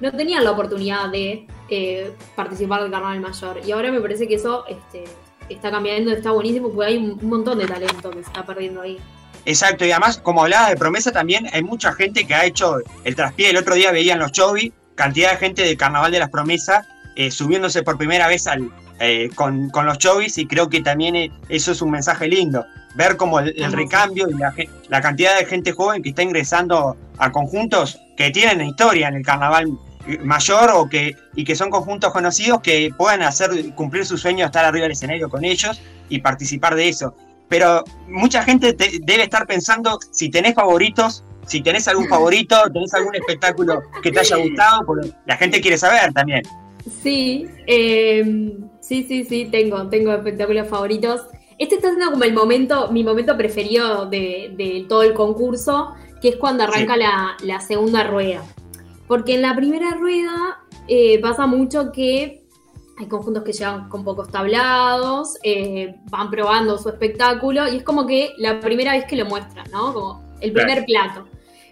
no 0.00 0.12
tenían 0.12 0.44
la 0.44 0.50
oportunidad 0.50 1.10
de 1.10 1.46
eh, 1.68 2.12
participar 2.34 2.82
del 2.82 2.90
carnaval 2.90 3.20
mayor. 3.20 3.60
Y 3.64 3.72
ahora 3.72 3.90
me 3.92 4.00
parece 4.00 4.26
que 4.26 4.34
eso 4.34 4.64
este, 4.68 5.04
está 5.48 5.70
cambiando, 5.70 6.10
está 6.10 6.32
buenísimo, 6.32 6.70
porque 6.70 6.92
hay 6.92 6.96
un 6.96 7.28
montón 7.28 7.58
de 7.58 7.66
talento 7.66 8.10
que 8.10 8.22
se 8.22 8.28
está 8.28 8.44
perdiendo 8.44 8.82
ahí. 8.82 8.98
Exacto, 9.44 9.84
y 9.84 9.92
además, 9.92 10.18
como 10.18 10.42
hablaba 10.42 10.70
de 10.70 10.76
promesa, 10.76 11.12
también 11.12 11.46
hay 11.52 11.62
mucha 11.62 11.92
gente 11.92 12.26
que 12.26 12.34
ha 12.34 12.44
hecho 12.44 12.78
el 13.04 13.14
traspié. 13.14 13.50
El 13.50 13.56
otro 13.56 13.76
día 13.76 13.92
veían 13.92 14.18
los 14.18 14.32
chovis, 14.32 14.72
cantidad 14.96 15.30
de 15.30 15.36
gente 15.36 15.62
del 15.62 15.76
Carnaval 15.76 16.10
de 16.10 16.18
las 16.18 16.30
Promesas 16.30 16.84
eh, 17.16 17.30
subiéndose 17.30 17.82
por 17.82 17.96
primera 17.96 18.28
vez 18.28 18.46
al, 18.46 18.70
eh, 19.00 19.30
con, 19.34 19.70
los 19.72 19.98
chovis 19.98 20.36
y 20.36 20.46
creo 20.46 20.68
que 20.68 20.82
también 20.82 21.16
eh, 21.16 21.32
eso 21.48 21.72
es 21.72 21.80
un 21.80 21.90
mensaje 21.90 22.28
lindo. 22.28 22.66
Ver 22.96 23.16
como 23.16 23.40
el, 23.40 23.72
recambio 23.72 24.26
y 24.30 24.34
la, 24.88 25.00
cantidad 25.00 25.38
de 25.38 25.44
gente 25.44 25.72
joven 25.72 26.02
que 26.02 26.08
está 26.08 26.22
ingresando 26.22 26.96
a 27.18 27.30
conjuntos 27.30 28.00
que 28.16 28.30
tienen 28.30 28.66
historia 28.66 29.08
en 29.08 29.14
el 29.14 29.22
carnaval 29.22 29.78
mayor 30.22 30.70
o 30.74 30.88
que, 30.88 31.14
y 31.34 31.44
que 31.44 31.54
son 31.54 31.68
conjuntos 31.70 32.12
conocidos 32.12 32.60
que 32.62 32.90
puedan 32.96 33.22
hacer 33.22 33.50
cumplir 33.74 34.06
su 34.06 34.16
sueño 34.16 34.40
de 34.40 34.46
estar 34.46 34.64
arriba 34.64 34.84
del 34.84 34.92
escenario 34.92 35.28
con 35.28 35.44
ellos 35.44 35.80
y 36.08 36.20
participar 36.20 36.74
de 36.74 36.88
eso. 36.88 37.14
Pero 37.48 37.84
mucha 38.08 38.42
gente 38.42 38.74
debe 39.02 39.22
estar 39.24 39.46
pensando 39.46 39.98
si 40.10 40.30
tenés 40.30 40.54
favoritos, 40.54 41.22
si 41.46 41.60
tenés 41.60 41.86
algún 41.88 42.08
favorito, 42.08 42.56
tenés 42.72 42.94
algún 42.94 43.14
espectáculo 43.14 43.82
que 44.02 44.10
te 44.10 44.20
haya 44.20 44.36
gustado, 44.36 44.86
porque 44.86 45.10
la 45.26 45.36
gente 45.36 45.60
quiere 45.60 45.76
saber 45.76 46.12
también. 46.12 46.42
Sí, 47.02 47.46
eh, 47.66 48.52
Sí, 48.86 49.02
sí, 49.02 49.24
sí, 49.24 49.48
tengo, 49.50 49.88
tengo 49.88 50.12
espectáculos 50.12 50.68
favoritos. 50.68 51.22
Este 51.58 51.76
está 51.76 51.88
siendo 51.88 52.10
como 52.10 52.24
el 52.24 52.34
momento, 52.34 52.90
mi 52.90 53.02
momento 53.02 53.36
preferido 53.36 54.06
de, 54.06 54.84
todo 54.88 55.02
el 55.02 55.14
concurso, 55.14 55.94
que 56.20 56.28
es 56.28 56.36
cuando 56.36 56.64
arranca 56.64 56.96
la, 56.96 57.60
segunda 57.60 58.04
rueda. 58.04 58.42
Porque 59.06 59.34
en 59.36 59.42
la 59.42 59.54
primera 59.54 59.92
rueda 59.92 60.58
eh, 60.88 61.20
pasa 61.20 61.46
mucho 61.46 61.92
que 61.92 62.46
hay 62.98 63.06
conjuntos 63.06 63.44
que 63.44 63.52
llegan 63.52 63.88
con 63.88 64.04
pocos 64.04 64.30
tablados, 64.30 65.38
eh, 65.42 65.96
van 66.10 66.30
probando 66.30 66.78
su 66.78 66.88
espectáculo 66.88 67.68
y 67.68 67.76
es 67.76 67.82
como 67.82 68.06
que 68.06 68.32
la 68.38 68.58
primera 68.58 68.92
vez 68.92 69.04
que 69.04 69.16
lo 69.16 69.26
muestran, 69.26 69.70
¿no? 69.70 69.92
Como 69.92 70.22
el 70.40 70.52
primer 70.52 70.84
plato. 70.84 71.26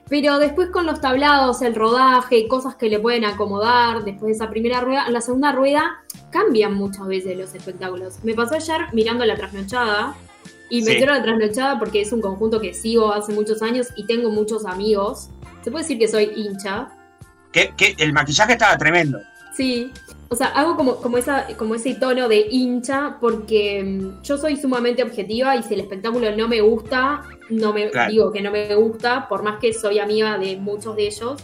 Pero 0.08 0.38
después 0.38 0.68
con 0.68 0.86
los 0.86 1.00
tablados, 1.00 1.62
el 1.62 1.74
rodaje, 1.74 2.46
cosas 2.46 2.74
que 2.74 2.88
le 2.88 2.98
pueden 2.98 3.24
acomodar 3.24 4.04
después 4.04 4.28
de 4.28 4.32
esa 4.44 4.50
primera 4.50 4.80
rueda, 4.80 5.06
en 5.06 5.12
la 5.12 5.20
segunda 5.20 5.52
rueda 5.52 6.02
cambian 6.30 6.74
muchas 6.74 7.06
veces 7.06 7.36
los 7.38 7.54
espectáculos. 7.54 8.18
Me 8.22 8.34
pasó 8.34 8.56
ayer 8.56 8.88
mirando 8.92 9.24
la 9.24 9.36
trasnochada 9.36 10.14
y 10.68 10.82
me 10.82 10.96
quiero 10.96 11.14
la 11.14 11.22
trasnochada 11.22 11.78
porque 11.78 12.00
es 12.00 12.12
un 12.12 12.20
conjunto 12.20 12.60
que 12.60 12.74
sigo 12.74 13.12
hace 13.12 13.32
muchos 13.32 13.62
años 13.62 13.88
y 13.96 14.04
tengo 14.06 14.30
muchos 14.30 14.66
amigos. 14.66 15.30
Se 15.62 15.70
puede 15.70 15.84
decir 15.84 15.98
que 15.98 16.08
soy 16.08 16.32
hincha. 16.36 16.88
Que, 17.52 17.72
el 17.98 18.12
maquillaje 18.12 18.54
estaba 18.54 18.76
tremendo. 18.76 19.20
Sí, 19.56 19.92
o 20.28 20.34
sea, 20.34 20.48
hago 20.48 20.76
como, 20.76 20.96
como, 20.96 21.16
esa, 21.16 21.46
como 21.56 21.76
ese 21.76 21.94
tono 21.94 22.28
de 22.28 22.48
hincha 22.50 23.18
porque 23.20 23.84
mm, 23.84 24.22
yo 24.22 24.36
soy 24.36 24.56
sumamente 24.56 25.04
objetiva 25.04 25.54
y 25.54 25.62
si 25.62 25.74
el 25.74 25.80
espectáculo 25.80 26.34
no 26.36 26.48
me 26.48 26.60
gusta, 26.60 27.22
no 27.50 27.72
me 27.72 27.90
digo 28.08 28.32
que 28.32 28.42
no 28.42 28.50
me 28.50 28.74
gusta, 28.74 29.28
por 29.28 29.42
más 29.42 29.58
que 29.58 29.72
soy 29.72 29.98
amiga 29.98 30.38
de 30.38 30.56
muchos 30.56 30.96
de 30.96 31.06
ellos. 31.06 31.42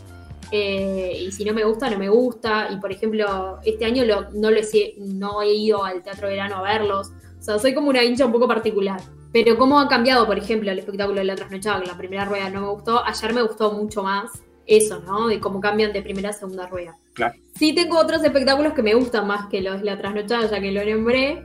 Eh, 0.52 1.24
y 1.26 1.32
si 1.32 1.44
no 1.44 1.54
me 1.54 1.64
gusta, 1.64 1.88
no 1.90 1.98
me 1.98 2.08
gusta. 2.08 2.68
Y 2.70 2.76
por 2.76 2.90
ejemplo, 2.90 3.58
este 3.64 3.84
año 3.84 4.04
no, 4.32 4.50
he, 4.50 4.94
no 4.98 5.42
he 5.42 5.54
ido 5.54 5.84
al 5.84 6.02
Teatro 6.02 6.28
Verano 6.28 6.56
a 6.56 6.62
verlos. 6.62 7.12
O 7.38 7.42
sea, 7.42 7.58
soy 7.58 7.74
como 7.74 7.90
una 7.90 8.02
hincha 8.02 8.26
un 8.26 8.32
poco 8.32 8.48
particular. 8.48 9.00
Pero 9.32 9.56
cómo 9.56 9.78
ha 9.78 9.88
cambiado, 9.88 10.26
por 10.26 10.38
ejemplo, 10.38 10.70
el 10.70 10.78
espectáculo 10.78 11.18
de 11.18 11.24
la 11.24 11.36
trasnochada, 11.36 11.80
que 11.80 11.86
la 11.86 11.96
primera 11.96 12.24
rueda 12.24 12.50
no 12.50 12.62
me 12.62 12.68
gustó, 12.68 13.04
ayer 13.04 13.32
me 13.32 13.42
gustó 13.42 13.72
mucho 13.72 14.02
más 14.02 14.42
eso, 14.66 15.00
¿no? 15.00 15.28
De 15.28 15.38
cómo 15.38 15.60
cambian 15.60 15.92
de 15.92 16.02
primera 16.02 16.30
a 16.30 16.32
segunda 16.32 16.66
rueda. 16.66 16.96
Claro. 17.14 17.34
Sí 17.56 17.74
tengo 17.74 17.98
otros 17.98 18.24
espectáculos 18.24 18.72
que 18.72 18.82
me 18.82 18.94
gustan 18.94 19.26
más 19.26 19.46
que 19.48 19.60
los 19.60 19.80
de 19.80 19.84
la 19.84 19.98
trasnochada, 19.98 20.50
ya 20.50 20.60
que 20.60 20.72
lo 20.72 20.84
nombré, 20.84 21.44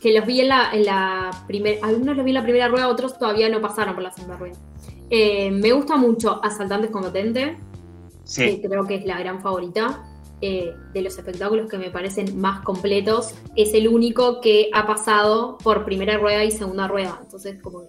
que 0.00 0.12
los 0.12 0.26
vi 0.26 0.40
en 0.40 0.48
la, 0.48 0.70
en 0.72 0.84
la 0.84 1.44
primera, 1.46 1.86
algunos 1.86 2.16
los 2.16 2.24
vi 2.24 2.30
en 2.30 2.34
la 2.34 2.42
primera 2.42 2.68
rueda, 2.68 2.88
otros 2.88 3.18
todavía 3.18 3.48
no 3.48 3.60
pasaron 3.60 3.94
por 3.94 4.02
la 4.02 4.10
segunda 4.10 4.36
rueda. 4.36 4.56
Eh, 5.10 5.50
me 5.50 5.72
gusta 5.72 5.96
mucho 5.96 6.44
Asaltantes 6.44 6.90
Combatente, 6.90 7.56
sí. 8.24 8.60
que 8.60 8.68
creo 8.68 8.86
que 8.86 8.96
es 8.96 9.04
la 9.04 9.18
gran 9.18 9.42
favorita. 9.42 10.04
Eh, 10.40 10.74
de 10.92 11.00
los 11.00 11.16
espectáculos 11.16 11.70
que 11.70 11.78
me 11.78 11.90
parecen 11.90 12.38
más 12.38 12.60
completos, 12.64 13.34
es 13.56 13.72
el 13.72 13.88
único 13.88 14.42
que 14.42 14.68
ha 14.74 14.86
pasado 14.86 15.56
por 15.56 15.86
primera 15.86 16.18
rueda 16.18 16.44
y 16.44 16.50
segunda 16.50 16.86
rueda. 16.86 17.18
Entonces, 17.22 17.62
como 17.62 17.84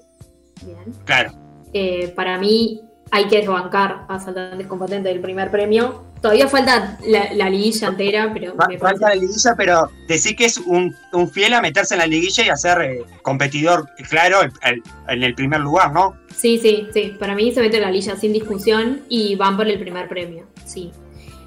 bien. 0.66 0.94
Claro. 1.04 1.34
Eh, 1.74 2.14
para 2.16 2.38
mí, 2.38 2.80
hay 3.12 3.28
que 3.28 3.38
desbancar 3.38 4.06
a 4.08 4.20
Saltantes 4.20 4.68
Competentes 4.68 5.14
del 5.14 5.22
primer 5.22 5.52
premio. 5.52 6.04
Todavía 6.22 6.48
falta 6.48 6.98
la, 7.06 7.50
liguilla 7.50 7.90
entera, 7.90 8.32
pero. 8.34 8.56
falta 8.80 9.10
la 9.10 9.16
liguilla, 9.16 9.54
pero 9.56 9.90
decir 10.08 10.36
que 10.36 10.46
es 10.46 10.58
un, 10.58 10.96
fiel 11.32 11.54
a 11.54 11.62
meterse 11.62 11.94
en 11.94 12.00
la 12.00 12.08
liguilla 12.08 12.46
y 12.46 12.50
a 12.50 12.56
ser 12.56 12.82
eh, 12.82 13.06
competidor, 13.22 13.88
claro, 14.10 14.40
en 14.42 15.24
el 15.24 15.36
primer 15.36 15.62
lugar, 15.62 15.94
¿no? 15.94 16.16
Sí, 16.36 16.58
sí, 16.58 16.88
sí. 16.92 17.16
Para 17.20 17.36
mí 17.36 17.52
se 17.52 17.62
mete 17.62 17.78
en 17.78 17.84
la 17.84 17.92
liguilla 17.92 18.16
sin 18.16 18.34
discusión 18.34 19.04
y 19.08 19.36
van 19.36 19.56
por 19.56 19.68
el 19.68 19.80
primer 19.80 20.08
premio, 20.08 20.48
sí. 20.66 20.92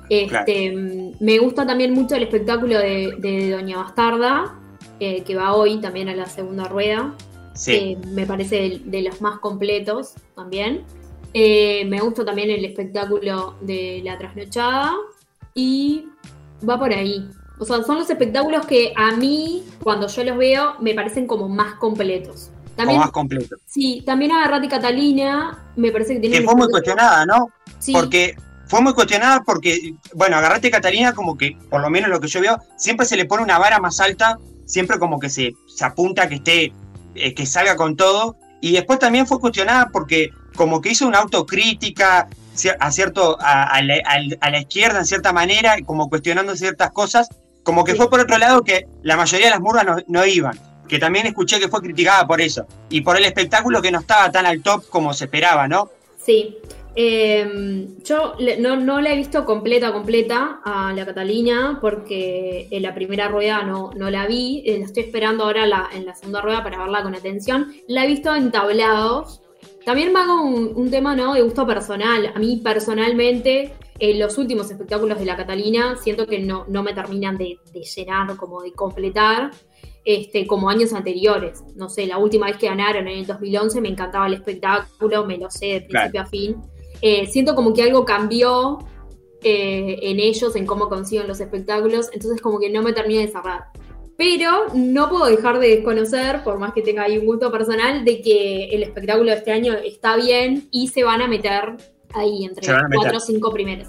Este, 0.09 0.73
Me 1.21 1.39
gusta 1.39 1.67
también 1.67 1.93
mucho 1.93 2.15
el 2.15 2.23
espectáculo 2.23 2.79
de, 2.79 3.51
Doña 3.51 3.79
Bastarda, 3.79 4.55
eh, 5.01 5.23
que 5.23 5.35
va 5.35 5.55
hoy 5.55 5.81
también 5.81 6.09
a 6.09 6.15
la 6.15 6.27
segunda 6.27 6.65
rueda. 6.65 7.15
Sí. 7.55 7.73
Eh, 7.73 7.99
me 8.09 8.27
parece 8.27 8.81
de 8.85 9.03
los 9.03 9.21
más 9.21 9.41
completos 9.41 10.15
también. 10.35 10.85
Eh, 11.35 11.85
me 11.87 12.01
gusta 12.01 12.25
también 12.25 12.51
el 12.51 12.65
espectáculo 12.65 13.57
de 13.61 14.01
la 14.05 14.19
trasnochada 14.19 14.95
y 15.55 16.07
va 16.69 16.79
por 16.79 16.93
ahí. 16.93 17.29
O 17.59 17.65
sea, 17.65 17.83
son 17.83 17.99
los 17.99 18.09
espectáculos 18.09 18.67
que 18.67 18.93
a 18.97 19.13
mí, 19.17 19.65
cuando 19.83 20.07
yo 20.07 20.25
los 20.25 20.39
veo, 20.39 20.75
me 20.81 20.95
parecen 20.95 21.27
como 21.27 21.49
más 21.49 21.75
completos. 21.75 22.51
También, 22.77 23.01
más 23.01 23.11
completos. 23.11 23.59
Sí, 23.67 24.03
también 24.07 24.31
Agarrate 24.31 24.69
Catalina, 24.69 25.67
me 25.75 25.91
parece 25.91 26.15
que 26.15 26.21
tiene... 26.21 26.39
Que 26.39 26.45
fue 26.45 26.55
muy 26.55 26.69
cuestionada, 26.69 27.27
¿no? 27.27 27.51
Sí. 27.81 27.93
Porque 27.93 28.37
fue 28.69 28.81
muy 28.81 28.93
cuestionada 28.93 29.43
porque, 29.45 29.95
bueno, 30.15 30.37
Agarrate 30.37 30.71
Catalina 30.71 31.13
como 31.13 31.37
que, 31.37 31.57
por 31.69 31.81
lo 31.81 31.91
menos 31.91 32.09
lo 32.11 32.21
que 32.21 32.29
yo 32.29 32.41
veo, 32.41 32.59
siempre 32.77 33.05
se 33.07 33.17
le 33.17 33.25
pone 33.25 33.43
una 33.43 33.59
vara 33.59 33.81
más 33.81 33.99
alta, 33.99 34.39
siempre 34.65 35.01
como 35.01 35.19
que 35.19 35.29
se, 35.29 35.55
se 35.67 35.85
apunta 35.85 36.29
que 36.29 36.37
esté, 36.37 36.73
eh, 37.17 37.35
que 37.35 37.47
salga 37.47 37.75
con 37.75 37.97
todo. 37.97 38.37
Y 38.61 38.73
después 38.73 39.01
también 39.01 39.27
fue 39.27 39.41
cuestionada 39.41 39.89
porque 39.93 40.31
como 40.59 40.81
que 40.81 40.91
hizo 40.91 41.07
una 41.07 41.19
autocrítica 41.19 42.29
a, 42.81 42.91
cierto, 42.91 43.39
a, 43.41 43.81
la, 43.81 44.59
izquierda 44.59 44.99
en 44.99 45.07
cierta 45.07 45.33
manera, 45.33 45.77
como 45.87 46.09
cuestionando 46.09 46.57
ciertas 46.57 46.91
cosas, 46.91 47.29
como 47.63 47.85
que 47.85 47.95
fue 47.95 48.11
por 48.11 48.19
otro 48.19 48.37
lado 48.39 48.65
que 48.65 48.89
la 49.05 49.17
mayoría 49.17 49.47
de 49.47 49.51
las 49.53 49.61
murgas 49.61 49.87
no, 50.09 50.27
iban, 50.27 50.59
que 50.89 50.99
también 50.99 51.29
escuché 51.29 51.61
que 51.61 51.69
fue 51.69 51.81
criticada 51.81 52.27
por 52.27 52.41
eso, 52.41 52.67
y 52.91 53.03
por 53.03 53.17
el 53.17 53.25
espectáculo 53.25 53.81
que 53.81 53.93
no 53.93 54.01
estaba 54.01 54.33
tan 54.33 54.47
al 54.47 54.61
top 54.61 54.89
como 54.89 55.15
se 55.15 55.27
esperaba, 55.27 55.69
¿no? 55.69 55.91
Sí. 56.21 56.59
Em, 56.97 58.03
yo 58.03 58.35
no, 58.59 58.75
no, 58.75 59.01
la 59.01 59.13
he 59.13 59.17
visto 59.17 59.45
completa, 59.45 59.93
completa 59.93 60.59
a 60.65 60.93
la 60.93 61.07
Catalina, 61.07 61.79
porque 61.81 62.67
en 62.73 62.83
la 62.83 62.93
primera 62.93 63.29
rueda 63.29 63.63
no, 63.63 63.93
no 63.95 64.11
la 64.11 64.27
vi. 64.27 64.65
Eh, 64.67 64.81
la 64.81 64.87
estoy 64.87 65.05
esperando 65.05 65.45
ahora 65.45 65.89
en 65.93 66.05
la 66.05 66.17
segunda 66.17 66.41
rueda 66.41 66.65
para 66.65 66.79
verla 66.79 67.05
con 67.05 67.15
atención. 67.15 67.73
La 67.87 68.05
he 68.05 68.09
visto 68.09 68.35
en 68.35 68.51
tablados, 68.51 69.41
también 69.89 70.13
me 70.13 70.21
hago 70.21 70.43
un, 70.43 70.91
tema 70.91 71.17
¿no? 71.17 71.33
de 71.33 71.41
gusto 71.41 71.67
personal. 71.67 72.31
A 72.35 72.39
mí 72.39 72.61
personalmente, 72.63 73.73
en 73.99 74.19
los 74.19 74.37
últimos 74.37 74.71
espectáculos 74.71 75.19
de 75.19 75.25
la 75.25 75.35
Catalina, 75.35 75.97
siento 75.97 76.27
que 76.27 76.41
no, 76.41 76.67
no 76.69 76.83
me 76.83 76.93
terminan 76.93 77.39
de, 77.39 77.59
llenar, 77.97 78.37
como 78.37 78.61
de 78.61 78.73
completar, 78.73 79.51
este, 80.05 80.47
como 80.47 80.69
años 80.69 80.93
anteriores. 80.93 81.65
No 81.75 81.89
sé, 81.89 82.07
la 82.07 82.19
última 82.19 82.49
vez 82.49 82.59
que 82.59 82.67
ganaron 82.67 83.09
en 83.09 83.21
el 83.21 83.27
2011 83.27 83.81
me 83.81 83.89
encantaba 83.89 84.27
el 84.27 84.35
espectáculo, 84.35 85.25
me 85.25 85.39
lo 85.39 85.51
sé 85.51 85.67
de 85.69 85.81
principio 85.81 86.21
a 86.21 86.27
fin. 86.27 86.57
Eh, 87.01 87.27
siento 87.27 87.55
como 87.55 87.73
que 87.73 87.83
algo 87.83 88.05
cambió 88.05 88.81
eh, 89.43 90.01
en 90.03 90.21
ellos, 90.21 90.55
en 90.55 90.67
cómo 90.67 90.91
consiguen 90.91 91.27
los 91.27 91.41
espectáculos, 91.41 92.11
entonces 92.13 92.43
como 92.43 92.61
que 92.61 92.69
no 92.69 92.83
me 92.83 92.93
termina 92.93 93.23
de 93.23 93.29
cerrar. 93.29 93.69
Pero 94.19 94.67
no 94.75 95.09
puedo 95.09 95.27
dejar 95.27 95.61
de 95.61 95.77
desconocer, 95.77 96.43
por 96.43 96.59
más 96.59 96.73
que 96.73 96.83
tenga 96.83 97.05
ahí 97.05 97.19
un 97.19 97.25
gusto 97.25 97.53
personal, 97.53 98.05
de 98.05 98.21
que 98.21 98.65
el 98.65 98.83
espectáculo 98.83 99.31
de 99.31 99.37
este 99.37 99.53
año 99.53 99.75
está 99.75 100.17
bien 100.17 100.67
y 100.73 100.89
se 100.89 101.05
van 101.05 101.23
a 101.23 101.29
meter 101.29 101.77
ahí 102.13 102.45
entre 102.45 102.67
los 102.67 102.83
cuatro 102.93 103.19
o 103.19 103.21
cinco 103.21 103.53
primeros. 103.53 103.87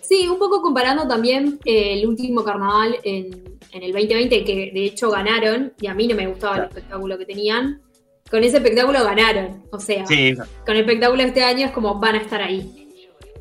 Sí, 0.00 0.28
un 0.28 0.38
poco 0.38 0.62
comparando 0.62 1.08
también 1.08 1.58
eh, 1.64 1.94
el 1.94 2.06
último 2.06 2.44
carnaval 2.44 2.96
en, 3.02 3.58
el 3.72 3.92
2020, 3.92 4.44
que 4.44 4.70
de 4.72 4.84
hecho 4.84 5.10
ganaron, 5.10 5.72
y 5.80 5.88
a 5.88 5.94
mí 5.94 6.06
no 6.06 6.14
me 6.14 6.28
gustaba 6.28 6.58
el 6.58 6.64
espectáculo 6.66 7.18
que 7.18 7.26
tenían. 7.26 7.82
Con 8.30 8.44
ese 8.44 8.58
espectáculo 8.58 9.02
ganaron. 9.02 9.64
O 9.72 9.80
sea, 9.80 10.04
con 10.04 10.76
el 10.76 10.80
espectáculo 10.82 11.22
de 11.24 11.28
este 11.28 11.42
año 11.42 11.66
es 11.66 11.72
como 11.72 11.98
van 11.98 12.14
a 12.14 12.18
estar 12.18 12.40
ahí. 12.40 12.88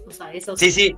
O 0.08 0.12
sea, 0.12 0.34
eso 0.34 0.58
sí. 0.58 0.72
Sí, 0.72 0.96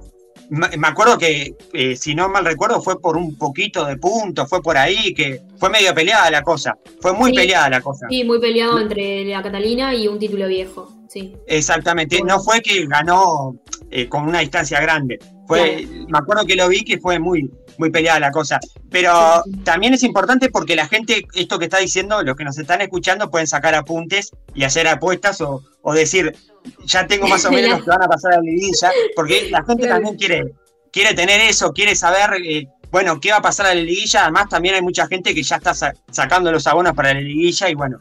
me 0.50 0.88
acuerdo 0.88 1.18
que, 1.18 1.56
eh, 1.74 1.96
si 1.96 2.16
no 2.16 2.30
mal 2.30 2.46
recuerdo, 2.46 2.82
fue 2.82 3.00
por 3.00 3.18
un 3.18 3.38
poquito 3.38 3.86
de 3.86 3.98
puntos, 3.98 4.50
fue 4.50 4.62
por 4.62 4.78
ahí, 4.78 5.14
que 5.14 5.42
fue 5.58 5.70
medio 5.70 5.94
peleada 5.94 6.30
la 6.30 6.42
cosa. 6.42 6.78
Fue 7.02 7.14
muy 7.14 7.34
peleada 7.34 7.70
la 7.70 7.82
cosa. 7.82 8.08
Sí, 8.10 8.24
muy 8.24 8.40
peleado 8.40 8.80
entre 8.80 9.26
la 9.26 9.42
Catalina 9.42 9.94
y 9.94 10.08
un 10.08 10.20
título 10.20 10.48
viejo. 10.48 10.92
Sí. 11.08 11.36
Exactamente. 11.48 12.22
No 12.24 12.40
fue 12.40 12.62
que 12.62 12.86
ganó 12.88 13.56
eh, 13.92 14.08
con 14.10 14.28
una 14.28 14.40
distancia 14.40 14.82
grande. 14.82 15.20
Fue, 15.48 15.88
Me 16.08 16.18
acuerdo 16.18 16.46
que 16.46 16.56
lo 16.56 16.68
vi 16.70 16.84
que 16.84 16.98
fue 17.00 17.20
muy, 17.20 17.50
muy 17.78 17.90
peleada 17.90 18.20
la 18.20 18.32
cosa. 18.32 18.60
Pero 18.90 19.44
también 19.64 19.94
es 19.94 20.04
importante 20.04 20.50
porque 20.50 20.76
la 20.76 20.88
gente, 20.88 21.26
esto 21.34 21.60
que 21.60 21.66
está 21.66 21.80
diciendo, 21.80 22.22
los 22.24 22.36
que 22.36 22.44
nos 22.44 22.58
están 22.58 22.82
escuchando 22.82 23.30
pueden 23.30 23.48
sacar 23.48 23.76
apuntes 23.76 24.32
y 24.54 24.64
hacer 24.64 24.88
apuestas 24.88 25.42
o, 25.42 25.64
decir, 25.94 26.36
ya 26.86 27.08
tengo 27.08 27.28
más 27.28 27.46
o 27.46 27.52
menos 27.52 27.72
los 27.72 27.84
que 27.84 27.90
van 27.90 28.04
a 28.04 28.08
pasar 28.08 28.34
a 28.34 28.36
la 28.38 28.42
liguilla, 28.42 28.92
porque 29.16 29.50
la 29.50 29.64
gente 29.64 29.88
también 29.88 30.16
quiere, 30.16 30.54
quiere 30.92 31.14
tener 31.14 31.42
eso, 31.42 31.72
quiere 31.72 31.96
saber, 31.96 32.42
eh, 32.44 32.68
bueno, 32.92 33.20
qué 33.20 33.32
va 33.32 33.38
a 33.38 33.42
pasar 33.42 33.66
a 33.68 33.76
la 33.76 33.82
liguilla. 33.82 34.24
Además, 34.24 34.50
también 34.50 34.76
hay 34.76 34.82
mucha 34.82 35.08
gente 35.08 35.34
que 35.34 35.44
ya 35.44 35.58
está 35.58 35.74
sacando 36.12 36.52
los 36.52 36.68
abonos 36.68 36.94
para 36.94 37.14
la 37.14 37.22
liguilla 37.22 37.70
y 37.70 37.74
bueno, 37.74 38.00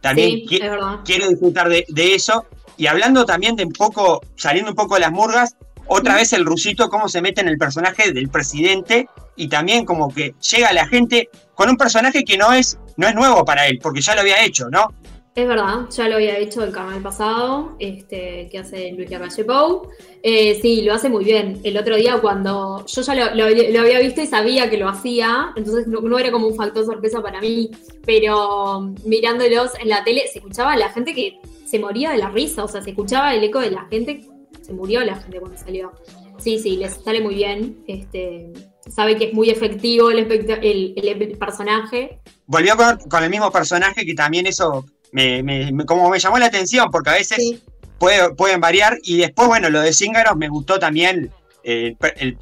también 0.00 0.46
quiero 0.46 1.28
disfrutar 1.28 1.68
de, 1.68 1.84
de 1.88 2.14
eso. 2.14 2.46
Y 2.76 2.86
hablando 2.86 3.24
también 3.24 3.54
de 3.54 3.64
un 3.64 3.72
poco, 3.72 4.22
saliendo 4.34 4.70
un 4.70 4.76
poco 4.76 4.94
de 4.94 5.02
las 5.02 5.12
murgas, 5.12 5.56
otra 5.86 6.14
vez 6.14 6.32
el 6.32 6.44
rusito, 6.44 6.88
cómo 6.88 7.08
se 7.08 7.22
mete 7.22 7.40
en 7.40 7.48
el 7.48 7.58
personaje 7.58 8.12
del 8.12 8.28
presidente 8.28 9.08
y 9.36 9.48
también 9.48 9.84
como 9.84 10.12
que 10.12 10.34
llega 10.50 10.68
a 10.68 10.72
la 10.72 10.86
gente 10.86 11.28
con 11.54 11.68
un 11.68 11.76
personaje 11.76 12.24
que 12.24 12.36
no 12.36 12.52
es, 12.52 12.78
no 12.96 13.08
es 13.08 13.14
nuevo 13.14 13.44
para 13.44 13.66
él, 13.66 13.78
porque 13.82 14.00
ya 14.00 14.14
lo 14.14 14.20
había 14.20 14.44
hecho, 14.44 14.68
¿no? 14.70 14.88
Es 15.34 15.48
verdad, 15.48 15.88
ya 15.90 16.08
lo 16.08 16.16
había 16.16 16.36
hecho 16.36 16.62
el 16.62 16.72
canal 16.72 17.00
pasado, 17.00 17.74
este, 17.78 18.48
que 18.50 18.58
hace 18.58 18.92
Luis 18.92 19.10
Lacalle 19.10 19.44
Pou. 19.44 19.88
Eh, 20.22 20.58
sí, 20.60 20.82
lo 20.82 20.92
hace 20.92 21.08
muy 21.08 21.24
bien. 21.24 21.58
El 21.64 21.78
otro 21.78 21.96
día 21.96 22.18
cuando 22.20 22.84
yo 22.84 23.00
ya 23.00 23.34
lo, 23.34 23.44
había 23.44 23.98
visto 23.98 24.20
y 24.20 24.26
sabía 24.26 24.68
que 24.68 24.76
lo 24.76 24.90
hacía, 24.90 25.52
entonces 25.56 25.86
no, 25.86 26.18
era 26.18 26.30
como 26.30 26.48
un 26.48 26.54
factor 26.54 26.84
sorpresa 26.84 27.22
para 27.22 27.40
mí, 27.40 27.70
pero 28.04 28.92
mirándolos 29.06 29.70
en 29.80 29.88
la 29.88 30.04
tele 30.04 30.24
se 30.30 30.40
escuchaba 30.40 30.72
a 30.74 30.76
la 30.76 30.90
gente 30.90 31.14
que 31.14 31.38
se 31.64 31.78
moría 31.78 32.10
de 32.10 32.18
la 32.18 32.28
risa, 32.28 32.64
o 32.64 32.68
sea, 32.68 32.82
se 32.82 32.90
escuchaba 32.90 33.34
el 33.34 33.42
eco 33.42 33.60
de 33.60 33.70
la 33.70 33.86
gente 33.88 34.28
se 34.62 34.72
murió 34.72 35.00
la 35.00 35.16
gente 35.16 35.40
cuando 35.40 35.58
salió. 35.58 35.92
Sí, 36.38 36.58
sí, 36.58 36.76
les 36.76 36.94
sale 36.94 37.20
muy 37.20 37.34
bien. 37.34 37.84
Este, 37.86 38.52
sabe 38.88 39.16
que 39.16 39.26
es 39.26 39.34
muy 39.34 39.50
efectivo 39.50 40.10
el, 40.10 40.18
el, 40.20 41.38
personaje. 41.38 42.20
Volvió 42.46 42.74
con, 42.76 43.22
el 43.22 43.30
mismo 43.30 43.50
personaje 43.50 44.04
que 44.04 44.14
también 44.14 44.46
eso 44.46 44.84
me, 45.12 45.72
como 45.86 46.10
me 46.10 46.18
llamó 46.18 46.38
la 46.38 46.46
atención, 46.46 46.90
porque 46.90 47.10
a 47.10 47.14
veces 47.14 47.62
pueden 47.98 48.60
variar. 48.60 48.98
Y 49.02 49.18
después, 49.18 49.48
bueno, 49.48 49.70
lo 49.70 49.80
de 49.80 49.92
Cíngaros 49.92 50.36
me 50.36 50.48
gustó 50.48 50.78
también 50.78 51.30
eh, 51.64 51.96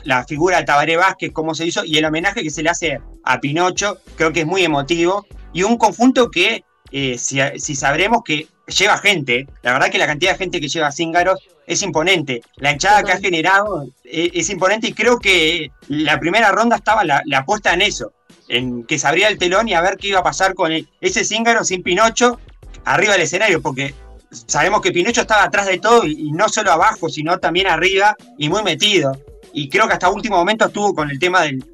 la 0.05 0.25
figura 0.25 0.59
de 0.59 0.65
Tabaré 0.65 0.97
Vázquez, 0.97 1.33
cómo 1.33 1.55
se 1.55 1.67
hizo, 1.67 1.85
y 1.85 1.99
el 1.99 2.05
homenaje 2.05 2.43
que 2.43 2.51
se 2.51 2.63
le 2.63 2.71
hace 2.71 3.01
a 3.25 3.41
Pinocho, 3.41 3.99
creo 4.17 4.33
que 4.33 4.41
es 4.41 4.47
muy 4.47 4.63
emotivo. 4.65 5.27
Y 5.53 5.63
un 5.63 5.77
conjunto 5.77 6.31
que, 6.31 6.65
eh, 6.93 7.19
si, 7.19 7.39
si 7.59 7.75
sabremos 7.75 8.23
que 8.25 8.47
lleva 8.71 8.99
gente, 8.99 9.47
la 9.63 9.73
verdad 9.73 9.91
que 9.91 9.99
la 9.99 10.07
cantidad 10.07 10.33
de 10.33 10.39
gente 10.39 10.61
que 10.61 10.69
lleva 10.69 10.93
Cíngaros 10.93 11.41
es 11.67 11.83
imponente. 11.83 12.43
La 12.57 12.73
hinchada 12.73 13.05
que 13.05 13.13
ha 13.13 13.19
generado 13.19 13.87
eh, 14.05 14.31
es, 14.35 14.51
imponente 14.51 14.89
y 14.89 14.93
creo 14.93 15.19
que 15.19 15.71
la 15.89 16.19
primera 16.19 16.51
ronda 16.51 16.77
estaba 16.77 17.05
la, 17.05 17.23
apuesta 17.37 17.73
en 17.73 17.83
eso, 17.83 18.13
en 18.49 18.85
que 18.85 18.99
se 18.99 19.07
abría 19.07 19.29
el 19.29 19.39
telón 19.39 19.69
y 19.69 19.75
a 19.75 19.81
ver 19.81 19.97
qué 19.97 20.09
iba 20.09 20.19
a 20.19 20.25
pasar 20.25 20.55
con 20.55 20.73
ese 21.01 21.25
Cíngaro 21.25 21.65
sin 21.65 21.83
Pinocho 21.83 22.41
arriba 22.85 23.13
del 23.13 23.23
escenario, 23.23 23.63
porque 23.63 23.95
sabemos 24.31 24.81
que 24.81 24.91
Pinocho 24.91 25.21
estaba 25.21 25.45
atrás 25.45 25.67
de 25.67 25.79
todo 25.79 26.05
y, 26.05 26.33
no 26.33 26.49
solo 26.49 26.73
abajo, 26.73 27.09
sino 27.09 27.39
también 27.39 27.69
arriba 27.69 28.17
y 28.37 28.49
muy 28.49 28.63
metido. 28.63 29.13
Y 29.53 29.69
creo 29.69 29.87
que 29.87 29.95
hasta 29.95 30.11
último 30.11 30.37
momento 30.37 30.67
estuvo 30.67 30.95
con 30.95 31.11
el 31.11 31.19
tema 31.19 31.43
del, 31.43 31.65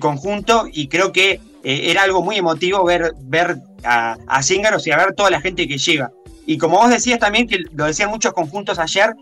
conjunto 0.00 0.66
y 0.70 0.88
creo 0.88 1.12
que 1.12 1.40
eh, 1.62 1.90
era 1.90 2.02
algo 2.02 2.20
muy 2.20 2.36
emotivo 2.36 2.84
ver, 2.84 3.12
ver 3.20 3.58
a, 3.84 4.16
a 4.26 4.40
y 4.50 4.90
a 4.90 4.96
ver 4.96 5.14
toda 5.14 5.30
la 5.30 5.40
gente 5.40 5.68
que 5.68 5.78
llega. 5.78 6.10
Y 6.46 6.58
como 6.58 6.78
vos 6.78 6.90
decías 6.90 7.18
también, 7.18 7.48
que 7.48 7.58
lo 7.74 7.84
decían 7.84 8.08
muchos 8.08 8.32
conjuntos 8.32 8.78
ayer, 8.78 9.14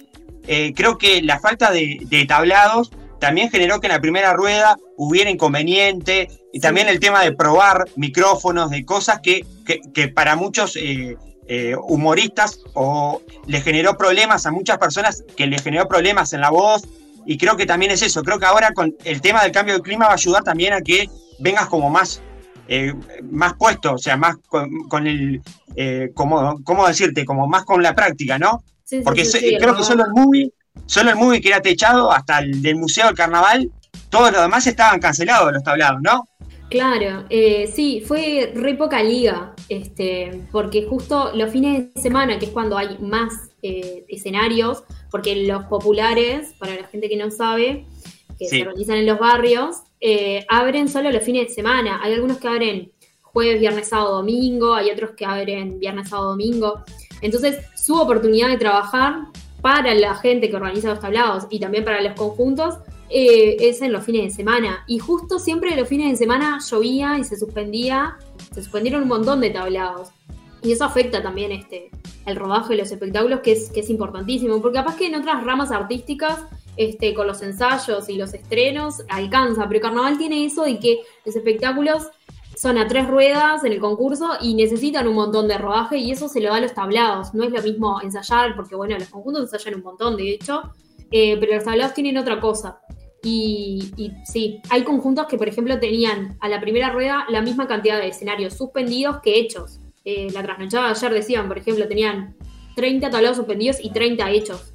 eh, 0.46 0.72
creo 0.76 0.98
que 0.98 1.22
la 1.22 1.40
falta 1.40 1.70
de, 1.72 2.24
tablados 2.28 2.92
también 3.18 3.50
generó 3.50 3.80
que 3.80 3.86
en 3.86 3.94
la 3.94 4.00
primera 4.00 4.34
rueda 4.34 4.76
hubiera 4.98 5.30
inconveniente 5.30 6.28
y 6.52 6.60
también 6.60 6.88
el 6.88 7.00
tema 7.00 7.22
de 7.22 7.32
probar 7.32 7.86
micrófonos, 7.96 8.70
de 8.70 8.84
cosas 8.84 9.20
que, 9.20 9.46
que, 9.94 10.08
para 10.08 10.36
muchos 10.36 10.76
eh, 10.76 11.16
eh, 11.48 11.74
humoristas 11.88 12.60
o 12.74 13.22
le 13.46 13.62
generó 13.62 13.96
problemas 13.96 14.44
a 14.44 14.50
muchas 14.50 14.76
personas, 14.76 15.24
que 15.34 15.46
le 15.46 15.58
generó 15.58 15.88
problemas 15.88 16.34
en 16.34 16.42
la 16.42 16.50
voz. 16.50 16.82
Y 17.26 17.38
creo 17.38 17.56
que 17.56 17.64
también 17.64 17.90
es 17.90 18.02
eso. 18.02 18.22
Creo 18.22 18.38
que 18.38 18.44
ahora 18.44 18.72
con 18.72 18.94
el 19.04 19.22
tema 19.22 19.42
del 19.42 19.52
cambio 19.52 19.74
de 19.76 19.80
clima 19.80 20.04
va 20.04 20.12
a 20.12 20.16
ayudar 20.16 20.44
también 20.44 20.74
a 20.74 20.82
que 20.82 21.08
vengas 21.38 21.66
como 21.68 21.88
más 21.88 22.20
más 23.30 23.54
puesto, 23.54 23.94
o 23.94 23.98
sea, 23.98 24.16
más 24.16 24.36
con, 24.48 25.06
el, 25.06 25.42
como, 26.14 26.62
¿cómo 26.64 26.86
decirte? 26.86 27.24
Como 27.24 27.46
más 27.46 27.64
con 27.64 27.82
la 27.82 27.94
práctica, 27.94 28.38
¿no? 28.38 28.62
Porque 29.02 29.24
creo 29.58 29.76
que 29.76 29.82
solo 29.82 30.04
el 30.04 30.12
movie, 30.12 30.52
solo 30.86 31.10
el 31.10 31.16
movie 31.16 31.40
que 31.40 31.48
era 31.48 31.60
techado, 31.60 32.12
hasta 32.12 32.38
el 32.38 32.62
del 32.62 32.76
Museo 32.76 33.06
del 33.06 33.14
Carnaval, 33.14 33.70
todos 34.10 34.32
los 34.32 34.42
demás 34.42 34.66
estaban 34.66 35.00
cancelados 35.00 35.52
los 35.52 35.62
tablados, 35.62 36.00
¿no? 36.02 36.28
Claro, 36.70 37.24
eh, 37.30 37.70
sí, 37.72 38.02
fue 38.04 38.52
re 38.54 38.74
poca 38.74 39.02
liga, 39.02 39.54
este, 39.68 40.42
porque 40.50 40.84
justo 40.84 41.30
los 41.34 41.52
fines 41.52 41.94
de 41.94 42.00
semana, 42.00 42.38
que 42.38 42.46
es 42.46 42.50
cuando 42.50 42.76
hay 42.76 42.98
más 42.98 43.32
eh, 43.62 44.04
escenarios, 44.08 44.82
porque 45.10 45.36
los 45.46 45.64
populares, 45.64 46.54
para 46.58 46.74
la 46.74 46.84
gente 46.88 47.08
que 47.08 47.16
no 47.16 47.30
sabe, 47.30 47.86
que 48.38 48.46
se 48.46 48.64
realizan 48.64 48.96
en 48.96 49.06
los 49.06 49.18
barrios, 49.18 49.76
eh, 50.06 50.44
abren 50.50 50.86
solo 50.86 51.10
los 51.10 51.24
fines 51.24 51.48
de 51.48 51.54
semana. 51.54 51.98
Hay 52.02 52.12
algunos 52.12 52.36
que 52.36 52.46
abren 52.46 52.92
jueves, 53.22 53.58
viernes, 53.58 53.88
sábado, 53.88 54.16
domingo, 54.16 54.74
hay 54.74 54.90
otros 54.90 55.12
que 55.16 55.24
abren 55.24 55.78
viernes, 55.78 56.10
sábado, 56.10 56.32
domingo. 56.32 56.84
Entonces, 57.22 57.64
su 57.74 57.98
oportunidad 57.98 58.48
de 58.48 58.58
trabajar 58.58 59.28
para 59.62 59.94
la 59.94 60.14
gente 60.14 60.50
que 60.50 60.56
organiza 60.56 60.90
los 60.90 61.00
tablados 61.00 61.46
y 61.48 61.58
también 61.58 61.86
para 61.86 62.02
los 62.02 62.12
conjuntos 62.12 62.74
eh, 63.08 63.56
es 63.60 63.80
en 63.80 63.94
los 63.94 64.04
fines 64.04 64.24
de 64.24 64.30
semana. 64.30 64.84
Y 64.86 64.98
justo 64.98 65.38
siempre 65.38 65.74
los 65.74 65.88
fines 65.88 66.10
de 66.10 66.16
semana 66.18 66.58
llovía 66.70 67.18
y 67.18 67.24
se 67.24 67.38
suspendía, 67.38 68.18
se 68.52 68.62
suspendieron 68.62 69.04
un 69.04 69.08
montón 69.08 69.40
de 69.40 69.48
tablados. 69.48 70.10
Y 70.62 70.72
eso 70.72 70.84
afecta 70.84 71.22
también 71.22 71.50
este, 71.50 71.90
el 72.26 72.36
rodaje 72.36 72.74
de 72.74 72.82
los 72.82 72.92
espectáculos, 72.92 73.40
que 73.40 73.52
es, 73.52 73.70
que 73.70 73.80
es 73.80 73.88
importantísimo, 73.88 74.60
porque 74.60 74.80
capaz 74.80 74.96
que 74.96 75.06
en 75.06 75.14
otras 75.14 75.42
ramas 75.44 75.70
artísticas, 75.70 76.44
este, 76.76 77.14
con 77.14 77.26
los 77.26 77.42
ensayos 77.42 78.08
y 78.08 78.16
los 78.16 78.34
estrenos, 78.34 79.02
alcanza, 79.08 79.68
pero 79.68 79.80
Carnaval 79.80 80.18
tiene 80.18 80.44
eso 80.44 80.64
de 80.64 80.78
que 80.78 81.00
los 81.24 81.36
espectáculos 81.36 82.08
son 82.56 82.78
a 82.78 82.86
tres 82.86 83.08
ruedas 83.08 83.64
en 83.64 83.72
el 83.72 83.80
concurso 83.80 84.30
y 84.40 84.54
necesitan 84.54 85.08
un 85.08 85.14
montón 85.14 85.48
de 85.48 85.58
rodaje 85.58 85.98
y 85.98 86.10
eso 86.10 86.28
se 86.28 86.40
lo 86.40 86.50
da 86.50 86.56
a 86.56 86.60
los 86.60 86.74
tablados. 86.74 87.34
No 87.34 87.44
es 87.44 87.50
lo 87.50 87.62
mismo 87.62 88.00
ensayar, 88.00 88.54
porque 88.56 88.74
bueno, 88.74 88.96
los 88.98 89.08
conjuntos 89.08 89.42
ensayan 89.42 89.74
un 89.76 89.82
montón, 89.82 90.16
de 90.16 90.30
hecho, 90.30 90.62
eh, 91.10 91.36
pero 91.38 91.54
los 91.54 91.64
tablados 91.64 91.94
tienen 91.94 92.16
otra 92.16 92.40
cosa. 92.40 92.80
Y, 93.22 93.90
sí, 94.24 94.60
hay 94.68 94.82
conjuntos 94.84 95.26
que, 95.26 95.38
por 95.38 95.48
ejemplo, 95.48 95.80
tenían 95.80 96.36
a 96.40 96.48
la 96.48 96.60
primera 96.60 96.90
rueda 96.90 97.24
la 97.30 97.40
misma 97.40 97.66
cantidad 97.66 97.98
de 97.98 98.08
escenarios 98.08 98.54
suspendidos 98.54 99.20
que 99.22 99.38
hechos. 99.38 99.80
Eh, 100.04 100.28
la 100.32 100.42
trasnochada 100.42 100.90
ayer 100.90 101.12
decían, 101.14 101.48
por 101.48 101.56
ejemplo, 101.56 101.88
tenían 101.88 102.36
30 102.76 103.08
tablados 103.08 103.38
suspendidos 103.38 103.78
y 103.82 103.90
30 103.90 104.30
hechos. 104.30 104.72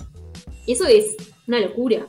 Y 0.65 0.71
eso 0.73 0.87
es 0.87 1.15
una 1.49 1.59
locura. 1.59 2.07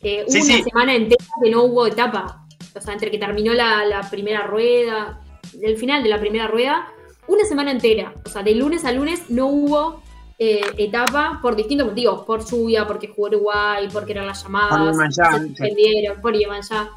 Eh, 0.00 0.24
una 0.28 0.62
semana 0.62 0.94
entera 0.94 1.24
que 1.42 1.50
no 1.50 1.64
hubo 1.64 1.86
etapa 1.86 2.48
o 2.78 2.80
sea, 2.80 2.94
entre 2.94 3.10
que 3.10 3.18
terminó 3.18 3.52
la, 3.54 4.06
primera 4.10 4.42
rueda, 4.46 5.20
el 5.60 5.76
final 5.76 6.02
de 6.02 6.08
la 6.08 6.20
primera 6.20 6.46
rueda, 6.46 6.88
una 7.26 7.44
semana 7.44 7.70
entera. 7.70 8.14
O 8.24 8.28
sea, 8.28 8.42
de 8.42 8.54
lunes 8.54 8.84
a 8.84 8.92
lunes 8.92 9.28
no 9.28 9.46
hubo 9.46 10.02
eh, 10.38 10.60
etapa 10.78 11.40
por 11.42 11.56
distintos 11.56 11.88
motivos, 11.88 12.24
por 12.24 12.48
lluvia, 12.48 12.86
porque 12.86 13.08
jugó 13.08 13.28
Uruguay, 13.28 13.88
porque 13.92 14.12
eran 14.12 14.26
las 14.26 14.42
llamadas, 14.42 14.96
por 14.96 15.12
suspendieron, 15.12 16.20
por 16.20 16.34
ya. 16.34 16.90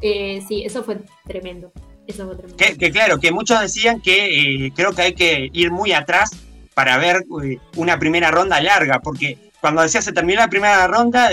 Eh, 0.00 0.42
sí, 0.46 0.64
eso 0.64 0.82
fue 0.82 0.98
tremendo. 1.26 1.72
Eso 2.06 2.26
fue 2.26 2.36
tremendo. 2.36 2.56
Que, 2.56 2.90
claro, 2.90 3.18
que 3.18 3.32
muchos 3.32 3.60
decían 3.60 4.00
que 4.00 4.66
eh, 4.66 4.72
creo 4.74 4.92
que 4.92 5.02
hay 5.02 5.14
que 5.14 5.48
ir 5.52 5.70
muy 5.70 5.92
atrás 5.92 6.30
para 6.74 6.98
ver 6.98 7.24
una 7.76 7.98
primera 7.98 8.30
ronda 8.30 8.60
larga, 8.60 9.00
porque 9.00 9.38
cuando 9.62 9.80
decía 9.82 10.02
se 10.02 10.12
terminó 10.12 10.40
la 10.40 10.48
primera 10.48 10.88
ronda, 10.88 11.30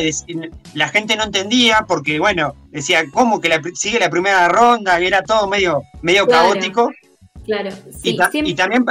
la 0.75 0.87
gente 0.89 1.15
no 1.15 1.23
entendía 1.23 1.83
porque, 1.87 2.19
bueno, 2.19 2.53
decía, 2.69 3.03
¿cómo 3.11 3.41
que 3.41 3.49
sigue 3.73 3.99
la 3.99 4.11
primera 4.11 4.47
ronda? 4.47 5.01
Y 5.01 5.07
era 5.07 5.23
todo 5.23 5.47
medio, 5.47 5.81
medio 6.03 6.27
caótico. 6.27 6.91
Claro, 7.43 7.71
sí, 7.71 8.15
y, 8.43 8.53
también, 8.53 8.85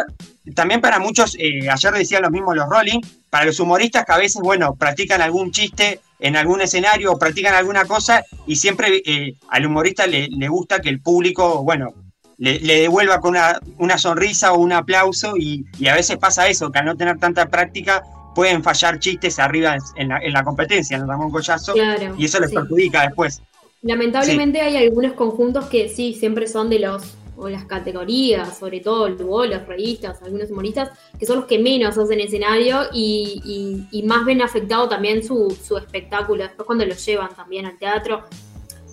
también 0.57 0.81
para 0.81 0.99
muchos, 0.99 1.37
eh, 1.39 1.71
ayer 1.71 1.93
decían 1.93 2.23
lo 2.23 2.33
mismo 2.33 2.53
los 2.53 2.69
Rolling, 2.69 2.99
para 3.31 3.45
los 3.45 3.61
humoristas 3.61 4.05
que 4.05 4.13
a 4.13 4.19
veces, 4.19 4.43
bueno, 4.43 4.75
practican 4.75 5.23
algún 5.23 5.53
chiste 5.53 6.01
en 6.19 6.35
algún 6.35 6.61
escenario 6.61 7.13
o 7.13 7.19
practican 7.21 7.55
alguna 7.55 7.85
cosa 7.85 8.25
y 8.45 8.57
siempre 8.57 9.03
eh, 9.07 9.35
al 9.51 9.67
humorista 9.67 10.09
le, 10.09 10.49
gusta 10.49 10.81
que 10.81 10.89
el 10.89 11.01
público, 11.01 11.63
bueno, 11.63 11.95
le, 12.39 12.59
devuelva 12.59 13.21
con 13.21 13.31
una, 13.31 13.61
una, 13.77 13.99
sonrisa 13.99 14.53
o 14.53 14.59
un 14.59 14.73
aplauso 14.73 15.37
y, 15.37 15.65
y, 15.79 15.87
a 15.87 15.95
veces 15.95 16.17
pasa 16.17 16.49
eso, 16.49 16.73
que 16.73 16.81
al 16.81 16.87
no 16.87 16.97
tener 16.97 17.19
tanta 17.19 17.47
práctica 17.47 18.03
pueden 18.39 18.63
fallar 18.63 19.01
chistes 19.01 19.41
arriba 19.41 19.77
en 19.97 20.11
la, 20.11 20.19
en 20.19 20.33
la 20.33 20.45
competencia, 20.45 20.97
en 20.97 21.03
el 21.03 21.09
Ramón 21.09 21.29
Collazo, 21.29 21.75
y 22.17 22.25
eso 22.25 22.39
les 22.39 22.53
perjudica 22.53 23.03
después. 23.03 23.43
Lamentablemente 23.83 24.61
hay 24.61 24.77
algunos 24.77 25.15
conjuntos 25.15 25.65
que 25.65 25.89
sí, 25.89 26.15
siempre 26.15 26.47
son 26.47 26.71
de 26.71 26.79
los 26.79 27.17
o 27.37 27.49
las 27.49 27.65
categorías, 27.65 28.57
sobre 28.57 28.79
todo 28.79 29.09
los 29.09 29.67
revistas, 29.67 30.23
algunos 30.23 30.53
humoristas, 30.53 30.91
que 31.19 31.27
son 31.27 31.39
los 31.39 31.47
que 31.47 31.59
menos 31.59 31.99
hacen 31.99 32.21
escenario 32.21 32.83
y, 32.93 33.89
y, 33.91 34.03
más 34.05 34.25
ven 34.25 34.41
afectado 34.41 34.89
también 34.89 35.25
su, 35.25 35.51
su 35.61 35.77
espectáculo. 35.77 36.45
Después 36.45 36.65
cuando 36.65 36.87
lo 36.87 36.95
llevan 36.95 37.35
también 37.35 37.67
al 37.67 37.77
teatro, 37.77 38.23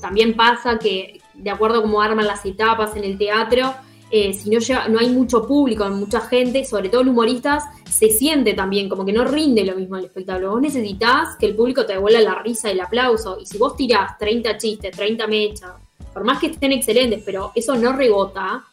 también 0.01 0.35
pasa 0.35 0.79
que 0.79 1.21
de 1.35 1.49
acuerdo 1.51 1.79
a 1.79 1.81
cómo 1.83 2.01
arman 2.01 2.25
las 2.25 2.43
etapas 2.47 2.95
en 2.95 3.03
el 3.03 3.19
teatro, 3.19 3.75
eh, 4.11 4.33
si 4.33 4.49
no, 4.49 4.59
lleva, 4.59 4.87
no 4.87 4.99
hay 4.99 5.09
mucho 5.09 5.47
público, 5.47 5.87
mucha 5.89 6.21
gente, 6.21 6.63
sobre 6.63 6.89
todo 6.89 7.03
los 7.03 7.11
humoristas, 7.11 7.63
se 7.89 8.09
siente 8.09 8.53
también 8.53 8.87
como 8.87 9.05
que 9.05 9.11
no 9.11 9.25
rinde 9.25 9.63
lo 9.65 9.75
mismo 9.75 9.97
el 9.97 10.05
espectáculo. 10.05 10.51
Vos 10.51 10.61
necesitas 10.61 11.35
que 11.39 11.47
el 11.47 11.55
público 11.55 11.85
te 11.85 11.93
devuelva 11.93 12.21
la 12.21 12.35
risa 12.35 12.69
y 12.69 12.73
el 12.73 12.81
aplauso. 12.81 13.37
Y 13.41 13.45
si 13.45 13.57
vos 13.57 13.75
tirás 13.75 14.17
30 14.17 14.57
chistes, 14.57 14.95
30 14.95 15.27
mechas, 15.27 15.71
por 16.13 16.23
más 16.23 16.39
que 16.39 16.47
estén 16.47 16.71
excelentes, 16.71 17.21
pero 17.25 17.51
eso 17.55 17.75
no 17.75 17.93
rebota, 17.93 18.63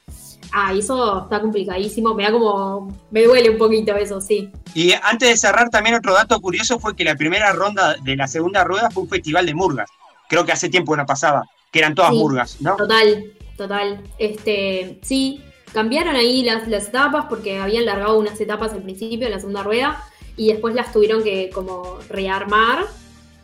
ah, 0.52 0.72
eso 0.74 1.24
está 1.24 1.40
complicadísimo. 1.40 2.14
Me 2.14 2.24
da 2.24 2.32
como. 2.32 2.96
Me 3.10 3.24
duele 3.24 3.50
un 3.50 3.58
poquito 3.58 3.96
eso, 3.96 4.20
sí. 4.20 4.50
Y 4.74 4.92
antes 4.92 5.28
de 5.28 5.36
cerrar, 5.36 5.70
también 5.70 5.96
otro 5.96 6.12
dato 6.12 6.40
curioso 6.40 6.78
fue 6.78 6.94
que 6.94 7.04
la 7.04 7.16
primera 7.16 7.52
ronda 7.52 7.96
de 8.02 8.16
la 8.16 8.28
segunda 8.28 8.64
rueda 8.64 8.90
fue 8.90 9.02
un 9.04 9.08
festival 9.08 9.46
de 9.46 9.54
murgas. 9.54 9.90
Creo 10.28 10.44
que 10.44 10.52
hace 10.52 10.68
tiempo 10.68 10.96
no 10.96 11.04
pasaba, 11.04 11.44
que 11.70 11.78
eran 11.78 11.94
todas 11.94 12.12
murgas, 12.12 12.60
¿no? 12.60 12.76
Total, 12.76 13.24
total. 13.62 14.02
Este, 14.18 14.98
sí, 15.02 15.42
cambiaron 15.72 16.16
ahí 16.16 16.42
las, 16.42 16.68
las 16.68 16.88
etapas 16.88 17.26
porque 17.28 17.58
habían 17.58 17.86
largado 17.86 18.18
unas 18.18 18.40
etapas 18.40 18.72
al 18.72 18.82
principio, 18.82 19.26
en 19.26 19.32
la 19.32 19.38
segunda 19.38 19.62
rueda, 19.62 20.04
y 20.36 20.48
después 20.48 20.74
las 20.74 20.92
tuvieron 20.92 21.22
que 21.22 21.50
como 21.50 21.98
rearmar. 22.08 22.84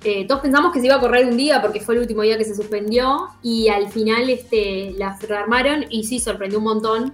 Eh, 0.04 0.26
todos 0.26 0.40
pensamos 0.42 0.72
que 0.72 0.80
se 0.80 0.86
iba 0.86 0.94
a 0.94 1.00
correr 1.00 1.26
un 1.26 1.36
día 1.36 1.60
porque 1.60 1.80
fue 1.80 1.96
el 1.96 2.02
último 2.02 2.22
día 2.22 2.38
que 2.38 2.44
se 2.44 2.54
suspendió 2.54 3.28
y 3.42 3.68
al 3.68 3.88
final 3.88 4.30
este, 4.30 4.92
las 4.96 5.20
rearmaron 5.26 5.86
y 5.90 6.04
sí, 6.04 6.20
sorprendió 6.20 6.58
un 6.58 6.64
montón 6.64 7.12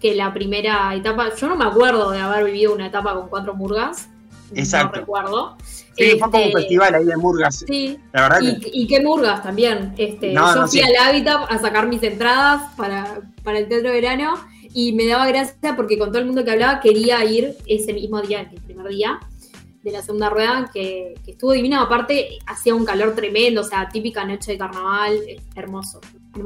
que 0.00 0.14
la 0.14 0.34
primera 0.34 0.94
etapa, 0.94 1.34
yo 1.34 1.48
no 1.48 1.56
me 1.56 1.64
acuerdo 1.64 2.10
de 2.10 2.18
haber 2.18 2.44
vivido 2.44 2.74
una 2.74 2.88
etapa 2.88 3.14
con 3.14 3.28
cuatro 3.28 3.54
murgas, 3.54 4.08
Exacto. 4.54 4.96
no 4.96 5.00
recuerdo. 5.00 5.56
Sí, 5.96 6.10
fue 6.18 6.30
como 6.30 6.36
un 6.36 6.42
este, 6.48 6.60
festival 6.60 6.94
ahí 6.94 7.04
de 7.04 7.16
murgas. 7.16 7.64
Sí. 7.66 7.98
La 8.12 8.22
verdad 8.22 8.40
y, 8.42 8.86
qué 8.86 9.00
murgas 9.00 9.42
también. 9.42 9.94
Este, 9.96 10.34
yo 10.34 10.66
fui 10.66 10.80
al 10.80 10.94
Hábitat 11.08 11.50
a 11.50 11.58
sacar 11.58 11.88
mis 11.88 12.02
entradas 12.02 12.74
para, 12.76 13.20
para 13.42 13.58
el 13.58 13.68
teatro 13.68 13.88
de 13.88 13.94
verano 13.94 14.34
y 14.72 14.92
me 14.92 15.06
daba 15.06 15.26
gracia 15.26 15.74
porque 15.74 15.98
con 15.98 16.10
todo 16.10 16.18
el 16.18 16.26
mundo 16.26 16.44
que 16.44 16.50
hablaba 16.50 16.80
quería 16.80 17.24
ir 17.24 17.56
ese 17.66 17.94
mismo 17.94 18.20
día, 18.20 18.42
el 18.42 18.60
primer 18.60 18.88
día 18.88 19.18
de 19.82 19.92
la 19.92 20.02
segunda 20.02 20.28
rueda, 20.28 20.68
que, 20.72 21.14
estuvo 21.26 21.52
divina. 21.52 21.80
Aparte, 21.80 22.38
hacía 22.46 22.74
un 22.74 22.84
calor 22.84 23.14
tremendo, 23.14 23.60
o 23.60 23.64
sea, 23.64 23.88
típica 23.88 24.24
noche 24.24 24.52
de 24.52 24.58
carnaval, 24.58 25.18
hermoso. 25.54 26.00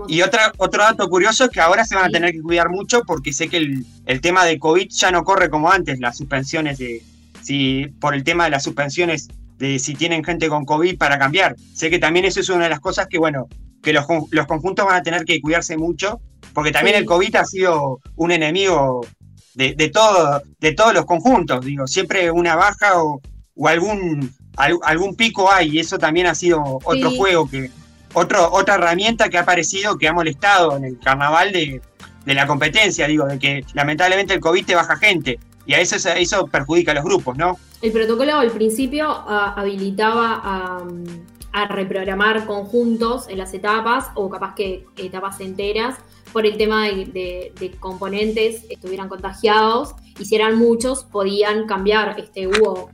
Y 0.07 0.21
otra, 0.23 0.53
otro 0.59 0.83
dato 0.83 1.09
curioso 1.09 1.45
es 1.45 1.51
que 1.51 1.61
ahora 1.61 1.85
se 1.85 1.97
van 1.97 2.05
a 2.05 2.11
tener 2.11 2.33
que 2.33 2.43
cuidar 2.43 2.69
mucho 2.69 3.03
porque 3.05 3.33
sé 3.33 3.49
que 3.49 3.57
el, 3.57 3.85
el 4.07 4.21
tema 4.21 4.45
de 4.45 4.59
COVID 4.59 4.89
ya 4.91 5.11
no 5.11 5.25
corre 5.25 5.49
como 5.49 5.71
antes, 5.71 5.99
las 5.99 6.19
suspensiones 6.19 6.79
de, 6.79 7.03
si 7.43 7.87
por 8.01 8.15
el 8.15 8.25
tema 8.25 8.45
de 8.45 8.51
las 8.51 8.63
suspensiones 8.63 9.29
de 9.59 9.79
si 9.79 9.95
tienen 9.95 10.25
gente 10.25 10.49
con 10.49 10.65
COVID 10.65 10.97
para 10.97 11.19
cambiar. 11.19 11.55
Sé 11.75 11.91
que 11.91 11.99
también 11.99 12.25
eso 12.25 12.41
es 12.41 12.49
una 12.49 12.65
de 12.65 12.71
las 12.71 12.81
cosas 12.81 13.07
que, 13.09 13.19
bueno, 13.19 13.47
que 13.83 13.93
los, 13.93 14.07
los 14.31 14.47
conjuntos 14.47 14.87
van 14.87 14.97
a 14.97 15.03
tener 15.03 15.25
que 15.25 15.41
cuidarse 15.41 15.77
mucho, 15.77 16.21
porque 16.55 16.73
también 16.73 16.97
el 16.97 17.05
COVID 17.05 17.37
ha 17.37 17.45
sido 17.45 18.01
un 18.17 18.33
enemigo 18.33 19.07
de, 19.55 19.75
de, 19.75 19.89
todo, 19.91 20.43
de 20.59 20.73
todos 20.73 20.95
los 20.95 21.05
conjuntos, 21.05 21.65
digo, 21.65 21.87
siempre 21.87 22.31
una 22.31 22.57
baja 22.57 23.03
o, 23.03 23.21
o 23.55 23.69
algún, 23.69 24.35
algún 24.57 25.15
pico 25.15 25.53
hay, 25.53 25.77
y 25.77 25.79
eso 25.81 25.99
también 25.99 26.27
ha 26.27 26.35
sido 26.35 26.63
otro 26.85 27.11
juego 27.11 27.49
que, 27.49 27.71
otro, 28.15 28.51
otra 28.53 28.77
herramienta 28.77 29.29
que 29.29 29.39
ha 29.39 29.43
aparecido, 29.43 29.99
que 29.99 30.09
ha 30.09 30.13
molestado 30.13 30.77
en 30.77 30.85
el 30.85 30.99
carnaval 30.99 31.53
de, 31.53 31.81
de 32.25 32.35
la 32.35 32.47
competencia, 32.47 33.07
digo, 33.07 33.27
de 33.27 33.39
que 33.39 33.65
lamentablemente 33.75 34.35
el 34.35 34.41
COVID 34.41 34.65
te 34.65 34.75
baja 34.75 34.97
gente 34.97 35.39
y 35.67 35.75
a 35.75 35.81
eso, 35.81 36.47
perjudica 36.47 36.93
a 36.93 36.95
los 36.95 37.05
grupos, 37.05 37.37
¿no? 37.37 37.59
El 37.83 37.93
protocolo 37.93 38.35
al 38.35 38.51
principio 38.51 39.07
ah, 39.09 39.55
habilitaba 39.57 40.41
a, 40.43 41.67
reprogramar 41.69 42.47
conjuntos 42.47 43.29
en 43.29 43.39
las 43.39 43.53
etapas 43.55 44.07
o 44.15 44.31
capaz 44.31 44.55
que 44.55 44.87
etapas 44.97 45.41
enteras 45.41 45.97
por 46.33 46.47
el 46.47 46.57
tema 46.57 46.87
de, 46.87 47.77
componentes 47.81 48.63
que 48.67 48.75
estuvieran 48.75 49.09
contagiados 49.09 49.95
y 50.19 50.27
si 50.27 50.37
eran 50.37 50.59
muchos 50.59 51.05
podían 51.05 51.67
cambiar. 51.67 52.21
Este, 52.21 52.47
hubo 52.47 52.91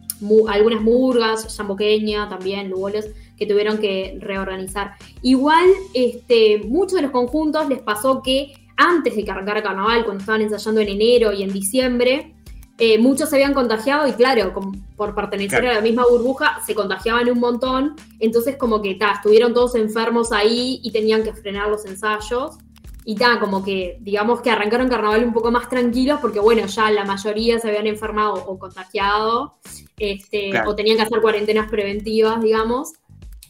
algunas 0.48 0.80
murgas, 0.80 1.54
Chamboqueña 1.54 2.30
también, 2.30 2.70
Lugoles, 2.70 3.10
que 3.36 3.46
tuvieron 3.46 3.76
que 3.76 4.16
reorganizar. 4.20 4.92
Igual, 5.20 5.68
este, 5.92 6.62
muchos 6.66 6.94
de 6.94 7.02
los 7.02 7.10
conjuntos 7.10 7.68
les 7.68 7.80
pasó 7.80 8.22
que 8.22 8.54
antes 8.76 9.16
de 9.16 9.30
arrancara 9.30 9.62
carnaval, 9.62 10.04
cuando 10.04 10.20
estaban 10.20 10.42
ensayando 10.42 10.80
en 10.80 10.88
enero 10.88 11.32
y 11.32 11.42
en 11.42 11.52
diciembre, 11.52 12.35
eh, 12.78 12.98
muchos 12.98 13.30
se 13.30 13.36
habían 13.36 13.54
contagiado 13.54 14.06
y 14.06 14.12
claro, 14.12 14.52
por 14.96 15.14
pertenecer 15.14 15.66
a 15.66 15.74
la 15.74 15.80
misma 15.80 16.04
burbuja, 16.08 16.60
se 16.64 16.74
contagiaban 16.74 17.28
un 17.30 17.40
montón. 17.40 17.96
Entonces 18.20 18.56
como 18.56 18.82
que 18.82 18.94
ta, 18.96 19.12
estuvieron 19.12 19.54
todos 19.54 19.74
enfermos 19.76 20.30
ahí 20.32 20.80
y 20.82 20.90
tenían 20.90 21.22
que 21.22 21.32
frenar 21.32 21.68
los 21.68 21.86
ensayos. 21.86 22.58
Y 23.04 23.14
ta, 23.14 23.38
como 23.40 23.64
que 23.64 23.98
digamos 24.00 24.42
que 24.42 24.50
arrancaron 24.50 24.88
carnaval 24.88 25.24
un 25.24 25.32
poco 25.32 25.50
más 25.50 25.68
tranquilos 25.68 26.18
porque 26.20 26.40
bueno, 26.40 26.66
ya 26.66 26.90
la 26.90 27.04
mayoría 27.04 27.58
se 27.58 27.68
habían 27.68 27.86
enfermado 27.86 28.34
o 28.34 28.58
contagiado 28.58 29.58
este, 29.96 30.50
o 30.66 30.74
tenían 30.74 30.96
que 30.96 31.04
hacer 31.04 31.20
cuarentenas 31.22 31.70
preventivas, 31.70 32.42
digamos. 32.42 32.92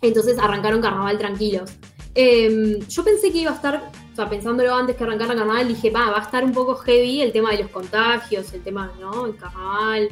Entonces 0.02 0.38
arrancaron 0.38 0.80
carnaval 0.80 1.18
tranquilos. 1.18 1.72
Em, 2.14 2.78
yo 2.88 3.02
pensé 3.02 3.32
que 3.32 3.38
iba 3.38 3.50
a 3.50 3.54
estar 3.54 3.90
o 4.16 4.18
sea, 4.18 4.30
pensándolo 4.30 4.74
antes 4.74 4.96
que 4.96 5.04
arrancara 5.04 5.34
el 5.34 5.38
carnaval, 5.38 5.68
dije, 5.68 5.90
va, 5.90 6.08
va 6.08 6.20
a 6.20 6.22
estar 6.22 6.42
un 6.42 6.52
poco 6.52 6.74
heavy 6.76 7.20
el 7.20 7.32
tema 7.32 7.50
de 7.50 7.58
los 7.58 7.70
contagios, 7.70 8.50
el 8.54 8.62
tema, 8.62 8.90
¿no? 8.98 9.26
El 9.26 9.36
carnaval, 9.36 10.08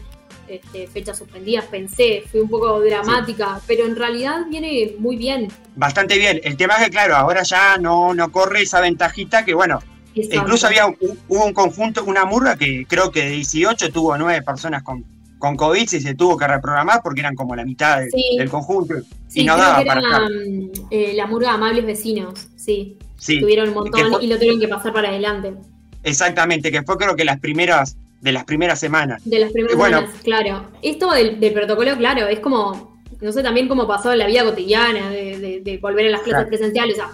este, 0.46 0.86
fechas 0.88 1.16
suspendidas, 1.16 1.64
pensé, 1.64 2.22
fue 2.30 2.42
un 2.42 2.50
poco 2.50 2.78
dramática, 2.82 3.58
pero 3.66 3.86
en 3.86 3.96
realidad 3.96 4.44
viene 4.50 4.94
muy 4.98 5.16
bien. 5.16 5.48
Bastante 5.74 6.18
bien. 6.18 6.38
El 6.44 6.58
tema 6.58 6.74
es 6.76 6.84
que, 6.84 6.90
claro, 6.90 7.16
ahora 7.16 7.44
ya 7.44 7.78
no, 7.78 8.12
no 8.12 8.30
corre 8.30 8.60
esa 8.60 8.82
ventajita 8.82 9.42
que, 9.42 9.54
bueno, 9.54 9.78
incluso 10.14 10.66
había 10.66 10.84
un, 10.84 10.98
hubo 11.28 11.46
un 11.46 11.54
conjunto, 11.54 12.04
una 12.04 12.26
murga 12.26 12.56
que 12.56 12.84
creo 12.86 13.10
que 13.10 13.24
de 13.24 13.30
18 13.30 13.90
tuvo 13.90 14.18
nueve 14.18 14.42
personas 14.42 14.82
con, 14.82 15.02
con 15.38 15.56
COVID 15.56 15.80
y 15.80 15.86
se 15.86 16.14
tuvo 16.14 16.36
que 16.36 16.46
reprogramar 16.46 17.00
porque 17.02 17.20
eran 17.20 17.36
como 17.36 17.56
la 17.56 17.64
mitad 17.64 18.02
del 18.36 18.50
conjunto 18.50 18.96
y 19.32 19.44
no 19.44 19.56
daba 19.56 19.82
para 19.82 20.28
mm, 20.28 20.70
eh, 20.90 21.14
la 21.14 21.26
murga 21.26 21.54
Amables 21.54 21.86
Vecinos, 21.86 22.48
sí. 22.54 22.98
Tuvieron 23.16 23.68
un 23.68 23.74
montón 23.74 24.22
y 24.22 24.26
lo 24.26 24.36
tuvieron 24.36 24.60
que 24.60 24.68
pasar 24.68 24.92
para 24.92 25.08
adelante. 25.08 25.54
Exactamente, 26.02 26.70
que 26.70 26.82
fue 26.82 26.96
creo 26.96 27.16
que 27.16 27.24
las 27.24 27.40
primeras, 27.40 27.96
de 28.20 28.32
las 28.32 28.44
primeras 28.44 28.78
semanas. 28.78 29.22
De 29.24 29.38
las 29.38 29.52
primeras 29.52 29.76
semanas, 29.76 30.10
claro. 30.22 30.68
Esto 30.82 31.10
del, 31.12 31.52
protocolo, 31.52 31.96
claro, 31.96 32.26
es 32.26 32.40
como, 32.40 33.00
no 33.20 33.32
sé, 33.32 33.42
también 33.42 33.68
cómo 33.68 33.88
pasó 33.88 34.12
en 34.12 34.18
la 34.18 34.26
vida 34.26 34.44
cotidiana, 34.44 35.10
de, 35.10 35.78
volver 35.80 36.06
a 36.08 36.10
las 36.10 36.20
clases 36.20 36.46
presenciales. 36.46 36.94
O 36.94 36.96
sea, 36.96 37.10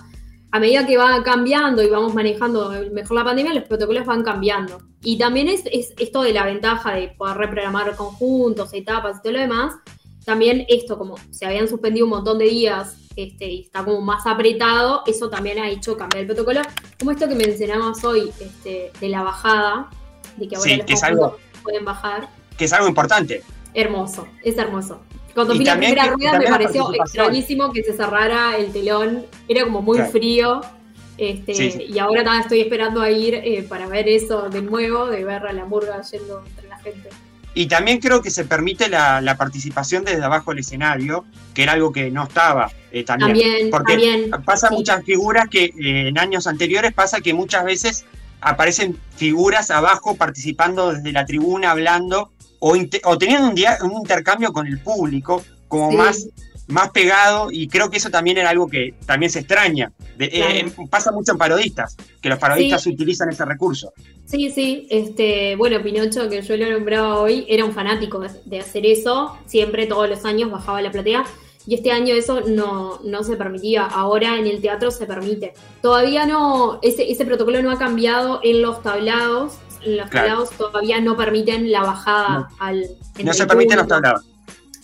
a 0.52 0.58
medida 0.58 0.84
que 0.84 0.96
va 0.96 1.22
cambiando 1.22 1.82
y 1.82 1.88
vamos 1.88 2.12
manejando 2.14 2.72
mejor 2.92 3.16
la 3.16 3.24
pandemia, 3.24 3.54
los 3.54 3.64
protocolos 3.64 4.04
van 4.04 4.24
cambiando. 4.24 4.82
Y 5.02 5.16
también 5.16 5.48
es, 5.48 5.62
es 5.72 5.94
esto 5.98 6.22
de 6.22 6.32
la 6.32 6.44
ventaja 6.44 6.94
de 6.94 7.08
poder 7.08 7.36
reprogramar 7.36 7.94
conjuntos, 7.94 8.74
etapas 8.74 9.18
y 9.18 9.22
todo 9.22 9.32
lo 9.34 9.38
demás. 9.38 9.74
También 10.24 10.66
esto, 10.68 10.98
como 10.98 11.14
se 11.30 11.46
habían 11.46 11.68
suspendido 11.68 12.06
un 12.06 12.10
montón 12.10 12.38
de 12.38 12.46
días 12.46 12.96
este, 13.16 13.46
y 13.46 13.62
está 13.62 13.84
como 13.84 14.00
más 14.00 14.26
apretado, 14.26 15.02
eso 15.06 15.28
también 15.28 15.58
ha 15.58 15.68
hecho 15.68 15.96
cambiar 15.96 16.22
el 16.22 16.26
protocolo. 16.26 16.62
Como 16.98 17.10
esto 17.10 17.28
que 17.28 17.34
mencionamos 17.34 18.02
hoy, 18.04 18.30
este, 18.40 18.92
de 19.00 19.08
la 19.08 19.22
bajada, 19.22 19.90
de 20.36 20.48
que 20.48 20.56
ahora 20.56 20.76
los 20.76 21.02
algo, 21.02 21.36
pueden 21.62 21.84
bajar. 21.84 22.28
Que 22.56 22.64
es 22.64 22.72
algo 22.72 22.88
importante. 22.88 23.42
Hermoso, 23.74 24.26
es 24.44 24.56
hermoso. 24.58 25.00
Cuando 25.34 25.54
vi 25.54 25.64
la 25.64 25.76
primera 25.76 26.06
rueda 26.06 26.38
me 26.38 26.46
pareció 26.46 26.92
extrañísimo 26.92 27.72
que 27.72 27.82
se 27.84 27.92
cerrara 27.92 28.56
el 28.56 28.72
telón, 28.72 29.26
era 29.48 29.64
como 29.64 29.82
muy 29.82 29.98
frío. 29.98 30.60
Este, 31.16 31.84
Y 31.84 31.98
ahora 31.98 32.40
estoy 32.40 32.60
esperando 32.60 33.02
a 33.02 33.10
ir 33.10 33.34
eh, 33.34 33.66
para 33.68 33.86
ver 33.86 34.08
eso 34.08 34.48
de 34.48 34.62
nuevo, 34.62 35.06
de 35.06 35.22
ver 35.22 35.46
a 35.46 35.52
la 35.52 35.66
murga 35.66 36.00
yendo 36.02 36.42
entre 36.46 36.68
la 36.68 36.78
gente. 36.78 37.10
Y 37.52 37.66
también 37.66 37.98
creo 37.98 38.22
que 38.22 38.30
se 38.30 38.44
permite 38.44 38.88
la, 38.88 39.34
participación 39.36 40.04
desde 40.04 40.22
abajo 40.22 40.52
del 40.52 40.60
escenario, 40.60 41.24
que 41.52 41.64
era 41.64 41.72
algo 41.72 41.92
que 41.92 42.10
no 42.10 42.24
estaba 42.24 42.70
eh, 42.92 43.04
también. 43.04 43.70
Porque 43.70 44.30
pasa 44.44 44.70
muchas 44.70 45.04
figuras 45.04 45.48
que 45.48 45.64
eh, 45.64 46.08
en 46.08 46.18
años 46.18 46.46
anteriores 46.46 46.92
pasa 46.92 47.20
que 47.20 47.34
muchas 47.34 47.64
veces 47.64 48.04
aparecen 48.40 48.98
figuras 49.16 49.70
abajo 49.70 50.16
participando 50.16 50.92
desde 50.92 51.12
la 51.12 51.26
tribuna, 51.26 51.72
hablando 51.72 52.30
o, 52.60 52.76
o 53.04 53.18
teniendo 53.18 53.48
un, 53.48 53.54
día, 53.54 53.78
un 53.82 53.92
intercambio 53.92 54.52
con 54.52 54.66
el 54.66 54.78
público, 54.78 55.42
como 55.66 55.90
más 55.90 56.28
más 56.70 56.90
pegado 56.90 57.50
y 57.50 57.68
creo 57.68 57.90
que 57.90 57.98
eso 57.98 58.10
también 58.10 58.38
era 58.38 58.50
algo 58.50 58.68
que 58.68 58.94
también 59.06 59.30
se 59.30 59.40
extraña. 59.40 59.92
Eh, 60.18 60.70
pasa 60.90 61.12
mucho 61.12 61.32
en 61.32 61.38
parodistas, 61.38 61.96
que 62.20 62.28
los 62.28 62.38
parodistas 62.38 62.86
utilizan 62.86 63.30
ese 63.30 63.44
recurso. 63.44 63.92
Sí, 64.26 64.50
sí, 64.50 64.86
este, 64.90 65.56
bueno, 65.56 65.82
Pinocho, 65.82 66.28
que 66.28 66.42
yo 66.42 66.56
lo 66.56 66.70
nombraba 66.70 67.18
hoy, 67.18 67.46
era 67.48 67.64
un 67.64 67.72
fanático 67.72 68.22
de 68.44 68.58
hacer 68.58 68.86
eso, 68.86 69.36
siempre 69.46 69.86
todos 69.86 70.08
los 70.08 70.24
años 70.24 70.50
bajaba 70.50 70.80
la 70.82 70.90
platea. 70.90 71.24
Y 71.66 71.74
este 71.74 71.92
año 71.92 72.14
eso 72.14 72.40
no, 72.40 73.00
no 73.04 73.22
se 73.22 73.36
permitía. 73.36 73.84
Ahora 73.84 74.38
en 74.38 74.46
el 74.46 74.60
teatro 74.60 74.90
se 74.90 75.06
permite. 75.06 75.52
Todavía 75.82 76.26
no, 76.26 76.78
ese, 76.82 77.10
ese 77.10 77.24
protocolo 77.26 77.62
no 77.62 77.70
ha 77.70 77.78
cambiado 77.78 78.40
en 78.42 78.62
los 78.62 78.82
tablados. 78.82 79.58
En 79.84 79.98
los 79.98 80.10
tablados 80.10 80.50
todavía 80.50 81.00
no 81.00 81.16
permiten 81.16 81.70
la 81.70 81.82
bajada 81.82 82.48
al. 82.58 82.86
No 83.22 83.32
se 83.34 83.46
permiten 83.46 83.78
los 83.78 83.88
tablados. 83.88 84.24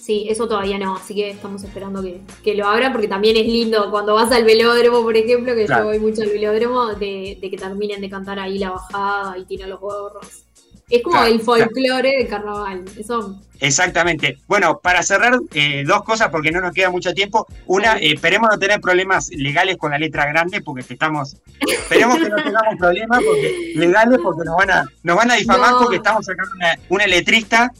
Sí, 0.07 0.25
eso 0.31 0.47
todavía 0.47 0.79
no, 0.79 0.95
así 0.95 1.17
que 1.17 1.31
estamos 1.31 1.65
esperando 1.65 2.01
que, 2.01 2.55
lo 2.55 2.69
abran 2.69 2.93
porque 2.93 3.09
también 3.09 3.37
es 3.37 3.45
lindo 3.45 3.91
cuando 3.91 4.15
vas 4.15 4.31
al 4.31 4.45
velódromo, 4.45 5.03
por 5.03 5.17
ejemplo, 5.17 5.53
que 5.53 5.67
yo 5.67 5.83
voy 5.83 5.99
mucho 5.99 6.23
al 6.23 6.29
velódromo, 6.29 6.95
de, 6.95 7.37
que 7.41 7.57
terminen 7.59 8.01
de 8.01 8.09
cantar 8.09 8.39
ahí 8.39 8.57
la 8.61 8.71
bajada 8.71 9.37
y 9.37 9.45
tirar 9.47 9.69
los 9.69 9.81
gorros. 9.81 10.45
Es 10.89 11.03
como 11.03 11.21
el 11.25 11.41
folclore 11.41 12.19
del 12.19 12.29
carnaval. 12.29 12.85
Eso. 12.97 13.43
Exactamente. 13.59 14.39
Bueno, 14.47 14.79
para 14.81 15.03
cerrar, 15.03 15.41
eh, 15.53 15.83
dos 15.85 16.05
cosas 16.05 16.29
porque 16.31 16.53
no 16.53 16.61
nos 16.61 16.73
queda 16.73 16.89
mucho 16.91 17.13
tiempo. 17.13 17.45
Una, 17.67 17.97
eh, 17.97 18.13
esperemos 18.13 18.49
no 18.49 18.61
tener 18.61 18.81
problemas 18.81 19.29
legales 19.31 19.77
con 19.77 19.91
la 19.91 19.99
letra 19.99 20.27
grande 20.27 20.61
porque 20.61 20.85
estamos. 20.89 21.37
Esperemos 21.67 22.19
que 22.19 22.29
no 22.29 22.37
tengamos 22.37 22.77
problemas 22.79 23.25
porque, 23.25 23.73
legales 23.75 24.21
porque 24.23 24.45
nos 24.45 24.57
van 24.57 24.71
a, 24.71 24.89
nos 25.03 25.17
van 25.17 25.33
a 25.33 25.35
difamar 25.35 25.73
porque 25.83 25.97
estamos 25.97 26.25
sacando 26.25 26.53
una, 26.55 26.79
una 26.91 27.07
letrista 27.09 27.73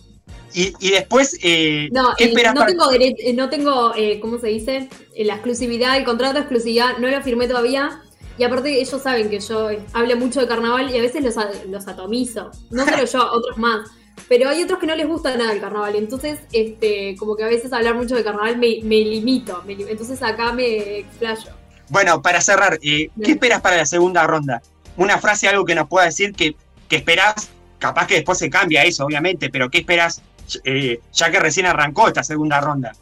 y, 0.59 0.91
después, 0.91 1.39
eh, 1.43 1.91
no, 1.93 2.15
¿qué 2.17 2.25
esperas 2.25 2.55
no, 2.55 2.65
tengo 2.65 2.91
eh, 2.91 3.35
no 3.35 3.51
tengo, 3.51 3.93
eh, 3.95 4.19
¿cómo 4.21 4.39
se 4.39 4.47
dice? 4.47 4.89
La 5.15 5.35
exclusividad, 5.35 5.99
el 5.99 6.05
contrato 6.05 6.33
de 6.33 6.41
exclusividad, 6.41 6.97
no 6.97 7.09
lo 7.09 7.23
firmé 7.23 7.47
todavía. 7.47 8.01
Y 8.39 8.45
aparte 8.45 8.81
ellos 8.81 9.03
saben 9.03 9.29
que 9.29 9.39
yo 9.41 9.69
hablo 9.93 10.17
mucho 10.17 10.41
de 10.41 10.47
carnaval 10.47 10.91
y 10.91 10.97
a 10.97 11.03
veces 11.03 11.23
los, 11.23 11.35
los 11.69 11.87
atomizo. 11.87 12.51
No 12.71 12.87
solo 12.87 13.05
yo, 13.05 13.31
otros 13.33 13.59
más. 13.59 13.91
Pero 14.31 14.49
hay 14.49 14.63
otros 14.63 14.79
que 14.79 14.87
no 14.87 14.97
les 14.97 15.07
gusta 15.07 15.37
nada 15.37 15.53
el 15.53 15.61
carnaval. 15.61 15.95
Entonces, 15.95 16.39
este, 16.53 17.17
como 17.19 17.37
que 17.37 17.45
a 17.45 17.49
veces 17.49 17.71
hablar 17.75 17.95
mucho 17.95 18.15
de 18.15 18.25
carnaval 18.25 18.57
me, 18.57 18.79
limito. 18.81 19.63
entonces 19.69 20.23
acá 20.23 20.55
me 20.55 21.01
explayo. 21.01 21.51
Bueno, 21.91 22.23
para 22.23 22.41
cerrar, 22.41 22.79
¿qué 22.79 23.11
esperas 23.23 23.61
para 23.61 23.77
la 23.77 23.85
segunda 23.85 24.27
ronda? 24.27 24.63
Una 24.97 25.19
frase, 25.19 25.49
algo 25.49 25.67
que 25.67 25.75
nos 25.75 25.87
pueda 25.87 26.07
decir 26.07 26.33
que, 26.33 26.57
que 26.89 26.97
esperás, 26.97 27.51
capaz 27.79 28.07
que 28.07 28.15
después 28.15 28.39
se 28.39 28.49
cambia 28.49 28.85
eso, 28.85 29.05
obviamente, 29.05 29.51
pero 29.51 29.69
¿qué 29.69 29.79
esperas 29.79 30.23
eh, 30.65 31.01
ya 31.13 31.31
que 31.31 31.41
recién 31.41 31.67
arrancó 31.67 32.09
esta 32.09 32.23
segunda 32.23 32.61
ronda. 32.61 32.93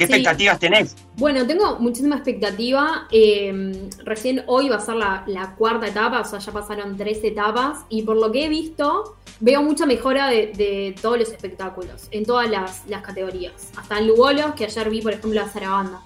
¿Qué 0.00 0.04
expectativas 0.04 0.58
tenés? 0.58 0.96
Bueno, 1.18 1.46
tengo 1.46 1.78
muchísima 1.78 2.14
expectativa. 2.16 3.06
Eh, 3.12 3.90
recién 4.02 4.44
hoy 4.46 4.70
va 4.70 4.76
a 4.76 4.80
ser 4.80 4.94
la, 4.94 5.54
cuarta 5.58 5.88
etapa, 5.88 6.20
o 6.20 6.24
sea, 6.24 6.38
ya 6.38 6.52
pasaron 6.52 6.96
tres 6.96 7.22
etapas. 7.22 7.80
Y 7.90 8.00
por 8.04 8.16
lo 8.16 8.32
que 8.32 8.46
he 8.46 8.48
visto, 8.48 9.18
veo 9.40 9.62
mucha 9.62 9.84
mejora 9.84 10.28
de, 10.28 10.94
todos 11.02 11.18
los 11.18 11.28
espectáculos, 11.28 12.08
en 12.12 12.24
todas 12.24 12.48
las, 12.48 13.02
categorías. 13.02 13.52
Hasta 13.76 13.98
en 13.98 14.06
Lugolos, 14.06 14.54
que 14.54 14.64
ayer 14.64 14.88
vi, 14.88 15.02
por 15.02 15.12
ejemplo, 15.12 15.38
la 15.38 15.48
Zarabanda. 15.50 16.00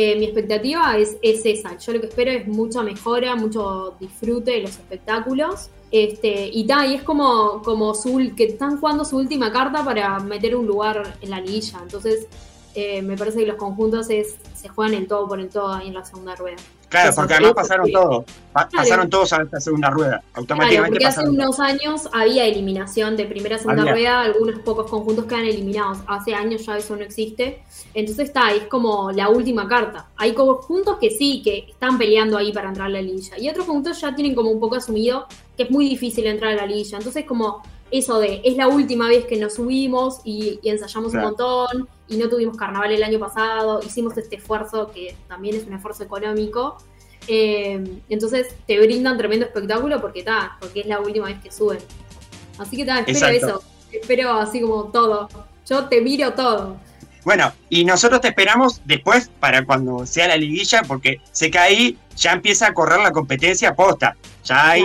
Eh, 0.00 0.14
mi 0.14 0.26
expectativa 0.26 0.96
es, 0.96 1.16
es, 1.22 1.44
esa. 1.44 1.76
Yo 1.76 1.92
lo 1.92 2.00
que 2.00 2.06
espero 2.06 2.30
es 2.30 2.46
mucha 2.46 2.84
mejora, 2.84 3.34
mucho 3.34 3.96
disfrute 3.98 4.52
de 4.52 4.60
los 4.60 4.70
espectáculos. 4.70 5.70
Este, 5.90 6.48
y 6.52 6.64
tal, 6.68 6.92
y 6.92 6.94
es 6.94 7.02
como, 7.02 7.62
como 7.64 7.96
su, 7.96 8.32
que 8.36 8.44
están 8.44 8.78
jugando 8.78 9.04
su 9.04 9.16
última 9.16 9.50
carta 9.50 9.84
para 9.84 10.20
meter 10.20 10.54
un 10.54 10.68
lugar 10.68 11.16
en 11.20 11.30
la 11.30 11.40
liguilla. 11.40 11.80
Entonces, 11.82 12.28
eh, 12.76 13.02
me 13.02 13.16
parece 13.16 13.40
que 13.40 13.46
los 13.46 13.56
conjuntos 13.56 14.08
es, 14.08 14.36
se 14.54 14.68
juegan 14.68 14.94
en 14.94 15.08
todo 15.08 15.26
por 15.26 15.40
el 15.40 15.48
todo 15.48 15.72
ahí 15.72 15.88
en 15.88 15.94
la 15.94 16.04
segunda 16.04 16.36
rueda. 16.36 16.58
Claro, 16.88 17.12
porque 17.14 17.34
además 17.34 17.52
pasaron 17.54 17.92
todos, 17.92 18.24
pasaron 18.52 19.10
todos 19.10 19.32
a 19.34 19.42
esta 19.42 19.60
segunda 19.60 19.90
rueda, 19.90 20.22
automáticamente. 20.32 20.98
Claro, 20.98 21.14
porque 21.14 21.28
hace 21.28 21.28
unos 21.28 21.60
años 21.60 22.08
había 22.12 22.46
eliminación 22.46 23.16
de 23.16 23.26
primera 23.26 23.58
segunda 23.58 23.92
rueda, 23.92 24.22
algunos 24.22 24.60
pocos 24.60 24.90
conjuntos 24.90 25.26
quedan 25.26 25.44
eliminados, 25.44 25.98
hace 26.06 26.34
años 26.34 26.64
ya 26.64 26.78
eso 26.78 26.96
no 26.96 27.02
existe, 27.02 27.62
entonces 27.92 28.28
está, 28.28 28.52
es 28.52 28.64
como 28.64 29.12
la 29.12 29.28
última 29.28 29.68
carta. 29.68 30.06
Hay 30.16 30.32
conjuntos 30.32 30.96
que 30.98 31.10
sí, 31.10 31.42
que 31.42 31.66
están 31.68 31.98
peleando 31.98 32.38
ahí 32.38 32.52
para 32.52 32.68
entrar 32.68 32.86
a 32.86 32.90
la 32.90 33.02
liguilla, 33.02 33.38
y 33.38 33.50
otros 33.50 33.66
conjuntos 33.66 34.00
ya 34.00 34.14
tienen 34.14 34.34
como 34.34 34.50
un 34.50 34.58
poco 34.58 34.76
asumido 34.76 35.26
que 35.56 35.64
es 35.64 35.70
muy 35.70 35.88
difícil 35.88 36.26
entrar 36.26 36.52
a 36.52 36.56
la 36.56 36.66
liguilla, 36.66 36.98
entonces 36.98 37.24
como 37.26 37.62
eso 37.90 38.18
de 38.18 38.40
es 38.44 38.56
la 38.56 38.68
última 38.68 39.08
vez 39.08 39.26
que 39.26 39.36
nos 39.36 39.54
subimos 39.54 40.20
y, 40.24 40.60
ensayamos 40.62 41.14
un 41.14 41.20
montón 41.20 41.88
y 42.06 42.16
no 42.16 42.28
tuvimos 42.28 42.56
carnaval 42.56 42.92
el 42.92 43.02
año 43.02 43.18
pasado, 43.18 43.80
hicimos 43.84 44.16
este 44.16 44.36
esfuerzo 44.36 44.90
que 44.92 45.16
también 45.28 45.56
es 45.56 45.66
un 45.66 45.74
esfuerzo 45.74 46.04
económico. 46.04 46.78
Eh, 47.26 48.00
entonces 48.08 48.54
te 48.66 48.78
brindan 48.80 49.18
tremendo 49.18 49.46
espectáculo 49.46 50.00
porque 50.00 50.20
está, 50.20 50.56
porque 50.60 50.80
es 50.80 50.86
la 50.86 51.00
última 51.00 51.26
vez 51.26 51.38
que 51.42 51.52
suben. 51.52 51.78
Así 52.58 52.76
que 52.76 52.82
está, 52.82 53.00
espero 53.00 53.28
eso, 53.28 53.62
espero 53.92 54.32
así 54.32 54.60
como 54.60 54.84
todo. 54.84 55.28
Yo 55.66 55.88
te 55.88 56.00
miro 56.00 56.32
todo. 56.32 56.76
Bueno, 57.28 57.52
y 57.68 57.84
nosotros 57.84 58.22
te 58.22 58.28
esperamos 58.28 58.80
después 58.86 59.30
para 59.38 59.62
cuando 59.66 60.06
sea 60.06 60.28
la 60.28 60.38
liguilla, 60.38 60.80
porque 60.84 61.20
sé 61.30 61.50
que 61.50 61.58
ahí 61.58 61.98
ya 62.16 62.32
empieza 62.32 62.68
a 62.68 62.72
correr 62.72 63.00
la 63.00 63.10
competencia 63.10 63.74
posta. 63.74 64.16
Ya 64.44 64.70
ahí 64.70 64.82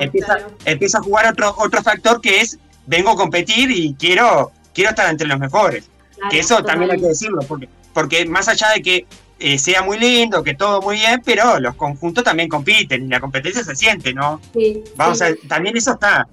empieza, 0.00 0.98
a 0.98 1.02
jugar 1.02 1.28
otro, 1.28 1.54
otro 1.56 1.84
factor 1.84 2.20
que 2.20 2.40
es 2.40 2.58
vengo 2.84 3.10
a 3.10 3.14
competir 3.14 3.70
y 3.70 3.94
quiero, 3.94 4.50
quiero 4.74 4.90
estar 4.90 5.08
entre 5.08 5.28
los 5.28 5.38
mejores. 5.38 5.88
que 6.30 6.40
eso 6.40 6.64
también 6.64 6.90
hay 6.90 7.00
que 7.00 7.06
decirlo, 7.06 7.42
porque, 7.46 7.68
porque 7.92 8.26
más 8.26 8.48
allá 8.48 8.70
de 8.70 8.82
que 8.82 9.06
eh, 9.38 9.56
sea 9.56 9.82
muy 9.82 9.96
lindo, 9.96 10.42
que 10.42 10.54
todo 10.54 10.82
muy 10.82 10.96
bien, 10.96 11.22
pero 11.24 11.60
los 11.60 11.76
conjuntos 11.76 12.24
también 12.24 12.48
compiten 12.48 13.04
y 13.04 13.08
la 13.08 13.20
competencia 13.20 13.62
se 13.62 13.76
siente, 13.76 14.12
¿no? 14.12 14.40
Sí. 14.52 14.82
Vamos 14.96 15.22
a 15.22 15.28
también 15.46 15.76
eso 15.76 15.92
está. 15.92 16.26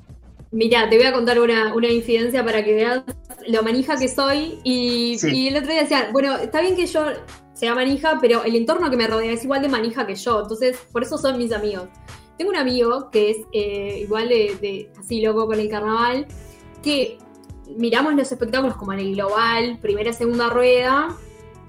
Mira, 0.51 0.89
te 0.89 0.97
voy 0.97 1.05
a 1.05 1.13
contar 1.13 1.39
una, 1.39 1.73
una 1.73 1.87
incidencia 1.87 2.43
para 2.43 2.63
que 2.63 2.73
veas 2.73 3.03
lo 3.47 3.63
manija 3.63 3.97
que 3.97 4.07
soy. 4.07 4.59
Y, 4.63 5.17
el 5.47 5.57
otro 5.57 5.71
día 5.71 5.81
decía, 5.83 6.09
bueno, 6.11 6.35
está 6.37 6.61
bien 6.61 6.75
que 6.75 6.85
yo 6.85 7.05
sea 7.53 7.75
manija, 7.75 8.19
pero 8.19 8.43
el 8.43 8.55
entorno 8.55 8.89
que 8.89 8.97
me 8.97 9.07
rodea 9.07 9.33
es 9.33 9.43
igual 9.43 9.61
de 9.61 9.69
manija 9.69 10.05
que 10.05 10.15
yo. 10.15 10.41
Entonces, 10.41 10.77
por 10.91 11.03
eso 11.03 11.17
son 11.17 11.37
mis 11.37 11.51
amigos. 11.51 11.87
Tengo 12.37 12.51
un 12.51 12.57
amigo 12.57 13.09
que 13.11 13.31
es 13.31 13.37
eh, 13.53 13.99
igual 14.01 14.29
de, 14.29 14.91
así 14.99 15.21
loco 15.21 15.45
con 15.45 15.59
el 15.59 15.69
carnaval, 15.69 16.25
que 16.81 17.17
miramos 17.77 18.15
los 18.15 18.31
espectáculos 18.31 18.75
como 18.75 18.93
en 18.93 18.99
el 18.99 19.15
global, 19.15 19.77
primera, 19.81 20.11
segunda 20.11 20.49
rueda, 20.49 21.15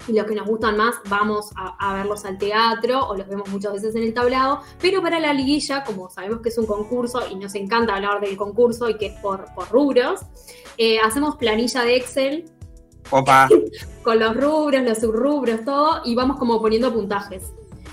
y 0.07 0.13
los 0.13 0.25
que 0.25 0.35
nos 0.35 0.47
gustan 0.47 0.77
más 0.77 0.95
vamos 1.09 1.51
a, 1.55 1.93
verlos 1.93 2.25
al 2.25 2.37
teatro 2.37 3.07
o 3.07 3.15
los 3.15 3.27
vemos 3.27 3.49
muchas 3.49 3.73
veces 3.73 3.95
en 3.95 4.03
el 4.03 4.13
tablado, 4.13 4.61
pero 4.81 5.01
para 5.01 5.19
la 5.19 5.33
liguilla, 5.33 5.83
como 5.83 6.09
sabemos 6.09 6.41
que 6.41 6.49
es 6.49 6.57
un 6.57 6.65
concurso 6.65 7.21
y 7.29 7.35
nos 7.35 7.55
encanta 7.55 7.95
hablar 7.95 8.21
del 8.21 8.35
concurso 8.37 8.89
y 8.89 8.97
que 8.97 9.07
es 9.07 9.19
por, 9.19 9.45
por 9.53 9.69
rubros, 9.69 10.21
eh, 10.77 10.99
hacemos 10.99 11.35
planilla 11.35 11.83
de 11.83 11.95
Excel. 11.97 12.45
Opa. 13.09 13.49
con 14.03 14.19
los 14.19 14.35
rubros, 14.35 14.83
los 14.83 14.97
subrubros, 14.99 15.63
todo, 15.63 16.01
y 16.03 16.15
vamos 16.15 16.37
como 16.37 16.61
poniendo 16.61 16.91
puntajes. 16.91 17.43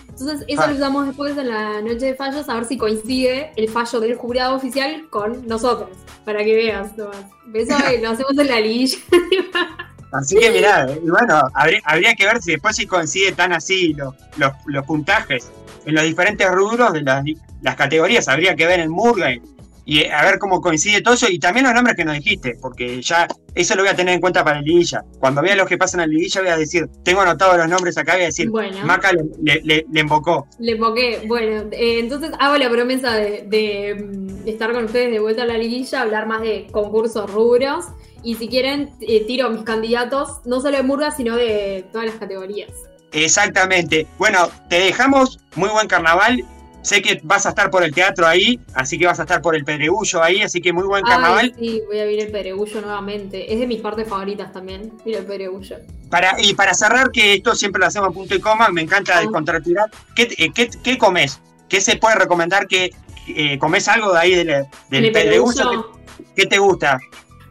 Entonces, 0.08 0.44
eso 0.48 0.62
ah. 0.62 0.66
lo 0.66 0.74
usamos 0.74 1.06
después 1.06 1.36
en 1.38 1.48
la 1.48 1.80
noche 1.80 2.06
de 2.06 2.14
fallos 2.14 2.46
a 2.48 2.54
ver 2.54 2.66
si 2.66 2.76
coincide 2.76 3.52
el 3.56 3.70
fallo 3.70 4.00
del 4.00 4.16
jurado 4.16 4.54
oficial 4.54 5.08
con 5.08 5.46
nosotros, 5.46 5.96
para 6.24 6.44
que 6.44 6.54
veas. 6.54 6.92
Eso 7.54 7.74
lo 8.02 8.10
hacemos 8.10 8.38
en 8.38 8.46
la 8.46 8.60
liguilla. 8.60 8.98
Así 10.12 10.36
que 10.36 10.50
mirá, 10.50 10.88
bueno, 11.02 11.40
habría, 11.54 12.14
que 12.14 12.26
ver 12.26 12.42
si 12.42 12.52
después 12.52 12.76
si 12.76 12.86
coincide 12.86 13.32
tan 13.32 13.52
así 13.52 13.94
los, 13.94 14.14
los, 14.66 14.84
puntajes 14.84 15.50
en 15.86 15.94
los 15.94 16.04
diferentes 16.04 16.50
rubros 16.50 16.92
de 16.92 17.02
las, 17.02 17.24
las 17.62 17.76
categorías. 17.76 18.26
Habría 18.28 18.56
que 18.56 18.66
ver 18.66 18.80
en 18.80 18.90
Murray 18.90 19.40
y 19.84 20.04
a 20.06 20.22
ver 20.22 20.38
cómo 20.38 20.60
coincide 20.60 21.00
todo 21.00 21.14
eso 21.14 21.26
y 21.28 21.38
también 21.38 21.66
los 21.66 21.74
nombres 21.74 21.96
que 21.96 22.04
nos 22.04 22.14
dijiste, 22.14 22.56
porque 22.60 23.02
ya 23.02 23.26
eso 23.54 23.74
lo 23.74 23.82
voy 23.82 23.90
a 23.90 23.96
tener 23.96 24.14
en 24.14 24.20
cuenta 24.20 24.44
para 24.44 24.58
el 24.58 24.64
liguilla. 24.64 25.02
Cuando 25.18 25.42
vea 25.42 25.56
los 25.56 25.66
que 25.66 25.78
pasan 25.78 26.00
al 26.00 26.10
liguilla 26.10 26.40
voy 26.42 26.50
a 26.50 26.56
decir, 26.56 26.86
tengo 27.02 27.20
anotados 27.22 27.56
los 27.56 27.68
nombres 27.68 27.98
acá, 27.98 28.12
voy 28.12 28.22
a 28.22 28.26
decir, 28.26 28.50
Maca 28.84 29.12
le, 29.12 29.60
le, 29.64 29.84
le, 29.90 30.00
invocó. 30.00 30.46
Le 30.58 30.72
invoqué, 30.72 31.22
bueno, 31.26 31.68
eh, 31.72 31.98
entonces 31.98 32.30
hago 32.38 32.56
la 32.56 32.70
promesa 32.70 33.14
de, 33.14 33.46
de, 33.48 34.50
estar 34.50 34.72
con 34.72 34.84
ustedes 34.84 35.10
de 35.10 35.18
vuelta 35.18 35.42
a 35.42 35.46
la 35.46 35.58
liguilla, 35.58 36.02
hablar 36.02 36.26
más 36.26 36.42
de 36.42 36.68
concursos 36.70 37.28
rubros 37.28 37.86
y 38.22 38.34
si 38.36 38.48
quieren 38.48 38.90
eh, 39.00 39.24
tiro 39.26 39.50
mis 39.50 39.62
candidatos, 39.62 40.40
no 40.44 40.60
solo 40.60 40.76
de 40.76 40.82
Murga, 40.82 41.10
sino 41.10 41.36
de 41.36 41.86
todas 41.92 42.06
las 42.06 42.16
categorías. 42.16 42.70
Exactamente. 43.12 44.06
Bueno, 44.18 44.48
te 44.68 44.78
dejamos 44.78 45.40
muy 45.56 45.68
buen 45.68 45.88
carnaval 45.88 46.44
Sé 46.82 47.02
que 47.02 47.20
vas 47.22 47.44
a 47.44 47.50
estar 47.50 47.70
por 47.70 47.82
el 47.82 47.92
teatro 47.92 48.26
ahí, 48.26 48.58
así 48.74 48.98
que 48.98 49.06
vas 49.06 49.18
a 49.20 49.24
estar 49.24 49.42
por 49.42 49.54
el 49.54 49.64
Pedregullo 49.64 50.22
ahí, 50.22 50.40
así 50.40 50.62
que 50.62 50.72
muy 50.72 50.84
buen 50.84 51.04
carnaval. 51.04 51.54
sí, 51.58 51.82
voy 51.86 51.98
a 51.98 52.04
ver 52.04 52.18
el 52.20 52.30
Pedregullo 52.30 52.80
nuevamente. 52.80 53.52
Es 53.52 53.60
de 53.60 53.66
mis 53.66 53.82
partes 53.82 54.08
favoritas 54.08 54.50
también, 54.52 54.92
ir 55.04 55.16
el 55.16 55.26
Pedregullo. 55.26 55.76
Para, 56.08 56.36
y 56.40 56.54
para 56.54 56.72
cerrar, 56.72 57.10
que 57.10 57.34
esto 57.34 57.54
siempre 57.54 57.80
lo 57.80 57.86
hacemos 57.86 58.08
a 58.08 58.12
punto 58.12 58.34
y 58.34 58.40
coma, 58.40 58.70
me 58.70 58.80
encanta 58.80 59.18
ah. 59.18 59.20
descontracturar. 59.20 59.90
¿Qué, 60.14 60.34
eh, 60.38 60.50
qué, 60.54 60.70
qué 60.82 60.96
comes? 60.96 61.40
¿Qué 61.68 61.82
se 61.82 61.96
puede 61.96 62.14
recomendar? 62.14 62.66
que 62.66 62.90
eh, 63.28 63.58
¿Comes 63.58 63.86
algo 63.86 64.14
de 64.14 64.18
ahí 64.18 64.34
del, 64.34 64.66
del 64.88 65.12
Pedregullo? 65.12 65.92
¿Qué, 66.34 66.46
te 66.46 66.58
gusta? 66.58 66.98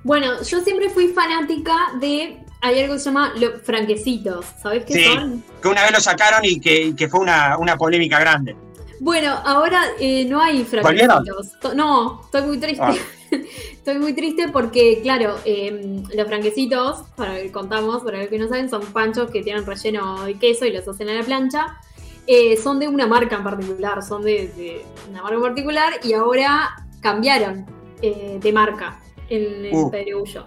Bueno, 0.03 0.41
yo 0.43 0.61
siempre 0.61 0.89
fui 0.89 1.09
fanática 1.09 1.75
de 1.99 2.43
hay 2.61 2.81
algo 2.81 2.93
que 2.93 2.99
se 2.99 3.05
llama 3.05 3.33
los 3.37 3.61
franquecitos, 3.63 4.45
¿sabes 4.61 4.83
qué 4.85 4.93
sí, 4.93 5.43
Que 5.61 5.67
una 5.67 5.83
vez 5.83 5.91
lo 5.91 6.01
sacaron 6.01 6.43
y 6.43 6.59
que, 6.59 6.93
que 6.95 7.07
fue 7.07 7.21
una, 7.21 7.57
una 7.57 7.77
polémica 7.77 8.19
grande. 8.19 8.55
Bueno, 8.99 9.31
ahora 9.45 9.81
eh, 9.99 10.25
no 10.25 10.41
hay 10.41 10.65
fragmentos. 10.65 11.53
No, 11.73 12.21
estoy 12.25 12.41
muy 12.43 12.57
triste. 12.57 12.83
Ah. 12.83 12.95
Estoy 13.71 13.99
muy 13.99 14.13
triste 14.13 14.49
porque, 14.49 15.01
claro, 15.01 15.37
em, 15.45 16.03
los 16.13 16.27
franquecitos, 16.27 17.03
para 17.15 17.35
que 17.35 17.51
contamos, 17.51 18.03
para 18.03 18.19
los 18.19 18.27
que 18.27 18.37
no 18.37 18.47
saben, 18.47 18.69
son 18.69 18.81
panchos 18.87 19.31
que 19.31 19.41
tienen 19.41 19.65
relleno 19.65 20.25
de 20.25 20.37
queso 20.37 20.65
y 20.65 20.71
los 20.71 20.87
hacen 20.87 21.09
a 21.09 21.13
la 21.13 21.23
plancha. 21.23 21.77
Eh, 22.27 22.57
son 22.57 22.79
de 22.79 22.87
una 22.87 23.07
marca 23.07 23.37
en 23.37 23.43
particular, 23.43 24.03
son 24.03 24.23
de, 24.23 24.83
una 25.09 25.21
marca 25.21 25.37
en 25.37 25.41
particular 25.41 25.93
y 26.03 26.13
ahora 26.13 26.69
cambiaron 27.01 27.65
eh, 28.01 28.37
de 28.41 28.51
marca 28.51 28.99
en 29.29 29.65
el 29.65 29.75
uh. 29.75 29.91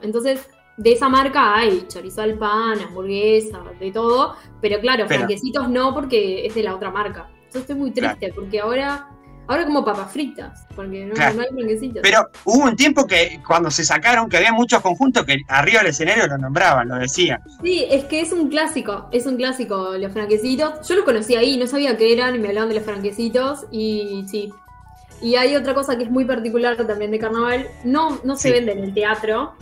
Entonces, 0.03 0.49
de 0.76 0.93
esa 0.93 1.09
marca 1.09 1.55
hay 1.55 1.87
chorizo 1.89 2.22
al 2.22 2.39
pan, 2.39 2.80
hamburguesa, 2.80 3.62
de 3.78 3.91
todo, 3.93 4.37
pero 4.61 4.80
claro, 4.80 5.07
franquecitos 5.07 5.68
no 5.68 5.95
porque 5.95 6.47
es 6.47 6.55
de 6.55 6.62
la 6.62 6.74
otra 6.74 6.91
marca. 6.91 7.28
Yo 7.53 7.61
estoy 7.61 7.76
muy 7.76 7.91
triste 7.91 8.33
porque 8.35 8.61
ahora 8.61 9.09
Ahora 9.49 9.64
como 9.64 9.85
papas 9.85 10.12
fritas, 10.12 10.66
porque 10.74 11.05
no, 11.05 11.14
hay 11.20 11.35
franquecitos. 11.35 12.01
Pero 12.03 12.28
hubo 12.45 12.64
un 12.64 12.76
tiempo 12.76 13.07
que 13.07 13.41
cuando 13.47 13.70
se 13.70 13.85
sacaron 13.85 14.28
que 14.28 14.37
había 14.37 14.53
muchos 14.53 14.80
conjuntos 14.80 15.24
que 15.24 15.43
arriba 15.49 15.80
del 15.80 15.89
escenario 15.89 16.26
lo 16.28 16.39
nombraban, 16.39 16.89
lo 16.89 16.95
decían. 16.97 17.41
Sí, 17.61 17.85
es 17.91 18.05
que 18.05 18.20
es 18.20 18.33
un 18.33 18.49
clásico, 18.49 19.09
es 19.11 19.26
un 19.26 19.37
clásico 19.37 19.99
los 19.99 20.12
franquecitos. 20.12 20.87
Yo 20.89 20.95
los 20.95 21.05
conocí 21.05 21.35
ahí, 21.35 21.57
no 21.57 21.66
sabía 21.66 21.97
qué 21.97 22.12
eran 22.12 22.37
y 22.37 22.39
me 22.39 22.49
hablaban 22.49 22.68
de 22.68 22.76
los 22.76 22.85
franquecitos 22.85 23.66
y 23.70 24.24
sí. 24.28 24.53
Y 25.22 25.36
hay 25.36 25.54
otra 25.54 25.72
cosa 25.74 25.96
que 25.96 26.04
es 26.04 26.10
muy 26.10 26.24
particular 26.24 26.76
también 26.76 27.12
de 27.12 27.18
carnaval, 27.18 27.68
no, 27.84 28.18
no 28.24 28.36
se 28.36 28.50
vende 28.50 28.72
en 28.72 28.80
el 28.80 28.92
teatro, 28.92 29.54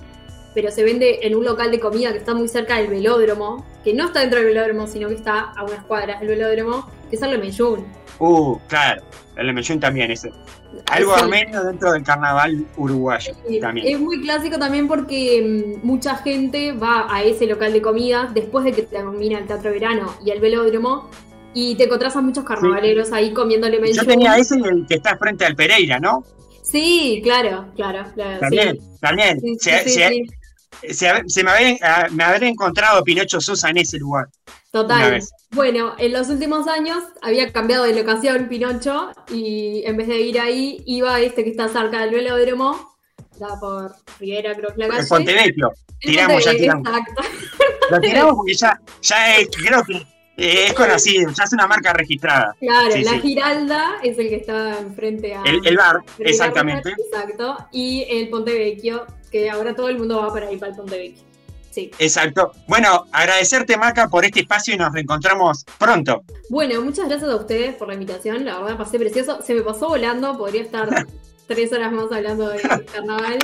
pero 0.55 0.71
se 0.71 0.83
vende 0.83 1.21
en 1.23 1.37
un 1.37 1.45
local 1.45 1.71
de 1.71 1.79
comida 1.79 2.13
que 2.13 2.19
está 2.19 2.35
muy 2.35 2.49
cerca 2.49 2.77
del 2.77 2.89
velódromo, 2.89 3.65
que 3.85 3.95
no 3.95 4.07
está 4.07 4.21
dentro 4.21 4.39
del 4.39 4.49
velódromo, 4.49 4.87
sino 4.87 5.09
que 5.09 5.15
está 5.15 5.53
a 5.57 5.65
unas 5.65 5.85
cuadras 5.85 6.21
del 6.21 6.31
velódromo, 6.31 6.89
que 7.11 7.17
es 7.17 7.23
el 7.23 7.33
Lemeyún. 7.33 7.87
Uh, 8.19 8.59
claro. 8.69 9.03
El 9.37 9.47
Lemellón 9.47 9.81
también 9.81 10.11
es 10.11 10.29
algo 10.91 11.15
armenio 11.15 11.65
dentro 11.65 11.93
del 11.93 12.03
carnaval 12.03 12.67
uruguayo. 12.77 13.33
también. 13.61 13.87
Es 13.87 14.01
muy 14.01 14.21
clásico 14.21 14.59
también 14.59 14.89
porque 14.89 15.77
mm, 15.83 15.87
mucha 15.87 16.17
gente 16.17 16.73
va 16.73 17.07
a 17.09 17.23
ese 17.23 17.47
local 17.47 17.73
de 17.73 17.81
comida 17.81 18.31
después 18.33 18.65
de 18.65 18.73
que 18.73 18.83
termina 18.83 19.39
el 19.39 19.47
Teatro 19.47 19.71
Verano 19.71 20.15
y 20.25 20.31
el 20.31 20.41
velódromo 20.41 21.09
y 21.55 21.75
te 21.75 21.85
encontrás 21.85 22.17
a 22.17 22.21
muchos 22.21 22.45
carnavaleros 22.45 23.13
ahí 23.13 23.33
comiendo 23.33 23.69
Lemellón. 23.69 23.97
Yo 23.97 24.07
tenía 24.07 24.37
ese 24.37 24.59
y 24.59 24.63
el 24.63 24.87
que 24.87 24.95
está 24.95 25.17
frente 25.17 25.45
al 25.45 25.57
Pereira, 25.57 25.99
¿no? 25.99 26.25
Sí, 26.63 27.21
claro, 27.23 27.67
claro. 27.75 28.05
también, 28.39 28.79
también. 29.01 29.41
se, 29.59 31.43
me, 31.43 31.79
ah, 31.83 32.07
me 32.13 32.23
habría 32.23 32.49
encontrado 32.49 33.03
Pinocho 33.03 33.41
Sosa 33.41 33.71
en 33.71 33.79
ese 33.79 33.99
lugar. 33.99 34.29
Total. 34.71 35.21
Bueno, 35.51 35.95
en 35.99 36.13
los 36.13 36.29
últimos 36.29 36.69
años 36.69 37.03
había 37.23 37.51
cambiado 37.53 37.85
de 37.85 37.95
locación 37.95 38.49
Pinocho 38.49 39.11
y 39.33 39.83
en 39.85 39.97
vez 39.97 40.07
de 40.07 40.21
ir 40.21 40.39
ahí, 40.39 40.81
iba 40.87 41.17
a 41.17 41.21
este 41.21 41.43
que 41.43 41.51
está 41.51 41.69
cerca 41.69 42.03
del 42.03 42.15
velódromo, 42.15 42.95
da 43.41 43.59
por 43.59 43.93
Rivera, 44.21 44.55
creo 44.55 44.73
que 44.73 44.83
la 44.83 44.89
calle. 44.89 45.03
El 45.03 45.09
Pontevecchio. 45.09 45.73
Tiramos, 45.99 46.45
ya 46.45 46.53
tiramos. 46.53 46.89
Exacto. 46.89 47.23
Lo 47.91 48.01
tiramos 48.01 48.35
porque 48.37 48.55
ya, 48.55 48.81
ya 49.03 49.37
es, 49.37 49.49
creo 49.49 49.83
que 49.83 50.07
es 50.41 50.73
conocido, 50.73 51.31
ya 51.31 51.45
es 51.45 51.53
una 51.53 51.67
marca 51.67 51.93
registrada. 51.93 52.57
Claro, 52.59 52.97
la 52.97 53.19
Giralda 53.19 53.99
es 54.03 54.19
el 54.19 54.29
que 54.29 54.37
está 54.37 54.79
enfrente 54.79 55.35
a... 55.35 55.43
El, 55.45 55.77
bar, 55.77 56.03
exactamente. 56.19 56.91
Exacto, 56.91 57.57
y 57.73 58.07
el 58.09 58.31
Pontevecchio, 58.31 59.07
que 59.31 59.51
ahora 59.51 59.75
todo 59.75 59.89
el 59.89 59.99
mundo 59.99 60.19
va 60.19 60.33
para 60.33 60.49
ahí, 60.49 60.57
para 60.57 60.73
el 60.73 60.79
Pontevecchio. 60.79 61.25
Sí. 61.71 61.91
Exacto. 61.99 62.53
Bueno, 62.67 63.07
agradecerte, 63.13 63.77
Maca, 63.77 64.09
por 64.09 64.25
este 64.25 64.41
espacio 64.41 64.75
y 64.75 64.77
nos 64.77 64.93
reencontramos 64.93 65.65
pronto. 65.79 66.25
Bueno, 66.49 66.83
muchas 66.83 67.09
gracias 67.09 67.31
a 67.31 67.37
ustedes 67.37 67.77
por 67.77 67.89
la 67.89 67.95
invitación. 67.95 68.45
La 68.45 68.59
verdad, 68.59 68.77
pasé 68.77 68.99
precioso. 68.99 69.41
Se 69.41 69.55
me 69.55 69.63
pasó 69.63 69.89
volando. 69.89 70.37
Podría 70.37 70.63
estar 70.63 71.07
tres 71.47 71.73
horas 71.73 71.93
más 71.93 72.11
hablando 72.11 72.49
de 72.49 72.61
carnaval. 72.61 73.39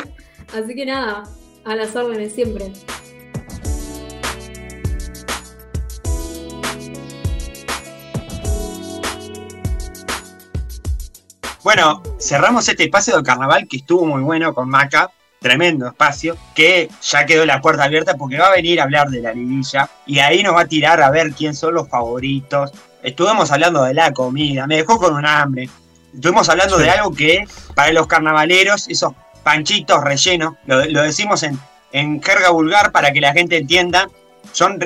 Así 0.53 0.74
que 0.74 0.86
nada, 0.86 1.22
a 1.64 1.76
las 1.76 1.94
órdenes 1.94 2.32
siempre. 2.32 2.72
Bueno, 11.66 12.00
cerramos 12.20 12.68
este 12.68 12.84
espacio 12.84 13.16
de 13.16 13.24
carnaval 13.24 13.66
que 13.66 13.78
estuvo 13.78 14.06
muy 14.06 14.22
bueno 14.22 14.54
con 14.54 14.68
Maca 14.68 15.10
tremendo 15.40 15.88
espacio, 15.88 16.36
que 16.54 16.88
ya 17.02 17.26
quedó 17.26 17.44
la 17.44 17.60
puerta 17.60 17.82
abierta 17.82 18.14
porque 18.14 18.38
va 18.38 18.46
a 18.46 18.52
venir 18.52 18.78
a 18.78 18.84
hablar 18.84 19.08
de 19.08 19.20
la 19.20 19.32
liguilla 19.32 19.90
y 20.06 20.20
ahí 20.20 20.44
nos 20.44 20.54
va 20.54 20.60
a 20.60 20.68
tirar 20.68 21.02
a 21.02 21.10
ver 21.10 21.32
quién 21.32 21.56
son 21.56 21.74
los 21.74 21.88
favoritos. 21.88 22.70
Estuvimos 23.02 23.50
hablando 23.50 23.82
de 23.82 23.94
la 23.94 24.12
comida, 24.12 24.68
me 24.68 24.76
dejó 24.76 24.96
con 24.96 25.16
un 25.16 25.26
hambre. 25.26 25.68
Estuvimos 26.14 26.48
hablando 26.48 26.78
de 26.78 26.88
algo 26.88 27.12
que 27.12 27.44
para 27.74 27.90
los 27.90 28.06
carnavaleros, 28.06 28.86
esos 28.86 29.14
panchitos 29.42 30.04
rellenos, 30.04 30.54
lo, 30.66 31.02
decimos 31.02 31.42
en, 31.42 31.58
en, 31.90 32.22
jerga 32.22 32.50
vulgar 32.50 32.92
para 32.92 33.10
que 33.10 33.20
la 33.20 33.32
gente 33.32 33.56
entienda, 33.56 34.08
son, 34.52 34.78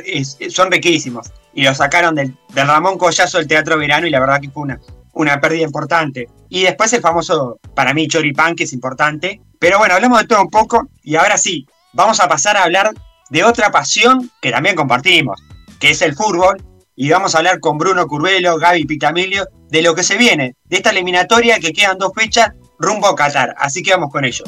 son 0.49 0.73
riquísimos. 0.73 1.31
Y 1.53 1.63
lo 1.63 1.75
sacaron 1.75 2.15
del, 2.15 2.35
del 2.55 2.67
Ramón 2.67 2.97
Collazo 2.97 3.37
del 3.37 3.49
Teatro 3.49 3.77
Verano 3.77 4.07
y 4.07 4.11
la 4.11 4.21
verdad 4.21 4.41
que 4.41 4.49
fue 4.49 4.63
una, 4.63 4.81
una 5.21 5.41
pérdida 5.41 5.63
importante. 5.63 6.29
Y 6.49 6.63
después 6.63 6.93
el 6.93 7.01
famoso, 7.01 7.59
para 7.75 7.95
mí, 7.95 8.09
choripán, 8.09 8.55
que 8.55 8.65
es 8.65 8.73
importante. 8.73 9.41
Pero 9.59 9.79
bueno, 9.79 9.95
hablamos 9.95 10.21
de 10.21 10.27
todo 10.27 10.43
un 10.43 10.51
poco 10.51 10.89
y 11.03 11.17
ahora 11.17 11.37
sí, 11.37 11.67
vamos 11.93 12.21
a 12.21 12.29
pasar 12.29 12.57
a 12.57 12.65
hablar 12.65 12.91
de 13.31 13.45
otra 13.45 13.71
pasión 13.71 14.31
que 14.41 14.51
también 14.51 14.75
compartimos, 14.75 15.43
que 15.79 15.91
es 15.91 16.03
el 16.03 16.15
fútbol. 16.15 16.63
Y 16.97 17.09
vamos 17.11 17.35
a 17.35 17.39
hablar 17.39 17.61
con 17.61 17.79
Bruno 17.79 18.07
Curvelo, 18.07 18.59
Gaby 18.59 18.85
Pitamilio, 18.85 19.47
de 19.71 19.81
lo 19.81 19.95
que 19.95 20.03
se 20.03 20.19
viene, 20.19 20.57
de 20.65 20.77
esta 20.77 20.91
eliminatoria 20.91 21.59
que 21.59 21.73
quedan 21.73 21.97
dos 21.97 22.13
fechas 22.15 22.51
rumbo 22.79 23.07
a 23.07 23.17
Qatar. 23.17 23.55
Así 23.57 23.83
que 23.83 23.93
vamos 23.93 24.11
con 24.11 24.25
ello. 24.25 24.45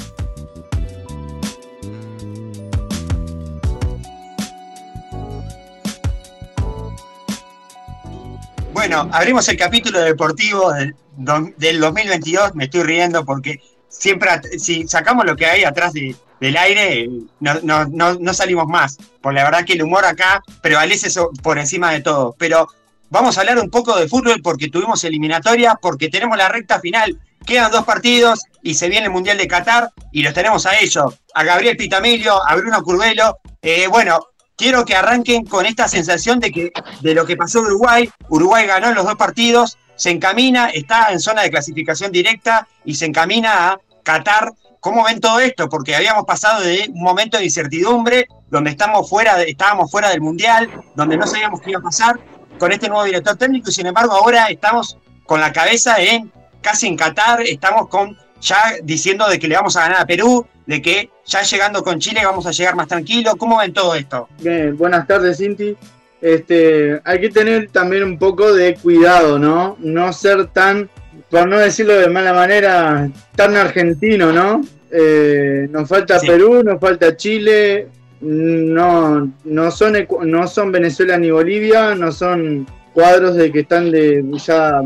Bueno, 8.83 9.09
abrimos 9.13 9.49
el 9.49 9.57
capítulo 9.57 10.01
deportivo 10.01 10.73
del, 10.73 10.97
2022. 11.17 12.57
Me 12.57 12.65
estoy 12.65 12.83
riendo 12.83 13.25
porque 13.25 13.61
siempre, 13.89 14.29
si 14.59 14.89
sacamos 14.89 15.25
lo 15.25 15.37
que 15.37 15.47
hay 15.47 15.63
atrás 15.63 15.93
del 15.93 16.57
aire, 16.57 17.09
no, 17.39 18.35
salimos 18.35 18.67
más. 18.67 18.99
Por 19.21 19.35
la 19.35 19.45
verdad 19.45 19.65
que 19.65 19.75
el 19.75 19.85
humor 19.85 20.05
acá 20.05 20.43
prevalece 20.63 21.09
por 21.45 21.59
encima 21.59 21.93
de 21.93 22.01
todo. 22.01 22.35
Pero 22.37 22.67
vamos 23.09 23.39
a 23.39 23.43
hablar 23.43 23.61
un 23.61 23.71
poco 23.71 23.97
de 23.97 24.09
fútbol 24.09 24.43
porque 24.43 24.69
tuvimos 24.69 25.05
eliminatoria, 25.05 25.79
porque 25.81 26.09
tenemos 26.09 26.37
la 26.37 26.49
recta 26.49 26.81
final. 26.81 27.21
Quedan 27.47 27.71
dos 27.71 27.85
partidos 27.85 28.43
y 28.65 28.75
se 28.75 28.89
viene 28.89 29.07
el 29.07 29.13
Mundial 29.13 29.39
de 29.39 29.47
Qatar 29.47 29.91
y 30.11 30.25
los 30.25 30.35
tenemos 30.35 30.67
a 30.67 30.77
ellos, 30.81 31.21
a 31.35 31.45
Gabriel 31.45 31.77
Pitamilio, 31.77 32.45
a 32.45 32.57
Bruno 32.57 32.83
Curvelo. 32.83 33.39
Eh, 33.63 33.87
bueno, 33.87 34.27
quiero 34.63 34.85
que 34.85 34.95
arranquen 34.95 35.45
con 35.45 35.67
esta 35.67 35.89
sensación 35.89 36.39
de 36.39 36.53
que 36.53 36.73
de 37.01 37.15
lo 37.15 37.27
que 37.27 37.37
pasó 37.37 37.59
en 37.59 37.65
Uruguay, 37.65 38.09
Uruguay 38.29 38.65
ganó 38.65 38.91
en 38.91 38.95
los 38.95 39.05
dos 39.05 39.17
partidos, 39.17 39.77
se 39.97 40.11
encamina, 40.11 40.69
está 40.69 41.11
en 41.11 41.19
zona 41.19 41.43
de 41.43 41.51
clasificación 41.51 42.13
directa 42.13 42.69
y 42.85 42.95
se 42.95 43.07
encamina 43.07 43.71
a 43.71 43.81
Qatar. 44.05 44.53
¿Cómo 44.79 45.03
ven 45.03 45.19
todo 45.19 45.41
esto? 45.41 45.69
Porque 45.69 45.97
habíamos 45.97 46.27
pasado 46.27 46.61
de 46.61 46.89
un 46.95 47.03
momento 47.03 47.39
de 47.39 47.45
incertidumbre, 47.45 48.29
donde 48.51 48.71
estábamos 48.71 49.11
fuera 49.11 49.37
del 49.37 50.21
Mundial, 50.21 50.71
donde 50.95 51.17
no 51.17 51.27
sabíamos 51.27 51.61
qué 51.61 51.71
iba 51.71 51.81
a 51.81 51.83
pasar 51.83 52.21
con 52.61 52.71
este 52.71 52.89
nuevo 52.89 53.03
director 53.03 53.37
técnico, 53.37 53.69
y 53.69 53.73
sin 53.73 53.87
embargo 53.87 54.13
ahora 54.13 54.47
estamos 54.47 54.97
con 55.27 55.41
la 55.41 55.53
cabeza 55.53 56.01
en 56.01 56.33
casi 56.61 56.87
en 56.87 56.97
Qatar, 56.97 57.41
estamos 57.41 57.89
con 57.89 58.17
ya 58.43 58.59
diciendo 58.83 59.29
de 59.29 59.39
que 59.39 59.49
le 59.49 59.55
vamos 59.55 59.77
a 59.77 59.83
ganar 59.83 60.01
a 60.03 60.07
Perú, 60.07 60.45
de 60.67 60.83
que 60.83 61.11
ya 61.25 61.43
llegando 61.43 61.83
con 61.83 61.99
Chile 61.99 62.21
vamos 62.25 62.47
a 62.47 62.51
llegar 62.51 62.75
más 62.75 62.89
tranquilo. 62.89 63.37
¿Cómo 63.37 63.59
ven 63.59 63.73
todo 63.73 63.95
esto? 63.95 64.29
Bien, 64.41 64.77
buenas 64.77 65.07
tardes, 65.07 65.39
Cinti. 65.39 65.77
Este, 66.21 67.01
hay 67.05 67.21
que 67.21 67.31
tener 67.31 67.71
también 67.71 68.05
un 68.05 68.19
poco 68.19 68.53
de 68.53 68.75
cuidado, 68.75 69.39
¿no? 69.39 69.77
No 69.81 70.13
ser 70.13 70.47
tan, 70.49 70.89
por 71.31 71.49
no 71.49 71.59
decirlo 71.59 71.95
de 71.95 72.09
mala 72.09 72.33
manera, 72.33 73.09
tan 73.35 73.57
argentino, 73.57 74.33
¿no? 74.33 74.61
Eh, 74.91 75.69
nos 75.71 75.89
falta 75.89 76.21
Perú, 76.21 76.63
nos 76.63 76.79
falta 76.79 77.17
Chile, 77.17 77.89
no, 78.21 79.33
no, 79.45 79.71
son, 79.71 80.07
no 80.27 80.47
son 80.47 80.71
Venezuela 80.71 81.17
ni 81.17 81.31
Bolivia, 81.31 81.95
no 81.95 82.13
son 82.13 82.67
cuadros 82.93 83.35
de 83.37 83.51
que 83.51 83.61
están 83.61 83.91
de, 83.91 84.23
ya 84.45 84.81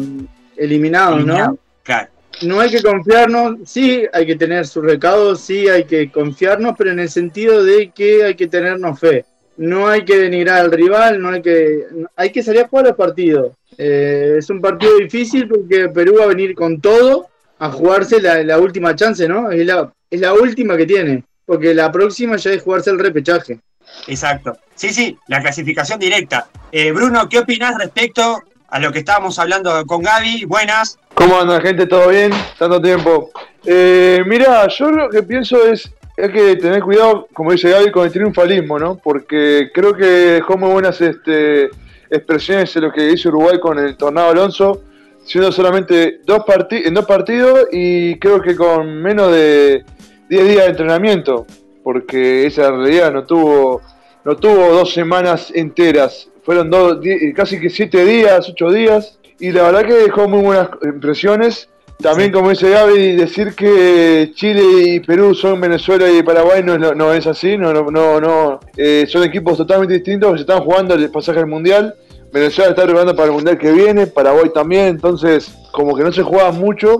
eliminados, 0.56 1.26
¿no? 1.26 1.58
Claro 1.82 2.15
no 2.42 2.60
hay 2.60 2.70
que 2.70 2.82
confiarnos, 2.82 3.56
sí 3.64 4.04
hay 4.12 4.26
que 4.26 4.36
tener 4.36 4.66
su 4.66 4.82
recado, 4.82 5.36
sí 5.36 5.68
hay 5.68 5.84
que 5.84 6.10
confiarnos, 6.10 6.74
pero 6.76 6.90
en 6.90 7.00
el 7.00 7.08
sentido 7.08 7.64
de 7.64 7.90
que 7.94 8.24
hay 8.24 8.34
que 8.34 8.46
tenernos 8.46 8.98
fe. 9.00 9.24
No 9.56 9.88
hay 9.88 10.04
que 10.04 10.18
denigrar 10.18 10.58
al 10.58 10.70
rival, 10.70 11.20
no 11.20 11.30
hay 11.30 11.40
que, 11.40 11.86
hay 12.14 12.30
que 12.30 12.42
salir 12.42 12.62
a 12.62 12.68
jugar 12.68 12.88
el 12.88 12.94
partido. 12.94 13.56
Eh, 13.78 14.36
es 14.38 14.50
un 14.50 14.60
partido 14.60 14.98
difícil 14.98 15.48
porque 15.48 15.88
Perú 15.88 16.16
va 16.18 16.24
a 16.24 16.28
venir 16.28 16.54
con 16.54 16.80
todo 16.80 17.28
a 17.58 17.70
jugarse 17.70 18.20
la, 18.20 18.58
última 18.58 18.94
chance, 18.94 19.26
¿no? 19.26 19.50
Es 19.50 19.66
la, 19.66 19.90
es 20.10 20.20
la 20.20 20.34
última 20.34 20.76
que 20.76 20.84
tiene, 20.84 21.24
porque 21.46 21.72
la 21.72 21.90
próxima 21.90 22.36
ya 22.36 22.50
es 22.50 22.62
jugarse 22.62 22.90
el 22.90 22.98
repechaje. 22.98 23.60
Exacto. 24.06 24.58
Sí, 24.74 24.90
sí, 24.90 25.16
la 25.28 25.40
clasificación 25.40 25.98
directa. 25.98 26.48
Eh, 26.70 26.92
Bruno, 26.92 27.26
¿qué 27.28 27.38
opinas 27.38 27.78
respecto 27.78 28.42
a 28.68 28.78
lo 28.78 28.92
que 28.92 28.98
estábamos 28.98 29.38
hablando 29.38 29.86
con 29.86 30.02
Gaby? 30.02 30.44
Buenas. 30.44 30.98
¿Cómo 31.16 31.40
anda 31.40 31.60
gente? 31.62 31.86
¿Todo 31.86 32.10
bien? 32.10 32.30
Tanto 32.58 32.80
tiempo. 32.80 33.30
Eh, 33.64 34.22
mira, 34.26 34.68
yo 34.68 34.90
lo 34.90 35.08
que 35.08 35.22
pienso 35.22 35.66
es, 35.66 35.90
hay 36.18 36.30
que 36.30 36.56
tener 36.56 36.82
cuidado, 36.82 37.26
como 37.32 37.52
dice 37.52 37.70
Gaby, 37.70 37.90
con 37.90 38.04
el 38.04 38.12
triunfalismo, 38.12 38.78
¿no? 38.78 38.96
Porque 39.02 39.70
creo 39.72 39.94
que 39.94 40.04
dejó 40.04 40.58
muy 40.58 40.70
buenas 40.72 41.00
este, 41.00 41.70
expresiones 42.10 42.76
en 42.76 42.82
lo 42.82 42.92
que 42.92 43.10
hizo 43.10 43.30
Uruguay 43.30 43.58
con 43.58 43.78
el 43.78 43.96
Tornado 43.96 44.28
Alonso, 44.28 44.82
siendo 45.24 45.50
solamente 45.50 46.20
dos 46.26 46.42
en 46.70 46.92
dos 46.92 47.06
partidos 47.06 47.66
y 47.72 48.18
creo 48.18 48.42
que 48.42 48.54
con 48.54 49.00
menos 49.00 49.32
de 49.32 49.86
10 50.28 50.48
días 50.48 50.64
de 50.64 50.70
entrenamiento, 50.70 51.46
porque 51.82 52.46
esa 52.46 52.70
realidad 52.70 53.10
no 53.10 53.24
tuvo, 53.24 53.80
no 54.22 54.36
tuvo 54.36 54.68
dos 54.68 54.92
semanas 54.92 55.50
enteras, 55.54 56.28
fueron 56.42 56.68
dos, 56.68 56.98
casi 57.34 57.58
que 57.58 57.70
siete 57.70 58.04
días, 58.04 58.50
ocho 58.50 58.70
días, 58.70 59.18
y 59.38 59.52
la 59.52 59.62
verdad 59.62 59.84
que 59.84 59.94
dejó 59.94 60.28
muy 60.28 60.42
buenas 60.42 60.68
impresiones 60.82 61.68
también, 61.98 62.30
como 62.30 62.50
dice 62.50 62.68
Gaby, 62.68 63.16
decir 63.16 63.54
que 63.54 64.30
Chile 64.34 64.62
y 64.84 65.00
Perú 65.00 65.34
son 65.34 65.60
Venezuela 65.60 66.10
y 66.10 66.22
Paraguay 66.22 66.62
no, 66.62 66.76
no, 66.76 67.12
es 67.14 67.26
así, 67.26 67.56
no, 67.56 67.72
no, 67.72 68.20
no, 68.20 68.60
eh, 68.76 69.06
son 69.08 69.24
equipos 69.24 69.56
totalmente 69.56 69.94
distintos 69.94 70.32
que 70.32 70.38
se 70.38 70.42
están 70.42 70.60
jugando 70.60 70.94
el 70.94 71.10
pasaje 71.10 71.38
al 71.38 71.46
Mundial. 71.46 71.94
Venezuela 72.32 72.70
está 72.70 72.82
preparando 72.82 73.16
para 73.16 73.28
el 73.28 73.32
Mundial 73.32 73.56
que 73.56 73.72
viene, 73.72 74.06
Paraguay 74.06 74.50
también, 74.52 74.88
entonces 74.88 75.50
como 75.72 75.96
que 75.96 76.02
no 76.02 76.12
se 76.12 76.22
juega 76.22 76.50
mucho, 76.50 76.98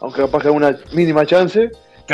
aunque 0.00 0.20
capaz 0.22 0.42
que 0.42 0.48
hay 0.48 0.54
una 0.54 0.76
mínima 0.92 1.24
chance. 1.24 1.70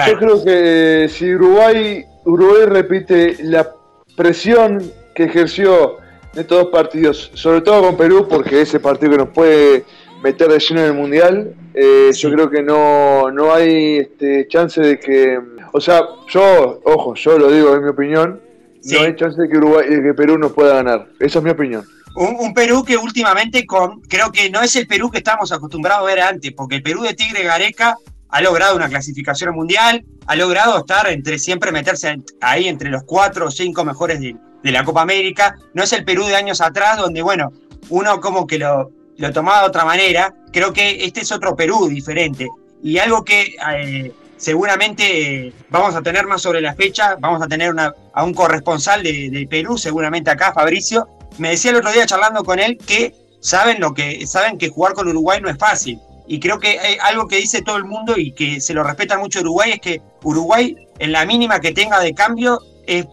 Yo 0.06 0.18
creo 0.18 0.44
que 0.44 1.08
si 1.08 1.34
Uruguay, 1.34 2.04
Uruguay 2.24 2.66
repite 2.66 3.38
la 3.42 3.72
presión 4.16 4.80
que 5.16 5.24
ejerció 5.24 5.96
en 6.32 6.40
estos 6.40 6.64
dos 6.64 6.68
partidos, 6.72 7.30
sobre 7.34 7.60
todo 7.60 7.82
con 7.82 7.96
Perú, 7.96 8.26
porque 8.28 8.62
ese 8.62 8.78
partido 8.80 9.12
que 9.12 9.18
nos 9.18 9.28
puede 9.30 9.84
meter 10.22 10.48
de 10.48 10.58
lleno 10.58 10.80
en 10.80 10.86
el 10.86 10.94
mundial, 10.94 11.54
eh, 11.74 12.10
yo 12.14 12.30
creo 12.30 12.50
que 12.50 12.62
no, 12.62 13.30
no 13.30 13.52
hay 13.52 13.98
este, 13.98 14.46
chance 14.48 14.80
de 14.80 14.98
que. 14.98 15.40
O 15.72 15.80
sea, 15.80 16.02
yo, 16.28 16.80
ojo, 16.84 17.14
yo 17.14 17.38
lo 17.38 17.50
digo, 17.50 17.74
en 17.74 17.82
mi 17.82 17.90
opinión, 17.90 18.40
no 18.84 19.00
hay 19.00 19.16
chance 19.16 19.40
de 19.40 19.48
que, 19.48 19.56
Uruguay, 19.56 19.86
que 19.88 20.14
Perú 20.14 20.38
nos 20.38 20.52
pueda 20.52 20.74
ganar. 20.74 21.08
Esa 21.18 21.38
es 21.38 21.44
mi 21.44 21.50
opinión. 21.50 21.84
Un, 22.16 22.52
Perú 22.54 22.84
que 22.84 22.96
últimamente 22.96 23.64
con, 23.66 24.00
creo 24.02 24.32
que 24.32 24.50
no 24.50 24.62
es 24.62 24.74
el 24.74 24.88
Perú 24.88 25.10
que 25.10 25.18
estábamos 25.18 25.52
acostumbrados 25.52 26.02
a 26.02 26.06
ver 26.06 26.20
antes, 26.20 26.52
porque 26.52 26.76
el 26.76 26.82
Perú 26.82 27.02
de 27.02 27.14
Tigre 27.14 27.44
Gareca 27.44 27.96
ha 28.28 28.40
logrado 28.40 28.74
una 28.74 28.88
clasificación 28.88 29.54
mundial, 29.54 30.04
ha 30.26 30.34
logrado 30.34 30.76
estar 30.78 31.08
entre 31.08 31.38
siempre 31.38 31.70
meterse 31.70 32.16
ahí 32.40 32.66
entre 32.66 32.90
los 32.90 33.04
cuatro 33.04 33.46
o 33.46 33.50
cinco 33.50 33.84
mejores 33.84 34.20
de, 34.20 34.34
de 34.62 34.72
la 34.72 34.84
Copa 34.84 35.02
América. 35.02 35.56
No 35.74 35.82
es 35.82 35.92
el 35.92 36.04
Perú 36.04 36.24
de 36.24 36.36
años 36.36 36.60
atrás, 36.60 36.98
donde, 36.98 37.22
bueno, 37.22 37.52
uno 37.88 38.20
como 38.20 38.46
que 38.46 38.58
lo, 38.58 38.90
lo 39.16 39.32
tomaba 39.32 39.62
de 39.62 39.68
otra 39.68 39.84
manera. 39.84 40.34
Creo 40.52 40.72
que 40.72 41.04
este 41.04 41.20
es 41.20 41.32
otro 41.32 41.54
Perú 41.54 41.88
diferente. 41.88 42.48
Y 42.82 42.98
algo 42.98 43.24
que 43.24 43.54
eh, 43.74 44.12
seguramente 44.36 45.52
vamos 45.68 45.94
a 45.94 46.02
tener 46.02 46.26
más 46.26 46.42
sobre 46.42 46.60
la 46.60 46.74
fecha, 46.74 47.16
vamos 47.20 47.42
a 47.42 47.46
tener 47.46 47.74
a 47.78 48.24
un 48.24 48.32
corresponsal 48.32 49.02
de, 49.02 49.46
Perú, 49.48 49.76
seguramente 49.76 50.30
acá, 50.30 50.52
Fabricio. 50.52 51.06
Me 51.38 51.50
decía 51.50 51.70
el 51.70 51.76
otro 51.76 51.92
día 51.92 52.06
charlando 52.06 52.42
con 52.42 52.58
él 52.58 52.78
que 52.78 53.14
saben, 53.40 53.80
lo 53.80 53.92
que, 53.92 54.26
saben 54.26 54.58
que 54.58 54.70
jugar 54.70 54.94
con 54.94 55.08
Uruguay 55.08 55.40
no 55.40 55.50
es 55.50 55.58
fácil. 55.58 56.00
Y 56.26 56.40
creo 56.40 56.58
que 56.58 56.78
hay 56.78 56.96
algo 57.02 57.28
que 57.28 57.36
dice 57.36 57.60
todo 57.60 57.76
el 57.76 57.84
mundo 57.84 58.16
y 58.16 58.32
que 58.32 58.60
se 58.60 58.72
lo 58.72 58.82
respeta 58.84 59.18
mucho 59.18 59.40
Uruguay 59.40 59.72
es 59.72 59.80
que 59.80 60.00
Uruguay, 60.22 60.76
en 60.98 61.12
la 61.12 61.26
mínima 61.26 61.60
que 61.60 61.72
tenga 61.72 62.00
de 62.00 62.14
cambio, 62.14 62.60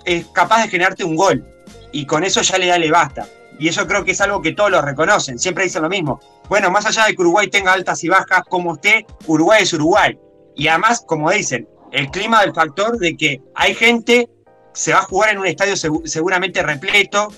es, 0.06 0.26
capaz 0.28 0.64
de 0.64 0.70
generarte 0.70 1.04
un 1.04 1.16
gol. 1.16 1.46
Y 1.92 2.06
con 2.06 2.24
eso 2.24 2.42
ya 2.42 2.58
le 2.58 2.68
da 2.68 2.78
le 2.78 2.92
basta. 2.92 3.28
Y 3.60 3.68
eso 3.68 3.88
creo 3.88 4.04
que 4.04 4.12
es 4.12 4.22
algo 4.22 4.42
que 4.42 4.54
todos 4.54 4.70
lo 4.70 4.82
reconocen, 4.82 5.40
siempre 5.40 5.64
dicen 5.64 5.82
lo 5.82 5.90
mismo. 5.90 6.20
Bueno, 6.48 6.70
más 6.70 6.86
allá 6.86 7.06
de 7.06 7.16
que 7.16 7.22
Uruguay 7.22 7.48
tenga 7.48 7.74
altas 7.74 8.04
y 8.04 8.10
bajas 8.10 8.44
como 8.48 8.74
usted, 8.74 9.04
Uruguay 9.26 9.64
es 9.64 9.74
Uruguay. 9.74 10.18
Y 10.56 10.68
además, 10.68 11.04
como 11.06 11.32
dicen, 11.32 11.68
el 11.92 12.10
clima 12.10 12.42
del 12.42 12.54
factor 12.54 12.98
de 12.98 13.18
que 13.18 13.42
hay 13.56 13.74
gente, 13.74 14.30
se 14.74 14.94
va 14.94 15.00
a 15.00 15.04
jugar 15.04 15.32
en 15.32 15.40
un 15.40 15.48
estadio 15.48 15.76
seguramente 16.06 16.62
repleto, 16.62 17.30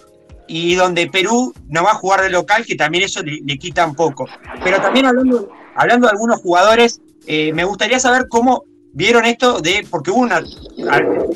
y 0.49 0.73
donde 0.73 1.07
Perú 1.07 1.53
no 1.67 1.83
va 1.83 1.91
a 1.91 1.95
jugar 1.95 2.21
de 2.21 2.31
local, 2.31 2.65
que 2.65 2.75
también 2.75 3.03
eso 3.03 3.21
le, 3.21 3.57
quita 3.59 3.85
un 3.85 3.95
poco. 3.95 4.25
Pero 4.63 4.81
también 4.81 5.05
hablando, 5.05 5.47
hablando 5.75 6.07
de 6.07 6.11
algunos 6.11 6.41
jugadores, 6.41 7.01
eh, 7.27 7.53
me 7.53 7.63
gustaría 7.63 7.99
saber 7.99 8.27
cómo 8.27 8.63
vieron 8.93 9.25
esto 9.25 9.59
de, 9.59 9.85
porque 9.89 10.11
hubo 10.11 10.21
una, 10.21 10.41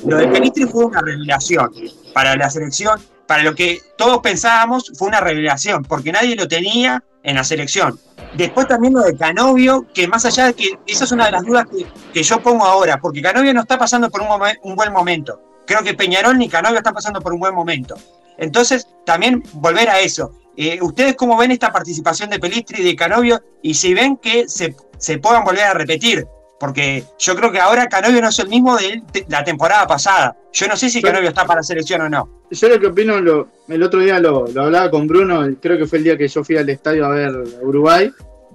lo 0.06 0.18
de 0.18 0.28
Penitri 0.28 0.66
fue 0.66 0.86
una 0.86 1.02
revelación 1.02 1.72
para 2.14 2.36
la 2.36 2.50
selección, 2.50 3.00
para 3.28 3.44
lo 3.44 3.56
que 3.56 3.80
todos 3.98 4.20
pensábamos 4.20 4.92
fue 4.96 5.08
una 5.08 5.20
revelación, 5.20 5.84
porque 5.84 6.12
nadie 6.12 6.36
lo 6.36 6.48
tenía 6.48 7.04
en 7.24 7.36
la 7.36 7.44
selección. 7.44 8.00
Después 8.36 8.68
también 8.68 8.94
lo 8.94 9.02
de 9.02 9.16
Canovio, 9.16 9.86
que 9.94 10.08
más 10.08 10.26
allá 10.26 10.48
de 10.48 10.54
que 10.54 10.80
esa 10.88 11.06
es 11.06 11.12
una 11.12 11.26
de 11.26 11.32
las 11.32 11.44
dudas 11.44 11.66
que, 12.14 12.24
yo 12.24 12.42
pongo 12.42 12.66
ahora, 12.66 12.98
porque 12.98 13.22
Canovio 13.22 13.54
no 13.54 13.62
está 13.62 13.78
pasando 13.78 14.10
por 14.10 14.22
un, 14.22 14.76
buen 14.76 14.92
momento. 14.92 15.40
Creo 15.66 15.84
que 15.84 15.94
Peñarol 15.94 16.38
ni 16.38 16.50
Canovio 16.50 16.80
están 16.80 16.94
pasando 16.94 17.22
por 17.22 17.34
un 17.34 17.40
buen 17.40 17.56
momento. 17.56 17.96
Entonces, 18.38 18.88
también 19.06 19.44
volver 19.54 19.90
a 19.90 20.00
eso. 20.00 20.34
Eh, 20.58 20.80
¿Ustedes 20.82 21.16
cómo 21.16 21.38
ven 21.38 21.52
esta 21.52 21.72
participación 21.72 22.30
de 22.30 22.40
Pelistri 22.40 22.82
y 22.82 22.86
de 22.86 22.96
Canovio? 22.96 23.42
Y 23.62 23.76
si 23.76 23.94
ven 23.94 24.18
que 24.18 24.50
se, 24.50 24.76
se 24.98 25.20
puedan 25.20 25.44
volver 25.44 25.64
a 25.64 25.74
repetir, 25.74 26.28
porque 26.64 27.04
yo 27.20 27.36
creo 27.36 27.52
que 27.52 27.60
ahora 27.60 27.90
Canovio 27.90 28.22
no 28.22 28.30
es 28.30 28.40
el 28.40 28.48
mismo 28.48 28.78
de 28.78 29.04
la 29.28 29.44
temporada 29.44 29.86
pasada. 29.86 30.38
Yo 30.54 30.66
no 30.66 30.78
sé 30.78 30.90
si 30.90 31.02
Canovio 31.02 31.28
está 31.28 31.46
para 31.46 31.60
la 31.60 31.64
selección 31.64 32.00
o 32.00 32.10
no. 32.10 32.46
Yo 32.52 32.70
lo 32.70 32.80
que 32.80 32.88
opino, 32.88 33.18
el 33.68 33.84
otro 33.84 34.00
día 34.00 34.18
lo, 34.18 34.46
hablaba 34.46 34.90
con 34.90 35.06
Bruno, 35.06 35.46
creo 35.62 35.78
que 35.78 35.86
fue 35.86 35.98
el 35.98 36.06
día 36.06 36.18
que 36.18 36.30
yo 36.30 36.42
fui 36.42 36.56
al 36.56 36.70
estadio 36.70 37.06
a 37.06 37.10
ver 37.10 37.32
Uruguay, 37.62 38.10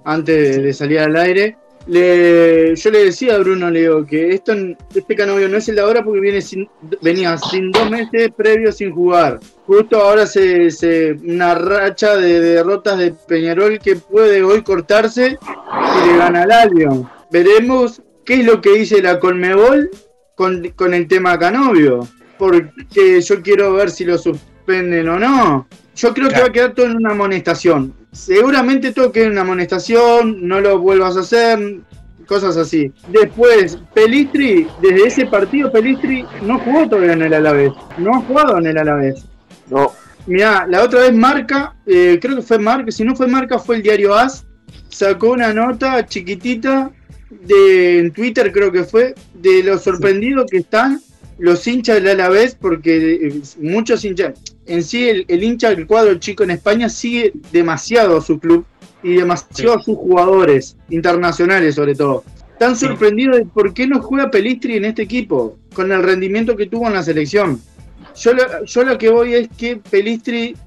antes 0.05 0.57
de 0.57 0.73
salir 0.73 1.01
al 1.01 1.15
aire. 1.17 1.55
Le, 1.85 2.75
yo 2.75 2.89
le 2.89 3.05
decía 3.05 3.35
a 3.35 3.37
Bruno, 3.37 3.69
le 3.69 3.81
digo, 3.81 4.03
que 4.03 4.31
esto, 4.31 4.53
este 4.95 5.15
Canovio 5.15 5.47
no 5.47 5.57
es 5.57 5.69
el 5.69 5.75
de 5.75 5.81
ahora 5.81 6.03
porque 6.03 6.19
viene 6.19 6.41
sin, 6.41 6.67
venía 7.03 7.37
sin 7.37 7.71
dos 7.71 7.91
meses 7.91 8.31
previos 8.35 8.77
sin 8.77 8.91
jugar. 8.91 9.39
Justo 9.67 10.01
ahora 10.01 10.25
se, 10.25 10.71
se 10.71 11.11
una 11.11 11.53
racha 11.53 12.15
de 12.15 12.39
derrotas 12.39 12.97
de 12.97 13.11
Peñarol 13.11 13.77
que 13.77 13.97
puede 13.97 14.41
hoy 14.41 14.63
cortarse 14.63 15.37
y 15.37 16.07
le 16.07 16.17
gana 16.17 16.41
al 16.41 16.51
Albion 16.51 17.18
veremos 17.31 18.01
qué 18.25 18.41
es 18.41 18.45
lo 18.45 18.61
que 18.61 18.75
dice 18.75 19.01
la 19.01 19.19
Colmebol 19.19 19.89
con, 20.35 20.93
el 20.93 21.07
tema 21.07 21.37
Canovio. 21.37 22.07
Porque 22.37 23.21
yo 23.21 23.41
quiero 23.41 23.73
ver 23.73 23.91
si 23.91 24.05
lo 24.05 24.17
suspenden 24.17 25.09
o 25.09 25.19
no. 25.19 25.67
Yo 25.95 26.13
creo 26.13 26.29
que 26.29 26.39
va 26.39 26.47
a 26.47 26.51
quedar 26.51 26.73
todo 26.73 26.85
en 26.85 26.95
una 26.95 27.11
amonestación. 27.11 27.93
Seguramente 28.13 28.93
todo 28.93 29.11
queda 29.11 29.25
en 29.25 29.33
una 29.33 29.41
amonestación, 29.41 30.47
no 30.47 30.61
lo 30.61 30.79
vuelvas 30.79 31.17
a 31.17 31.21
hacer, 31.21 31.81
cosas 32.25 32.55
así. 32.55 32.93
Después, 33.09 33.77
Pelistri, 33.93 34.67
desde 34.81 35.07
ese 35.07 35.25
partido, 35.25 35.71
Pelistri 35.71 36.25
no 36.43 36.59
jugó 36.59 36.87
todavía 36.87 37.13
en 37.13 37.23
el 37.23 37.33
Alavés. 37.33 37.73
No 37.97 38.15
ha 38.15 38.21
jugado 38.21 38.57
en 38.59 38.67
el 38.67 38.77
Alavés. 38.77 39.25
No. 39.69 39.91
Mirá, 40.25 40.65
la 40.67 40.83
otra 40.83 41.01
vez 41.01 41.13
Marca, 41.13 41.75
eh, 41.85 42.19
creo 42.21 42.37
que 42.37 42.41
fue 42.41 42.59
Marca, 42.59 42.91
si 42.91 43.03
no 43.03 43.15
fue 43.15 43.27
Marca, 43.27 43.59
fue 43.59 43.77
el 43.77 43.81
diario 43.81 44.13
AS, 44.13 44.45
sacó 44.89 45.31
una 45.31 45.53
nota 45.53 46.05
chiquitita 46.05 46.91
de 47.29 47.99
en 47.99 48.11
Twitter 48.11 48.51
creo 48.51 48.71
que 48.71 48.83
fue 48.83 49.15
de 49.33 49.63
lo 49.63 49.77
sorprendido 49.77 50.45
que 50.45 50.57
están 50.57 51.01
los 51.37 51.65
hinchas 51.67 51.95
del 51.95 52.09
Alavés 52.09 52.55
porque 52.55 53.27
eh, 53.27 53.41
muchos 53.59 54.03
hinchas 54.03 54.33
en 54.65 54.83
sí 54.83 55.07
el, 55.07 55.43
hincha 55.43 55.69
del 55.69 55.87
cuadro 55.87 56.15
chico 56.15 56.43
en 56.43 56.51
España 56.51 56.89
sigue 56.89 57.33
demasiado 57.51 58.17
a 58.17 58.21
su 58.21 58.39
club 58.39 58.65
y 59.01 59.15
demasiado 59.15 59.77
a 59.77 59.81
sus 59.81 59.95
jugadores 59.95 60.75
internacionales 60.89 61.75
sobre 61.75 61.95
todo. 61.95 62.23
Están 62.53 62.75
sorprendidos 62.75 63.37
de 63.37 63.45
por 63.45 63.73
qué 63.73 63.87
no 63.87 64.01
juega 64.01 64.29
Pelistri 64.29 64.75
en 64.75 64.85
este 64.85 65.03
equipo 65.03 65.57
con 65.73 65.91
el 65.93 66.03
rendimiento 66.03 66.57
que 66.57 66.65
tuvo 66.65 66.87
en 66.87 66.93
la 66.93 67.03
selección. 67.03 67.61
Yo 68.17 68.33
lo, 68.33 68.65
yo 68.65 68.83
lo 68.83 68.97
que 68.97 69.09
voy 69.09 69.33
es 69.33 69.49
que 69.57 69.77
Pelistri 69.77 70.57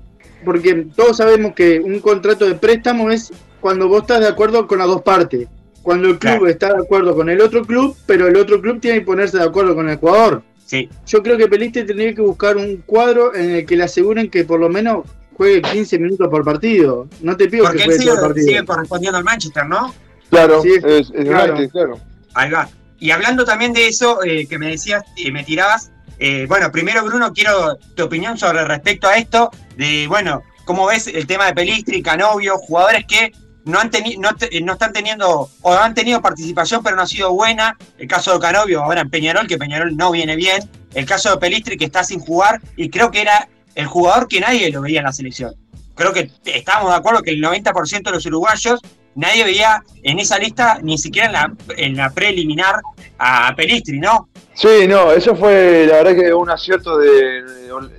porque 0.42 0.86
todos 0.96 1.18
sabemos 1.18 1.52
que 1.54 1.80
un 1.80 2.00
contrato 2.00 2.46
de 2.46 2.54
préstamo 2.54 3.10
es 3.10 3.30
cuando 3.60 3.88
vos 3.88 4.02
estás 4.02 4.20
de 4.20 4.28
acuerdo 4.28 4.66
con 4.66 4.78
las 4.78 4.88
dos 4.88 5.02
partes 5.02 5.48
cuando 5.82 6.08
el 6.08 6.18
club 6.18 6.46
está 6.46 6.72
de 6.72 6.82
acuerdo 6.82 7.14
con 7.14 7.28
el 7.28 7.40
otro 7.40 7.64
club, 7.64 7.96
pero 8.06 8.28
el 8.28 8.36
otro 8.36 8.60
club 8.60 8.80
tiene 8.80 9.00
que 9.00 9.06
ponerse 9.06 9.38
de 9.38 9.44
acuerdo 9.44 9.74
con 9.74 9.88
el 9.88 9.96
jugador. 9.96 10.42
Sí. 10.64 10.88
Yo 11.06 11.22
creo 11.22 11.36
que 11.36 11.48
Peliste 11.48 11.84
tendría 11.84 12.14
que 12.14 12.22
buscar 12.22 12.56
un 12.56 12.78
cuadro 12.86 13.34
en 13.34 13.50
el 13.50 13.66
que 13.66 13.76
le 13.76 13.84
aseguren 13.84 14.30
que 14.30 14.44
por 14.44 14.60
lo 14.60 14.68
menos 14.68 15.06
juegue 15.34 15.60
15 15.60 15.98
minutos 15.98 16.28
por 16.28 16.44
partido. 16.44 17.08
No 17.20 17.36
te 17.36 17.48
pido 17.48 17.70
que 17.70 17.84
juegue 17.84 17.98
sigue, 17.98 18.10
todo 18.12 18.22
partido. 18.22 18.46
sigue 18.46 18.64
correspondiendo 18.64 19.18
al 19.18 19.24
Manchester, 19.24 19.66
¿no? 19.66 19.94
Claro, 20.30 20.62
es, 20.64 21.10
claro. 21.10 21.98
Ahí 22.34 22.50
va. 22.50 22.68
Y 22.98 23.10
hablando 23.10 23.44
también 23.44 23.72
de 23.72 23.88
eso 23.88 24.22
eh, 24.22 24.46
que 24.46 24.58
me 24.58 24.68
decías, 24.68 25.02
y 25.16 25.30
me 25.32 25.42
tirabas, 25.44 25.90
eh, 26.18 26.46
bueno, 26.48 26.70
primero 26.70 27.04
Bruno, 27.04 27.32
quiero 27.32 27.76
tu 27.96 28.04
opinión 28.04 28.38
sobre 28.38 28.64
respecto 28.64 29.08
a 29.08 29.16
esto, 29.16 29.50
de, 29.76 30.06
bueno, 30.06 30.42
¿cómo 30.64 30.86
ves 30.86 31.08
el 31.08 31.26
tema 31.26 31.46
de 31.46 31.54
Pelistri, 31.54 32.00
Canovio, 32.00 32.56
jugadores 32.58 33.04
que 33.06 33.32
no, 33.64 33.78
han 33.78 33.90
no, 34.18 34.30
no, 34.62 34.72
están 34.72 34.92
teniendo, 34.92 35.48
o 35.60 35.72
han 35.72 35.94
tenido 35.94 36.20
participación, 36.20 36.82
pero 36.82 36.96
no 36.96 37.02
ha 37.02 37.06
sido 37.06 37.32
buena. 37.32 37.76
El 37.98 38.08
caso 38.08 38.32
de 38.34 38.40
Canovio, 38.40 38.82
ahora 38.82 39.02
en 39.02 39.10
Peñarol, 39.10 39.46
que 39.46 39.58
Peñarol 39.58 39.96
no 39.96 40.10
viene 40.10 40.36
bien. 40.36 40.68
El 40.94 41.06
caso 41.06 41.30
de 41.30 41.36
Pelistri, 41.38 41.76
que 41.76 41.84
está 41.84 42.04
sin 42.04 42.20
jugar, 42.20 42.60
y 42.76 42.90
creo 42.90 43.10
que 43.10 43.22
era 43.22 43.48
el 43.74 43.86
jugador 43.86 44.28
que 44.28 44.40
nadie 44.40 44.70
lo 44.70 44.82
veía 44.82 45.00
en 45.00 45.06
la 45.06 45.12
selección. 45.12 45.54
Creo 45.94 46.12
que 46.12 46.30
estamos 46.44 46.90
de 46.90 46.96
acuerdo 46.96 47.22
que 47.22 47.30
el 47.30 47.42
90% 47.42 48.02
de 48.02 48.10
los 48.10 48.26
uruguayos 48.26 48.80
nadie 49.14 49.44
veía 49.44 49.82
en 50.02 50.18
esa 50.18 50.38
lista, 50.38 50.78
ni 50.82 50.98
siquiera 50.98 51.26
en 51.26 51.32
la, 51.32 51.52
en 51.76 51.96
la 51.96 52.10
preliminar, 52.10 52.80
a 53.18 53.54
Pelistri, 53.54 54.00
¿no? 54.00 54.28
Sí, 54.54 54.86
no, 54.88 55.12
eso 55.12 55.36
fue 55.36 55.86
la 55.86 56.02
verdad 56.02 56.14
que 56.14 56.34
un 56.34 56.50
acierto 56.50 56.98
de, 56.98 57.42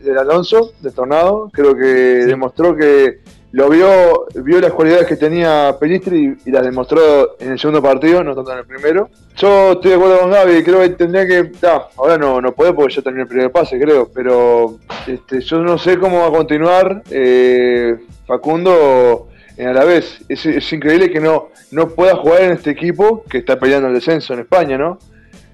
de, 0.03 0.19
Alonso, 0.19 0.73
de 0.81 0.91
Tornado. 0.91 1.49
Creo 1.51 1.75
que 1.75 1.83
demostró 1.83 2.75
que 2.75 3.19
lo 3.53 3.69
vio, 3.69 4.25
vio 4.33 4.59
las 4.59 4.73
cualidades 4.73 5.05
que 5.05 5.15
tenía 5.15 5.77
Pelistri 5.79 6.37
y, 6.43 6.51
las 6.51 6.63
demostró 6.63 7.39
en 7.39 7.51
el 7.51 7.59
segundo 7.59 7.83
partido, 7.83 8.23
no 8.23 8.33
tanto 8.33 8.51
en 8.51 8.57
el 8.57 8.65
primero. 8.65 9.11
Yo 9.37 9.73
estoy 9.73 9.91
de 9.91 9.97
acuerdo 9.97 10.21
con 10.21 10.31
Gaby, 10.31 10.63
creo 10.63 10.79
que 10.79 10.89
tendría 10.89 11.27
que. 11.27 11.51
ahora 11.95 12.17
no, 12.17 12.41
no 12.41 12.51
puede 12.53 12.73
porque 12.73 12.95
ya 12.95 13.03
terminó 13.03 13.23
el 13.23 13.29
primer 13.29 13.51
pase, 13.51 13.79
creo, 13.79 14.09
pero 14.11 14.79
este, 15.05 15.39
yo 15.41 15.59
no 15.59 15.77
sé 15.77 15.99
cómo 15.99 16.21
va 16.21 16.27
a 16.27 16.31
continuar 16.31 17.03
eh, 17.11 17.95
Facundo 18.25 19.29
en 19.55 19.67
Alavés. 19.67 20.21
Es, 20.27 20.47
es 20.47 20.73
increíble 20.73 21.11
que 21.11 21.19
no, 21.19 21.49
no 21.69 21.89
pueda 21.89 22.15
jugar 22.15 22.41
en 22.41 22.51
este 22.53 22.71
equipo 22.71 23.23
que 23.29 23.37
está 23.37 23.59
peleando 23.59 23.87
el 23.87 23.93
descenso 23.93 24.33
en 24.33 24.39
España, 24.39 24.79
¿no? 24.79 24.97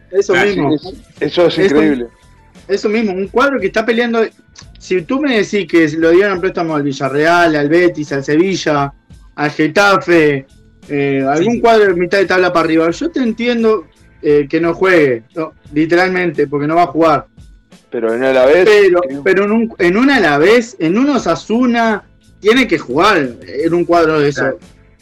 Eso 0.09 0.33
mismo. 0.35 0.73
eso 1.19 1.47
es 1.47 1.57
increíble. 1.57 2.07
Eso, 2.65 2.87
mismo, 2.87 3.11
un 3.11 3.27
cuadro 3.27 3.59
que 3.59 3.67
está 3.67 3.85
peleando. 3.85 4.21
Si 4.79 5.01
tú 5.01 5.19
me 5.21 5.37
decís 5.37 5.67
que 5.67 5.87
lo 5.97 6.09
dieron 6.11 6.33
en 6.33 6.41
préstamo 6.41 6.73
al 6.73 6.83
Villarreal, 6.83 7.55
al 7.55 7.67
Betis, 7.67 8.13
al 8.13 8.23
Sevilla, 8.23 8.91
al 9.35 9.51
Getafe, 9.51 10.47
eh, 10.87 11.23
algún 11.27 11.59
cuadro 11.59 11.93
de 11.93 11.99
mitad 11.99 12.17
de 12.17 12.25
tabla 12.25 12.51
para 12.51 12.65
arriba, 12.65 12.89
yo 12.89 13.11
te 13.11 13.19
entiendo 13.19 13.87
eh, 14.21 14.47
que 14.49 14.61
no 14.61 14.73
juegue, 14.73 15.23
literalmente, 15.73 16.47
porque 16.47 16.65
no 16.65 16.75
va 16.75 16.83
a 16.83 16.87
jugar. 16.87 17.27
Pero 17.91 18.13
en 18.13 18.21
una 18.21 18.41
a 18.41 18.45
vez. 18.45 18.65
Pero, 18.65 19.01
pero 19.23 19.43
en, 19.43 19.51
un, 19.51 19.75
en 19.79 19.97
una 19.97 20.15
a 20.15 20.19
la 20.21 20.37
vez, 20.37 20.77
en 20.79 20.97
unos 20.97 21.27
Asuna, 21.27 22.05
tiene 22.39 22.65
que 22.65 22.77
jugar 22.77 23.17
en 23.17 23.73
un 23.73 23.83
cuadro 23.83 24.19
de 24.19 24.29
eso. 24.29 24.57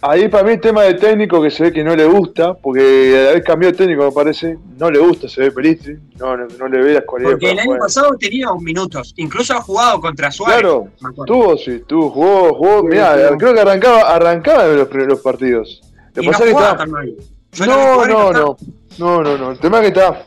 Ahí 0.09 0.29
para 0.29 0.45
mí 0.45 0.51
el 0.51 0.61
tema 0.61 0.83
del 0.83 0.97
técnico 0.97 1.41
que 1.41 1.51
se 1.51 1.63
ve 1.63 1.73
que 1.73 1.83
no 1.83 1.93
le 1.93 2.05
gusta, 2.05 2.53
porque 2.53 3.13
a 3.13 3.23
la 3.25 3.31
vez 3.33 3.43
cambió 3.43 3.69
de 3.69 3.77
técnico 3.77 4.05
me 4.05 4.11
parece, 4.13 4.57
no 4.77 4.89
le 4.89 4.99
gusta, 4.99 5.27
se 5.27 5.41
ve 5.41 5.51
Pelistri, 5.51 5.97
no, 6.17 6.37
no, 6.37 6.67
le 6.69 6.81
ve 6.81 6.93
las 6.93 7.03
cualidades. 7.03 7.35
Porque 7.35 7.51
el 7.51 7.59
año 7.59 7.77
pasado 7.77 8.15
tenía 8.17 8.49
un 8.49 8.63
minutos, 8.63 9.13
incluso 9.17 9.53
ha 9.53 9.61
jugado 9.61 9.99
contra 9.99 10.31
Suárez. 10.31 10.61
Claro, 10.61 10.87
tuvo, 11.25 11.57
sí, 11.57 11.83
tuvo, 11.85 12.09
jugó, 12.09 12.53
jugó, 12.53 12.83
mirá, 12.83 13.35
creo 13.37 13.53
que 13.53 13.59
arrancaba, 13.59 14.01
arrancaba 14.03 14.65
los, 14.67 14.89
los 14.93 15.19
partidos. 15.19 15.81
Lo 16.15 16.23
y 16.23 16.27
no, 16.27 16.39
que 16.39 16.53
no, 16.53 18.05
no, 18.07 18.31
no, 18.31 18.57
no, 18.97 19.23
no, 19.23 19.37
no, 19.37 19.51
el 19.51 19.59
tema 19.59 19.79
es 19.79 19.81
que 19.81 19.87
está, 19.89 20.25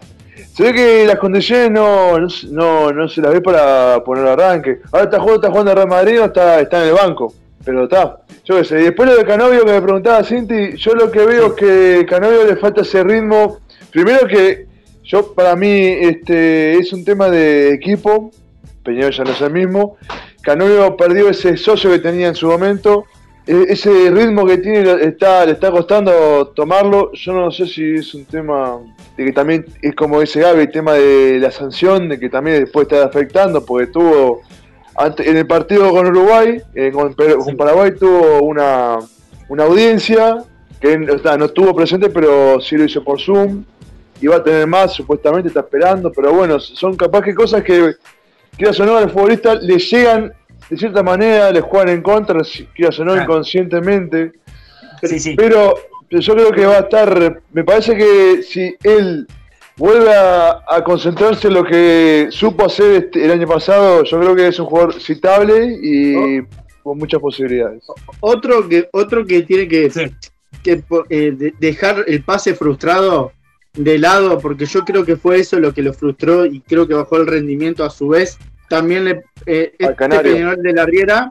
se 0.52 0.62
ve 0.62 0.74
que 0.74 1.06
las 1.06 1.18
condiciones 1.18 1.70
no, 1.70 2.18
no, 2.18 2.92
no, 2.92 3.08
se 3.08 3.22
las 3.22 3.32
ve 3.32 3.40
para 3.40 4.04
poner 4.04 4.26
arranque. 4.26 4.80
Ahora 4.92 5.04
está 5.04 5.18
jugando, 5.18 5.36
está 5.36 5.50
jugando 5.50 5.74
Real 5.74 5.88
Madrid 5.88 6.20
o 6.20 6.24
está, 6.26 6.60
está 6.60 6.82
en 6.82 6.88
el 6.88 6.94
banco 6.94 7.32
pero 7.64 7.84
está, 7.84 8.22
yo 8.44 8.56
qué 8.56 8.64
sé. 8.64 8.80
Y 8.80 8.84
después 8.84 9.08
lo 9.08 9.16
de 9.16 9.24
Canovio 9.24 9.64
que 9.64 9.72
me 9.72 9.82
preguntaba 9.82 10.24
Cinti, 10.24 10.76
yo 10.76 10.94
lo 10.94 11.10
que 11.10 11.24
veo 11.24 11.48
es 11.48 11.52
que 11.52 12.06
Canovio 12.08 12.46
le 12.46 12.56
falta 12.56 12.80
ese 12.82 13.04
ritmo. 13.04 13.58
Primero 13.90 14.26
que 14.26 14.66
yo, 15.04 15.34
para 15.34 15.56
mí, 15.56 15.68
este 15.68 16.78
es 16.78 16.92
un 16.92 17.04
tema 17.04 17.28
de 17.28 17.74
equipo. 17.74 18.30
Peñarol 18.84 19.12
ya 19.12 19.24
no 19.24 19.32
es 19.32 19.40
el 19.40 19.52
mismo. 19.52 19.96
Canovio 20.40 20.96
perdió 20.96 21.28
ese 21.28 21.56
socio 21.56 21.90
que 21.90 21.98
tenía 21.98 22.28
en 22.28 22.34
su 22.34 22.46
momento. 22.46 23.04
E, 23.46 23.66
ese 23.68 24.10
ritmo 24.10 24.46
que 24.46 24.58
tiene 24.58 25.02
está, 25.02 25.44
le 25.44 25.52
está 25.52 25.70
costando 25.70 26.52
tomarlo. 26.54 27.12
Yo 27.12 27.32
no 27.32 27.50
sé 27.50 27.66
si 27.66 27.96
es 27.96 28.14
un 28.14 28.24
tema 28.24 28.78
de 29.16 29.24
que 29.24 29.32
también 29.32 29.66
es 29.82 29.94
como 29.94 30.22
ese 30.22 30.40
Gaby, 30.40 30.60
el 30.60 30.70
tema 30.70 30.94
de 30.94 31.38
la 31.40 31.50
sanción, 31.50 32.08
de 32.08 32.18
que 32.18 32.30
también 32.30 32.60
después 32.62 32.86
está 32.86 33.04
afectando, 33.04 33.64
porque 33.66 33.88
tuvo 33.88 34.42
en 35.06 35.36
el 35.36 35.46
partido 35.46 35.90
con 35.90 36.06
Uruguay, 36.06 36.60
eh, 36.74 36.90
con, 36.92 37.14
Paraguay 37.56 37.92
tuvo 37.98 38.42
una, 38.42 38.98
audiencia 39.58 40.44
que 40.80 40.98
no 40.98 41.44
estuvo 41.44 41.74
presente, 41.74 42.10
pero 42.10 42.60
sí 42.60 42.76
lo 42.76 42.84
hizo 42.84 43.02
por 43.02 43.20
Zoom. 43.20 43.64
Y 44.22 44.26
va 44.26 44.36
a 44.36 44.44
tener 44.44 44.66
más, 44.66 44.92
supuestamente 44.92 45.48
está 45.48 45.60
esperando, 45.60 46.12
pero 46.12 46.34
bueno, 46.34 46.60
son 46.60 46.94
capaz 46.94 47.22
que 47.22 47.34
cosas 47.34 47.62
que, 47.62 47.94
quieras 48.56 48.78
o 48.80 48.84
no, 48.84 48.96
al 48.96 49.10
futbolista 49.10 49.54
le 49.54 49.78
llegan 49.78 50.32
de 50.68 50.76
cierta 50.76 51.02
manera, 51.02 51.50
les 51.50 51.62
juegan 51.62 51.88
en 51.88 52.02
contra, 52.02 52.38
quieras 52.74 52.98
o 53.00 53.04
no, 53.04 53.20
inconscientemente. 53.20 54.32
Pero 55.36 55.74
yo 56.10 56.34
creo 56.34 56.52
que 56.52 56.66
va 56.66 56.76
a 56.76 56.80
estar, 56.80 57.40
me 57.52 57.64
parece 57.64 57.96
que 57.96 58.42
si 58.42 58.76
él 58.82 59.26
vuelve 59.80 60.12
a, 60.14 60.84
concentrarse 60.84 61.48
en 61.48 61.54
lo 61.54 61.64
que 61.64 62.28
supo 62.30 62.66
hacer 62.66 63.04
este, 63.04 63.24
el 63.24 63.30
año 63.30 63.48
pasado. 63.48 64.04
Yo 64.04 64.20
creo 64.20 64.36
que 64.36 64.48
es 64.48 64.58
un 64.58 64.66
jugador 64.66 65.00
citable 65.00 65.78
y 65.82 66.38
oh. 66.40 66.46
con 66.82 66.98
muchas 66.98 67.18
posibilidades. 67.18 67.84
Otro 68.20 68.68
que, 68.68 68.88
otro 68.92 69.24
que 69.24 69.42
tiene 69.42 69.66
que, 69.66 69.90
eh, 71.08 71.52
dejar 71.58 72.04
el 72.06 72.22
pase 72.22 72.54
frustrado 72.54 73.32
de 73.72 73.98
lado, 73.98 74.38
porque 74.38 74.66
yo 74.66 74.84
creo 74.84 75.06
que 75.06 75.16
fue 75.16 75.40
eso 75.40 75.58
lo 75.58 75.72
que 75.72 75.82
lo 75.82 75.94
frustró 75.94 76.44
y 76.44 76.60
creo 76.60 76.86
que 76.86 76.92
bajó 76.92 77.16
el 77.16 77.26
rendimiento 77.26 77.82
a 77.82 77.88
su 77.88 78.08
vez. 78.08 78.38
También 78.68 79.06
le, 79.06 79.22
eh, 79.46 79.72
este 79.78 79.94
Peñarol 79.94 80.62
de 80.62 80.72
la 80.74 80.84
Riera, 80.84 81.30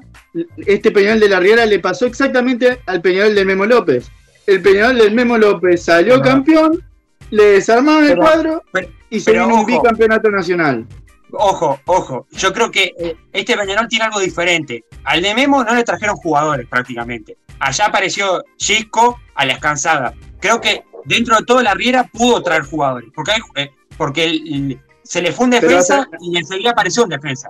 este 0.58 0.90
Peñarol 0.90 1.20
de 1.20 1.30
la 1.30 1.40
Riera 1.40 1.68
le 1.68 1.78
pasó 1.78 2.08
exactamente 2.08 2.80
al 2.88 3.00
Peñarol 3.00 3.36
del 3.36 3.46
Memo 3.46 3.68
López. 3.68 4.10
El 4.48 4.60
Peñarol 4.64 4.98
del 4.98 5.14
Memo 5.14 5.38
López 5.38 5.84
salió 5.84 6.20
campeón 6.20 6.89
le 7.32 7.44
desarmaron 7.44 8.06
el 8.06 8.18
cuadro 8.18 8.64
y 9.10 9.20
se 9.20 9.32
vino 9.32 9.48
un 9.48 9.66
bicampeonato 9.66 10.30
nacional. 10.30 10.86
Ojo, 11.32 11.80
ojo, 11.86 12.28
yo 12.32 12.52
creo 12.54 12.72
que 12.72 12.94
eh, 12.98 13.16
este 13.34 13.56
Peñarol 13.56 13.88
tiene 13.88 14.06
algo 14.06 14.20
diferente. 14.20 14.86
Al 15.04 15.22
de 15.22 15.36
Memo 15.36 15.64
no 15.64 15.76
le 15.76 15.84
trajeron 15.84 16.16
jugadores 16.16 16.68
prácticamente. 16.68 17.38
Allá 17.60 17.86
apareció 17.86 18.44
Chisco 18.58 19.20
a 19.36 19.46
la 19.46 19.54
escansada. 19.54 20.14
Creo 20.40 20.60
que 20.60 20.84
dentro 21.06 21.38
de 21.38 21.46
toda 21.46 21.62
la 21.62 21.74
Riera 21.74 22.06
pudo 22.06 22.42
traer 22.42 22.64
jugadores. 22.64 23.10
Porque, 23.14 23.32
eh, 23.56 23.70
porque 23.98 24.80
se 25.04 25.22
le 25.22 25.32
fue 25.32 25.46
un 25.46 25.52
defensa 25.52 26.08
y 26.20 26.38
enseguida 26.38 26.72
apareció 26.72 27.04
un 27.04 27.10
defensa. 27.10 27.50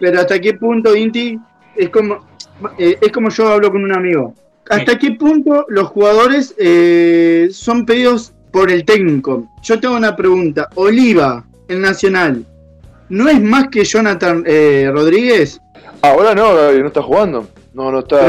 Pero 0.00 0.20
hasta 0.20 0.40
qué 0.40 0.54
punto, 0.54 0.96
Inti, 0.96 1.38
es 1.76 1.88
como, 1.90 2.26
eh, 2.78 2.98
es 3.00 3.12
como 3.12 3.28
yo 3.30 3.48
hablo 3.48 3.70
con 3.70 3.84
un 3.84 3.92
amigo. 3.92 4.34
¿Hasta 4.68 4.98
qué 4.98 5.12
punto 5.12 5.66
los 5.68 5.88
jugadores 5.88 6.54
son 7.52 7.86
pedidos 7.86 8.34
por 8.52 8.70
el 8.70 8.84
técnico. 8.84 9.48
Yo 9.62 9.80
tengo 9.80 9.96
una 9.96 10.16
pregunta. 10.16 10.68
Oliva, 10.74 11.44
el 11.68 11.80
Nacional, 11.80 12.44
¿no 13.08 13.28
es 13.28 13.40
más 13.40 13.68
que 13.68 13.84
Jonathan 13.84 14.44
eh, 14.46 14.90
Rodríguez? 14.92 15.60
Ahora 16.02 16.34
no, 16.34 16.54
no 16.54 16.86
está 16.86 17.02
jugando. 17.02 17.48
No, 17.74 17.90
no 17.92 18.00
está. 18.00 18.20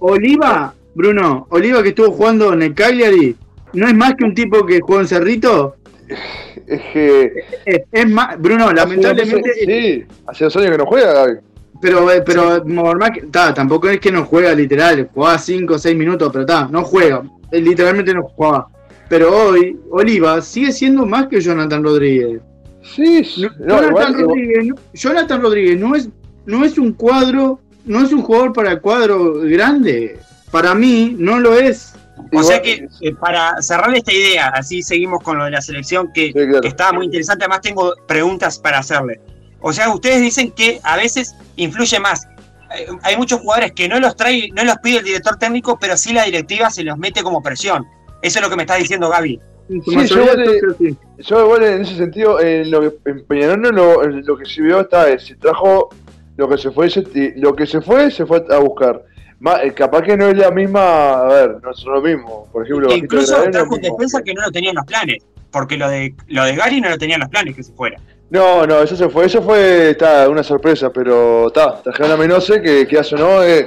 Oliva, 0.00 0.74
Bruno, 0.94 1.46
Oliva 1.50 1.82
que 1.82 1.90
estuvo 1.90 2.10
jugando 2.10 2.52
en 2.52 2.62
el 2.62 2.74
Cagliari, 2.74 3.36
¿no 3.74 3.86
es 3.86 3.94
más 3.94 4.14
que 4.14 4.24
un 4.24 4.34
tipo 4.34 4.64
que 4.66 4.80
jugó 4.80 5.00
en 5.00 5.08
Cerrito? 5.08 5.76
Es 6.66 6.80
que. 6.92 7.32
Es, 7.90 8.08
más, 8.08 8.40
Bruno, 8.40 8.72
lamentablemente. 8.72 9.52
sí, 9.64 10.04
hace 10.26 10.44
dos 10.44 10.56
años 10.56 10.72
que 10.72 10.78
no 10.78 10.86
juega, 10.86 11.12
Gaby. 11.12 11.38
Pero, 11.80 12.10
eh, 12.12 12.22
pero 12.22 12.62
tampoco 13.32 13.88
es 13.88 13.98
que 13.98 14.12
no 14.12 14.24
juega 14.24 14.54
literal, 14.54 15.10
jugaba 15.12 15.36
5 15.36 15.74
o 15.74 15.78
6 15.78 15.96
minutos, 15.96 16.30
pero 16.32 16.42
está, 16.42 16.68
no 16.70 16.84
juega. 16.84 17.24
Literalmente 17.50 18.14
no 18.14 18.22
jugaba. 18.22 18.68
Pero 19.12 19.30
hoy, 19.30 19.78
Oliva 19.90 20.40
sigue 20.40 20.72
siendo 20.72 21.04
más 21.04 21.26
que 21.26 21.38
Jonathan 21.38 21.84
Rodríguez. 21.84 22.40
Sí, 22.82 23.22
Jonathan, 23.60 24.14
Rodríguez, 24.14 24.74
Jonathan 24.94 25.42
Rodríguez 25.42 25.78
no 25.78 25.94
es, 25.94 26.08
no 26.46 26.64
es 26.64 26.78
un 26.78 26.94
cuadro, 26.94 27.60
no 27.84 28.02
es 28.02 28.10
un 28.10 28.22
jugador 28.22 28.54
para 28.54 28.80
cuadro 28.80 29.34
grande. 29.40 30.18
Para 30.50 30.74
mí 30.74 31.14
no 31.18 31.38
lo 31.38 31.58
es. 31.58 31.92
O 32.32 32.42
sea 32.42 32.62
que 32.62 32.88
eh, 33.02 33.14
para 33.20 33.60
cerrar 33.60 33.94
esta 33.94 34.14
idea, 34.14 34.48
así 34.48 34.82
seguimos 34.82 35.22
con 35.22 35.36
lo 35.36 35.44
de 35.44 35.50
la 35.50 35.60
selección 35.60 36.10
que, 36.14 36.32
estaba 36.62 36.94
muy 36.94 37.04
interesante. 37.04 37.44
Además 37.44 37.60
tengo 37.60 37.92
preguntas 38.08 38.58
para 38.58 38.78
hacerle. 38.78 39.20
O 39.60 39.74
sea, 39.74 39.90
ustedes 39.90 40.22
dicen 40.22 40.52
que 40.52 40.80
a 40.84 40.96
veces 40.96 41.36
influye 41.56 42.00
más. 42.00 42.26
Eh, 42.74 42.86
hay 43.02 43.18
muchos 43.18 43.40
jugadores 43.40 43.72
que 43.72 43.90
no 43.90 44.00
los 44.00 44.16
trae, 44.16 44.48
no 44.54 44.64
los 44.64 44.78
pide 44.78 45.00
el 45.00 45.04
director 45.04 45.36
técnico, 45.36 45.78
pero 45.78 45.98
sí 45.98 46.14
la 46.14 46.24
directiva 46.24 46.70
se 46.70 46.82
los 46.82 46.96
mete 46.96 47.22
como 47.22 47.42
presión. 47.42 47.86
Eso 48.22 48.38
es 48.38 48.42
lo 48.42 48.48
que 48.48 48.56
me 48.56 48.62
está 48.62 48.76
diciendo 48.76 49.08
Gaby. 49.10 49.40
Sí, 49.68 50.06
yo, 51.18 51.44
igual, 51.44 51.62
en 51.62 51.82
ese 51.82 51.96
sentido, 51.96 52.40
en 52.40 52.70
lo 52.70 52.80
que 52.80 53.10
en 53.10 53.24
Peñarol 53.24 53.60
lo, 53.74 54.02
lo 54.02 54.36
que 54.36 54.44
se 54.44 54.60
vio 54.60 54.80
está 54.80 55.08
es, 55.08 55.26
se 55.26 55.36
trajo 55.36 55.90
lo 56.36 56.48
que 56.48 56.58
se 56.58 56.70
fue, 56.70 56.88
lo 57.36 57.54
que 57.54 57.66
se 57.66 57.80
fue, 57.80 58.10
se 58.10 58.26
fue 58.26 58.44
a 58.50 58.58
buscar. 58.58 59.04
Eh, 59.62 59.72
capaz 59.72 60.02
que 60.02 60.16
no 60.16 60.28
es 60.28 60.36
la 60.36 60.50
misma, 60.50 61.22
a 61.22 61.26
ver, 61.26 61.56
no 61.62 61.70
es 61.70 61.84
lo 61.84 62.00
mismo. 62.00 62.48
Por 62.52 62.64
ejemplo, 62.64 62.94
incluso 62.94 63.42
trajo 63.50 63.74
un 63.74 63.80
defensa 63.80 64.22
que 64.22 64.34
no 64.34 64.42
lo 64.42 64.52
tenía 64.52 64.70
en 64.70 64.76
los 64.76 64.86
planes, 64.86 65.18
porque 65.50 65.76
lo 65.76 65.88
de 65.88 66.14
lo 66.28 66.44
de 66.44 66.54
Gary 66.54 66.80
no 66.80 66.90
lo 66.90 66.98
tenía 66.98 67.16
en 67.16 67.22
los 67.22 67.28
planes 67.28 67.56
que 67.56 67.62
se 67.62 67.72
fuera. 67.72 67.98
No, 68.30 68.66
no, 68.66 68.80
eso 68.80 68.96
se 68.96 69.08
fue, 69.08 69.26
eso 69.26 69.42
fue 69.42 69.90
está, 69.90 70.28
una 70.28 70.42
sorpresa, 70.42 70.90
pero 70.90 71.48
está, 71.48 71.82
trajeron 71.82 72.12
a 72.12 72.16
Menose 72.16 72.62
que, 72.62 72.86
que 72.86 72.98
hace 72.98 73.16
no 73.16 73.42
es 73.42 73.66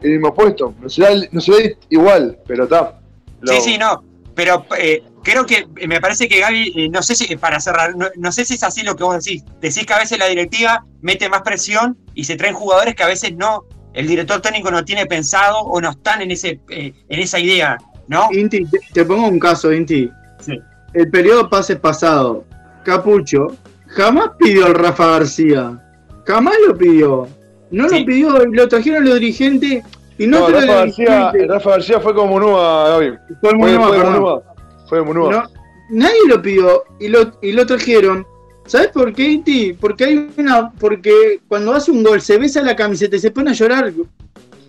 el 0.00 0.10
mismo 0.10 0.32
puesto. 0.32 0.74
No 0.80 0.88
será, 0.88 1.10
no 1.32 1.40
será 1.40 1.70
igual, 1.90 2.38
pero 2.46 2.64
está. 2.64 2.98
Sí, 3.44 3.60
sí, 3.62 3.78
no. 3.78 4.04
Pero 4.34 4.66
eh, 4.78 5.02
creo 5.22 5.46
que 5.46 5.66
me 5.86 6.00
parece 6.00 6.28
que 6.28 6.40
Gaby, 6.40 6.72
eh, 6.76 6.88
no 6.90 7.02
sé 7.02 7.14
si, 7.14 7.36
para 7.36 7.58
cerrar, 7.58 7.94
no, 7.96 8.32
sé 8.32 8.44
si 8.44 8.54
es 8.54 8.62
así 8.62 8.82
lo 8.82 8.94
que 8.96 9.04
vos 9.04 9.24
decís. 9.24 9.42
Decís 9.60 9.86
que 9.86 9.92
a 9.94 9.98
veces 9.98 10.18
la 10.18 10.26
directiva 10.26 10.84
mete 11.00 11.28
más 11.28 11.42
presión 11.42 11.96
y 12.14 12.24
se 12.24 12.36
traen 12.36 12.54
jugadores 12.54 12.94
que 12.94 13.02
a 13.02 13.08
veces 13.08 13.34
no 13.34 13.64
el 13.94 14.06
director 14.06 14.42
técnico 14.42 14.70
no 14.70 14.84
tiene 14.84 15.06
pensado 15.06 15.60
o 15.60 15.80
no 15.80 15.90
están 15.90 16.20
en, 16.20 16.30
ese, 16.30 16.60
eh, 16.68 16.92
en 17.08 17.18
esa 17.18 17.38
idea, 17.38 17.78
¿no? 18.08 18.28
Inti, 18.30 18.66
te, 18.92 19.04
pongo 19.06 19.26
un 19.26 19.38
caso, 19.38 19.72
Inti. 19.72 20.10
Sí. 20.40 20.60
El 20.92 21.10
periodo 21.10 21.48
pase 21.48 21.76
pasado, 21.76 22.44
Capucho 22.84 23.56
jamás 23.86 24.30
pidió 24.38 24.66
al 24.66 24.74
Rafa 24.74 25.06
García. 25.06 25.82
Jamás 26.26 26.54
lo 26.66 26.76
pidió. 26.76 27.28
No 27.70 27.88
lo 27.88 28.04
pidió, 28.04 28.44
lo 28.46 28.68
trajeron 28.68 29.04
los 29.04 29.14
dirigentes 29.14 29.82
y 30.18 30.26
no, 30.26 30.48
Rafa, 30.48 30.66
García, 30.66 31.32
Rafa 31.48 31.70
García 31.70 32.00
fue 32.00 32.14
como 32.14 32.32
Munúa, 32.32 32.88
Gaby. 32.90 33.18
Fue, 33.40 33.54
Munúa, 33.54 34.42
fue, 34.88 35.02
Munúa. 35.02 35.50
nadie 35.90 36.20
lo 36.28 36.40
pidió 36.40 36.84
y 36.98 37.08
lo, 37.08 37.38
y 37.42 37.52
lo 37.52 37.66
trajeron. 37.66 38.26
¿Sabes 38.66 38.88
por 38.88 39.12
qué, 39.12 39.30
Inti? 39.30 39.72
Porque 39.74 40.04
hay 40.04 40.30
una. 40.36 40.72
Porque 40.72 41.40
cuando 41.46 41.72
hace 41.72 41.90
un 41.90 42.02
gol 42.02 42.20
se 42.20 42.36
besa 42.38 42.62
la 42.62 42.74
camiseta 42.74 43.16
y 43.16 43.20
se 43.20 43.30
pone 43.30 43.50
a 43.50 43.54
llorar. 43.54 43.92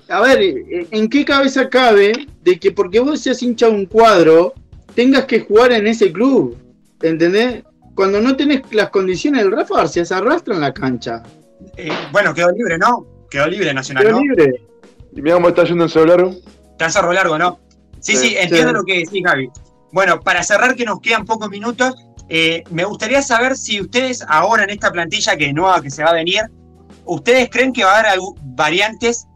A 0.10 0.22
ver, 0.22 0.40
¿en 0.92 1.10
qué 1.10 1.26
cabeza 1.26 1.68
cabe 1.70 2.28
de 2.44 2.60
que 2.60 2.72
porque 2.72 3.00
vos 3.00 3.20
seas 3.20 3.42
hincha 3.42 3.68
de 3.68 3.74
un 3.74 3.86
cuadro, 3.86 4.54
tengas 4.96 5.26
que 5.26 5.42
jugar 5.42 5.72
en 5.72 5.88
ese 5.88 6.12
club? 6.12 6.58
¿Entendés? 7.02 7.64
Cuando 7.96 8.22
no 8.22 8.36
tenés 8.36 8.62
las 8.72 8.90
condiciones 8.90 9.44
del 9.44 9.52
Rafa 9.52 9.78
García 9.78 10.06
se 10.06 10.14
arrastra 10.14 10.54
en 10.54 10.62
la 10.62 10.74
cancha. 10.74 11.24
Eh, 11.76 11.90
bueno, 12.12 12.34
quedó 12.34 12.52
libre, 12.52 12.78
¿no? 12.78 13.06
Quedó 13.30 13.48
libre 13.48 13.74
Nacional, 13.74 14.06
quedó 14.06 14.22
libre. 14.22 14.62
Y 15.18 15.22
mira 15.22 15.36
cómo 15.36 15.50
está 15.50 15.64
yendo 15.64 15.84
en 15.84 15.90
Cerro 15.90 16.06
Largo. 16.06 16.30
Está 16.72 16.86
en 16.86 16.92
Cerro 16.92 17.12
Largo, 17.12 17.40
¿no? 17.40 17.60
Sí, 18.00 18.16
sí, 18.16 18.36
entiendo 18.38 18.72
lo 18.72 18.84
que 18.84 19.00
decís, 19.00 19.24
Gaby. 19.24 19.50
Bueno, 19.92 20.20
para 20.20 20.44
cerrar, 20.44 20.76
que 20.76 20.86
nos 20.86 21.02
quedan 21.02 21.26
pocos 21.26 21.50
minutos, 21.50 21.96
eh, 22.30 22.64
me 22.70 22.84
gustaría 22.84 23.24
saber 23.24 23.58
si 23.58 23.82
ustedes 23.82 24.24
ahora 24.28 24.64
en 24.64 24.70
esta 24.70 24.92
plantilla 24.92 25.36
que 25.36 25.52
nueva 25.54 25.82
que 25.82 25.90
se 25.90 26.04
va 26.04 26.12
a 26.12 26.14
venir, 26.14 26.44
¿ustedes 27.06 27.50
creen 27.50 27.74
que 27.74 27.84
va 27.84 27.96
a 27.96 28.00
haber 28.00 28.20
variantes 28.44 29.28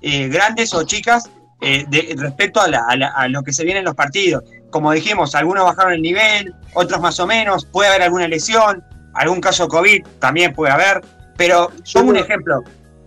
eh, 0.00 0.28
grandes 0.28 0.72
o 0.72 0.82
chicas 0.84 1.28
eh, 1.60 1.84
respecto 2.16 2.60
a, 2.60 3.28
lo 3.28 3.42
que 3.42 3.52
se 3.52 3.64
viene 3.64 3.80
en 3.80 3.84
los 3.84 3.94
partidos? 3.94 4.44
Como 4.70 4.92
dijimos, 4.92 5.34
algunos 5.34 5.64
bajaron 5.64 5.92
el 5.92 6.00
nivel, 6.00 6.54
otros 6.72 7.02
más 7.02 7.20
o 7.20 7.26
menos, 7.26 7.66
puede 7.66 7.90
haber 7.90 8.02
alguna 8.02 8.28
lesión, 8.28 8.82
algún 9.12 9.42
caso 9.42 9.68
COVID 9.68 10.06
también 10.20 10.54
puede 10.54 10.72
haber, 10.72 11.02
pero 11.36 11.70
pongo 11.92 12.10
un 12.10 12.16
ejemplo, 12.16 12.62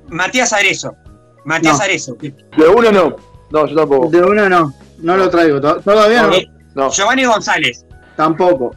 Matías 0.09 0.53
Arezo, 0.53 0.95
Matías 1.45 1.79
Arezo. 1.81 2.15
De 2.15 2.67
uno 2.67 2.91
no, 2.91 3.15
no, 3.51 3.65
yo 3.65 3.75
tampoco. 3.75 4.09
De 4.09 4.21
uno 4.21 4.49
no, 4.49 4.73
no 4.99 5.17
lo 5.17 5.29
traigo, 5.29 5.59
todavía 5.59 6.23
no. 6.23 6.33
no. 6.75 6.89
Giovanni 6.91 7.25
González. 7.25 7.85
Tampoco. 8.15 8.75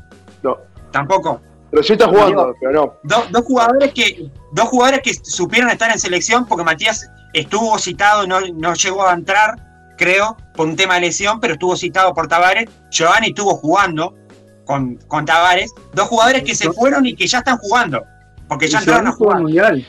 Tampoco. 0.94 1.40
Pero 1.72 1.82
sí 1.82 1.94
está 1.94 2.06
jugando, 2.06 2.54
pero 2.60 2.72
no. 2.72 2.94
dos, 3.02 3.44
jugadores 3.44 3.92
que, 3.92 4.30
dos 4.52 4.68
jugadores 4.68 5.00
que 5.02 5.12
supieron 5.24 5.70
estar 5.70 5.90
en 5.90 5.98
selección 5.98 6.46
porque 6.46 6.62
Matías 6.62 7.10
estuvo 7.32 7.76
citado, 7.80 8.28
no, 8.28 8.40
no 8.40 8.74
llegó 8.74 9.04
a 9.04 9.12
entrar, 9.12 9.56
creo, 9.98 10.36
por 10.54 10.68
un 10.68 10.76
tema 10.76 10.94
de 10.94 11.00
lesión, 11.00 11.40
pero 11.40 11.54
estuvo 11.54 11.76
citado 11.76 12.14
por 12.14 12.28
Tavares. 12.28 12.70
Giovanni 12.92 13.30
estuvo 13.30 13.56
jugando 13.56 14.14
con, 14.64 14.94
con 15.08 15.24
Tavares. 15.24 15.74
Dos 15.92 16.06
jugadores 16.06 16.44
que 16.44 16.54
se 16.54 16.72
fueron 16.72 17.06
y 17.06 17.16
que 17.16 17.26
ya 17.26 17.38
están 17.38 17.58
jugando. 17.58 18.04
Porque 18.46 18.68
ya 18.68 18.78
entraron 18.78 19.08
a 19.08 19.12
jugar. 19.12 19.40
Mundial. 19.40 19.84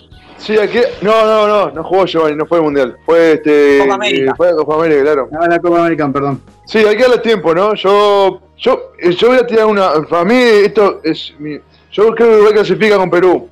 Sí, 0.45 0.57
aquí. 0.59 0.79
No, 1.01 1.25
no, 1.25 1.47
no, 1.47 1.71
no 1.71 1.83
jugó 1.83 2.05
Giovanni, 2.05 2.35
no 2.35 2.45
fue 2.45 2.59
el 2.59 2.63
mundial. 2.65 2.97
Fue 3.05 3.33
este. 3.33 3.79
Copa 3.79 3.95
América. 3.95 4.33
fue 4.35 4.55
Copa 4.55 4.75
América, 4.75 5.01
claro. 5.01 5.29
Ah, 5.39 5.47
la 5.49 5.59
Copa 5.59 5.79
América, 5.79 6.09
perdón. 6.11 6.41
Sí, 6.65 6.77
hay 6.79 6.95
que 6.95 7.01
darle 7.01 7.17
tiempo, 7.19 7.53
¿no? 7.55 7.73
Yo 7.73 8.41
yo, 8.57 8.93
eh, 8.99 9.11
yo 9.11 9.29
voy 9.29 9.37
a 9.37 9.47
tirar 9.47 9.65
una. 9.65 10.01
Para 10.03 10.23
mí, 10.23 10.35
esto 10.35 11.01
es. 11.03 11.33
Mi, 11.39 11.59
yo 11.91 12.13
creo 12.13 12.15
que 12.15 12.23
Uruguay 12.23 12.53
clasifica 12.53 12.97
con 12.97 13.09
Perú. 13.09 13.49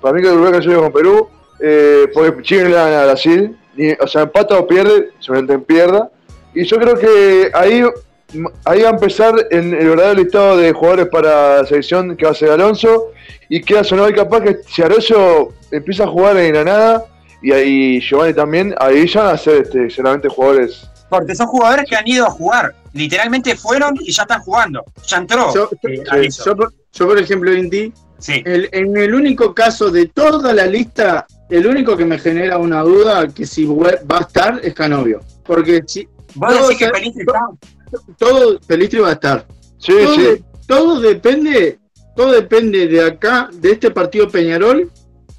Para 0.00 0.14
mí, 0.14 0.22
que 0.22 0.28
Uruguay 0.28 0.52
clasifica 0.52 0.80
con 0.80 0.92
Perú. 0.92 1.28
Eh, 1.60 2.08
porque 2.12 2.42
Chile 2.42 2.64
le 2.64 2.74
gana 2.74 3.02
a 3.02 3.04
Brasil. 3.06 3.56
o 4.00 4.06
sea, 4.06 4.22
empata 4.22 4.58
o 4.58 4.66
pierde, 4.66 5.10
seguramente 5.20 5.58
pierda. 5.60 6.10
Y 6.54 6.64
yo 6.64 6.78
creo 6.78 6.96
que 6.96 7.50
ahí, 7.52 7.82
ahí 8.64 8.82
va 8.82 8.88
a 8.88 8.92
empezar 8.92 9.34
en 9.50 9.74
el 9.74 9.88
verdadero 9.90 10.22
listado 10.22 10.56
de 10.56 10.72
jugadores 10.72 11.08
para 11.08 11.58
la 11.58 11.66
selección 11.66 12.16
que 12.16 12.24
va 12.24 12.32
a 12.32 12.34
ser 12.34 12.50
Alonso. 12.50 13.12
Y 13.48 13.60
queda 13.60 13.84
sonado 13.84 14.08
y 14.08 14.14
capaz 14.14 14.40
que 14.40 14.58
si 14.66 14.82
Arroyo 14.82 15.52
empieza 15.70 16.04
a 16.04 16.08
jugar 16.08 16.36
en 16.38 16.52
Granada 16.52 17.06
y 17.42 17.52
ahí 17.52 18.00
Giovanni 18.00 18.32
también, 18.32 18.74
ahí 18.78 19.06
ya 19.06 19.24
van 19.24 19.34
a 19.34 19.38
ser 19.38 19.62
este, 19.62 19.90
seguramente 19.90 20.28
jugadores 20.28 20.88
porque 21.08 21.34
son 21.34 21.46
jugadores 21.46 21.88
que 21.88 21.96
han 21.96 22.06
ido 22.06 22.26
a 22.26 22.30
jugar. 22.30 22.74
Literalmente 22.92 23.56
fueron 23.56 23.94
y 24.00 24.12
ya 24.12 24.22
están 24.22 24.40
jugando. 24.40 24.84
Ya 25.06 25.18
entró. 25.18 25.52
Yo, 25.54 25.70
eh, 25.82 26.28
por 26.98 27.18
ejemplo, 27.18 27.52
Indy, 27.52 27.92
sí. 28.18 28.42
en 28.44 28.96
el 28.96 29.14
único 29.14 29.54
caso 29.54 29.90
de 29.90 30.06
toda 30.06 30.52
la 30.52 30.66
lista, 30.66 31.26
el 31.50 31.66
único 31.66 31.96
que 31.96 32.04
me 32.04 32.18
genera 32.18 32.58
una 32.58 32.82
duda 32.82 33.28
que 33.28 33.46
si 33.46 33.64
va 33.64 33.90
a 34.08 34.20
estar 34.20 34.60
es 34.62 34.74
Canovio. 34.74 35.20
Porque 35.44 35.82
si. 35.86 36.08
¿Vos 36.34 36.68
decís 36.68 36.78
que 36.78 36.88
Pelistri 36.88 37.22
está? 37.22 37.40
Todo, 38.18 38.60
Pelistri 38.60 39.00
va 39.00 39.10
a 39.10 39.12
estar. 39.12 39.46
Sí, 39.78 39.92
todo, 39.92 40.14
sí. 40.14 40.44
todo 40.66 41.00
depende, 41.00 41.78
todo 42.16 42.32
depende 42.32 42.86
de 42.86 43.04
acá, 43.04 43.50
de 43.52 43.72
este 43.72 43.90
partido 43.90 44.28
Peñarol 44.28 44.90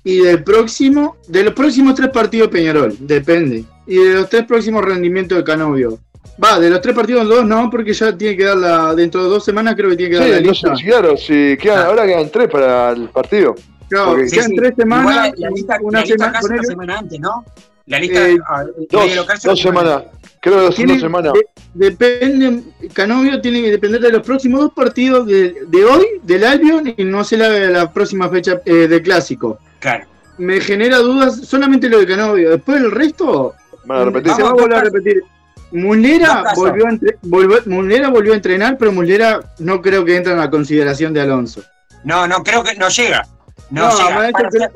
y 0.03 0.17
del 0.19 0.43
próximo, 0.43 1.17
de 1.27 1.43
los 1.43 1.53
próximos 1.53 1.95
tres 1.95 2.09
partidos 2.09 2.49
Peñarol, 2.49 2.95
depende 2.99 3.65
y 3.87 3.97
de 3.97 4.13
los 4.15 4.29
tres 4.29 4.45
próximos 4.45 4.83
rendimientos 4.83 5.37
de 5.37 5.43
Canovio. 5.43 5.99
Va, 6.43 6.59
de 6.59 6.69
los 6.69 6.81
tres 6.81 6.95
partidos, 6.95 7.27
dos 7.27 7.45
no, 7.45 7.69
porque 7.69 7.93
ya 7.93 8.15
tiene 8.17 8.35
que 8.35 8.43
dar 8.43 8.57
la. 8.57 8.95
Dentro 8.95 9.23
de 9.23 9.29
dos 9.29 9.45
semanas 9.45 9.75
creo 9.75 9.89
que 9.91 9.95
tiene 9.95 10.11
que 10.11 10.19
dar 10.19 10.29
la 10.29 10.39
lista. 10.39 10.75
Sí, 10.75 10.83
claro, 10.83 11.15
sí, 11.15 11.57
quedan, 11.59 11.79
ah. 11.79 11.85
ahora 11.85 12.05
quedan 12.05 12.29
tres 12.29 12.49
para 12.49 12.91
el 12.91 13.09
partido. 13.09 13.55
Claro, 13.87 14.17
quedan 14.29 14.55
tres 14.55 14.73
semanas. 14.75 15.31
la, 15.37 15.49
lista, 15.49 15.77
una, 15.81 15.99
la 15.99 16.05
lista 16.05 16.31
casi 16.31 16.47
una 16.47 16.63
semana 16.63 16.97
antes, 16.97 17.19
¿no? 17.19 17.45
La 17.85 17.99
lista. 17.99 18.27
Eh, 18.27 18.37
ah, 18.49 18.65
dos, 18.89 19.43
dos 19.43 19.61
semanas. 19.61 20.03
Creo 20.45 20.59
que 20.59 20.83
dos 20.83 20.99
semanas. 20.99 21.33
depende, 21.73 22.61
Canovio 22.93 23.41
tiene 23.41 23.63
que 23.63 23.71
depender 23.71 23.99
de 23.99 24.11
los 24.11 24.21
próximos 24.21 24.61
dos 24.61 24.73
partidos 24.73 25.25
de, 25.25 25.65
de 25.65 25.83
hoy, 25.83 26.05
del 26.21 26.43
Albion, 26.43 26.93
y 26.95 27.03
no 27.03 27.23
sé 27.23 27.35
la, 27.35 27.49
la 27.49 27.91
próxima 27.91 28.29
fecha 28.29 28.61
eh, 28.63 28.87
de 28.87 29.01
clásico. 29.01 29.57
Claro. 29.79 30.05
Me 30.37 30.61
genera 30.61 30.99
dudas 30.99 31.47
solamente 31.47 31.89
lo 31.89 31.97
de 31.97 32.05
Canovio. 32.05 32.51
Después 32.51 32.77
el 32.77 32.91
resto 32.91 33.55
se 33.81 34.43
va 34.43 34.49
a 34.49 34.53
volver 34.53 34.73
a 34.75 34.81
repetir. 34.81 35.23
Mulera 35.71 36.43
volvió, 36.55 36.85
a 36.85 38.09
volvió 38.11 38.33
a 38.33 38.35
entrenar, 38.35 38.77
pero 38.77 38.91
Mulera 38.91 39.39
no 39.57 39.81
creo 39.81 40.05
que 40.05 40.15
entre 40.15 40.33
en 40.33 40.37
la 40.37 40.51
consideración 40.51 41.11
de 41.11 41.21
Alonso. 41.21 41.63
No, 42.03 42.27
no, 42.27 42.43
creo 42.43 42.63
que 42.63 42.75
no 42.75 42.87
llega. 42.89 43.25
No, 43.71 43.89
llega. 43.97 44.31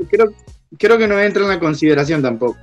creo, 0.09 0.33
creo, 0.79 0.97
que 0.97 1.07
no 1.07 1.19
entra 1.19 1.43
en 1.43 1.49
la 1.49 1.59
consideración 1.59 2.23
tampoco. 2.23 2.57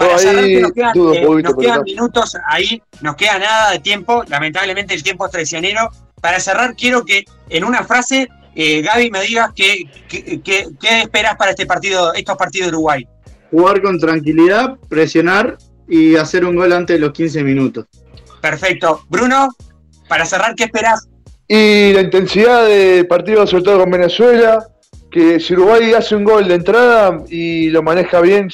Ahí 0.00 0.60
nos 0.60 0.72
quedan, 0.72 0.92
eh, 0.96 1.42
nos 1.42 1.56
quedan 1.56 1.82
minutos 1.82 2.36
ahí, 2.46 2.82
nos 3.00 3.16
queda 3.16 3.38
nada 3.38 3.70
de 3.72 3.78
tiempo. 3.78 4.24
Lamentablemente 4.28 4.94
el 4.94 5.02
tiempo 5.02 5.26
es 5.26 5.32
traicionero. 5.32 5.90
Para 6.20 6.40
cerrar, 6.40 6.74
quiero 6.74 7.04
que 7.04 7.24
en 7.48 7.64
una 7.64 7.84
frase 7.84 8.28
eh, 8.54 8.82
Gaby 8.82 9.10
me 9.12 9.22
digas 9.22 9.52
qué, 9.54 9.88
qué, 10.08 10.66
esperas 11.00 11.36
para 11.36 11.52
este 11.52 11.64
partido, 11.64 12.12
estos 12.12 12.36
partidos 12.36 12.70
de 12.70 12.76
Uruguay. 12.76 13.08
Jugar 13.52 13.80
con 13.80 13.98
tranquilidad, 14.00 14.76
presionar 14.88 15.56
y 15.88 16.16
hacer 16.16 16.44
un 16.44 16.56
gol 16.56 16.72
antes 16.72 16.96
de 16.96 17.00
los 17.00 17.12
15 17.12 17.44
minutos. 17.44 17.86
Perfecto. 18.40 19.04
Bruno, 19.08 19.48
para 20.08 20.26
cerrar, 20.26 20.54
¿qué 20.56 20.64
esperas? 20.64 21.08
Y 21.46 21.92
la 21.92 22.00
intensidad 22.00 22.66
del 22.66 23.06
partido, 23.06 23.46
sobre 23.46 23.62
todo 23.62 23.78
con 23.78 23.90
Venezuela, 23.92 24.66
que 25.10 25.38
si 25.38 25.54
Uruguay 25.54 25.94
hace 25.94 26.16
un 26.16 26.24
gol 26.24 26.48
de 26.48 26.54
entrada 26.54 27.22
y 27.28 27.70
lo 27.70 27.82
maneja 27.82 28.20
bien, 28.20 28.48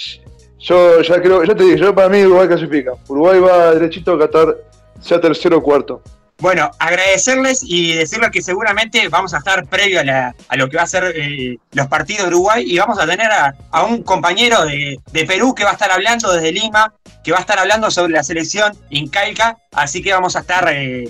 yo 0.65 1.03
ya 1.03 1.20
creo, 1.20 1.45
ya 1.45 1.55
te 1.55 1.62
digo, 1.62 1.77
yo 1.77 1.95
para 1.95 2.09
mí 2.09 2.24
Uruguay 2.24 2.49
clasifica. 2.49 2.93
Uruguay 3.09 3.39
va 3.39 3.74
derechito 3.74 4.15
a 4.15 4.19
Qatar, 4.19 4.57
sea 5.01 5.20
tercero 5.20 5.59
o 5.59 5.62
cuarto. 5.62 6.03
Bueno, 6.39 6.70
agradecerles 6.78 7.62
y 7.62 7.95
decirles 7.95 8.31
que 8.31 8.43
seguramente 8.43 9.07
vamos 9.09 9.35
a 9.35 9.39
estar 9.39 9.66
previo 9.66 10.01
a, 10.01 10.57
lo 10.57 10.69
que 10.69 10.77
va 10.77 10.82
a 10.82 10.86
ser 10.86 11.12
eh, 11.15 11.59
los 11.73 11.86
partidos 11.86 12.28
de 12.28 12.35
Uruguay 12.35 12.65
y 12.66 12.78
vamos 12.78 12.99
a 12.99 13.07
tener 13.07 13.31
a, 13.31 13.82
un 13.85 14.03
compañero 14.03 14.65
de, 14.65 14.99
Perú 15.27 15.55
que 15.55 15.65
va 15.65 15.70
a 15.70 15.74
estar 15.74 15.93
hablando 15.93 16.32
desde 16.32 16.51
Lima, 16.51 16.93
que 17.23 17.31
va 17.31 17.39
a 17.39 17.41
estar 17.41 17.59
hablando 17.59 17.91
sobre 17.91 18.15
la 18.15 18.24
selección 18.24 18.77
incaica, 18.91 19.59
así 19.73 20.03
que 20.03 20.12
vamos 20.12 20.35
a 20.35 20.41
estar, 20.41 20.69
eh, 20.73 21.09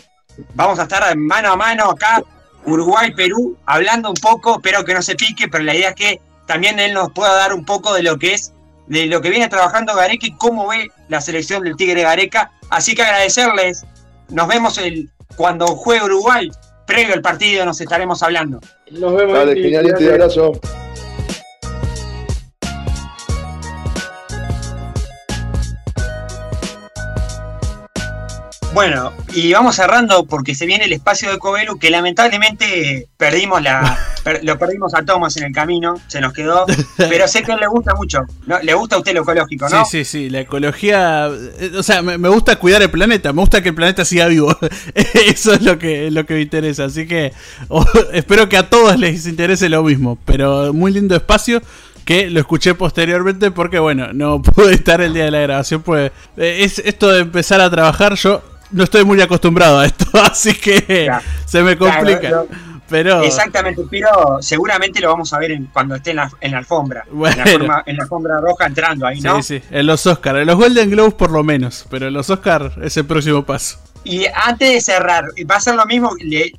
vamos 0.54 0.78
a 0.78 0.82
estar 0.82 1.16
mano 1.16 1.52
a 1.52 1.56
mano 1.56 1.90
acá, 1.90 2.22
Uruguay-Perú, 2.66 3.56
hablando 3.66 4.10
un 4.10 4.16
poco, 4.16 4.56
espero 4.56 4.84
que 4.84 4.94
no 4.94 5.02
se 5.02 5.14
pique, 5.14 5.48
pero 5.48 5.64
la 5.64 5.74
idea 5.74 5.90
es 5.90 5.94
que 5.94 6.20
también 6.46 6.78
él 6.78 6.92
nos 6.92 7.12
pueda 7.12 7.34
dar 7.34 7.54
un 7.54 7.64
poco 7.64 7.94
de 7.94 8.02
lo 8.02 8.18
que 8.18 8.34
es, 8.34 8.52
de 8.86 9.06
lo 9.06 9.20
que 9.20 9.30
viene 9.30 9.48
trabajando 9.48 9.94
Gareca 9.94 10.26
y 10.26 10.32
cómo 10.32 10.68
ve 10.68 10.90
la 11.08 11.20
selección 11.20 11.62
del 11.62 11.76
Tigre 11.76 12.02
Gareca. 12.02 12.52
Así 12.70 12.94
que 12.94 13.02
agradecerles 13.02 13.84
nos 14.28 14.48
vemos 14.48 14.78
el, 14.78 15.10
cuando 15.36 15.66
juegue 15.66 16.04
Uruguay, 16.04 16.50
previo 16.86 17.14
al 17.14 17.22
partido, 17.22 17.64
nos 17.64 17.80
estaremos 17.80 18.22
hablando. 18.22 18.60
Nos 18.90 19.14
vemos. 19.14 19.34
Dale, 19.34 19.54
genial, 19.54 19.94
abrazo. 20.12 20.52
Bueno, 28.74 29.12
y 29.32 29.52
vamos 29.52 29.76
cerrando 29.76 30.24
porque 30.24 30.52
se 30.56 30.66
viene 30.66 30.86
el 30.86 30.92
espacio 30.92 31.30
de 31.30 31.38
Covelu 31.38 31.78
que 31.78 31.90
lamentablemente 31.90 33.06
perdimos 33.16 33.62
la, 33.62 33.96
lo 34.42 34.58
perdimos 34.58 34.94
a 34.96 35.04
Thomas 35.04 35.36
en 35.36 35.44
el 35.44 35.52
camino, 35.52 36.00
se 36.08 36.20
nos 36.20 36.32
quedó, 36.32 36.66
pero 36.96 37.28
sé 37.28 37.44
que 37.44 37.52
a 37.52 37.54
él 37.54 37.60
le 37.60 37.68
gusta 37.68 37.94
mucho. 37.94 38.22
Le 38.62 38.74
gusta 38.74 38.96
a 38.96 38.98
usted 38.98 39.14
lo 39.14 39.22
ecológico, 39.22 39.68
¿no? 39.68 39.84
Sí, 39.84 39.98
sí, 39.98 40.04
sí, 40.04 40.28
la 40.28 40.40
ecología, 40.40 41.28
eh, 41.28 41.70
o 41.76 41.84
sea, 41.84 42.02
me, 42.02 42.28
gusta 42.28 42.56
cuidar 42.56 42.82
el 42.82 42.90
planeta, 42.90 43.32
me 43.32 43.42
gusta 43.42 43.62
que 43.62 43.68
el 43.68 43.76
planeta 43.76 44.04
siga 44.04 44.26
vivo. 44.26 44.58
Eso 44.94 45.54
es 45.54 45.62
lo 45.62 45.78
que, 45.78 46.10
lo 46.10 46.26
que 46.26 46.34
me 46.34 46.40
interesa, 46.40 46.86
así 46.86 47.06
que 47.06 47.32
espero 48.12 48.48
que 48.48 48.56
a 48.56 48.68
todos 48.68 48.98
les 48.98 49.24
interese 49.28 49.68
lo 49.68 49.84
mismo, 49.84 50.18
pero 50.24 50.72
muy 50.72 50.92
lindo 50.92 51.14
espacio 51.14 51.62
que 52.04 52.28
lo 52.28 52.40
escuché 52.40 52.74
posteriormente 52.74 53.50
porque 53.50 53.78
bueno, 53.78 54.12
no 54.12 54.42
pude 54.42 54.74
estar 54.74 55.00
el 55.00 55.14
día 55.14 55.26
de 55.26 55.30
la 55.30 55.40
grabación, 55.40 55.82
pues 55.82 56.10
eh, 56.36 56.58
es 56.62 56.80
esto 56.80 57.10
de 57.12 57.20
empezar 57.20 57.60
a 57.60 57.70
trabajar, 57.70 58.16
yo 58.16 58.42
no 58.70 58.84
estoy 58.84 59.04
muy 59.04 59.20
acostumbrado 59.20 59.78
a 59.78 59.86
esto, 59.86 60.06
así 60.22 60.54
que 60.54 61.10
se 61.46 61.62
me 61.62 61.76
complica. 61.76 62.44
pero... 62.88 63.22
Exactamente, 63.22 63.82
pero 63.90 64.38
seguramente 64.40 65.00
lo 65.00 65.08
vamos 65.08 65.32
a 65.32 65.38
ver 65.38 65.58
cuando 65.72 65.94
esté 65.94 66.10
en 66.10 66.16
la, 66.16 66.58
alfombra. 66.58 67.04
En, 67.10 67.66
la 67.66 68.02
alfombra 68.02 68.40
roja 68.40 68.66
entrando 68.66 69.06
ahí, 69.06 69.20
¿no? 69.20 69.42
Sí, 69.42 69.60
sí, 69.60 69.66
en 69.70 69.86
los 69.86 70.06
Oscars. 70.06 70.40
En 70.40 70.46
los 70.46 70.56
Golden 70.56 70.90
Globes 70.90 71.14
por 71.14 71.30
lo 71.30 71.42
menos, 71.42 71.86
pero 71.90 72.08
en 72.08 72.14
los 72.14 72.30
Oscars 72.30 72.74
es 72.82 72.96
el 72.96 73.06
próximo 73.06 73.44
paso. 73.44 73.78
Y 74.04 74.26
antes 74.34 74.70
de 74.70 74.80
cerrar, 74.82 75.24
va 75.50 75.56
a 75.56 75.60
ser 75.60 75.76
lo 75.76 75.86
mismo, 75.86 76.10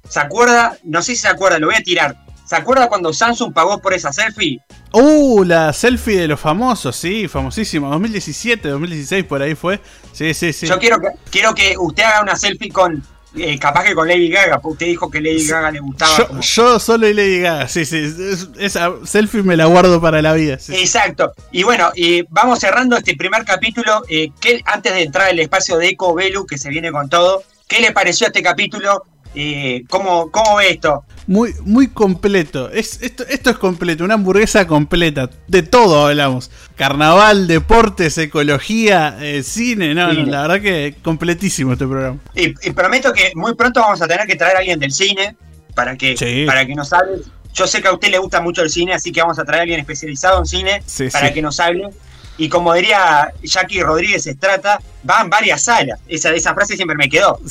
¿se 0.09 0.19
acuerda? 0.19 0.77
No 0.83 1.03
sé 1.03 1.15
si 1.15 1.21
se 1.21 1.27
acuerda, 1.27 1.59
lo 1.59 1.67
voy 1.67 1.75
a 1.75 1.83
tirar. 1.83 2.24
¿Se 2.45 2.55
acuerda 2.55 2.87
cuando 2.87 3.11
Samsung 3.11 3.51
pagó 3.53 3.79
por 3.79 3.93
esa 3.93 4.13
selfie? 4.13 4.61
Uh, 4.93 5.43
la 5.43 5.73
selfie 5.73 6.19
de 6.19 6.27
los 6.27 6.39
famosos, 6.39 6.95
sí, 6.95 7.27
famosísima. 7.27 7.89
2017, 7.89 8.69
2016, 8.69 9.25
por 9.25 9.41
ahí 9.41 9.55
fue. 9.55 9.81
Sí, 10.13 10.33
sí, 10.35 10.53
sí. 10.53 10.67
Yo 10.67 10.77
quiero 10.77 10.99
que, 10.99 11.07
quiero 11.31 11.55
que 11.55 11.75
usted 11.77 12.03
haga 12.03 12.21
una 12.21 12.35
selfie 12.35 12.71
con. 12.71 13.03
Eh, 13.37 13.59
capaz 13.59 13.83
que 13.83 13.93
con 13.93 14.07
Lady 14.07 14.29
Gaga, 14.29 14.61
porque 14.61 14.73
usted 14.73 14.85
dijo 14.85 15.11
que 15.11 15.19
Lady 15.19 15.45
Gaga 15.45 15.71
le 15.71 15.79
gustaba. 15.79 16.39
Yo, 16.39 16.79
solo 16.79 17.09
y 17.09 17.13
Lady 17.13 17.41
Gaga, 17.41 17.67
sí, 17.67 17.83
sí. 17.83 18.13
esa 18.59 18.93
selfie 19.03 19.43
me 19.43 19.57
la 19.57 19.65
guardo 19.65 19.99
para 19.99 20.21
la 20.21 20.31
vida. 20.33 20.53
Exacto. 20.69 21.33
Y 21.51 21.63
bueno, 21.63 21.91
vamos 22.29 22.59
cerrando 22.59 22.95
este 22.95 23.15
primer 23.15 23.43
capítulo. 23.43 24.03
Eh, 24.07 24.29
que, 24.39 24.61
antes 24.65 24.93
de 24.93 25.01
entrar 25.01 25.29
al 25.29 25.39
espacio 25.39 25.77
de 25.77 25.89
Eco 25.89 26.13
Velu, 26.13 26.45
que 26.45 26.57
se 26.57 26.69
viene 26.69 26.91
con 26.91 27.09
todo, 27.09 27.43
¿qué 27.67 27.81
le 27.81 27.91
pareció 27.91 28.27
este 28.27 28.41
capítulo? 28.41 29.03
Eh, 29.35 29.83
¿cómo, 29.89 30.31
¿Cómo 30.31 30.55
ve 30.55 30.71
esto? 30.71 31.03
Muy, 31.27 31.53
muy 31.63 31.87
completo. 31.89 32.69
Es, 32.69 33.01
esto, 33.01 33.25
esto 33.27 33.49
es 33.49 33.57
completo, 33.57 34.03
una 34.03 34.13
hamburguesa 34.13 34.65
completa. 34.65 35.29
De 35.47 35.63
todo 35.63 36.07
hablamos. 36.07 36.51
Carnaval, 36.75 37.47
deportes, 37.47 38.17
ecología, 38.17 39.17
eh, 39.19 39.43
cine. 39.43 39.93
No, 39.93 40.11
la 40.13 40.43
verdad 40.43 40.61
que 40.61 40.95
completísimo 41.03 41.73
este 41.73 41.85
programa. 41.85 42.19
Y, 42.33 42.49
prometo 42.71 43.11
que 43.11 43.31
muy 43.35 43.55
pronto 43.55 43.81
vamos 43.81 44.01
a 44.01 44.07
tener 44.07 44.25
que 44.25 44.35
traer 44.35 44.55
a 44.55 44.59
alguien 44.59 44.79
del 44.79 44.91
cine 44.91 45.35
para 45.73 45.97
que, 45.97 46.45
para 46.45 46.65
que 46.65 46.75
nos 46.75 46.93
hable. 46.93 47.21
Yo 47.53 47.67
sé 47.67 47.81
que 47.81 47.87
a 47.87 47.93
usted 47.93 48.09
le 48.09 48.19
gusta 48.19 48.41
mucho 48.41 48.61
el 48.61 48.69
cine, 48.69 48.93
así 48.93 49.11
que 49.11 49.21
vamos 49.21 49.39
a 49.39 49.45
traer 49.45 49.59
a 49.59 49.61
alguien 49.63 49.79
especializado 49.79 50.39
en 50.39 50.45
cine 50.45 50.83
para 51.11 51.33
que 51.33 51.41
nos 51.41 51.59
hable 51.59 51.89
y 52.37 52.49
como 52.49 52.73
diría 52.73 53.31
Jackie 53.41 53.81
Rodríguez 53.81 54.27
Estrata, 54.27 54.79
van 55.03 55.29
varias 55.29 55.63
salas. 55.63 55.99
Esa, 56.07 56.31
esa 56.31 56.53
frase 56.53 56.75
siempre 56.75 56.97
me 56.97 57.09
quedó. 57.09 57.39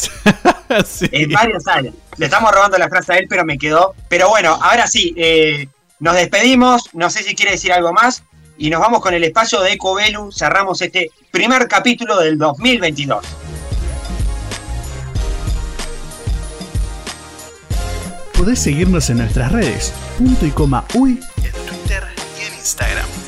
En 1.12 1.30
varias 1.30 1.62
salas. 1.64 1.92
Le 2.16 2.24
estamos 2.24 2.50
robando 2.50 2.78
la 2.78 2.88
frase 2.88 3.12
a 3.12 3.16
él, 3.16 3.26
pero 3.28 3.44
me 3.44 3.58
quedó. 3.58 3.94
Pero 4.08 4.28
bueno, 4.30 4.58
ahora 4.60 4.88
sí, 4.88 5.14
eh, 5.16 5.68
nos 6.00 6.14
despedimos. 6.14 6.90
No 6.94 7.10
sé 7.10 7.22
si 7.22 7.34
quiere 7.36 7.52
decir 7.52 7.72
algo 7.72 7.92
más. 7.92 8.24
Y 8.56 8.70
nos 8.70 8.80
vamos 8.80 9.00
con 9.00 9.14
el 9.14 9.22
espacio 9.22 9.60
de 9.60 9.72
Ecovelu. 9.72 10.32
Cerramos 10.32 10.80
este 10.82 11.10
primer 11.30 11.68
capítulo 11.68 12.18
del 12.18 12.38
2022. 12.38 13.24
Podés 18.36 18.58
seguirnos 18.58 19.08
en 19.10 19.18
nuestras 19.18 19.52
redes, 19.52 19.92
punto 20.18 20.44
y 20.44 20.50
coma 20.50 20.84
uy, 20.94 21.20
en 21.36 21.52
Twitter 21.66 22.04
y 22.38 22.46
en 22.46 22.54
Instagram. 22.54 23.23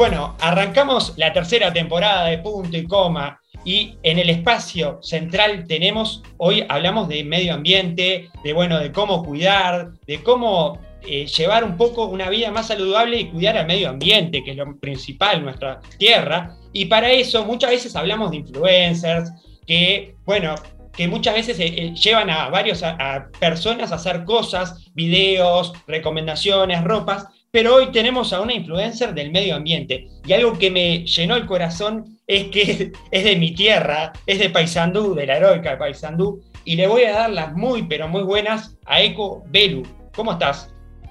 Bueno, 0.00 0.34
arrancamos 0.40 1.12
la 1.18 1.30
tercera 1.30 1.74
temporada 1.74 2.24
de 2.24 2.38
Punto 2.38 2.74
y 2.74 2.86
Coma 2.86 3.38
y 3.66 3.96
en 4.02 4.18
el 4.18 4.30
espacio 4.30 4.98
central 5.02 5.66
tenemos, 5.68 6.22
hoy 6.38 6.64
hablamos 6.70 7.06
de 7.06 7.22
medio 7.22 7.52
ambiente, 7.52 8.30
de 8.42 8.52
bueno, 8.54 8.78
de 8.78 8.92
cómo 8.92 9.22
cuidar, 9.22 9.90
de 10.06 10.22
cómo 10.22 10.80
eh, 11.06 11.26
llevar 11.26 11.64
un 11.64 11.76
poco 11.76 12.06
una 12.06 12.30
vida 12.30 12.50
más 12.50 12.68
saludable 12.68 13.20
y 13.20 13.26
cuidar 13.26 13.58
al 13.58 13.66
medio 13.66 13.90
ambiente, 13.90 14.42
que 14.42 14.52
es 14.52 14.56
lo 14.56 14.74
principal, 14.80 15.42
nuestra 15.42 15.82
tierra. 15.98 16.56
Y 16.72 16.86
para 16.86 17.10
eso 17.10 17.44
muchas 17.44 17.68
veces 17.68 17.94
hablamos 17.94 18.30
de 18.30 18.38
influencers 18.38 19.30
que, 19.66 20.14
bueno, 20.24 20.54
que 20.96 21.08
muchas 21.08 21.34
veces 21.34 21.60
eh, 21.60 21.74
eh, 21.76 21.94
llevan 21.94 22.30
a 22.30 22.48
varios 22.48 22.82
a 22.82 23.28
personas 23.38 23.92
a 23.92 23.96
hacer 23.96 24.24
cosas, 24.24 24.90
videos, 24.94 25.74
recomendaciones, 25.86 26.82
ropas, 26.84 27.26
pero 27.50 27.76
hoy 27.76 27.90
tenemos 27.90 28.32
a 28.32 28.40
una 28.40 28.54
influencer 28.54 29.12
del 29.12 29.32
medio 29.32 29.56
ambiente. 29.56 30.08
Y 30.24 30.32
algo 30.32 30.56
que 30.58 30.70
me 30.70 31.04
llenó 31.04 31.36
el 31.36 31.46
corazón 31.46 32.18
es 32.26 32.48
que 32.48 32.92
es 33.10 33.24
de 33.24 33.36
mi 33.36 33.54
tierra, 33.54 34.12
es 34.26 34.38
de 34.38 34.50
Paysandú, 34.50 35.14
de 35.14 35.26
la 35.26 35.36
heroica 35.36 35.70
de 35.70 35.76
Paysandú, 35.76 36.42
y 36.64 36.76
le 36.76 36.86
voy 36.86 37.04
a 37.04 37.12
dar 37.12 37.30
las 37.30 37.54
muy, 37.54 37.84
pero 37.84 38.08
muy 38.08 38.22
buenas 38.22 38.76
a 38.86 39.02
Eco 39.02 39.42
Belu. 39.46 39.82
¿Cómo 40.14 40.32
estás? 40.32 40.68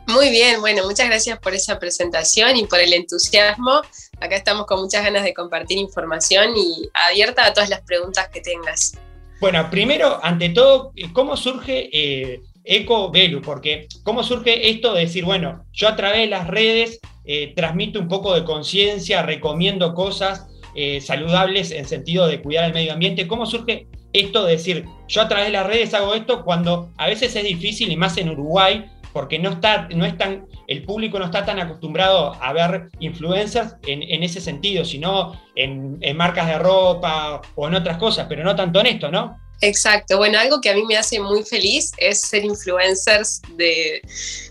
Muy 0.07 0.31
bien, 0.31 0.59
bueno, 0.59 0.83
muchas 0.85 1.07
gracias 1.07 1.37
por 1.39 1.53
esa 1.53 1.77
presentación 1.77 2.57
y 2.57 2.65
por 2.65 2.79
el 2.79 2.93
entusiasmo. 2.93 3.81
Acá 4.19 4.35
estamos 4.35 4.65
con 4.65 4.81
muchas 4.81 5.03
ganas 5.03 5.23
de 5.23 5.33
compartir 5.33 5.77
información 5.77 6.55
y 6.57 6.89
abierta 6.93 7.45
a 7.45 7.53
todas 7.53 7.69
las 7.69 7.81
preguntas 7.81 8.27
que 8.29 8.41
tengas. 8.41 8.97
Bueno, 9.39 9.69
primero, 9.69 10.19
ante 10.23 10.49
todo, 10.49 10.93
¿cómo 11.13 11.37
surge 11.37 11.89
eh, 11.93 12.41
Eco 12.69 13.09
Velu, 13.09 13.41
porque 13.41 13.87
¿cómo 14.03 14.21
surge 14.21 14.69
esto 14.69 14.93
de 14.93 15.01
decir, 15.01 15.25
bueno, 15.25 15.65
yo 15.73 15.87
a 15.87 15.95
través 15.95 16.19
de 16.19 16.27
las 16.27 16.45
redes 16.45 16.99
eh, 17.25 17.51
transmito 17.55 17.99
un 17.99 18.07
poco 18.07 18.35
de 18.35 18.43
conciencia, 18.43 19.23
recomiendo 19.23 19.95
cosas 19.95 20.47
eh, 20.75 21.01
saludables 21.01 21.71
en 21.71 21.85
sentido 21.85 22.27
de 22.27 22.43
cuidar 22.43 22.65
el 22.65 22.73
medio 22.75 22.93
ambiente? 22.93 23.27
¿Cómo 23.27 23.47
surge 23.47 23.87
esto 24.13 24.45
de 24.45 24.51
decir, 24.51 24.85
yo 25.07 25.21
a 25.23 25.27
través 25.27 25.47
de 25.47 25.53
las 25.53 25.65
redes 25.65 25.95
hago 25.95 26.13
esto 26.13 26.43
cuando 26.43 26.91
a 26.97 27.07
veces 27.07 27.35
es 27.35 27.43
difícil 27.43 27.91
y 27.91 27.97
más 27.97 28.17
en 28.17 28.29
Uruguay? 28.29 28.85
porque 29.11 29.39
no 29.39 29.49
está, 29.49 29.87
no 29.95 30.05
es 30.05 30.15
tan, 30.19 30.45
el 30.67 30.83
público 30.83 31.17
no 31.17 31.25
está 31.25 31.43
tan 31.43 31.59
acostumbrado 31.59 32.35
a 32.39 32.53
ver 32.53 32.89
influencers 32.99 33.75
en, 33.87 34.21
ese 34.21 34.39
sentido, 34.39 34.85
sino 34.85 35.33
en, 35.55 35.97
en, 36.01 36.15
marcas 36.15 36.45
de 36.45 36.59
ropa 36.59 37.41
o 37.55 37.67
en 37.67 37.73
otras 37.73 37.97
cosas, 37.97 38.27
pero 38.29 38.43
no 38.43 38.55
tanto 38.55 38.79
en 38.79 38.85
esto, 38.85 39.09
¿no? 39.09 39.35
Exacto, 39.61 40.17
bueno, 40.17 40.39
algo 40.39 40.61
que 40.61 40.69
a 40.69 40.73
mí 40.73 40.85
me 40.85 40.95
hace 40.95 41.19
muy 41.19 41.43
feliz 41.43 41.91
es 41.97 42.21
ser 42.21 42.45
influencers 42.45 43.41
de, 43.55 44.01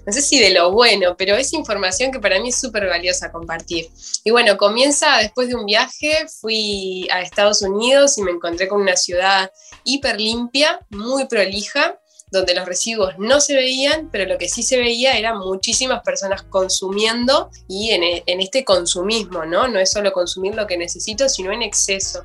no 0.05 0.13
sé 0.13 0.21
si 0.21 0.39
de 0.39 0.51
lo 0.51 0.71
bueno, 0.71 1.17
pero 1.17 1.35
es 1.35 1.55
información 1.55 2.13
que 2.13 2.21
para 2.21 2.39
mí 2.41 2.51
es 2.51 2.61
súper 2.61 2.87
valiosa 2.87 3.33
compartir. 3.33 3.89
Y 4.23 4.31
bueno, 4.31 4.59
comienza 4.59 5.17
después 5.19 5.49
de 5.49 5.55
un 5.55 5.65
viaje, 5.65 6.27
fui 6.41 7.09
a 7.11 7.23
Estados 7.23 7.63
Unidos 7.63 8.19
y 8.19 8.23
me 8.23 8.33
encontré 8.33 8.69
con 8.69 8.83
una 8.83 8.97
ciudad 8.97 9.51
hiper 9.85 10.21
limpia, 10.21 10.79
muy 10.91 11.27
prolija, 11.27 11.99
donde 12.31 12.55
los 12.55 12.67
residuos 12.67 13.15
no 13.19 13.41
se 13.41 13.55
veían, 13.55 14.09
pero 14.11 14.27
lo 14.27 14.39
que 14.39 14.49
sí 14.49 14.63
se 14.63 14.79
veía 14.79 15.17
eran 15.17 15.39
muchísimas 15.39 16.03
personas 16.03 16.43
consumiendo 16.43 17.51
y 17.69 17.91
en, 17.91 18.03
en 18.27 18.41
este 18.41 18.65
consumismo, 18.65 19.45
¿no? 19.45 19.69
No 19.69 19.79
es 19.79 19.91
solo 19.91 20.13
consumir 20.13 20.55
lo 20.55 20.67
que 20.67 20.77
necesito, 20.77 21.29
sino 21.29 21.53
en 21.53 21.63
exceso. 21.63 22.25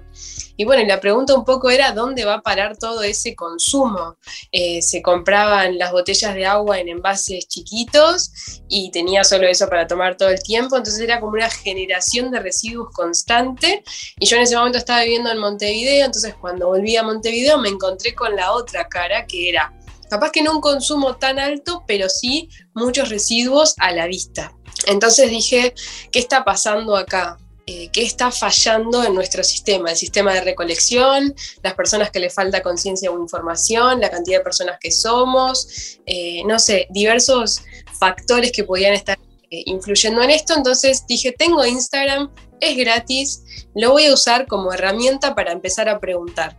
Y 0.56 0.66
bueno, 0.66 0.84
la 0.86 1.00
pregunta 1.00 1.34
un 1.34 1.46
poco 1.46 1.70
era 1.70 1.92
dónde 1.92 2.26
va 2.26 2.36
a 2.36 2.42
parar 2.42 2.78
todo 2.78 3.02
ese 3.02 3.36
consumo. 3.36 4.18
Eh, 4.52 4.82
se 4.82 5.02
compraban 5.02 5.78
las 5.78 5.92
botellas 5.92 6.36
de 6.36 6.46
agua 6.46 6.80
en 6.80 6.90
envases 6.90 7.48
chiquitos 7.48 8.62
y 8.70 8.92
tenía 8.92 9.24
solo 9.24 9.48
eso 9.48 9.68
para 9.68 9.88
tomar 9.88 10.16
todo 10.16 10.30
el 10.30 10.42
tiempo, 10.42 10.78
entonces 10.78 11.02
era 11.02 11.20
como 11.20 11.34
una 11.34 11.50
generación 11.50 12.32
de 12.32 12.40
residuos 12.40 12.90
constante. 12.94 13.84
Y 14.20 14.26
yo 14.28 14.38
en 14.38 14.44
ese 14.44 14.56
momento 14.56 14.78
estaba 14.78 15.04
viviendo 15.04 15.32
en 15.32 15.40
Montevideo, 15.40 16.06
entonces 16.06 16.36
cuando 16.36 16.68
volví 16.68 16.96
a 16.98 17.04
Montevideo 17.04 17.58
me 17.58 17.70
encontré 17.70 18.14
con 18.14 18.36
la 18.36 18.52
otra 18.52 18.88
cara 18.88 19.26
que 19.26 19.50
era 19.50 19.74
capaz 20.10 20.32
que 20.32 20.44
no 20.44 20.54
un 20.54 20.62
consumo 20.62 21.16
tan 21.18 21.40
alto, 21.40 21.84
pero 21.88 22.10
sí 22.10 22.50
muchos 22.74 23.10
residuos 23.10 23.76
a 23.80 23.92
la 23.92 24.08
vista. 24.08 24.54
Entonces 24.88 25.30
dije, 25.30 25.74
¿qué 26.12 26.20
está 26.20 26.44
pasando 26.44 26.96
acá? 26.96 27.38
eh, 27.66 27.90
qué 27.94 28.04
está 28.04 28.30
fallando 28.30 29.04
en 29.04 29.16
nuestro 29.16 29.44
sistema, 29.44 29.92
el 29.92 29.96
sistema 29.96 30.34
de 30.34 30.42
recolección, 30.42 31.34
las 31.62 31.74
personas 31.76 32.12
que 32.12 32.20
le 32.20 32.30
falta 32.30 32.62
conciencia 32.62 33.10
o 33.10 33.20
información, 33.20 34.02
la 34.02 34.10
cantidad 34.10 34.40
de 34.40 34.44
personas 34.44 34.78
que 34.82 34.92
somos, 34.92 35.98
eh, 36.06 36.44
no 36.46 36.60
sé, 36.60 36.88
diversos 36.90 37.62
factores 37.98 38.52
que 38.52 38.66
podían 38.66 38.94
estar 38.94 39.18
eh, 39.50 39.64
influyendo 39.66 40.22
en 40.22 40.32
esto. 40.32 40.56
Entonces 40.58 41.06
dije, 41.08 41.32
tengo 41.32 41.66
Instagram, 41.66 42.30
es 42.60 42.76
gratis, 42.76 43.44
lo 43.76 43.92
voy 43.92 44.08
a 44.08 44.14
usar 44.14 44.46
como 44.46 44.74
herramienta 44.74 45.34
para 45.34 45.54
empezar 45.54 45.88
a 45.88 46.00
preguntar. 46.02 46.58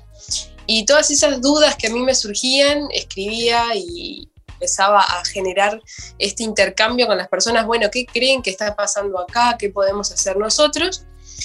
Y 0.66 0.84
todas 0.86 1.10
esas 1.10 1.40
dudas 1.40 1.76
que 1.76 1.88
a 1.88 1.90
mí 1.90 2.00
me 2.00 2.14
surgían, 2.14 2.88
escribía 2.90 3.74
y, 3.74 4.30
empezaba 4.54 5.00
a 5.00 5.24
generar 5.24 5.82
este 6.18 6.42
intercambio 6.42 7.06
con 7.06 7.18
las 7.18 7.28
personas, 7.28 7.66
bueno, 7.66 7.90
¿qué 7.90 8.06
creen 8.06 8.40
que 8.40 8.50
está 8.50 8.74
pasando 8.74 9.18
acá? 9.18 9.56
¿Qué 9.58 9.68
podemos 9.68 10.10
hacer 10.10 10.36
nosotros? 10.36 11.04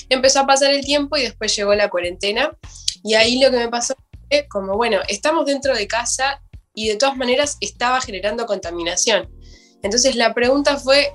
Empezó 0.10 0.41
a 0.41 0.48
pasar 0.48 0.72
el 0.72 0.86
tiempo 0.86 1.18
y 1.18 1.24
después 1.24 1.54
llegó 1.56 1.74
la 1.76 1.90
cuarentena 1.90 2.56
y 3.04 3.16
ahí 3.16 3.40
lo 3.40 3.52
que 3.52 3.58
me 3.58 3.68
pasó 3.68 3.96
como, 4.48 4.78
bueno, 4.78 5.00
estamos 5.08 5.46
dentro 5.46 5.76
de 5.76 5.88
casa 5.88 6.41
y 6.74 6.88
de 6.88 6.96
todas 6.96 7.18
maneras 7.18 7.58
estaba 7.62 8.00
generando 8.00 8.46
contaminación. 8.46 9.30
Entonces 9.82 10.16
la 10.16 10.34
pregunta 10.34 10.78
fue, 10.78 11.14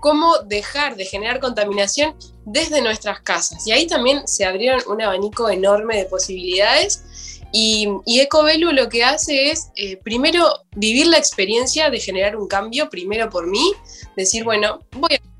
¿cómo 0.00 0.38
dejar 0.40 0.96
de 0.96 1.04
generar 1.04 1.40
contaminación 1.40 2.16
desde 2.44 2.82
nuestras 2.82 3.20
casas? 3.20 3.66
Y 3.66 3.72
ahí 3.72 3.86
también 3.86 4.26
se 4.26 4.44
abrieron 4.44 4.80
un 4.88 5.00
abanico 5.02 5.48
enorme 5.48 5.96
de 5.96 6.04
posibilidades. 6.06 7.04
Y, 7.52 7.88
y 8.04 8.20
Ecovelu 8.20 8.72
lo 8.72 8.88
que 8.88 9.04
hace 9.04 9.50
es, 9.50 9.70
eh, 9.76 9.96
primero, 9.96 10.46
vivir 10.76 11.06
la 11.06 11.18
experiencia 11.18 11.90
de 11.90 11.98
generar 11.98 12.36
un 12.36 12.46
cambio, 12.46 12.90
primero 12.90 13.30
por 13.30 13.46
mí, 13.46 13.72
decir, 14.16 14.44
bueno, 14.44 14.80
voy 14.92 15.14
a 15.14 15.38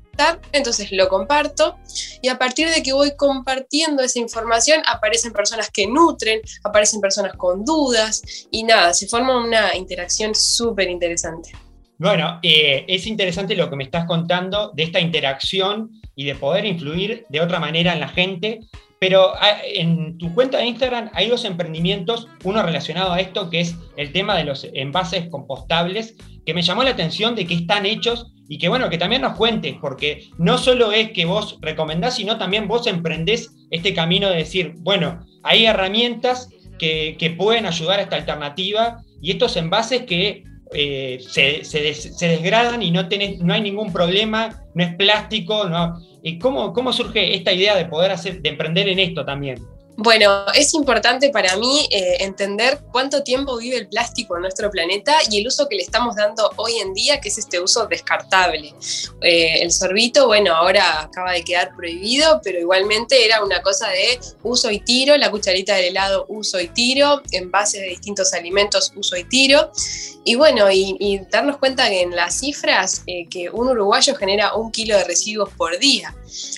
entonces 0.51 0.91
lo 0.91 1.07
comparto 1.07 1.77
y 2.21 2.27
a 2.27 2.37
partir 2.37 2.69
de 2.69 2.83
que 2.83 2.93
voy 2.93 3.15
compartiendo 3.15 4.03
esa 4.03 4.19
información 4.19 4.81
aparecen 4.85 5.31
personas 5.31 5.69
que 5.71 5.87
nutren, 5.87 6.41
aparecen 6.63 6.99
personas 6.99 7.33
con 7.37 7.63
dudas 7.63 8.21
y 8.51 8.63
nada, 8.63 8.93
se 8.93 9.07
forma 9.07 9.43
una 9.43 9.75
interacción 9.75 10.35
súper 10.35 10.89
interesante. 10.89 11.51
Bueno, 11.97 12.39
eh, 12.43 12.85
es 12.87 13.07
interesante 13.07 13.55
lo 13.55 13.69
que 13.69 13.75
me 13.75 13.83
estás 13.83 14.05
contando 14.05 14.71
de 14.73 14.83
esta 14.83 14.99
interacción 14.99 15.91
y 16.15 16.25
de 16.25 16.35
poder 16.35 16.65
influir 16.65 17.25
de 17.29 17.41
otra 17.41 17.59
manera 17.59 17.93
en 17.93 17.99
la 17.99 18.07
gente, 18.07 18.61
pero 18.99 19.33
ah, 19.35 19.57
en 19.63 20.17
tu 20.17 20.33
cuenta 20.33 20.57
de 20.57 20.67
Instagram 20.67 21.09
hay 21.13 21.29
dos 21.29 21.45
emprendimientos, 21.45 22.27
uno 22.43 22.61
relacionado 22.61 23.13
a 23.13 23.19
esto, 23.19 23.49
que 23.49 23.61
es 23.61 23.75
el 23.97 24.11
tema 24.11 24.37
de 24.37 24.43
los 24.43 24.67
envases 24.73 25.29
compostables, 25.29 26.15
que 26.45 26.53
me 26.53 26.61
llamó 26.61 26.83
la 26.83 26.91
atención 26.91 27.35
de 27.35 27.45
que 27.45 27.53
están 27.53 27.85
hechos 27.85 28.33
y 28.49 28.57
que 28.57 28.67
bueno, 28.67 28.89
que 28.89 28.97
también 28.97 29.21
nos 29.21 29.37
cuentes, 29.37 29.75
porque 29.79 30.27
no 30.37 30.57
solo 30.57 30.91
es 30.91 31.11
que 31.11 31.25
vos 31.25 31.57
recomendás, 31.61 32.15
sino 32.15 32.37
también 32.37 32.67
vos 32.67 32.87
emprendés 32.87 33.55
este 33.69 33.93
camino 33.93 34.29
de 34.29 34.37
decir, 34.37 34.73
bueno, 34.79 35.19
hay 35.43 35.65
herramientas 35.65 36.49
que, 36.79 37.35
pueden 37.37 37.65
ayudar 37.65 37.99
a 37.99 38.03
esta 38.03 38.15
alternativa 38.15 39.03
y 39.21 39.31
estos 39.31 39.55
envases 39.57 40.03
que 40.03 40.43
eh, 40.73 41.19
se, 41.21 42.27
desgradan 42.27 42.81
y 42.81 42.91
no, 42.91 43.07
tenés, 43.07 43.39
no 43.39 43.53
hay 43.53 43.61
ningún 43.61 43.93
problema, 43.93 44.63
no 44.73 44.83
es 44.83 44.95
plástico, 44.95 45.65
no. 45.65 45.99
¿Cómo, 46.41 46.73
¿Cómo 46.73 46.93
surge 46.93 47.35
esta 47.35 47.53
idea 47.53 47.75
de 47.75 47.85
poder 47.85 48.11
hacer, 48.11 48.41
de 48.41 48.49
emprender 48.49 48.87
en 48.89 48.99
esto 48.99 49.25
también? 49.25 49.57
Bueno, 50.01 50.45
es 50.53 50.73
importante 50.75 51.29
para 51.29 51.57
mí 51.57 51.85
eh, 51.91 52.19
entender 52.21 52.79
cuánto 52.89 53.21
tiempo 53.21 53.57
vive 53.57 53.75
el 53.75 53.89
plástico 53.89 54.37
en 54.37 54.43
nuestro 54.43 54.71
planeta 54.71 55.17
y 55.29 55.39
el 55.39 55.47
uso 55.47 55.67
que 55.67 55.75
le 55.75 55.81
estamos 55.81 56.15
dando 56.15 56.49
hoy 56.55 56.75
en 56.81 56.93
día, 56.93 57.19
que 57.19 57.27
es 57.27 57.37
este 57.37 57.59
uso 57.59 57.85
descartable. 57.85 58.73
Eh, 59.21 59.61
el 59.61 59.73
sorbito, 59.73 60.27
bueno, 60.27 60.55
ahora 60.55 61.01
acaba 61.01 61.33
de 61.33 61.43
quedar 61.43 61.75
prohibido, 61.75 62.39
pero 62.41 62.59
igualmente 62.59 63.25
era 63.25 63.43
una 63.43 63.61
cosa 63.61 63.89
de 63.89 64.17
uso 64.41 64.71
y 64.71 64.79
tiro, 64.79 65.17
la 65.17 65.29
cucharita 65.29 65.75
del 65.75 65.87
helado, 65.87 66.25
uso 66.29 66.61
y 66.61 66.69
tiro, 66.69 67.21
envases 67.33 67.81
de 67.81 67.87
distintos 67.87 68.33
alimentos, 68.33 68.93
uso 68.95 69.17
y 69.17 69.25
tiro. 69.25 69.69
Y 70.23 70.35
bueno, 70.35 70.71
y, 70.71 71.19
darnos 71.29 71.57
cuenta 71.57 71.89
que 71.89 72.03
en 72.03 72.15
las 72.15 72.39
cifras, 72.39 73.03
eh, 73.05 73.27
que 73.29 73.49
un 73.49 73.67
uruguayo 73.67 74.15
genera 74.15 74.53
un 74.53 74.71
kilo 74.71 74.95
de 74.95 75.03
residuos 75.03 75.49
por 75.57 75.77
día. 75.77 76.15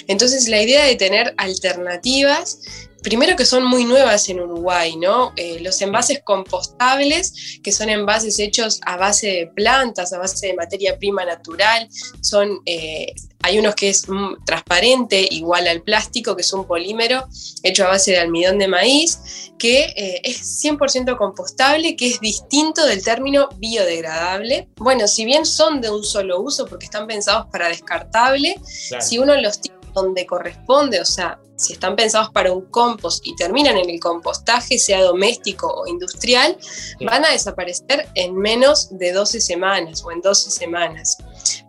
Entonces, 0.07 0.47
la 0.47 0.61
idea 0.61 0.85
de 0.85 0.95
tener 0.95 1.33
alternativas 1.37 2.59
primero 3.01 3.35
que 3.35 3.45
son 3.45 3.65
muy 3.65 3.85
nuevas 3.85 4.27
en 4.29 4.39
Uruguay, 4.39 4.95
¿no? 4.95 5.33
Eh, 5.35 5.59
los 5.61 5.81
envases 5.81 6.21
compostables, 6.23 7.59
que 7.63 7.71
son 7.71 7.89
envases 7.89 8.39
hechos 8.39 8.79
a 8.85 8.97
base 8.97 9.27
de 9.27 9.47
plantas, 9.47 10.13
a 10.13 10.19
base 10.19 10.47
de 10.47 10.53
materia 10.53 10.97
prima 10.97 11.25
natural, 11.25 11.87
son, 12.21 12.61
eh, 12.65 13.13
hay 13.43 13.57
unos 13.57 13.75
que 13.75 13.89
es 13.89 14.07
mm, 14.07 14.43
transparente, 14.45 15.27
igual 15.31 15.67
al 15.67 15.81
plástico, 15.81 16.35
que 16.35 16.41
es 16.41 16.53
un 16.53 16.65
polímero 16.65 17.27
hecho 17.63 17.85
a 17.85 17.89
base 17.89 18.11
de 18.11 18.19
almidón 18.19 18.59
de 18.59 18.67
maíz, 18.67 19.51
que 19.57 19.93
eh, 19.95 20.21
es 20.23 20.63
100% 20.63 21.17
compostable, 21.17 21.95
que 21.95 22.07
es 22.07 22.19
distinto 22.19 22.85
del 22.85 23.03
término 23.03 23.49
biodegradable. 23.57 24.69
Bueno, 24.77 25.07
si 25.07 25.25
bien 25.25 25.45
son 25.45 25.81
de 25.81 25.89
un 25.89 26.03
solo 26.03 26.39
uso, 26.41 26.65
porque 26.67 26.85
están 26.85 27.07
pensados 27.07 27.47
para 27.51 27.67
descartable, 27.67 28.55
si 28.99 29.17
uno 29.17 29.35
los 29.39 29.59
tiene 29.59 29.80
donde 29.93 30.25
corresponde, 30.25 30.99
o 30.99 31.05
sea, 31.05 31.39
si 31.61 31.73
están 31.73 31.95
pensados 31.95 32.31
para 32.31 32.51
un 32.51 32.65
compost 32.65 33.25
y 33.25 33.35
terminan 33.35 33.77
en 33.77 33.89
el 33.89 33.99
compostaje, 33.99 34.79
sea 34.79 35.03
doméstico 35.03 35.67
o 35.67 35.87
industrial, 35.87 36.57
van 37.01 37.23
a 37.23 37.31
desaparecer 37.31 38.09
en 38.15 38.35
menos 38.35 38.97
de 38.97 39.11
12 39.11 39.39
semanas 39.39 40.03
o 40.03 40.11
en 40.11 40.21
12 40.21 40.49
semanas. 40.49 41.17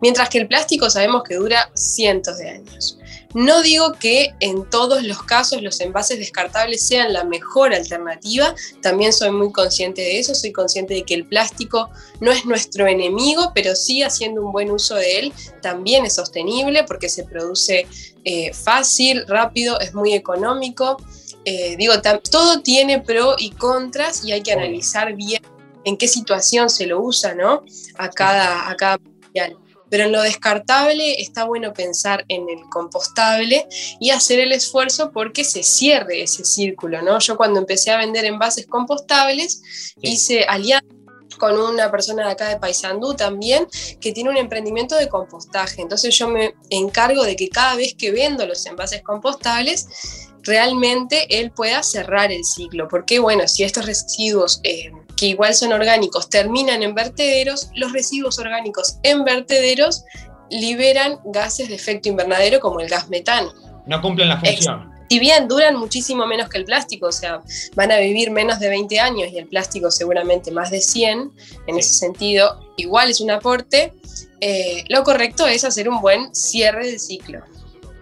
Mientras 0.01 0.29
que 0.29 0.39
el 0.39 0.47
plástico 0.47 0.89
sabemos 0.89 1.23
que 1.23 1.35
dura 1.35 1.69
cientos 1.75 2.39
de 2.39 2.49
años. 2.49 2.97
No 3.33 3.63
digo 3.63 3.93
que 3.93 4.35
en 4.41 4.69
todos 4.69 5.01
los 5.03 5.23
casos 5.23 5.63
los 5.63 5.79
envases 5.81 6.19
descartables 6.19 6.85
sean 6.85 7.13
la 7.13 7.23
mejor 7.23 7.73
alternativa, 7.73 8.53
también 8.81 9.11
soy 9.11 9.31
muy 9.31 9.51
consciente 9.51 10.01
de 10.01 10.19
eso, 10.19 10.35
soy 10.35 10.51
consciente 10.51 10.93
de 10.93 11.03
que 11.03 11.15
el 11.15 11.25
plástico 11.25 11.89
no 12.19 12.31
es 12.31 12.45
nuestro 12.45 12.85
enemigo, 12.85 13.51
pero 13.55 13.75
sí 13.75 14.03
haciendo 14.03 14.45
un 14.45 14.51
buen 14.51 14.69
uso 14.69 14.95
de 14.95 15.19
él 15.19 15.33
también 15.63 16.05
es 16.05 16.13
sostenible 16.13 16.83
porque 16.83 17.09
se 17.09 17.23
produce 17.23 17.87
eh, 18.23 18.53
fácil, 18.53 19.25
rápido, 19.27 19.79
es 19.79 19.93
muy 19.93 20.13
económico. 20.13 20.97
Eh, 21.45 21.75
digo, 21.77 21.93
todo 22.29 22.61
tiene 22.61 23.01
pro 23.01 23.35
y 23.37 23.51
contras 23.51 24.23
y 24.23 24.31
hay 24.31 24.41
que 24.41 24.53
analizar 24.53 25.13
bien 25.13 25.41
en 25.83 25.97
qué 25.97 26.07
situación 26.07 26.69
se 26.69 26.87
lo 26.87 27.01
usa, 27.01 27.35
¿no? 27.35 27.63
A 27.97 28.09
cada, 28.09 28.69
a 28.69 28.75
cada 28.75 28.97
material. 28.97 29.57
Pero 29.89 30.05
en 30.05 30.11
lo 30.11 30.21
descartable 30.21 31.21
está 31.21 31.43
bueno 31.43 31.73
pensar 31.73 32.25
en 32.29 32.49
el 32.49 32.61
compostable 32.71 33.67
y 33.99 34.09
hacer 34.09 34.39
el 34.39 34.53
esfuerzo 34.53 35.11
porque 35.11 35.43
se 35.43 35.61
cierre 35.61 36.23
ese 36.23 36.45
círculo, 36.45 37.01
¿no? 37.01 37.19
Yo 37.19 37.37
cuando 37.37 37.59
empecé 37.59 37.91
a 37.91 37.97
vender 37.97 38.25
envases 38.25 38.65
compostables 38.65 39.93
hice 40.01 40.45
alianzas 40.45 41.02
con 41.37 41.57
una 41.57 41.91
persona 41.91 42.25
de 42.25 42.31
acá 42.31 42.49
de 42.49 42.57
Paysandú 42.57 43.15
también, 43.15 43.67
que 43.99 44.11
tiene 44.11 44.29
un 44.29 44.37
emprendimiento 44.37 44.95
de 44.95 45.09
compostaje. 45.09 45.81
Entonces 45.81 46.17
yo 46.17 46.27
me 46.27 46.55
encargo 46.69 47.23
de 47.23 47.35
que 47.35 47.49
cada 47.49 47.75
vez 47.75 47.95
que 47.95 48.11
vendo 48.11 48.45
los 48.45 48.65
envases 48.65 49.01
compostables, 49.01 50.29
realmente 50.43 51.39
él 51.39 51.51
pueda 51.51 51.81
cerrar 51.83 52.31
el 52.31 52.43
ciclo. 52.43 52.87
Porque 52.87 53.19
bueno, 53.19 53.47
si 53.47 53.63
estos 53.63 53.85
residuos 53.85 54.59
eh, 54.63 54.91
que 55.15 55.27
igual 55.27 55.55
son 55.55 55.73
orgánicos, 55.73 56.29
terminan 56.29 56.83
en 56.83 56.95
vertederos, 56.95 57.69
los 57.75 57.91
residuos 57.91 58.39
orgánicos 58.39 58.97
en 59.03 59.23
vertederos 59.23 60.03
liberan 60.49 61.19
gases 61.25 61.69
de 61.69 61.75
efecto 61.75 62.09
invernadero 62.09 62.59
como 62.59 62.79
el 62.79 62.89
gas 62.89 63.09
metano. 63.09 63.51
No 63.85 64.01
cumplen 64.01 64.29
la 64.29 64.39
función. 64.39 64.92
Si 65.13 65.19
bien 65.19 65.47
duran 65.47 65.75
muchísimo 65.75 66.25
menos 66.25 66.49
que 66.49 66.57
el 66.57 66.65
plástico, 66.65 67.05
o 67.05 67.11
sea, 67.11 67.41
van 67.75 67.91
a 67.91 67.99
vivir 67.99 68.31
menos 68.31 68.59
de 68.59 68.67
20 68.67 68.99
años 68.99 69.31
y 69.31 69.37
el 69.37 69.45
plástico 69.45 69.91
seguramente 69.91 70.49
más 70.49 70.71
de 70.71 70.81
100, 70.81 71.31
en 71.67 71.77
ese 71.77 71.93
sentido, 71.93 72.59
igual 72.77 73.11
es 73.11 73.21
un 73.21 73.29
aporte, 73.29 73.93
eh, 74.41 74.83
lo 74.89 75.03
correcto 75.03 75.45
es 75.45 75.65
hacer 75.65 75.87
un 75.87 76.01
buen 76.01 76.33
cierre 76.33 76.87
del 76.87 76.99
ciclo. 76.99 77.43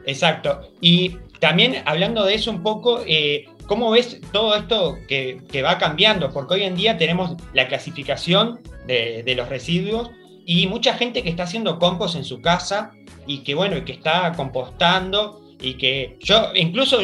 Exacto. 0.06 0.72
Y 0.80 1.18
también 1.42 1.84
hablando 1.86 2.24
de 2.24 2.36
eso 2.36 2.50
un 2.50 2.64
poco, 2.64 3.02
eh, 3.06 3.44
¿Cómo 3.68 3.92
ves 3.92 4.22
todo 4.32 4.56
esto 4.56 4.98
que, 5.08 5.62
va 5.62 5.78
cambiando? 5.78 6.32
Porque 6.32 6.54
hoy 6.56 6.64
en 6.64 6.76
día 6.76 6.98
tenemos 6.98 7.36
la 7.54 7.68
clasificación 7.68 8.62
de, 8.88 9.34
los 9.36 9.50
residuos 9.50 10.12
y 10.46 10.68
mucha 10.68 10.94
gente 10.94 11.24
que 11.24 11.30
está 11.30 11.44
haciendo 11.44 11.78
compost 11.78 12.16
en 12.16 12.24
su 12.26 12.42
casa 12.42 12.92
y 13.28 13.40
que 13.40 13.54
bueno, 13.54 13.84
que 13.86 13.94
está 13.94 14.34
compostando 14.36 15.41
y 15.62 15.76
que 15.76 16.18
yo 16.20 16.52
incluso 16.56 17.00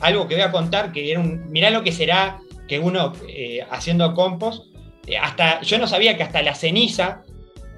algo 0.00 0.26
que 0.26 0.34
voy 0.34 0.44
a 0.44 0.52
contar 0.52 0.92
que 0.92 1.10
era 1.10 1.20
un, 1.20 1.50
mirá 1.50 1.70
lo 1.70 1.82
que 1.82 1.92
será 1.92 2.40
que 2.68 2.78
uno 2.78 3.12
eh, 3.28 3.66
haciendo 3.70 4.14
compost, 4.14 4.64
eh, 5.06 5.16
hasta 5.16 5.60
yo 5.62 5.78
no 5.78 5.86
sabía 5.86 6.16
que 6.16 6.22
hasta 6.22 6.42
la 6.42 6.54
ceniza 6.54 7.22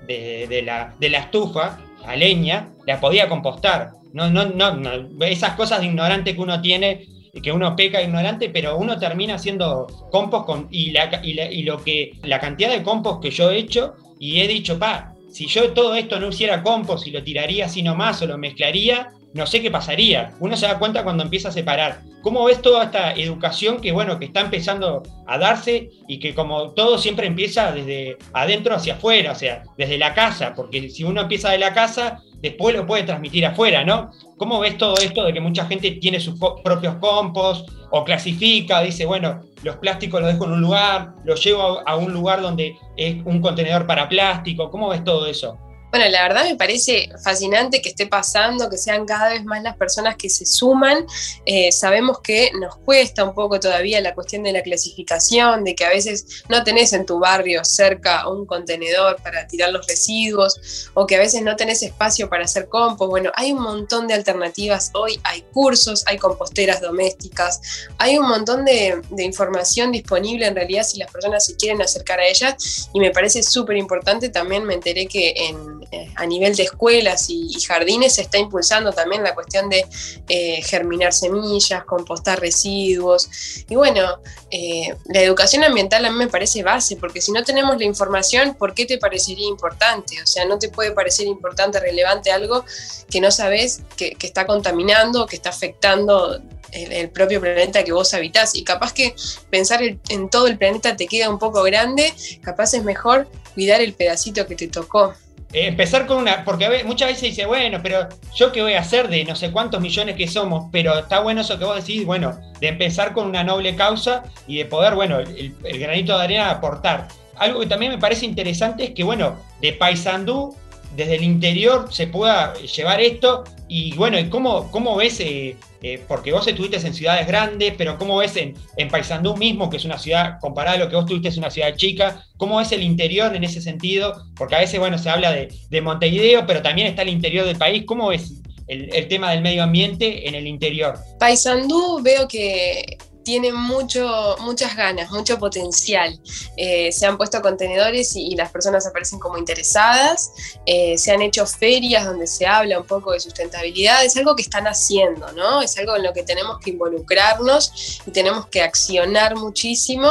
de, 0.07 0.63
la, 0.65 0.95
de 0.99 1.09
la 1.09 1.19
estufa, 1.21 1.79
la 2.05 2.17
leña, 2.17 2.73
la 2.87 3.01
podía 3.01 3.29
compostar. 3.29 3.93
No, 4.13 4.29
no, 4.31 4.45
no, 4.45 4.75
no, 4.75 5.25
esas 5.25 5.55
cosas 5.55 5.81
de 5.81 5.87
ignorante 5.87 6.35
que 6.35 6.41
uno 6.41 6.61
tiene 6.61 7.07
que 7.41 7.51
uno 7.51 7.75
peca 7.75 8.03
ignorante, 8.03 8.51
pero 8.51 8.77
uno 8.77 8.99
termina 8.99 9.37
haciendo 9.37 9.87
compost 10.11 10.45
con, 10.45 10.69
y, 10.71 10.91
la, 10.91 11.09
y, 11.23 11.63
lo 11.63 11.83
que, 11.83 12.13
la 12.25 12.39
cantidad 12.39 12.71
de 12.71 12.83
compost 12.83 13.23
que 13.23 13.31
yo 13.31 13.51
he 13.51 13.57
hecho 13.57 13.95
y 14.19 14.41
he 14.43 14.49
dicho, 14.49 14.79
pa, 14.79 15.15
si 15.31 15.47
yo 15.47 15.73
todo 15.73 15.95
esto 15.95 16.21
no 16.21 16.29
hiciera 16.29 16.63
compost 16.63 17.07
y 17.07 17.11
lo 17.11 17.23
tiraría 17.25 17.65
así 17.65 17.83
nomás 17.83 18.21
o 18.21 18.27
lo 18.27 18.37
mezclaría, 18.37 19.13
no 19.35 19.47
sé 19.47 19.63
qué 19.63 19.71
pasaría. 19.71 20.35
Uno 20.41 20.57
se 20.57 20.67
da 20.67 20.79
cuenta 20.79 21.05
cuando 21.05 21.23
empieza 21.23 21.49
a 21.49 21.53
separar. 21.53 22.01
¿Cómo 22.23 22.45
ves 22.45 22.63
toda 22.63 22.85
esta 22.85 23.13
educación 23.15 23.81
que, 23.81 23.91
bueno, 23.91 24.19
que 24.19 24.27
está 24.27 24.41
empezando 24.41 25.03
a 25.27 25.39
darse 25.39 25.91
y 26.07 26.21
que 26.21 26.35
como 26.35 26.71
todo 26.71 26.99
siempre 26.99 27.27
empieza 27.27 27.73
desde 27.73 28.17
adentro 28.33 28.75
hacia 28.75 28.95
afuera, 28.95 29.33
o 29.33 29.35
sea, 29.35 29.65
desde 29.77 29.99
la 29.99 30.15
casa, 30.15 30.55
porque 30.55 30.89
si 30.89 31.03
uno 31.03 31.23
empieza 31.23 31.51
de 31.51 31.59
la 31.59 31.73
casa, 31.73 32.21
después 32.41 32.77
lo 32.77 32.87
puede 32.87 33.03
transmitir 33.03 33.45
afuera, 33.45 33.85
¿no? 33.85 34.11
¿Cómo 34.37 34.61
ves 34.61 34.79
todo 34.79 34.95
esto 34.99 35.25
de 35.25 35.33
que 35.33 35.41
mucha 35.41 35.67
gente 35.67 35.93
tiene 35.93 36.21
sus 36.21 36.39
propios 36.39 36.97
compost 36.97 37.69
o 37.91 38.05
clasifica, 38.05 38.83
dice, 38.83 39.05
bueno, 39.05 39.41
los 39.63 39.77
plásticos 39.77 40.21
los 40.21 40.33
dejo 40.33 40.45
en 40.45 40.53
un 40.53 40.61
lugar, 40.61 41.15
los 41.25 41.43
llevo 41.43 41.83
a 41.87 41.97
un 41.97 42.13
lugar 42.13 42.41
donde 42.41 42.77
es 42.97 43.17
un 43.25 43.41
contenedor 43.41 43.87
para 43.87 44.09
plástico? 44.09 44.71
¿Cómo 44.71 44.91
ves 44.91 45.03
todo 45.03 45.27
eso? 45.27 45.59
Bueno, 45.93 46.09
la 46.09 46.23
verdad 46.23 46.45
me 46.45 46.57
parece 46.57 47.11
fascinante 47.23 47.83
que 47.83 47.91
esté 47.91 48.07
pasando, 48.07 48.71
que 48.71 48.79
sean 48.79 49.05
cada 49.05 49.29
vez 49.29 49.45
más 49.45 49.63
las 49.63 49.77
personas 49.77 50.17
que 50.17 50.31
se 50.31 50.47
suman. 50.47 51.05
Eh, 51.45 51.71
sabemos 51.71 52.21
que 52.21 52.51
nos 52.59 52.77
cuesta 52.77 53.25
un 53.25 53.35
poco 53.35 53.61
todavía 53.61 54.01
la 54.01 54.15
cuestión 54.15 54.43
de 54.43 54.53
la 54.53 54.63
clasificación, 54.63 55.65
de 55.65 55.75
que 55.75 55.85
a 55.85 55.91
veces 55.91 56.45
no 56.49 56.65
tenés 56.65 56.95
en 56.95 57.05
tu 57.05 57.19
barrio 57.19 57.63
cerca 57.67 58.27
un 58.27 58.47
contenedor 58.47 59.21
para 59.23 59.47
tirar 59.47 59.71
los 59.71 59.87
residuos 59.87 60.89
o 60.95 61.07
que 61.07 61.17
a 61.17 61.19
veces 61.19 61.43
no 61.43 61.57
tenés 61.57 61.83
espacio 61.83 62.31
para 62.31 62.45
hacer 62.45 62.71
compost. 62.71 63.11
Bueno, 63.11 63.31
hay 63.35 63.53
un 63.53 63.61
montón 63.61 64.07
de 64.09 64.15
alternativas 64.15 64.93
hoy, 64.95 65.21
hay 65.25 65.43
cursos, 65.53 66.05
hay 66.07 66.17
composteras 66.17 66.81
domésticas, 66.81 67.61
hay 67.99 68.17
un 68.17 68.29
montón 68.29 68.65
de, 68.65 69.03
información 69.19 69.93
disponible 69.93 70.47
en 70.47 70.55
realidad 70.55 70.85
si 70.85 70.97
las 70.97 71.13
personas 71.13 71.45
se 71.45 71.55
quieren 71.55 71.83
acercar 71.83 72.19
a 72.19 72.27
ellas 72.27 72.89
y 72.95 72.99
me 72.99 73.11
parece 73.11 73.43
súper 73.43 73.77
importante. 73.77 74.31
También 74.31 74.65
me 74.65 74.73
enteré 74.73 75.07
que 75.07 75.35
en 75.37 75.82
a 76.17 76.27
nivel 76.27 76.55
de 76.55 76.65
escuelas 76.65 77.27
y, 77.29 77.53
jardines 77.63 78.15
se 78.15 78.23
está 78.23 78.39
impulsando 78.39 78.93
también 78.93 79.23
la 79.23 79.35
cuestión 79.35 79.69
de 79.69 79.85
eh, 80.29 80.63
germinar 80.63 81.13
semillas, 81.13 81.85
compostar 81.85 82.41
residuos. 82.41 83.29
Y 83.69 83.77
bueno, 83.77 84.21
eh, 84.51 84.95
la 85.07 85.21
educación 85.21 85.65
ambiental 85.65 86.05
a 86.05 86.11
mí 86.11 86.19
me 86.19 86.29
parece 86.29 86.63
base, 86.63 86.97
porque 86.97 87.21
si 87.21 87.33
no 87.33 87.45
tenemos 87.45 87.79
la 87.79 87.85
información, 87.85 88.55
¿por 88.55 88.75
qué 88.75 88.85
te 88.87 88.99
parecería 88.99 89.47
importante? 89.47 90.21
O 90.23 90.27
sea, 90.27 90.45
no 90.45 90.59
te 90.59 90.69
puede 90.69 90.93
parecer 90.93 91.27
importante, 91.27 91.81
relevante 91.81 92.31
algo 92.31 92.65
que 93.11 93.21
no 93.21 93.31
sabes 93.31 93.83
que, 93.97 94.17
está 94.21 94.47
contaminando, 94.47 95.27
que 95.27 95.37
está 95.37 95.51
afectando 95.51 96.41
el, 96.73 97.11
propio 97.11 97.41
planeta 97.41 97.85
que 97.85 97.93
vos 97.93 98.15
habitás. 98.15 98.55
Y 98.55 98.65
capaz 98.65 98.93
que 98.93 99.15
pensar 99.51 99.83
en 99.83 100.31
todo 100.31 100.47
el 100.47 100.59
planeta 100.59 100.97
te 100.97 101.07
queda 101.07 101.29
un 101.29 101.39
poco 101.39 101.63
grande, 101.63 102.13
capaz 102.43 102.75
es 102.75 102.85
mejor 102.85 103.29
cuidar 103.55 103.81
el 103.81 103.93
pedacito 103.93 104.47
que 104.47 104.57
te 104.57 104.69
tocó. 104.69 105.15
Eh, 105.53 105.67
empezar 105.67 106.07
con 106.07 106.19
una, 106.19 106.45
porque 106.45 106.83
muchas 106.85 107.09
veces 107.09 107.23
dice, 107.23 107.45
bueno, 107.45 107.81
pero 107.83 108.09
yo 108.35 108.53
qué 108.53 108.63
voy 108.63 108.73
a 108.73 108.81
hacer 108.81 109.09
de 109.09 109.25
no 109.25 109.37
sé 109.37 109.51
cuántos 109.51 109.83
millones 109.83 110.17
que 110.17 110.27
somos, 110.27 110.69
pero 110.73 110.99
está 110.99 111.21
bueno 111.21 111.43
eso 111.43 111.59
que 111.59 111.65
vos 111.67 111.77
decís, 111.77 112.07
bueno, 112.07 112.39
de 112.59 112.69
empezar 112.69 113.13
con 113.13 113.27
una 113.27 113.45
noble 113.45 113.77
causa 113.77 114.23
y 114.47 114.57
de 114.59 114.65
poder, 114.65 114.95
bueno, 114.95 115.21
el, 115.21 115.55
granito 115.79 116.17
de 116.17 116.25
arena 116.25 116.51
aportar. 116.51 117.09
Algo 117.37 117.61
que 117.61 117.67
también 117.67 117.93
me 117.93 117.99
parece 117.99 118.25
interesante 118.25 118.85
es 118.85 118.91
que, 118.91 119.05
bueno, 119.05 119.37
de 119.61 119.75
Paysandú, 119.75 120.57
desde 120.97 121.17
el 121.17 121.25
interior 121.25 121.89
se 121.91 122.07
pueda 122.07 122.55
llevar 122.55 123.01
esto 123.01 123.45
y, 123.69 123.95
bueno, 123.97 124.19
¿cómo, 124.31 124.71
cómo 124.71 124.97
ves 124.97 125.21
eh, 125.21 125.57
eh, 125.83 126.01
porque 126.07 126.33
vos 126.33 126.47
estuviste 126.47 126.77
en 126.77 126.95
ciudades 126.95 127.27
grandes, 127.27 127.75
pero 127.77 127.99
¿cómo 127.99 128.17
ves 128.19 128.37
en, 128.37 128.55
en 128.77 128.89
Paysandú 128.89 129.37
mismo, 129.37 129.69
que 129.69 129.77
es 129.79 129.85
una 129.85 129.99
ciudad, 129.99 130.39
comparada 130.41 130.77
a 130.77 130.81
lo 130.81 130.89
que 130.89 130.97
vos 130.97 131.07
tuviste, 131.07 131.29
es 131.29 131.37
una 131.37 131.51
ciudad 131.51 131.75
chica? 131.77 132.25
¿Cómo 132.37 132.61
es 132.61 132.73
el 132.73 132.83
interior 132.83 133.35
en 133.35 133.45
ese 133.45 133.61
sentido? 133.61 134.25
Porque 134.37 134.55
a 134.55 134.61
veces, 134.61 134.79
bueno, 134.79 134.99
se 134.99 135.11
habla 135.11 135.33
de, 135.33 135.53
de 135.71 135.81
Montevideo, 135.81 136.47
pero 136.47 136.63
también 136.63 136.89
está 136.89 137.03
el 137.03 137.09
interior 137.09 137.45
del 137.47 137.57
país. 137.57 137.85
¿Cómo 137.87 138.09
ves 138.09 138.33
el, 138.69 138.95
el 138.95 139.09
tema 139.09 139.33
del 139.33 139.43
medio 139.43 139.63
ambiente 139.63 140.29
en 140.29 140.35
el 140.35 140.47
interior? 140.47 140.99
Paysandú 141.19 142.01
veo 142.03 142.29
que 142.29 142.99
tiene 143.23 143.53
mucho, 143.53 144.37
muchas 144.41 144.77
ganas, 144.77 145.11
mucho 145.11 145.39
potencial. 145.39 146.19
Eh, 146.57 146.93
se 146.93 147.07
han 147.07 147.17
puesto 147.17 147.41
contenedores 147.41 148.17
y, 148.17 148.33
las 148.33 148.51
personas 148.51 148.87
aparecen 148.87 149.19
como 149.19 149.39
interesadas. 149.39 150.33
Eh, 150.67 150.97
se 150.97 151.13
han 151.13 151.23
hecho 151.23 151.47
ferias 151.47 152.05
donde 152.05 152.27
se 152.27 152.47
habla 152.47 152.79
un 152.79 152.87
poco 152.87 153.13
de 153.13 153.21
sustentabilidad. 153.21 154.05
Es 154.05 154.17
algo 154.17 154.35
que 154.35 154.43
están 154.43 154.67
haciendo, 154.67 155.31
¿no? 155.33 155.61
Es 155.61 155.77
algo 155.79 155.97
en 155.97 156.03
lo 156.03 156.13
que 156.13 156.23
tenemos 156.23 156.59
que 156.61 156.71
involucrarnos 156.71 158.01
y 158.07 158.11
tenemos 158.11 158.47
que 158.47 158.63
accionar 158.63 159.37
muchísimo 159.37 160.11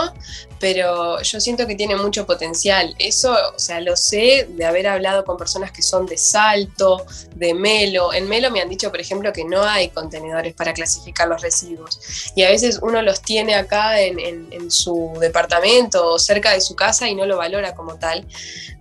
pero 0.62 1.20
yo 1.24 1.42
siento 1.42 1.66
que 1.66 1.76
tiene 1.76 1.96
mucho 1.96 2.28
potencial. 2.28 2.96
Eso, 3.00 3.36
o 3.56 3.60
sea, 3.60 3.82
lo 3.82 3.98
sé 3.98 4.48
de 4.48 4.64
haber 4.64 4.88
hablado 4.88 5.26
con 5.26 5.36
personas 5.36 5.72
que 5.72 5.82
son 5.82 6.06
de 6.06 6.18
Salto, 6.18 7.04
de 7.36 7.56
Melo. 7.56 8.14
En 8.14 8.30
Melo 8.30 8.52
me 8.52 8.62
han 8.62 8.70
dicho, 8.70 8.92
por 8.92 9.02
ejemplo, 9.02 9.34
que 9.34 9.44
no 9.44 9.64
hay 9.64 9.90
contenedores 9.90 10.54
para 10.54 10.72
clasificar 10.74 11.28
los 11.28 11.42
residuos. 11.42 12.00
Y 12.36 12.44
a 12.44 12.50
veces 12.50 12.80
uno 12.84 13.02
los 13.02 13.24
tiene 13.24 13.56
acá 13.56 14.00
en, 14.00 14.22
su 14.70 15.12
departamento 15.20 16.12
o 16.12 16.20
cerca 16.20 16.54
de 16.54 16.62
su 16.62 16.76
casa 16.76 17.10
y 17.10 17.16
no 17.16 17.26
lo 17.26 17.38
valora 17.38 17.74
como 17.74 17.96
tal. 17.96 18.28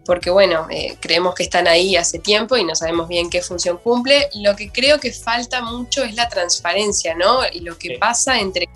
Porque 0.04 0.28
bueno, 0.28 0.66
eh, 0.70 0.98
creemos 1.00 1.34
que 1.34 1.44
están 1.44 1.66
ahí 1.66 1.96
hace 1.96 2.18
tiempo 2.18 2.58
y 2.58 2.64
no 2.64 2.74
sabemos 2.74 3.08
bien 3.08 3.30
qué 3.30 3.40
función 3.40 3.78
cumple. 3.78 4.28
Lo 4.34 4.54
que 4.54 4.70
creo 4.70 5.00
que 5.00 5.12
falta 5.12 5.62
mucho 5.62 6.04
es 6.04 6.14
la 6.14 6.28
transparencia, 6.28 7.14
¿no? 7.14 7.40
Y 7.50 7.60
lo 7.60 7.78
que 7.78 7.96
pasa 7.98 8.38
entre 8.38 8.68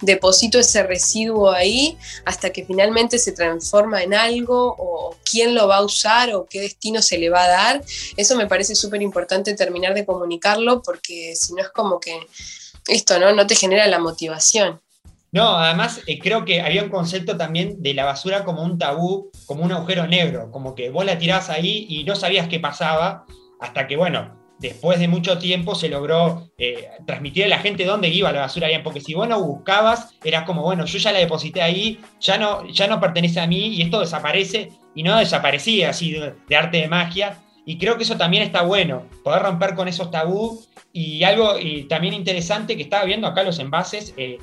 deposito 0.00 0.58
ese 0.58 0.82
residuo 0.82 1.50
ahí 1.50 1.96
hasta 2.24 2.50
que 2.50 2.64
finalmente 2.64 3.18
se 3.18 3.32
transforma 3.32 4.02
en 4.02 4.14
algo 4.14 4.74
o 4.78 5.16
quién 5.28 5.54
lo 5.54 5.68
va 5.68 5.76
a 5.76 5.84
usar 5.84 6.34
o 6.34 6.46
qué 6.46 6.60
destino 6.60 7.02
se 7.02 7.18
le 7.18 7.30
va 7.30 7.44
a 7.44 7.48
dar. 7.48 7.84
Eso 8.16 8.36
me 8.36 8.46
parece 8.46 8.74
súper 8.74 9.02
importante 9.02 9.54
terminar 9.54 9.94
de 9.94 10.06
comunicarlo 10.06 10.82
porque 10.82 11.34
si 11.36 11.54
no 11.54 11.62
es 11.62 11.70
como 11.70 12.00
que 12.00 12.18
esto 12.88 13.18
no, 13.18 13.32
no 13.32 13.46
te 13.46 13.54
genera 13.54 13.86
la 13.86 13.98
motivación. 13.98 14.80
No, 15.30 15.58
además 15.58 16.00
eh, 16.06 16.18
creo 16.18 16.44
que 16.44 16.62
había 16.62 16.82
un 16.82 16.88
concepto 16.88 17.36
también 17.36 17.82
de 17.82 17.92
la 17.92 18.06
basura 18.06 18.44
como 18.44 18.62
un 18.62 18.78
tabú, 18.78 19.30
como 19.44 19.62
un 19.62 19.72
agujero 19.72 20.06
negro, 20.06 20.50
como 20.50 20.74
que 20.74 20.88
vos 20.88 21.04
la 21.04 21.18
tirás 21.18 21.50
ahí 21.50 21.86
y 21.88 22.04
no 22.04 22.16
sabías 22.16 22.48
qué 22.48 22.60
pasaba, 22.60 23.26
hasta 23.60 23.86
que, 23.86 23.96
bueno, 23.96 24.37
después 24.58 24.98
de 24.98 25.08
mucho 25.08 25.38
tiempo 25.38 25.74
se 25.74 25.88
logró 25.88 26.50
eh, 26.58 26.88
transmitir 27.06 27.44
a 27.44 27.48
la 27.48 27.58
gente 27.58 27.84
dónde 27.84 28.08
iba 28.08 28.32
la 28.32 28.40
basura 28.40 28.68
bien, 28.68 28.82
porque 28.82 29.00
si 29.00 29.14
vos 29.14 29.28
no 29.28 29.42
buscabas, 29.42 30.14
era 30.24 30.44
como, 30.44 30.62
bueno, 30.62 30.84
yo 30.84 30.98
ya 30.98 31.12
la 31.12 31.20
deposité 31.20 31.62
ahí, 31.62 32.00
ya 32.20 32.38
no, 32.38 32.68
ya 32.68 32.86
no 32.86 33.00
pertenece 33.00 33.40
a 33.40 33.46
mí 33.46 33.68
y 33.68 33.82
esto 33.82 34.00
desaparece 34.00 34.70
y 34.94 35.02
no 35.02 35.16
desaparecía 35.16 35.90
así 35.90 36.12
de, 36.12 36.56
arte 36.56 36.78
de 36.78 36.88
magia. 36.88 37.38
Y 37.64 37.76
creo 37.76 37.96
que 37.96 38.04
eso 38.04 38.16
también 38.16 38.42
está 38.42 38.62
bueno, 38.62 39.06
poder 39.22 39.42
romper 39.42 39.74
con 39.74 39.88
esos 39.88 40.10
tabú 40.10 40.64
y 40.90 41.22
algo 41.24 41.56
también 41.88 42.14
interesante 42.14 42.76
que 42.76 42.82
estaba 42.82 43.04
viendo 43.04 43.26
acá 43.26 43.42
los 43.42 43.58
envases, 43.58 44.14
eh, 44.16 44.38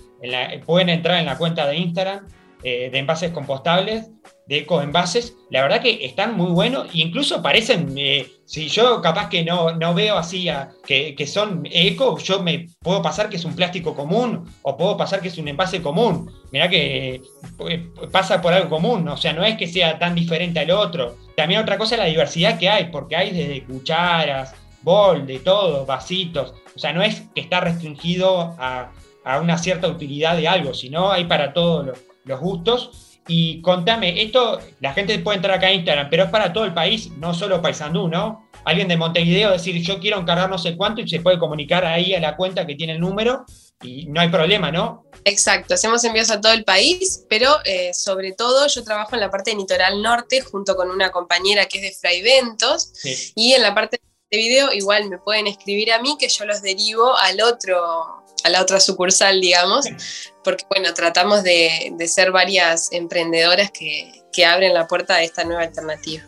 pueden 0.66 0.90
entrar 0.90 1.20
en 1.20 1.26
la 1.26 1.38
cuenta 1.38 1.66
de 1.66 1.76
Instagram 1.76 2.28
eh, 2.64 2.90
de 2.92 3.00
envases 3.00 3.32
compostables 3.32 4.12
de 4.48 4.60
ecoenvases, 4.60 5.36
la 5.50 5.62
verdad 5.64 5.82
que 5.82 6.06
están 6.06 6.36
muy 6.36 6.52
buenos, 6.52 6.88
incluso 6.94 7.42
parecen, 7.42 7.94
eh, 7.98 8.28
si 8.46 8.68
yo 8.68 9.02
capaz 9.02 9.30
que 9.30 9.44
no, 9.44 9.76
no 9.76 9.94
veo 9.94 10.18
así 10.18 10.48
que, 10.86 11.28
son 11.28 11.68
eco, 11.72 12.18
yo 12.20 12.42
me 12.44 12.68
puedo 12.80 13.02
pasar 13.02 13.30
que 13.30 13.38
es 13.38 13.46
un 13.46 13.56
plástico 13.56 13.96
común 13.96 14.46
o 14.62 14.78
puedo 14.78 14.96
pasar 14.98 15.22
que 15.22 15.30
es 15.30 15.38
un 15.38 15.48
envase 15.48 15.82
común. 15.82 16.32
Mirá 16.52 16.70
que 16.70 17.22
eh, 17.70 17.90
pasa 18.12 18.42
por 18.42 18.54
algo 18.54 18.70
común, 18.70 19.08
o 19.08 19.18
sea, 19.18 19.34
no 19.34 19.44
es 19.44 19.58
que 19.58 19.68
sea 19.68 19.98
tan 19.98 20.14
diferente 20.14 20.60
al 20.60 20.72
otro. 20.72 21.16
También 21.36 21.62
otra 21.62 21.78
cosa 21.78 21.96
es 21.96 22.00
la 22.00 22.06
diversidad 22.06 22.60
que 22.60 22.70
hay, 22.70 22.86
porque 22.92 23.16
hay 23.16 23.32
desde 23.32 23.64
cucharas, 23.64 24.54
bol, 24.84 25.26
de 25.26 25.40
todo, 25.40 25.86
vasitos. 25.86 26.54
O 26.76 26.80
sea, 26.80 26.94
no 26.94 27.02
es 27.02 27.24
que 27.34 27.42
está 27.42 27.60
restringido 27.60 28.56
a, 28.60 28.92
una 29.42 29.58
cierta 29.58 29.88
utilidad 29.88 30.38
de 30.38 30.48
algo, 30.48 30.76
sino 30.76 31.12
hay 31.12 31.26
para 31.26 31.52
todos 31.52 31.98
los 32.26 32.40
gustos 32.40 33.15
y 33.28 33.62
contame, 33.62 34.22
esto, 34.22 34.60
la 34.82 34.94
gente 34.94 35.18
puede 35.20 35.38
entrar 35.38 35.58
acá 35.58 35.68
a 35.68 35.74
Instagram, 35.74 36.10
pero 36.10 36.26
es 36.26 36.30
para 36.30 36.54
todo 36.54 36.66
el 36.66 36.74
país, 36.74 37.10
no 37.18 37.34
solo 37.34 37.62
Paysandú, 37.62 38.08
¿no? 38.08 38.50
Alguien 38.66 38.88
de 38.88 38.98
Montevideo 38.98 39.52
decir, 39.52 39.82
yo 39.82 40.00
quiero 40.00 40.20
encargar 40.20 40.50
no 40.50 40.58
sé 40.58 40.76
cuánto 40.76 41.02
y 41.02 41.08
se 41.08 41.22
puede 41.22 41.40
comunicar 41.40 41.86
ahí 41.86 42.14
a 42.14 42.20
la 42.20 42.36
cuenta 42.36 42.66
que 42.66 42.76
tiene 42.76 42.94
el 42.94 43.00
número 43.00 43.46
y 43.82 44.06
no 44.08 44.22
hay 44.22 44.30
problema, 44.30 44.72
¿no? 44.72 45.06
Exacto, 45.24 45.74
hacemos 45.74 46.04
envíos 46.04 46.30
a 46.30 46.40
todo 46.40 46.54
el 46.54 46.64
país, 46.64 47.26
pero 47.28 47.50
eh, 47.66 47.94
sobre 47.96 48.34
todo 48.34 48.68
yo 48.68 48.84
trabajo 48.84 49.16
en 49.16 49.22
la 49.22 49.32
parte 49.32 49.52
de 49.52 49.58
Litoral 49.58 50.02
Norte 50.02 50.42
junto 50.42 50.76
con 50.76 50.90
una 50.90 51.10
compañera 51.10 51.66
que 51.66 51.80
es 51.80 51.84
de 51.84 51.92
Fraiventos 52.00 52.94
y 53.36 53.54
en 53.54 53.64
la 53.64 53.74
parte 53.74 54.00
de 54.30 54.38
video 54.38 54.72
igual 54.72 55.10
me 55.10 55.18
pueden 55.18 55.48
escribir 55.48 55.92
a 55.92 56.02
mí 56.02 56.16
que 56.20 56.30
yo 56.30 56.46
los 56.46 56.62
derivo 56.62 57.18
al 57.18 57.42
otro 57.42 58.25
a 58.46 58.50
la 58.50 58.62
otra 58.62 58.80
sucursal, 58.80 59.42
digamos, 59.42 59.86
porque 60.44 60.64
bueno, 60.70 60.94
tratamos 60.94 61.44
de, 61.44 61.96
ser 62.06 62.32
varias 62.32 62.92
emprendedoras 62.92 63.72
que, 63.72 64.22
abren 64.46 64.74
la 64.74 64.86
puerta 64.86 65.16
a 65.16 65.24
esta 65.24 65.46
nueva 65.46 65.64
alternativa. 65.64 66.22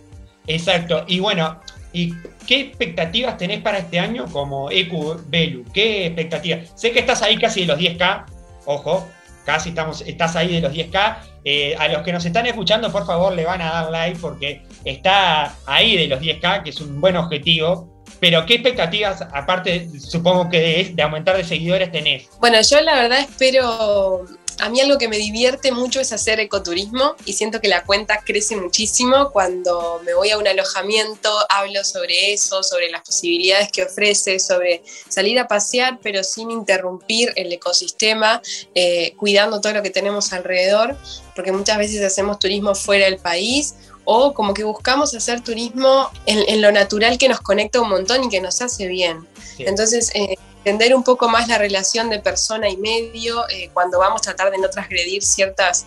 Exacto, 0.48 1.03
y 1.07 1.19
bueno, 1.19 1.60
¿y 1.91 2.14
qué 2.48 2.61
expectativas 2.61 3.38
tenés 3.38 3.61
para 3.61 3.80
este 3.80 3.99
año 3.99 4.26
como 4.31 4.72
EQ 4.72 5.26
Belu? 5.27 5.65
¿Qué 5.73 6.06
expectativas? 6.06 6.72
Sé 6.73 6.91
que 6.91 6.99
estás 6.99 7.22
ahí 7.22 7.38
casi 7.38 7.61
de 7.61 7.68
los 7.68 7.77
10K, 7.77 8.26
ojo, 8.65 9.06
casi 9.45 9.69
estamos, 9.69 10.02
estás 10.02 10.35
ahí 10.35 10.53
de 10.53 10.61
los 10.61 10.73
10K. 10.73 11.18
Eh, 11.44 11.76
a 11.77 11.88
los 11.89 12.02
que 12.02 12.14
nos 12.14 12.26
están 12.26 12.45
escuchando, 12.48 12.91
por 12.91 13.06
favor, 13.06 13.34
le 13.34 13.45
van 13.45 13.61
a 13.61 13.72
dar 13.72 13.91
like 13.91 14.19
porque 14.19 14.64
está 14.85 15.53
ahí 15.65 15.98
de 15.98 16.07
los 16.07 16.19
10K, 16.22 16.64
que 16.64 16.69
es 16.72 16.81
un 16.81 16.99
buen 16.99 17.18
objetivo. 17.18 17.97
Pero 18.19 18.45
¿qué 18.45 18.56
expectativas, 18.56 19.22
aparte, 19.34 19.89
supongo 19.99 20.49
que 20.49 20.60
de, 20.60 20.91
de 20.94 21.03
aumentar 21.03 21.38
de 21.38 21.44
seguidores, 21.44 21.91
tenés? 21.91 22.27
Bueno, 22.39 22.60
yo 22.61 22.81
la 22.81 22.95
verdad 22.95 23.19
espero 23.19 24.26
a 24.60 24.69
mí 24.69 24.81
algo 24.81 24.98
que 24.98 25.07
me 25.07 25.18
divierte 25.18 25.72
mucho 25.72 25.99
es 25.99 26.11
hacer 26.11 26.39
ecoturismo 26.39 27.15
y 27.26 27.34
siento 27.34 27.61
que 27.61 27.68
la 27.68 27.84
cuenta 27.84 28.22
crece 28.26 28.56
muchísimo 28.56 29.31
cuando 29.31 30.02
me 30.03 30.14
voy 30.14 30.31
a 30.31 30.38
un 30.38 30.48
alojamiento, 30.48 31.30
hablo 31.49 31.84
sobre 31.84 32.34
eso, 32.34 32.64
sobre 32.64 32.89
las 32.89 33.02
posibilidades 33.02 33.72
que 33.72 33.84
ofrece, 33.84 34.39
sobre 34.39 34.84
salir 35.10 35.39
a 35.39 35.48
pasear 35.48 35.99
pero 36.02 36.23
sin 36.23 36.49
interrumpir 36.49 37.34
el 37.35 37.52
ecosistema, 37.52 38.41
eh, 38.73 39.14
cuidando 39.18 39.61
todo 39.61 39.73
lo 39.73 39.84
que 39.84 39.91
tenemos 39.91 40.34
alrededor, 40.34 40.98
porque 41.35 41.52
muchas 41.52 41.77
veces 41.77 42.03
hacemos 42.03 42.39
turismo 42.39 42.73
fuera 42.73 43.06
del 43.06 43.18
país 43.18 43.76
o 44.09 44.34
como 44.34 44.53
que 44.53 44.63
buscamos 44.63 45.13
hacer 45.13 45.41
turismo 45.41 46.09
en, 46.25 46.61
lo 46.61 46.71
natural 46.71 47.17
que 47.17 47.27
nos 47.27 47.41
conecta 47.41 47.81
un 47.81 47.89
montón 47.89 48.23
y 48.23 48.29
que 48.29 48.39
nos 48.39 48.61
hace 48.61 48.88
bien. 48.88 49.27
Entonces, 49.59 50.11
eh, 50.15 50.35
entender 50.59 50.95
un 50.95 51.03
poco 51.03 51.27
más 51.27 51.49
la 51.49 51.57
relación 51.57 52.09
de 52.09 52.19
persona 52.19 52.69
y 52.69 52.77
medio 52.77 53.47
eh, 53.49 53.69
cuando 53.73 53.99
vamos 53.99 54.21
a 54.21 54.23
tratar 54.23 54.49
de 54.51 54.59
no 54.59 54.69
transgredir 54.69 55.23
ciertas 55.23 55.85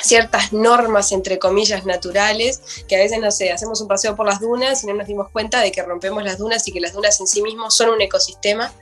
ciertas 0.00 0.52
normas, 0.52 1.10
entre 1.12 1.38
comillas, 1.38 1.84
naturales, 1.84 2.60
que 2.86 2.96
a 2.96 3.00
veces, 3.00 3.18
no 3.18 3.32
sé, 3.32 3.50
hacemos 3.50 3.80
un 3.80 3.88
paseo 3.88 4.14
por 4.14 4.26
las 4.26 4.40
dunas 4.40 4.84
y 4.84 4.86
no 4.86 4.94
nos 4.94 5.08
dimos 5.08 5.28
cuenta 5.30 5.60
de 5.60 5.72
que 5.72 5.82
rompemos 5.82 6.22
las 6.22 6.38
dunas 6.38 6.66
y 6.68 6.72
que 6.72 6.80
las 6.80 6.92
dunas 6.92 7.18
en 7.20 7.26
sí 7.26 7.42
mismos 7.42 7.76
son 7.76 7.90
un 7.90 8.00
ecosistema. 8.00 8.72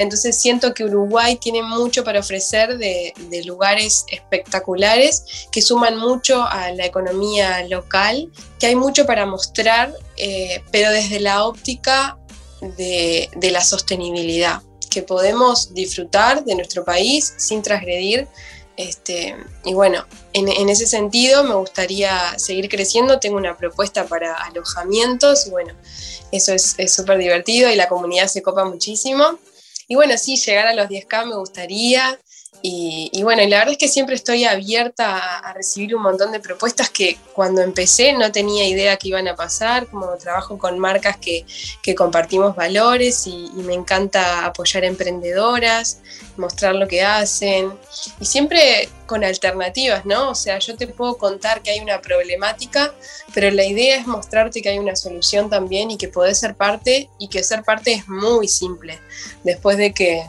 Entonces 0.00 0.40
siento 0.40 0.74
que 0.74 0.84
Uruguay 0.84 1.36
tiene 1.36 1.62
mucho 1.62 2.02
para 2.02 2.20
ofrecer 2.20 2.78
de, 2.78 3.12
lugares 3.44 4.04
espectaculares 4.08 5.46
que 5.52 5.62
suman 5.62 5.98
mucho 5.98 6.42
a 6.42 6.72
la 6.72 6.86
economía 6.86 7.64
local, 7.68 8.30
que 8.58 8.66
hay 8.66 8.74
mucho 8.74 9.06
para 9.06 9.26
mostrar, 9.26 9.92
eh, 10.16 10.62
pero 10.72 10.90
desde 10.90 11.20
la 11.20 11.44
óptica 11.44 12.18
de, 12.76 13.30
de 13.36 13.50
la 13.50 13.62
sostenibilidad, 13.62 14.62
que 14.90 15.02
podemos 15.02 15.72
disfrutar 15.74 16.44
de 16.44 16.54
nuestro 16.54 16.84
país 16.84 17.34
sin 17.36 17.62
transgredir 17.62 18.26
este, 18.80 19.36
y 19.64 19.74
bueno, 19.74 20.06
en, 20.32 20.70
ese 20.70 20.86
sentido 20.86 21.44
me 21.44 21.54
gustaría 21.54 22.38
seguir 22.38 22.70
creciendo. 22.70 23.20
Tengo 23.20 23.36
una 23.36 23.54
propuesta 23.54 24.06
para 24.06 24.34
alojamientos 24.34 25.50
bueno, 25.50 25.74
eso 26.32 26.54
es 26.54 26.94
súper 26.94 27.18
divertido 27.18 27.70
y 27.70 27.76
la 27.76 27.88
comunidad 27.88 28.28
se 28.28 28.40
copa 28.40 28.64
muchísimo. 28.64 29.38
Y 29.90 29.96
bueno, 29.96 30.16
sí, 30.16 30.36
llegar 30.36 30.68
a 30.68 30.72
los 30.72 30.88
10K 30.88 31.26
me 31.26 31.34
gustaría. 31.34 32.16
Y, 32.62 33.22
bueno, 33.22 33.42
y 33.42 33.48
la 33.48 33.58
verdad 33.58 33.72
es 33.72 33.78
que 33.78 33.88
siempre 33.88 34.14
estoy 34.14 34.44
abierta 34.44 35.38
a, 35.38 35.52
recibir 35.54 35.96
un 35.96 36.02
montón 36.02 36.30
de 36.30 36.40
propuestas 36.40 36.90
que 36.90 37.16
cuando 37.32 37.62
empecé 37.62 38.12
no 38.12 38.30
tenía 38.32 38.68
idea 38.68 38.98
que 38.98 39.08
iban 39.08 39.28
a 39.28 39.34
pasar, 39.34 39.86
como 39.86 40.14
trabajo 40.16 40.58
con 40.58 40.78
marcas 40.78 41.16
que, 41.16 41.46
compartimos 41.96 42.54
valores 42.54 43.26
y, 43.26 43.50
me 43.54 43.74
encanta 43.74 44.44
apoyar 44.44 44.84
emprendedoras, 44.84 46.00
mostrar 46.36 46.74
lo 46.74 46.86
que 46.86 47.02
hacen 47.02 47.72
y 48.20 48.24
siempre 48.24 48.88
con 49.06 49.24
alternativas, 49.24 50.06
¿no? 50.06 50.30
O 50.30 50.34
sea, 50.34 50.58
yo 50.58 50.76
te 50.76 50.86
puedo 50.86 51.16
contar 51.16 51.62
que 51.62 51.70
hay 51.70 51.80
una 51.80 52.00
problemática, 52.00 52.94
pero 53.34 53.50
la 53.50 53.64
idea 53.64 53.96
es 53.96 54.06
mostrarte 54.06 54.62
que 54.62 54.68
hay 54.68 54.78
una 54.78 54.96
solución 54.96 55.50
también 55.50 55.90
y 55.90 55.96
que 55.96 56.08
podés 56.08 56.38
ser 56.38 56.54
parte 56.54 57.10
y 57.18 57.28
que 57.28 57.42
ser 57.42 57.64
parte 57.64 57.92
es 57.92 58.08
muy 58.08 58.48
simple. 58.48 58.98
Después 59.44 59.76
de 59.78 59.92
que 59.92 60.24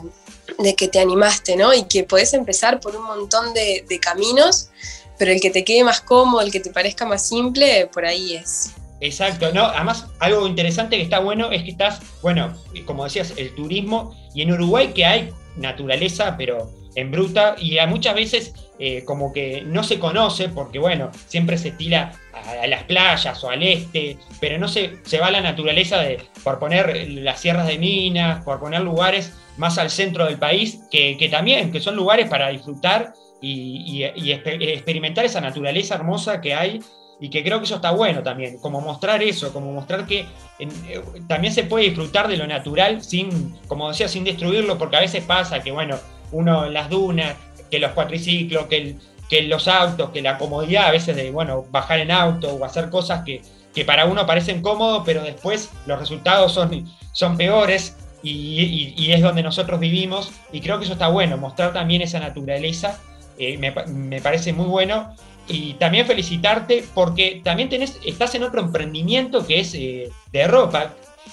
de 0.58 0.74
que 0.74 0.88
te 0.88 1.00
animaste, 1.00 1.56
¿no? 1.56 1.74
Y 1.74 1.84
que 1.84 2.04
podés 2.04 2.34
empezar 2.34 2.80
por 2.80 2.96
un 2.96 3.04
montón 3.04 3.52
de, 3.54 3.84
caminos, 4.00 4.70
pero 5.18 5.32
el 5.32 5.40
que 5.40 5.50
te 5.50 5.64
quede 5.64 5.84
más 5.84 6.00
cómodo, 6.00 6.40
el 6.40 6.50
que 6.50 6.60
te 6.60 6.70
parezca 6.70 7.06
más 7.06 7.26
simple, 7.28 7.88
por 7.92 8.04
ahí 8.04 8.34
es. 8.34 8.72
Exacto, 9.00 9.52
¿no? 9.52 9.64
Además, 9.64 10.06
algo 10.20 10.46
interesante 10.46 10.96
que 10.96 11.02
está 11.02 11.18
bueno 11.18 11.50
es 11.50 11.64
que 11.64 11.70
estás, 11.70 12.00
bueno, 12.22 12.56
como 12.86 13.04
decías, 13.04 13.32
el 13.36 13.54
turismo, 13.54 14.16
y 14.34 14.42
en 14.42 14.52
Uruguay 14.52 14.92
que 14.94 15.04
hay 15.04 15.32
naturaleza, 15.56 16.36
pero 16.36 16.70
en 16.94 17.10
bruta, 17.10 17.56
y 17.58 17.78
a 17.78 17.86
muchas 17.86 18.14
veces 18.14 18.52
eh, 18.78 19.04
como 19.04 19.32
que 19.32 19.62
no 19.62 19.82
se 19.82 19.98
conoce, 19.98 20.48
porque 20.48 20.78
bueno, 20.78 21.10
siempre 21.26 21.58
se 21.58 21.68
estila 21.68 22.18
a, 22.46 22.66
las 22.66 22.84
playas 22.84 23.42
o 23.44 23.50
al 23.50 23.62
este, 23.62 24.18
pero 24.40 24.58
no 24.58 24.68
se, 24.68 24.98
se 25.04 25.18
va 25.18 25.28
a 25.28 25.30
la 25.30 25.40
naturaleza 25.40 25.98
de, 26.00 26.18
por 26.42 26.58
poner 26.58 27.08
las 27.08 27.40
sierras 27.40 27.66
de 27.66 27.78
minas, 27.78 28.44
por 28.44 28.60
poner 28.60 28.82
lugares 28.82 29.32
más 29.56 29.78
al 29.78 29.90
centro 29.90 30.26
del 30.26 30.38
país, 30.38 30.80
que, 30.90 31.28
también, 31.30 31.72
que 31.72 31.80
son 31.80 31.96
lugares 31.96 32.28
para 32.28 32.48
disfrutar 32.48 33.12
y, 33.40 34.02
experimentar 34.02 35.24
esa 35.24 35.40
naturaleza 35.40 35.94
hermosa 35.94 36.40
que 36.40 36.54
hay 36.54 36.80
y 37.20 37.30
que 37.30 37.44
creo 37.44 37.58
que 37.58 37.66
eso 37.66 37.76
está 37.76 37.92
bueno 37.92 38.22
también, 38.22 38.58
como 38.58 38.80
mostrar 38.80 39.22
eso, 39.22 39.52
como 39.52 39.72
mostrar 39.72 40.06
que 40.06 40.26
eh, 40.58 41.02
también 41.28 41.52
se 41.52 41.62
puede 41.64 41.84
disfrutar 41.84 42.26
de 42.26 42.36
lo 42.36 42.46
natural 42.46 43.02
sin, 43.02 43.56
como 43.68 43.88
decía, 43.88 44.08
sin 44.08 44.24
destruirlo, 44.24 44.76
porque 44.76 44.96
a 44.96 45.00
veces 45.00 45.22
pasa 45.24 45.62
que, 45.62 45.70
bueno, 45.70 45.98
uno 46.32 46.68
las 46.68 46.90
dunas, 46.90 47.36
que 47.70 47.78
los 47.78 47.92
cuatriciclos, 47.92 48.66
que, 48.66 48.96
que 49.32 49.40
los 49.40 49.66
autos, 49.66 50.10
que 50.10 50.20
la 50.20 50.36
comodidad 50.36 50.88
a 50.88 50.90
veces 50.90 51.16
de, 51.16 51.30
bueno, 51.30 51.64
bajar 51.70 52.00
en 52.00 52.10
auto 52.10 52.52
o 52.52 52.66
hacer 52.66 52.90
cosas 52.90 53.24
que, 53.24 53.40
que 53.74 53.82
para 53.82 54.04
uno 54.04 54.26
parecen 54.26 54.60
cómodos, 54.60 55.04
pero 55.06 55.22
después 55.22 55.70
los 55.86 55.98
resultados 55.98 56.52
son, 56.52 56.86
son 57.12 57.38
peores 57.38 57.96
y, 58.22 59.10
es 59.10 59.22
donde 59.22 59.42
nosotros 59.42 59.80
vivimos 59.80 60.32
y 60.52 60.60
creo 60.60 60.78
que 60.78 60.84
eso 60.84 60.92
está 60.92 61.08
bueno, 61.08 61.38
mostrar 61.38 61.72
también 61.72 62.02
esa 62.02 62.20
naturaleza, 62.20 63.00
eh, 63.38 63.56
me, 63.56 64.20
parece 64.20 64.52
muy 64.52 64.66
bueno 64.66 65.16
y 65.48 65.72
también 65.74 66.06
felicitarte 66.06 66.84
porque 66.92 67.40
también 67.42 67.70
tenés, 67.70 67.98
estás 68.04 68.34
en 68.34 68.42
otro 68.42 68.60
emprendimiento 68.60 69.46
que 69.46 69.60
es 69.60 69.74
eh, 69.74 70.10
de 70.30 70.46
ropa. 70.46 70.92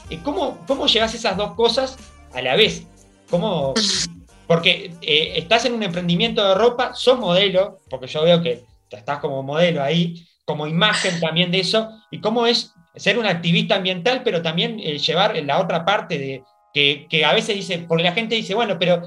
Eh, 0.09 0.21
¿Cómo, 0.23 0.59
¿Cómo 0.65 0.87
llevas 0.87 1.13
esas 1.15 1.35
dos 1.35 1.53
cosas 1.55 1.97
a 2.33 2.41
la 2.41 2.55
vez? 2.55 2.87
¿Cómo, 3.29 3.73
porque 4.49 4.91
estás 5.03 5.65
en 5.65 5.73
un 5.73 5.83
emprendimiento 5.83 6.43
de 6.43 6.55
ropa, 6.55 6.95
sos 6.95 7.19
modelo, 7.19 7.81
porque 7.87 8.07
yo 8.07 8.23
veo 8.23 8.41
que 8.41 8.63
estás 8.89 9.19
como 9.19 9.43
modelo 9.43 9.83
ahí, 9.83 10.25
como 10.43 10.65
imagen 10.65 11.19
también 11.19 11.51
de 11.51 11.59
eso, 11.59 11.87
y 12.09 12.19
cómo 12.19 12.47
es 12.47 12.73
ser 12.95 13.19
un 13.19 13.27
activista 13.27 13.75
ambiental, 13.75 14.23
pero 14.23 14.41
también 14.41 14.79
llevar 14.79 15.35
la 15.43 15.59
otra 15.59 15.85
parte 15.85 16.17
de, 16.17 16.43
que, 16.73 17.23
a 17.23 17.33
veces 17.35 17.57
dice, 17.57 17.85
porque 17.87 18.03
la 18.03 18.13
gente 18.13 18.33
dice, 18.33 18.55
bueno, 18.55 18.79
pero, 18.79 19.03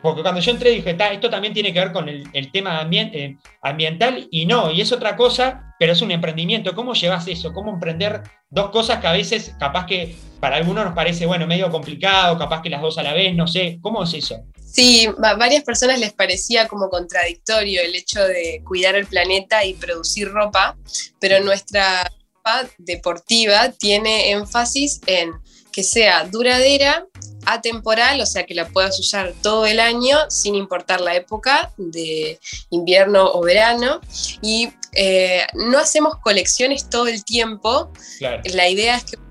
porque 0.00 0.22
cuando 0.22 0.40
yo 0.40 0.50
entré 0.50 0.70
dije, 0.70 0.96
esto 1.12 1.28
también 1.28 1.52
tiene 1.52 1.74
que 1.74 1.80
ver 1.80 1.92
con 1.92 2.08
el, 2.08 2.50
tema 2.50 2.88
eh, 2.90 3.36
ambiental 3.60 4.28
y 4.30 4.46
no, 4.46 4.70
y 4.70 4.80
es 4.80 4.92
otra 4.92 5.14
cosa, 5.14 5.74
pero 5.78 5.92
es 5.92 6.00
un 6.00 6.10
emprendimiento. 6.10 6.74
¿Cómo 6.74 6.94
llevas 6.94 7.28
eso? 7.28 7.52
¿Cómo 7.52 7.70
emprender 7.70 8.22
dos 8.48 8.70
cosas 8.70 8.98
que 9.00 9.08
a 9.08 9.12
veces 9.12 9.54
capaz 9.58 9.84
que 9.84 10.16
para 10.40 10.56
algunos 10.56 10.86
nos 10.86 10.94
parece, 10.94 11.26
bueno, 11.26 11.46
medio 11.46 11.70
complicado, 11.70 12.38
capaz 12.38 12.62
que 12.62 12.70
las 12.70 12.80
dos 12.80 12.96
a 12.96 13.02
la 13.02 13.12
vez, 13.12 13.36
no 13.36 13.46
sé, 13.46 13.78
¿cómo 13.82 14.02
es 14.04 14.14
eso? 14.14 14.42
Sí, 14.72 15.08
a 15.22 15.34
varias 15.34 15.64
personas 15.64 15.98
les 15.98 16.12
parecía 16.12 16.68
como 16.68 16.88
contradictorio 16.88 17.82
el 17.82 17.94
hecho 17.94 18.22
de 18.22 18.62
cuidar 18.64 18.94
el 18.94 19.06
planeta 19.06 19.64
y 19.64 19.74
producir 19.74 20.30
ropa, 20.30 20.76
pero 21.18 21.40
nuestra 21.40 22.04
ropa 22.04 22.70
deportiva 22.78 23.70
tiene 23.70 24.30
énfasis 24.30 25.00
en 25.06 25.32
que 25.72 25.82
sea 25.82 26.24
duradera, 26.24 27.06
atemporal, 27.46 28.20
o 28.20 28.26
sea 28.26 28.44
que 28.44 28.54
la 28.54 28.68
puedas 28.68 28.98
usar 28.98 29.34
todo 29.42 29.66
el 29.66 29.80
año 29.80 30.18
sin 30.28 30.54
importar 30.54 31.00
la 31.00 31.14
época 31.14 31.72
de 31.76 32.38
invierno 32.70 33.30
o 33.32 33.40
verano. 33.42 34.00
Y 34.42 34.72
eh, 34.92 35.46
no 35.54 35.78
hacemos 35.78 36.16
colecciones 36.16 36.88
todo 36.88 37.06
el 37.06 37.24
tiempo. 37.24 37.92
La 38.20 38.68
idea 38.68 38.96
es 38.96 39.04
que 39.04 39.29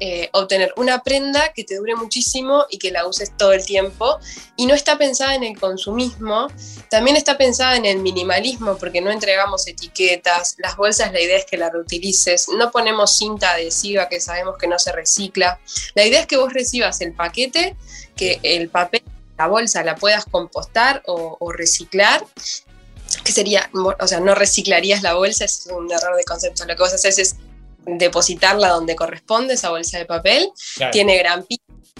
eh, 0.00 0.28
obtener 0.32 0.74
una 0.76 1.02
prenda 1.02 1.52
que 1.54 1.64
te 1.64 1.76
dure 1.76 1.96
muchísimo 1.96 2.66
y 2.70 2.78
que 2.78 2.90
la 2.90 3.06
uses 3.06 3.36
todo 3.36 3.52
el 3.52 3.64
tiempo. 3.64 4.18
Y 4.56 4.66
no 4.66 4.74
está 4.74 4.98
pensada 4.98 5.34
en 5.34 5.42
el 5.42 5.58
consumismo, 5.58 6.48
también 6.90 7.16
está 7.16 7.38
pensada 7.38 7.76
en 7.76 7.86
el 7.86 7.98
minimalismo, 7.98 8.76
porque 8.76 9.00
no 9.00 9.10
entregamos 9.10 9.66
etiquetas, 9.66 10.56
las 10.58 10.76
bolsas 10.76 11.12
la 11.12 11.20
idea 11.20 11.38
es 11.38 11.46
que 11.46 11.56
la 11.56 11.70
reutilices, 11.70 12.48
no 12.48 12.70
ponemos 12.70 13.16
cinta 13.16 13.52
adhesiva 13.52 14.08
que 14.08 14.20
sabemos 14.20 14.56
que 14.58 14.66
no 14.66 14.78
se 14.78 14.92
recicla. 14.92 15.58
La 15.94 16.04
idea 16.04 16.20
es 16.20 16.26
que 16.26 16.36
vos 16.36 16.52
recibas 16.52 17.00
el 17.00 17.14
paquete, 17.14 17.76
que 18.16 18.40
el 18.42 18.68
papel, 18.68 19.02
la 19.38 19.46
bolsa 19.48 19.82
la 19.82 19.96
puedas 19.96 20.26
compostar 20.26 21.02
o, 21.06 21.52
reciclar 21.52 22.24
que 23.24 23.32
sería, 23.32 23.70
o 23.72 24.06
sea, 24.06 24.20
no 24.20 24.34
reciclarías 24.34 25.02
la 25.02 25.14
bolsa, 25.14 25.44
es 25.44 25.66
un 25.66 25.90
error 25.90 26.16
de 26.16 26.24
concepto. 26.24 26.64
Lo 26.64 26.74
que 26.74 26.82
vos 26.82 26.92
haces 26.92 27.18
es 27.18 27.36
depositarla 27.86 28.68
donde 28.70 28.96
corresponde 28.96 29.54
esa 29.54 29.70
bolsa 29.70 29.98
de 29.98 30.06
papel. 30.06 30.50
Tiene 30.92 31.18
gran 31.18 31.44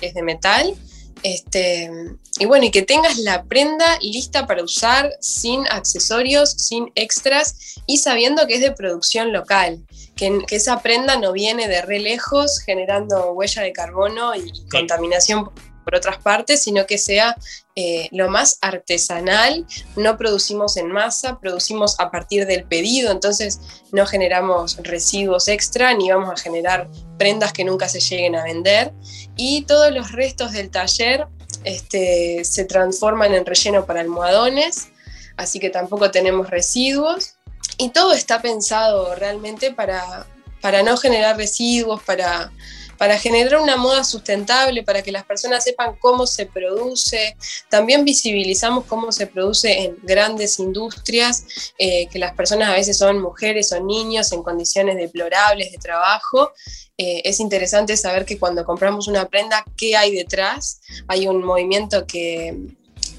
es 0.01 0.15
de 0.15 0.23
metal. 0.23 0.75
Este, 1.23 1.91
y 2.39 2.45
bueno, 2.45 2.67
y 2.67 2.71
que 2.71 2.83
tengas 2.83 3.17
la 3.17 3.45
prenda 3.45 3.99
lista 4.03 4.47
para 4.47 4.63
usar 4.63 5.11
sin 5.21 5.67
accesorios, 5.69 6.51
sin 6.51 6.93
extras 6.97 7.81
y 7.87 7.99
sabiendo 7.99 8.47
que 8.47 8.57
es 8.57 8.61
de 8.61 8.73
producción 8.73 9.33
local, 9.33 9.87
que, 10.17 10.41
que 10.47 10.57
esa 10.57 10.83
prenda 10.83 11.17
no 11.17 11.33
viene 11.33 11.67
de 11.67 11.81
re 11.81 12.01
lejos 12.01 12.61
generando 12.61 13.33
huella 13.33 13.63
de 13.63 13.73
carbono 13.73 14.35
y 14.35 14.69
contaminación 14.69 15.51
por 15.85 15.95
otras 15.95 16.19
partes, 16.19 16.63
sino 16.63 16.87
que 16.87 16.99
sea 16.99 17.37
eh, 17.77 18.09
lo 18.13 18.31
más 18.31 18.59
artesanal. 18.61 19.67
No 19.97 20.17
producimos 20.17 20.77
en 20.77 20.91
masa, 20.91 21.39
producimos 21.39 21.99
a 22.01 22.11
partir 22.11 22.47
del 22.47 22.65
pedido, 22.65 23.13
entonces 23.13 23.61
no 23.93 24.07
generamos 24.07 24.79
residuos 24.83 25.49
extra 25.49 25.95
ni 25.95 26.11
vamos 26.11 26.31
a 26.31 26.43
generar 26.43 26.89
prendas 27.19 27.53
que 27.53 27.65
nunca 27.65 27.89
se 27.89 28.01
lleguen 28.01 28.37
a 28.37 28.45
vender. 28.45 28.93
Y 29.37 29.63
todos 29.63 29.93
los 29.93 30.13
restos 30.13 30.53
del 30.53 30.71
taller 30.71 31.27
este, 31.65 32.45
se 32.45 32.65
transforman 32.65 33.35
en 33.35 33.47
relleno 33.47 33.87
para 33.87 34.01
almohadones, 34.01 34.89
así 35.37 35.59
que 35.59 35.71
tampoco 35.71 36.11
tenemos 36.11 36.51
residuos. 36.51 37.35
Y 37.77 37.89
todo 37.91 38.13
está 38.13 38.41
pensado 38.41 39.15
realmente 39.17 39.73
para, 39.73 40.27
para 40.61 40.83
no 40.83 40.97
generar 40.97 41.37
residuos, 41.37 42.03
para 42.03 42.53
para 42.99 43.19
generar 43.19 43.61
una 43.61 43.77
moda 43.77 44.05
sustentable, 44.05 44.83
para 44.83 45.03
que 45.03 45.13
las 45.13 45.25
personas 45.25 45.65
sepan 45.65 45.97
cómo 46.01 46.27
se 46.27 46.47
produce. 46.47 47.37
También 47.69 48.05
visibilizamos 48.05 48.85
cómo 48.85 49.13
se 49.13 49.27
produce 49.27 49.85
en 49.85 49.97
grandes 50.03 50.59
industrias, 50.59 51.45
eh, 51.79 52.07
que 52.09 52.19
las 52.19 52.35
personas 52.35 52.71
a 52.71 52.75
veces 52.75 52.99
son 52.99 53.21
mujeres 53.21 53.73
o 53.73 53.81
niños 53.83 54.33
en 54.33 54.43
condiciones 54.43 54.97
deplorables 54.97 55.73
de 55.73 55.79
trabajo. 55.79 56.53
Eh, 56.97 57.23
es 57.25 57.41
interesante 57.41 57.97
saber 57.97 58.25
que 58.25 58.39
cuando 58.39 58.65
compramos 58.65 59.09
una 59.09 59.27
prenda, 59.29 59.65
¿qué 59.77 59.97
hay 59.97 60.15
detrás? 60.15 60.81
Hay 61.09 61.27
un 61.27 61.43
movimiento 61.43 62.07
que 62.07 62.57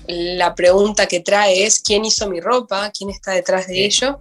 la 0.07 0.55
pregunta 0.55 1.07
que 1.07 1.19
trae 1.19 1.65
es 1.65 1.79
quién 1.79 2.05
hizo 2.05 2.29
mi 2.29 2.39
ropa, 2.39 2.91
quién 2.91 3.09
está 3.09 3.31
detrás 3.31 3.67
de 3.67 3.85
ello. 3.85 4.19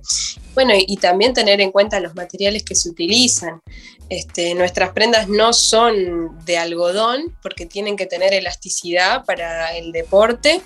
Bueno, 0.55 0.73
y, 0.77 0.97
también 0.97 1.35
tener 1.35 1.61
en 1.61 1.73
cuenta 1.73 2.01
los 2.01 2.15
materiales 2.15 2.63
que 2.63 2.75
se 2.75 2.89
utilizan. 2.89 3.61
Este, 4.09 4.55
nuestras 4.55 4.91
prendas 4.91 5.29
no 5.29 5.53
son 5.53 6.45
de 6.45 6.59
algodón 6.59 7.37
porque 7.43 7.67
tienen 7.67 7.97
que 7.97 8.07
tener 8.07 8.33
elasticidad 8.35 9.25
para 9.25 9.77
el 9.77 9.93
deporte, 9.93 10.63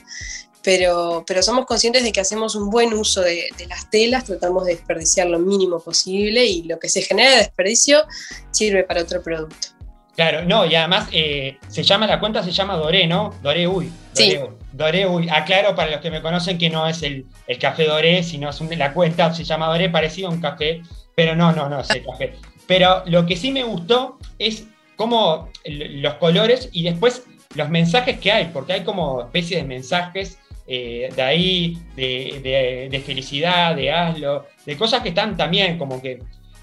pero, 0.62 1.24
pero 1.26 1.42
somos 1.42 1.64
conscientes 1.64 2.02
de 2.02 2.12
que 2.12 2.20
hacemos 2.20 2.54
un 2.54 2.68
buen 2.68 2.92
uso 2.92 3.22
de, 3.22 3.48
las 3.68 3.88
telas, 3.90 4.24
tratamos 4.24 4.66
de 4.66 4.74
desperdiciar 4.74 5.28
lo 5.28 5.38
mínimo 5.38 5.80
posible 5.80 6.44
y 6.44 6.64
lo 6.64 6.78
que 6.78 6.88
se 6.88 7.02
genera 7.02 7.30
de 7.30 7.36
desperdicio 7.38 8.04
sirve 8.50 8.84
para 8.84 9.02
otro 9.02 9.22
producto. 9.22 9.77
Claro, 10.18 10.44
no, 10.44 10.66
y 10.66 10.74
además 10.74 11.08
eh, 11.12 11.58
se 11.68 11.84
llama, 11.84 12.04
la 12.08 12.18
cuenta 12.18 12.42
se 12.42 12.50
llama 12.50 12.74
Doré, 12.74 13.06
¿no? 13.06 13.32
Doré 13.40 13.68
Uy. 13.68 13.88
sí. 14.14 14.36
Doré 14.72 15.06
Uy. 15.06 15.28
Aclaro 15.28 15.76
para 15.76 15.92
los 15.92 16.00
que 16.00 16.10
me 16.10 16.20
conocen 16.20 16.58
que 16.58 16.68
no 16.68 16.88
es 16.88 17.04
el, 17.04 17.24
café 17.60 17.84
Doré, 17.84 18.24
sino 18.24 18.50
es 18.50 18.60
la 18.76 18.92
cuenta 18.92 19.32
se 19.32 19.44
llama 19.44 19.68
Doré, 19.68 19.90
parecido 19.90 20.28
a 20.28 20.32
un 20.32 20.40
café, 20.40 20.82
pero 21.14 21.36
no, 21.36 21.52
no, 21.52 21.68
no 21.68 21.78
es 21.78 21.90
el 21.90 22.04
café. 22.04 22.34
Pero 22.66 23.04
lo 23.06 23.26
que 23.26 23.36
sí 23.36 23.52
me 23.52 23.62
gustó 23.62 24.18
es 24.40 24.66
como 24.96 25.50
los 25.64 26.14
colores 26.14 26.68
y 26.72 26.82
después 26.82 27.22
los 27.54 27.68
mensajes 27.68 28.18
que 28.18 28.32
hay, 28.32 28.46
porque 28.46 28.72
hay 28.72 28.80
como 28.82 29.20
especies 29.20 29.62
de 29.62 29.68
mensajes 29.68 30.40
eh, 30.66 31.10
de 31.14 31.22
ahí, 31.22 31.78
de, 31.94 32.88
de, 32.90 33.00
felicidad, 33.00 33.76
de 33.76 33.92
hazlo, 33.92 34.46
de 34.66 34.76
cosas 34.76 35.00
que 35.00 35.10
están 35.10 35.36
también 35.36 35.78
como 35.78 36.02
que 36.02 36.18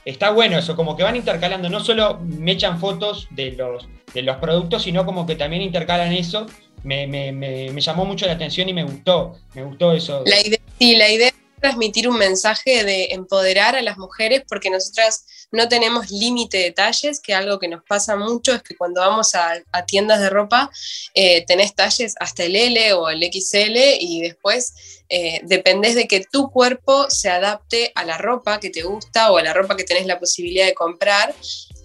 está 0.05 0.29
bueno 0.29 0.57
eso, 0.57 0.75
como 0.75 0.95
que 0.95 1.03
van 1.03 1.15
intercalando, 1.15 1.69
no 1.69 1.79
solo 1.79 2.19
me 2.21 2.53
echan 2.53 2.79
fotos 2.79 3.27
de 3.31 3.51
los, 3.51 3.87
de 4.13 4.21
los 4.21 4.37
productos, 4.37 4.83
sino 4.83 5.05
como 5.05 5.25
que 5.25 5.35
también 5.35 5.63
intercalan 5.63 6.13
eso. 6.13 6.45
Me, 6.83 7.07
me, 7.07 7.31
me, 7.31 7.81
llamó 7.81 8.05
mucho 8.05 8.27
la 8.27 8.33
atención 8.33 8.69
y 8.69 8.73
me 8.73 8.83
gustó, 8.83 9.39
me 9.55 9.63
gustó 9.63 9.91
eso. 9.91 10.23
La 10.27 10.39
idea, 10.39 10.59
sí, 10.77 10.95
la 10.95 11.09
idea 11.09 11.31
transmitir 11.59 12.07
un 12.07 12.17
mensaje 12.17 12.83
de 12.83 13.07
empoderar 13.11 13.75
a 13.75 13.81
las 13.81 13.97
mujeres 13.97 14.43
porque 14.47 14.69
nosotras 14.69 15.25
no 15.51 15.67
tenemos 15.67 16.11
límite 16.11 16.57
de 16.57 16.71
talles, 16.71 17.19
que 17.19 17.33
algo 17.33 17.59
que 17.59 17.67
nos 17.67 17.83
pasa 17.83 18.15
mucho 18.15 18.53
es 18.53 18.63
que 18.63 18.75
cuando 18.75 19.01
vamos 19.01 19.35
a, 19.35 19.63
tiendas 19.85 20.19
de 20.19 20.29
ropa 20.29 20.69
eh, 21.13 21.45
tenés 21.45 21.75
talles 21.75 22.15
hasta 22.19 22.43
el 22.43 22.55
L 22.55 22.93
o 22.93 23.09
el 23.09 23.21
XL 23.21 23.77
y 23.99 24.21
después 24.21 25.03
eh, 25.09 25.41
dependés 25.43 25.95
de 25.95 26.07
que 26.07 26.25
tu 26.31 26.49
cuerpo 26.49 27.09
se 27.09 27.29
adapte 27.29 27.91
a 27.95 28.03
la 28.05 28.17
ropa 28.17 28.59
que 28.59 28.69
te 28.69 28.81
gusta 28.81 29.31
o 29.31 29.37
a 29.37 29.43
la 29.43 29.53
ropa 29.53 29.77
que 29.77 29.83
tenés 29.83 30.07
la 30.07 30.19
posibilidad 30.19 30.65
de 30.65 30.73
comprar 30.73 31.35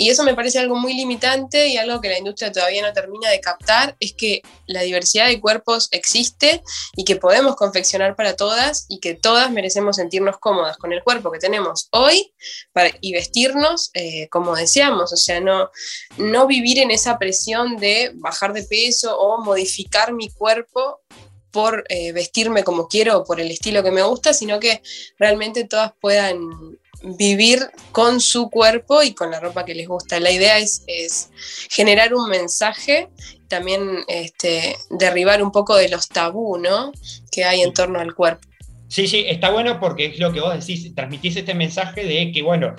y 0.00 0.08
eso 0.08 0.24
me 0.24 0.34
parece 0.34 0.58
algo 0.58 0.76
muy 0.76 0.94
limitante 0.94 1.68
y 1.68 1.76
algo 1.76 2.00
que 2.00 2.08
la 2.08 2.16
industria 2.16 2.50
todavía 2.50 2.80
no 2.80 2.90
termina 2.94 3.28
de 3.28 3.38
captar, 3.38 3.98
es 4.00 4.14
que 4.14 4.40
la 4.66 4.80
diversidad 4.80 5.26
de 5.26 5.38
cuerpos 5.38 5.88
existe 5.90 6.62
y 6.96 7.04
que 7.04 7.16
podemos 7.16 7.54
confeccionar 7.54 8.16
para 8.16 8.34
todas 8.34 8.86
y 8.88 8.98
que 9.00 9.12
todas 9.12 9.50
merecemos 9.50 9.96
sentirnos 9.96 10.38
cómodas 10.38 10.78
con 10.78 10.94
el 10.94 11.04
cuerpo 11.04 11.30
que 11.30 11.38
tenemos 11.38 11.88
hoy 11.92 12.32
para, 12.72 12.90
y 13.02 13.12
vestirnos 13.12 13.90
eh, 13.92 14.26
como 14.30 14.56
deseamos. 14.56 15.12
O 15.12 15.18
sea, 15.18 15.38
no, 15.42 15.68
no 16.16 16.46
vivir 16.46 16.78
en 16.78 16.90
esa 16.90 17.18
presión 17.18 17.76
de 17.76 18.12
bajar 18.14 18.54
de 18.54 18.62
peso 18.62 19.18
o 19.18 19.44
modificar 19.44 20.14
mi 20.14 20.30
cuerpo 20.30 21.02
por 21.50 21.84
eh, 21.90 22.12
vestirme 22.12 22.64
como 22.64 22.88
quiero 22.88 23.18
o 23.18 23.24
por 23.24 23.38
el 23.38 23.50
estilo 23.50 23.82
que 23.82 23.90
me 23.90 24.02
gusta, 24.02 24.32
sino 24.32 24.60
que 24.60 24.80
realmente 25.18 25.64
todas 25.64 25.92
puedan 26.00 26.78
vivir 27.02 27.60
con 27.92 28.20
su 28.20 28.50
cuerpo 28.50 29.02
y 29.02 29.14
con 29.14 29.30
la 29.30 29.40
ropa 29.40 29.64
que 29.64 29.74
les 29.74 29.88
gusta. 29.88 30.20
La 30.20 30.30
idea 30.30 30.58
es, 30.58 31.30
generar 31.70 32.14
un 32.14 32.28
mensaje, 32.28 33.08
también 33.48 34.04
este, 34.08 34.76
derribar 34.90 35.42
un 35.42 35.50
poco 35.50 35.76
de 35.76 35.88
los 35.88 36.08
tabú 36.08 36.58
¿no? 36.58 36.92
que 37.32 37.44
hay 37.44 37.62
en 37.62 37.72
torno 37.72 37.98
al 37.98 38.14
cuerpo. 38.14 38.46
Sí, 38.88 39.06
sí, 39.06 39.24
está 39.28 39.50
bueno 39.50 39.78
porque 39.78 40.06
es 40.06 40.18
lo 40.18 40.32
que 40.32 40.40
vos 40.40 40.54
decís, 40.54 40.94
transmitís 40.94 41.36
este 41.36 41.54
mensaje 41.54 42.04
de 42.04 42.32
que, 42.32 42.42
bueno, 42.42 42.74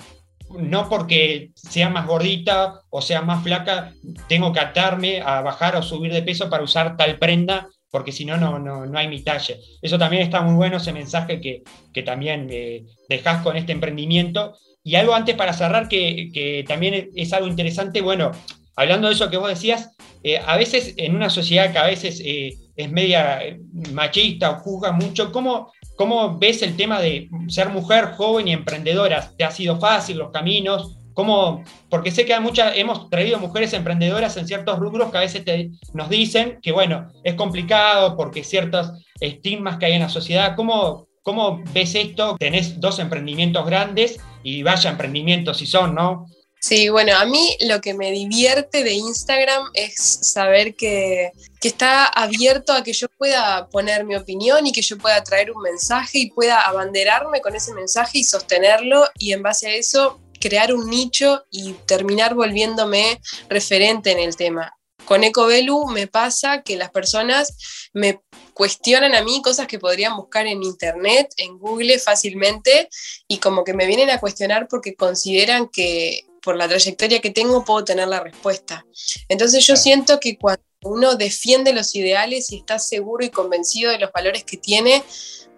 no 0.50 0.88
porque 0.88 1.50
sea 1.54 1.88
más 1.88 2.06
gordita 2.06 2.82
o 2.90 3.00
sea 3.00 3.22
más 3.22 3.42
flaca, 3.42 3.94
tengo 4.28 4.52
que 4.52 4.60
atarme 4.60 5.22
a 5.22 5.40
bajar 5.40 5.76
o 5.76 5.82
subir 5.82 6.12
de 6.12 6.22
peso 6.22 6.50
para 6.50 6.62
usar 6.62 6.96
tal 6.96 7.18
prenda 7.18 7.68
porque 7.92 8.10
si 8.10 8.24
no, 8.24 8.38
no, 8.38 8.58
no 8.58 8.98
hay 8.98 9.06
mi 9.06 9.20
talle. 9.22 9.60
Eso 9.82 9.98
también 9.98 10.22
está 10.22 10.40
muy 10.40 10.54
bueno, 10.54 10.78
ese 10.78 10.94
mensaje 10.94 11.42
que, 11.42 11.62
que 11.92 12.02
también 12.02 12.48
eh, 12.50 12.86
dejás 13.06 13.42
con 13.42 13.54
este 13.54 13.72
emprendimiento. 13.72 14.56
Y 14.82 14.94
algo 14.94 15.14
antes 15.14 15.36
para 15.36 15.52
cerrar, 15.52 15.88
que, 15.88 16.30
que, 16.32 16.64
también 16.66 17.10
es 17.14 17.32
algo 17.34 17.48
interesante, 17.48 18.00
bueno, 18.00 18.32
hablando 18.76 19.08
de 19.08 19.14
eso 19.14 19.28
que 19.28 19.36
vos 19.36 19.50
decías, 19.50 19.90
eh, 20.24 20.38
a 20.38 20.56
veces 20.56 20.94
en 20.96 21.14
una 21.14 21.28
sociedad 21.28 21.70
que 21.70 21.78
a 21.78 21.86
veces 21.86 22.22
eh, 22.24 22.54
es 22.76 22.90
media 22.90 23.58
machista 23.92 24.52
o 24.52 24.54
juzga 24.60 24.92
mucho, 24.92 25.30
¿cómo, 25.30 25.70
¿cómo 25.94 26.38
ves 26.38 26.62
el 26.62 26.76
tema 26.76 26.98
de 26.98 27.28
ser 27.48 27.68
mujer 27.68 28.12
joven 28.16 28.48
y 28.48 28.54
emprendedora? 28.54 29.30
¿Te 29.36 29.44
ha 29.44 29.50
sido 29.50 29.78
fácil 29.78 30.16
los 30.16 30.30
caminos? 30.30 30.96
¿Cómo? 31.14 31.64
Porque 31.88 32.10
sé 32.10 32.24
que 32.24 32.38
muchas, 32.40 32.76
hemos 32.76 33.10
traído 33.10 33.38
mujeres 33.38 33.72
emprendedoras 33.72 34.36
en 34.36 34.46
ciertos 34.46 34.78
rubros 34.78 35.10
que 35.10 35.18
a 35.18 35.20
veces 35.20 35.44
nos 35.92 36.08
dicen 36.08 36.58
que, 36.62 36.72
bueno, 36.72 37.12
es 37.24 37.34
complicado 37.34 38.16
porque 38.16 38.44
ciertos 38.44 38.92
estigmas 39.20 39.78
que 39.78 39.86
hay 39.86 39.92
en 39.94 40.02
la 40.02 40.08
sociedad. 40.08 40.54
¿Cómo, 40.56 41.08
cómo 41.22 41.62
ves 41.72 41.94
esto? 41.94 42.36
Tenés 42.38 42.80
dos 42.80 42.98
emprendimientos 42.98 43.64
grandes 43.66 44.18
y 44.42 44.62
vaya 44.62 44.90
emprendimientos 44.90 45.58
si 45.58 45.66
son, 45.66 45.94
¿no? 45.94 46.26
Sí, 46.64 46.90
bueno, 46.90 47.16
a 47.16 47.24
mí 47.24 47.56
lo 47.62 47.80
que 47.80 47.92
me 47.92 48.12
divierte 48.12 48.84
de 48.84 48.92
Instagram 48.92 49.64
es 49.74 49.96
saber 49.96 50.76
que, 50.76 51.32
que, 51.60 51.66
está 51.66 52.06
abierto 52.06 52.72
a 52.72 52.84
que 52.84 52.92
yo 52.92 53.08
pueda 53.18 53.66
poner 53.68 54.04
mi 54.04 54.14
opinión 54.14 54.64
y 54.64 54.70
que 54.70 54.80
yo 54.80 54.96
pueda 54.96 55.24
traer 55.24 55.50
un 55.50 55.60
mensaje 55.60 56.18
y 56.18 56.30
pueda 56.30 56.60
abanderarme 56.60 57.40
con 57.40 57.56
ese 57.56 57.74
mensaje 57.74 58.18
y 58.18 58.24
sostenerlo 58.24 59.04
y 59.18 59.32
en 59.32 59.42
base 59.42 59.66
a 59.66 59.74
eso 59.74 60.20
crear 60.42 60.74
un 60.74 60.90
nicho 60.90 61.44
y 61.50 61.74
terminar 61.86 62.34
volviéndome 62.34 63.20
referente 63.48 64.10
en 64.10 64.18
el 64.18 64.34
tema. 64.34 64.76
Con 65.04 65.22
Ecovelu 65.22 65.86
me 65.86 66.08
pasa 66.08 66.62
que 66.62 66.76
las 66.76 66.90
personas 66.90 67.56
me 67.92 68.20
cuestionan 68.54 69.14
a 69.14 69.22
mí 69.22 69.40
cosas 69.42 69.66
que 69.66 69.78
podrían 69.78 70.16
buscar 70.16 70.46
en 70.46 70.62
internet, 70.62 71.32
en 71.36 71.58
Google 71.58 71.98
fácilmente, 71.98 72.88
y 73.28 73.38
como 73.38 73.62
que 73.62 73.72
me 73.72 73.86
vienen 73.86 74.10
a 74.10 74.18
cuestionar 74.18 74.66
porque 74.68 74.94
consideran 74.94 75.68
que 75.68 76.26
por 76.42 76.56
la 76.56 76.68
trayectoria 76.68 77.20
que 77.20 77.30
tengo 77.30 77.64
puedo 77.64 77.84
tener 77.84 78.08
la 78.08 78.20
respuesta. 78.20 78.84
Entonces 79.28 79.64
yo 79.64 79.76
siento 79.76 80.18
que 80.18 80.36
cuando 80.36 80.64
uno 80.82 81.14
defiende 81.14 81.72
los 81.72 81.94
ideales 81.94 82.50
y 82.50 82.58
está 82.58 82.80
seguro 82.80 83.24
y 83.24 83.30
convencido 83.30 83.92
de 83.92 83.98
los 83.98 84.10
valores 84.10 84.42
que 84.42 84.56
tiene, 84.56 85.04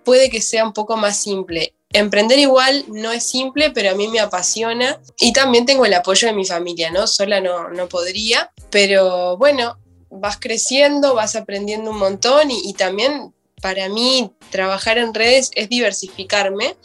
puede 0.04 0.28
que 0.28 0.42
sea 0.42 0.64
un 0.64 0.74
poco 0.74 0.96
más 0.96 1.16
simple. 1.16 1.74
Emprender 1.94 2.38
igual 2.38 2.84
no 2.88 3.12
es 3.12 3.24
simple, 3.24 3.70
pero 3.70 3.90
a 3.90 3.94
mí 3.94 4.08
me 4.08 4.18
apasiona 4.20 5.00
y 5.18 5.32
también 5.32 5.64
tengo 5.64 5.86
el 5.86 5.94
apoyo 5.94 6.28
de 6.28 6.34
mi 6.34 6.44
familia, 6.44 6.90
¿no? 6.90 7.06
Sola 7.06 7.40
no, 7.40 7.70
no 7.70 7.88
podría, 7.88 8.50
pero 8.68 9.36
bueno, 9.36 9.78
vas 10.10 10.38
creciendo, 10.38 11.14
vas 11.14 11.36
aprendiendo 11.36 11.92
un 11.92 11.98
montón 11.98 12.50
y, 12.50 12.68
y 12.68 12.74
también 12.74 13.32
para 13.64 13.88
mí 13.88 14.30
trabajar 14.50 14.98
en 14.98 15.14
redes 15.14 15.50
es 15.54 15.70
diversificarme. 15.70 16.76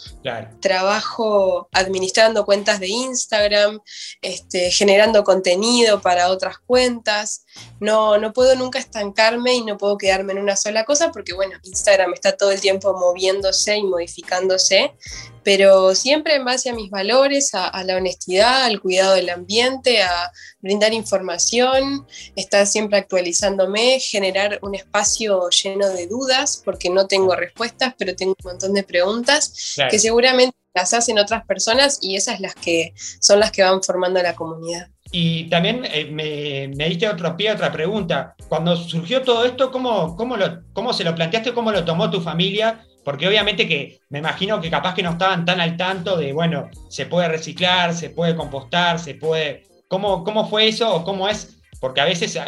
Trabajo 0.62 1.68
administrando 1.74 2.46
cuentas 2.46 2.80
de 2.80 2.88
Instagram, 2.88 3.82
este, 4.22 4.72
generando 4.72 5.26
contenido 5.26 6.00
para 6.02 6.30
otras 6.30 6.58
cuentas. 6.60 7.44
No, 7.80 8.18
no 8.18 8.34
puedo 8.34 8.56
nunca 8.56 8.80
estancarme 8.80 9.56
y 9.56 9.64
no 9.64 9.78
puedo 9.78 9.98
quedarme 9.98 10.34
en 10.34 10.40
una 10.40 10.56
sola 10.56 10.84
cosa 10.84 11.12
porque, 11.12 11.34
bueno, 11.34 11.58
Instagram 11.64 12.14
está 12.14 12.36
todo 12.36 12.52
el 12.52 12.60
tiempo 12.60 12.94
moviéndose 12.94 13.78
y 13.78 13.84
modificándose 13.84 14.94
pero 15.44 15.96
siempre 15.96 16.36
en 16.36 16.46
base 16.46 16.70
a 16.70 16.74
mis 16.74 16.90
valores, 16.90 17.52
a, 17.54 17.84
la 17.84 17.98
honestidad, 17.98 18.66
al 18.66 18.80
cuidado 18.80 19.16
del 19.16 19.30
ambiente, 19.30 20.02
a 20.02 20.32
brindar 20.60 20.94
información, 20.94 22.06
estar 22.36 22.68
siempre 22.68 23.00
actualizándome, 23.00 24.00
generar 24.00 24.60
un 24.62 24.76
espacio 24.76 25.50
lleno 25.50 25.90
de 25.90 26.08
dudas, 26.08 26.62
porque 26.64 26.90
no 26.90 27.08
tengo 27.08 27.36
respuestas, 27.36 27.94
pero 27.98 28.16
tengo 28.16 28.36
un 28.44 28.52
montón 28.52 28.74
de 28.74 28.84
preguntas 28.84 29.76
que 29.90 29.98
seguramente 29.98 30.56
las 30.74 30.94
hacen 30.94 31.20
otras 31.20 31.46
personas 31.46 32.00
y 32.02 32.16
esas 32.16 32.40
las 32.40 32.56
que 32.56 32.94
son 33.20 33.40
las 33.40 33.52
que 33.52 33.64
van 33.64 33.82
formando 33.84 34.22
la 34.22 34.36
comunidad. 34.36 34.90
Y 35.12 35.50
también 35.50 35.84
eh, 35.86 36.06
me, 36.06 36.74
me, 36.76 36.90
diste 36.90 37.10
otro 37.10 37.36
pie, 37.36 37.52
otra 37.52 37.72
pregunta. 37.72 38.36
Cuando 38.48 38.76
surgió 38.76 39.24
todo 39.24 39.44
esto, 39.46 39.72
¿cómo, 39.72 40.16
cómo, 40.16 40.38
lo, 40.38 40.62
¿cómo 40.74 40.94
se 40.94 41.04
lo 41.04 41.16
planteaste? 41.16 41.54
¿Cómo 41.54 41.72
lo 41.72 41.84
tomó 41.84 42.12
tu 42.12 42.22
familia? 42.22 42.86
Porque 43.04 43.28
obviamente 43.28 43.68
que 43.68 44.00
me 44.10 44.20
imagino 44.20 44.62
que 44.62 44.70
capaz 44.70 44.94
que 44.94 45.02
no 45.02 45.12
estaban 45.12 45.46
tan 45.46 45.60
al 45.60 45.78
tanto 45.78 46.16
de, 46.16 46.32
bueno, 46.32 46.70
se 46.90 47.08
puede 47.08 47.28
reciclar, 47.28 47.96
se 47.96 48.12
puede 48.12 48.36
compostar, 48.36 49.00
se 49.00 49.16
puede 49.16 49.70
¿Cómo, 49.90 50.24
cómo 50.24 50.48
fue 50.48 50.68
eso 50.68 50.96
o 50.96 51.04
cómo 51.04 51.28
es? 51.28 51.58
Porque 51.82 52.00
a 52.00 52.06
veces 52.06 52.40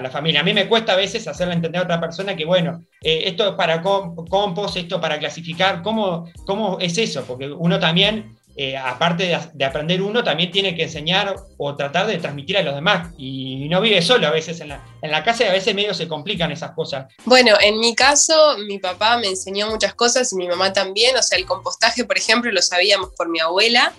la 0.00 0.10
familia. 0.10 0.40
A 0.40 0.44
mí 0.44 0.52
me 0.52 0.68
cuesta 0.68 0.92
a 0.92 0.96
veces 0.96 1.26
hacerle 1.26 1.54
entender 1.54 1.80
a 1.80 1.84
otra 1.84 2.00
persona 2.00 2.36
que, 2.36 2.44
bueno, 2.44 2.84
eh, 3.02 3.22
esto 3.26 3.48
es 3.50 3.54
para 3.54 3.82
compost, 3.82 4.76
esto 4.76 5.00
para 5.00 5.18
clasificar. 5.18 5.82
¿Cómo, 5.82 6.30
¿Cómo 6.46 6.78
es 6.80 6.98
eso? 6.98 7.24
Porque 7.24 7.50
uno 7.50 7.78
también 7.78 8.38
eh, 8.60 8.76
aparte 8.76 9.38
de, 9.54 9.64
aprender 9.64 10.02
uno, 10.02 10.24
también 10.24 10.50
tiene 10.50 10.74
que 10.74 10.82
enseñar 10.82 11.32
o 11.58 11.76
tratar 11.76 12.08
de 12.08 12.18
transmitir 12.18 12.58
a 12.58 12.62
los 12.62 12.74
demás. 12.74 13.14
Y 13.16 13.68
no 13.68 13.80
vive 13.80 14.02
solo 14.02 14.26
a 14.26 14.32
veces 14.32 14.60
en 14.60 14.70
la, 14.70 14.84
en 15.00 15.12
la 15.12 15.22
casa 15.22 15.44
y 15.44 15.46
a 15.46 15.52
veces 15.52 15.76
medio 15.76 15.94
se 15.94 16.08
complican 16.08 16.50
esas 16.50 16.72
cosas. 16.72 17.06
Bueno, 17.24 17.54
en 17.60 17.78
mi 17.78 17.94
caso, 17.94 18.56
mi 18.66 18.80
papá 18.80 19.16
me 19.18 19.28
enseñó 19.28 19.70
muchas 19.70 19.94
cosas 19.94 20.32
y 20.32 20.34
mi 20.34 20.48
mamá 20.48 20.72
también. 20.72 21.16
O 21.16 21.22
sea, 21.22 21.38
el 21.38 21.46
compostaje, 21.46 22.04
por 22.04 22.18
ejemplo, 22.18 22.50
lo 22.50 22.60
sabíamos 22.60 23.10
por 23.16 23.28
mi 23.28 23.38
abuela. 23.38 23.92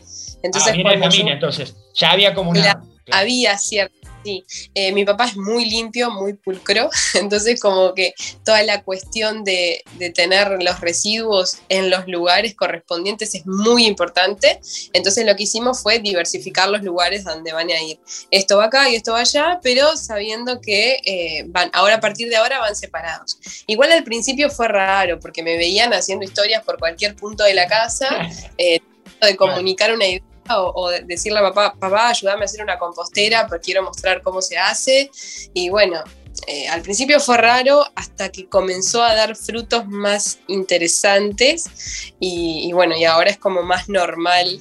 Entonces, 0.43 0.73
ah, 0.77 0.99
familia, 0.99 1.34
entonces. 1.34 1.77
Ya 1.93 2.11
había 2.11 2.34
como 2.34 2.51
una... 2.51 2.84
Había 3.11 3.57
cierta 3.57 3.95
Sí, 4.23 4.43
eh, 4.75 4.91
mi 4.91 5.05
papá 5.05 5.25
es 5.25 5.37
muy 5.37 5.69
limpio, 5.69 6.11
muy 6.11 6.33
pulcro, 6.33 6.89
entonces 7.13 7.59
como 7.59 7.93
que 7.93 8.13
toda 8.43 8.63
la 8.63 8.83
cuestión 8.83 9.43
de, 9.43 9.83
tener 10.13 10.61
los 10.61 10.81
residuos 10.81 11.59
en 11.69 11.89
los 11.89 12.07
lugares 12.07 12.55
correspondientes 12.55 13.35
es 13.35 13.45
muy 13.45 13.85
importante. 13.85 14.59
Entonces 14.93 15.25
lo 15.25 15.35
que 15.35 15.43
hicimos 15.43 15.81
fue 15.81 15.99
diversificar 15.99 16.69
los 16.69 16.83
lugares 16.83 17.23
donde 17.23 17.53
van 17.53 17.69
a 17.69 17.81
ir. 17.81 17.99
Esto 18.31 18.57
va 18.57 18.65
acá 18.65 18.89
y 18.89 18.95
esto 18.95 19.13
va 19.13 19.19
allá, 19.19 19.59
pero 19.61 19.95
sabiendo 19.95 20.59
que 20.59 20.99
eh, 21.05 21.45
van, 21.47 21.69
ahora 21.73 21.95
a 21.95 21.99
partir 21.99 22.29
de 22.29 22.35
ahora 22.35 22.59
van 22.59 22.75
separados. 22.75 23.37
Igual 23.67 23.91
al 23.91 24.03
principio 24.03 24.49
fue 24.49 24.67
raro 24.67 25.19
porque 25.19 25.43
me 25.43 25.57
veían 25.57 25.93
haciendo 25.93 26.25
historias 26.25 26.63
por 26.63 26.77
cualquier 26.77 27.15
punto 27.15 27.43
de 27.43 27.53
la 27.53 27.67
casa, 27.67 28.07
eh, 28.57 28.79
de 29.21 29.35
comunicar 29.35 29.93
una 29.93 30.07
idea 30.07 30.28
o, 30.57 30.89
decirle 30.89 31.39
a 31.39 31.43
papá, 31.43 31.76
papá, 31.80 32.09
ayúdame 32.09 32.41
a 32.41 32.45
hacer 32.45 32.61
una 32.63 32.77
compostera, 32.77 33.47
porque 33.47 33.65
quiero 33.65 33.84
mostrar 33.84 34.21
cómo 34.21 34.41
se 34.41 34.57
hace. 34.57 35.11
Y 35.53 35.69
bueno, 35.69 36.03
eh, 36.47 36.67
al 36.67 36.81
principio 36.81 37.19
fue 37.19 37.38
raro 37.38 37.85
hasta 37.95 38.30
que 38.30 38.47
comenzó 38.47 39.03
a 39.03 39.13
dar 39.13 39.35
frutos 39.35 39.88
más 39.88 40.39
interesantes 40.47 42.13
y, 42.19 42.71
bueno, 42.73 42.95
y 42.95 43.05
ahora 43.05 43.30
es 43.30 43.38
como 43.38 43.61
más 43.63 43.89
normal 43.89 44.59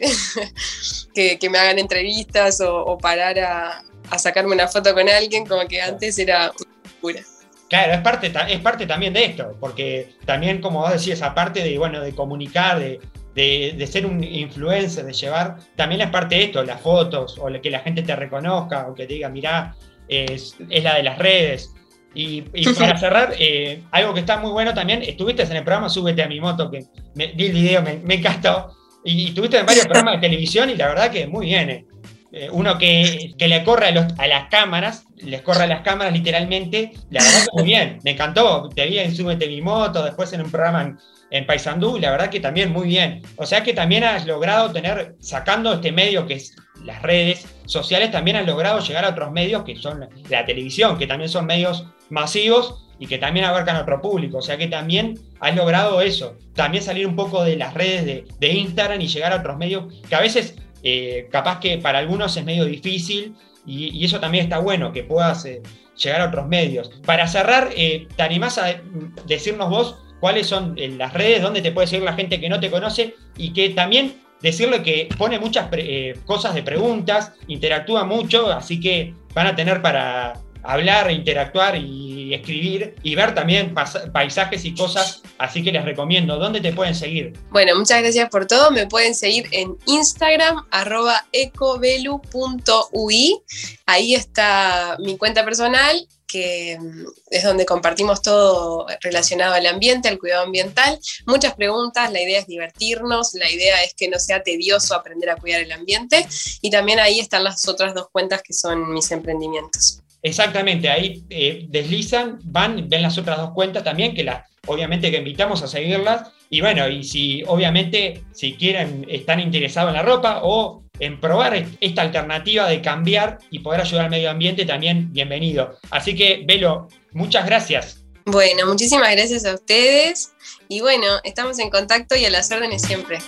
que, 1.14 1.38
me 1.50 1.58
hagan 1.58 1.78
entrevistas 1.78 2.60
o, 2.60 2.98
parar 2.98 3.38
a, 3.38 3.82
sacarme 4.18 4.54
una 4.54 4.68
foto 4.68 4.92
con 4.94 5.08
alguien, 5.08 5.46
como 5.46 5.66
que 5.66 5.80
antes 5.80 6.18
era 6.18 6.52
una 6.58 6.90
locura. 6.90 7.20
Claro, 7.68 7.92
es 7.92 8.00
parte, 8.00 8.32
es 8.48 8.60
parte 8.60 8.86
también 8.86 9.12
de 9.12 9.26
esto, 9.26 9.54
porque 9.60 10.14
también, 10.24 10.62
como 10.62 10.80
vos 10.80 10.92
decías, 10.92 11.20
aparte 11.20 11.62
de, 11.62 11.76
bueno, 11.76 12.00
de 12.00 12.14
comunicar, 12.14 12.78
de, 12.78 12.98
de, 13.38 13.86
ser 13.86 14.04
un 14.04 14.22
influencer, 14.24 15.04
de 15.04 15.12
llevar, 15.12 15.56
también 15.76 16.00
es 16.00 16.10
parte 16.10 16.34
de 16.34 16.44
esto, 16.44 16.62
las 16.64 16.80
fotos, 16.80 17.38
o 17.38 17.48
que 17.60 17.70
la 17.70 17.80
gente 17.80 18.02
te 18.02 18.16
reconozca, 18.16 18.88
o 18.88 18.94
que 18.94 19.06
te 19.06 19.14
diga, 19.14 19.28
mirá, 19.28 19.76
es, 20.08 20.56
la 20.58 20.96
de 20.96 21.02
las 21.02 21.18
redes. 21.18 21.72
Y, 22.14 22.42
para 22.76 22.98
cerrar, 22.98 23.34
eh, 23.38 23.82
algo 23.92 24.12
que 24.12 24.20
está 24.20 24.38
muy 24.38 24.50
bueno 24.50 24.74
también, 24.74 25.02
estuviste 25.02 25.42
en 25.42 25.52
el 25.52 25.62
programa 25.62 25.88
Súbete 25.88 26.22
a 26.22 26.26
mi 26.26 26.40
moto, 26.40 26.70
que 26.70 26.86
me, 27.14 27.28
vi 27.28 27.46
el 27.46 27.52
video, 27.52 27.82
me, 27.82 28.14
encantó, 28.14 28.74
y, 29.04 29.28
estuviste 29.28 29.58
en 29.58 29.66
varios 29.66 29.84
programas 29.84 30.14
de 30.14 30.20
televisión 30.26 30.70
y 30.70 30.74
la 30.74 30.88
verdad 30.88 31.10
que 31.10 31.26
muy 31.26 31.46
bien. 31.46 31.70
Eh. 31.70 31.86
Eh, 32.30 32.48
uno 32.52 32.76
que, 32.76 33.34
le 33.38 33.64
corre 33.64 33.88
a, 33.88 34.26
las 34.26 34.48
cámaras, 34.50 35.06
les 35.16 35.40
corre 35.40 35.62
a 35.62 35.66
las 35.66 35.80
cámaras 35.80 36.12
literalmente, 36.12 36.92
la 37.08 37.22
verdad 37.22 37.44
que 37.44 37.50
muy 37.54 37.64
bien, 37.64 38.00
me 38.04 38.10
encantó, 38.10 38.68
te 38.68 38.86
vi 38.86 38.98
en 38.98 39.16
Súbete 39.16 39.46
a 39.46 39.48
mi 39.48 39.62
moto, 39.62 40.04
después 40.04 40.30
en 40.34 40.42
un 40.42 40.50
programa 40.50 40.82
en, 40.82 40.98
en 41.30 41.46
Paysandú, 41.46 41.98
la 41.98 42.10
verdad 42.10 42.30
que 42.30 42.40
también 42.40 42.72
muy 42.72 42.88
bien. 42.88 43.22
O 43.36 43.46
sea 43.46 43.62
que 43.62 43.74
también 43.74 44.04
has 44.04 44.26
logrado 44.26 44.72
tener, 44.72 45.16
sacando 45.20 45.74
este 45.74 45.92
medio 45.92 46.26
que 46.26 46.34
es 46.34 46.56
las 46.84 47.02
redes 47.02 47.46
sociales, 47.66 48.10
también 48.10 48.36
has 48.36 48.46
logrado 48.46 48.80
llegar 48.80 49.04
a 49.04 49.10
otros 49.10 49.30
medios 49.32 49.64
que 49.64 49.76
son 49.76 50.08
la 50.30 50.44
televisión, 50.44 50.96
que 50.98 51.06
también 51.06 51.28
son 51.28 51.46
medios 51.46 51.86
masivos 52.08 52.86
y 52.98 53.06
que 53.06 53.18
también 53.18 53.46
abarcan 53.46 53.76
a 53.76 53.82
otro 53.82 54.00
público. 54.00 54.38
O 54.38 54.42
sea 54.42 54.56
que 54.56 54.68
también 54.68 55.18
has 55.40 55.54
logrado 55.54 56.00
eso, 56.00 56.36
también 56.54 56.82
salir 56.82 57.06
un 57.06 57.16
poco 57.16 57.44
de 57.44 57.56
las 57.56 57.74
redes 57.74 58.24
de, 58.38 58.48
Instagram 58.48 59.00
y 59.00 59.08
llegar 59.08 59.32
a 59.32 59.36
otros 59.36 59.56
medios 59.58 59.84
que 60.08 60.14
a 60.14 60.20
veces 60.20 60.56
eh, 60.82 61.28
capaz 61.30 61.60
que 61.60 61.78
para 61.78 61.98
algunos 61.98 62.36
es 62.36 62.44
medio 62.44 62.64
difícil 62.64 63.34
y, 63.66 64.02
eso 64.04 64.18
también 64.18 64.44
está 64.44 64.58
bueno, 64.58 64.92
que 64.92 65.02
puedas 65.04 65.44
eh, 65.44 65.62
llegar 66.02 66.22
a 66.22 66.28
otros 66.28 66.48
medios. 66.48 66.90
Para 67.04 67.26
cerrar, 67.26 67.70
eh, 67.76 68.08
¿te 68.16 68.22
animás 68.22 68.56
a 68.56 68.80
decirnos 69.26 69.68
vos 69.68 69.98
cuáles 70.20 70.46
son 70.46 70.74
eh, 70.76 70.88
las 70.88 71.12
redes 71.12 71.42
donde 71.42 71.62
te 71.62 71.72
puede 71.72 71.86
seguir 71.86 72.04
la 72.04 72.14
gente 72.14 72.40
que 72.40 72.48
no 72.48 72.60
te 72.60 72.70
conoce 72.70 73.14
y 73.36 73.52
que 73.52 73.70
también 73.70 74.20
decirle 74.40 74.82
que 74.82 75.08
pone 75.16 75.38
muchas 75.38 75.68
eh, 75.72 76.18
cosas 76.24 76.54
de 76.54 76.62
preguntas, 76.62 77.32
interactúa 77.46 78.04
mucho, 78.04 78.50
así 78.50 78.80
que 78.80 79.14
van 79.34 79.48
a 79.48 79.56
tener 79.56 79.82
para 79.82 80.34
hablar, 80.62 81.10
interactuar 81.10 81.76
y 81.76 82.34
escribir 82.34 82.94
y 83.02 83.14
ver 83.14 83.34
también 83.34 83.74
paisajes 84.12 84.64
y 84.64 84.74
cosas, 84.74 85.22
así 85.38 85.62
que 85.62 85.72
les 85.72 85.84
recomiendo. 85.84 86.36
¿Dónde 86.36 86.60
te 86.60 86.72
pueden 86.72 86.94
seguir? 86.94 87.32
Bueno, 87.50 87.76
muchas 87.76 88.02
gracias 88.02 88.28
por 88.28 88.46
todo. 88.46 88.70
Me 88.70 88.86
pueden 88.86 89.14
seguir 89.14 89.46
en 89.52 89.76
Instagram, 89.86 90.66
arroba 90.70 91.26
ecovelu.ui. 91.32 93.40
Ahí 93.86 94.14
está 94.14 94.96
mi 95.00 95.16
cuenta 95.16 95.44
personal 95.44 96.06
que 96.28 96.78
mm, 96.78 97.06
es 97.30 97.42
donde 97.42 97.66
compartimos 97.66 98.22
todo 98.22 98.86
relacionado 99.00 99.54
al 99.54 99.66
ambiente, 99.66 100.08
al 100.08 100.18
cuidado 100.18 100.44
ambiental. 100.44 101.00
Muchas 101.26 101.54
preguntas, 101.54 102.12
la 102.12 102.22
idea 102.22 102.38
es 102.38 102.46
divertirnos, 102.46 103.34
la 103.34 103.50
idea 103.50 103.82
es 103.82 103.94
que 103.94 104.08
no 104.08 104.18
sea 104.18 104.42
tedioso 104.42 104.94
aprender 104.94 105.30
a 105.30 105.36
cuidar 105.36 105.62
el 105.62 105.72
ambiente 105.72 106.26
y 106.60 106.70
también 106.70 107.00
ahí 107.00 107.18
están 107.18 107.42
las 107.42 107.66
otras 107.66 107.94
dos 107.94 108.08
cuentas 108.12 108.42
que 108.42 108.52
son 108.52 108.92
mis 108.92 109.10
emprendimientos. 109.10 110.02
Exactamente, 110.22 110.88
ahí 110.88 111.24
eh, 111.30 111.66
deslizan, 111.68 112.38
van, 112.44 112.88
ven 112.88 113.02
las 113.02 113.18
otras 113.18 113.38
dos 113.38 113.50
cuentas 113.52 113.84
también, 113.84 114.14
que 114.14 114.24
las, 114.24 114.42
obviamente 114.66 115.10
que 115.10 115.18
invitamos 115.18 115.62
a 115.62 115.68
seguirlas. 115.68 116.30
Y 116.50 116.60
bueno, 116.60 116.88
y 116.88 117.04
si 117.04 117.42
obviamente 117.46 118.22
si 118.32 118.54
quieren, 118.54 119.06
están 119.08 119.38
interesados 119.40 119.90
en 119.90 119.96
la 119.96 120.02
ropa 120.02 120.40
o 120.42 120.82
en 120.98 121.20
probar 121.20 121.64
esta 121.80 122.02
alternativa 122.02 122.68
de 122.68 122.80
cambiar 122.80 123.38
y 123.50 123.60
poder 123.60 123.82
ayudar 123.82 124.06
al 124.06 124.10
medio 124.10 124.30
ambiente, 124.30 124.64
también 124.64 125.12
bienvenido. 125.12 125.78
Así 125.90 126.16
que, 126.16 126.42
Velo, 126.46 126.88
muchas 127.12 127.46
gracias. 127.46 128.04
Bueno, 128.24 128.66
muchísimas 128.66 129.12
gracias 129.12 129.44
a 129.46 129.54
ustedes 129.54 130.32
y 130.68 130.80
bueno, 130.80 131.06
estamos 131.24 131.58
en 131.58 131.70
contacto 131.70 132.14
y 132.16 132.26
a 132.26 132.30
las 132.30 132.50
órdenes 132.50 132.82
siempre. 132.82 133.18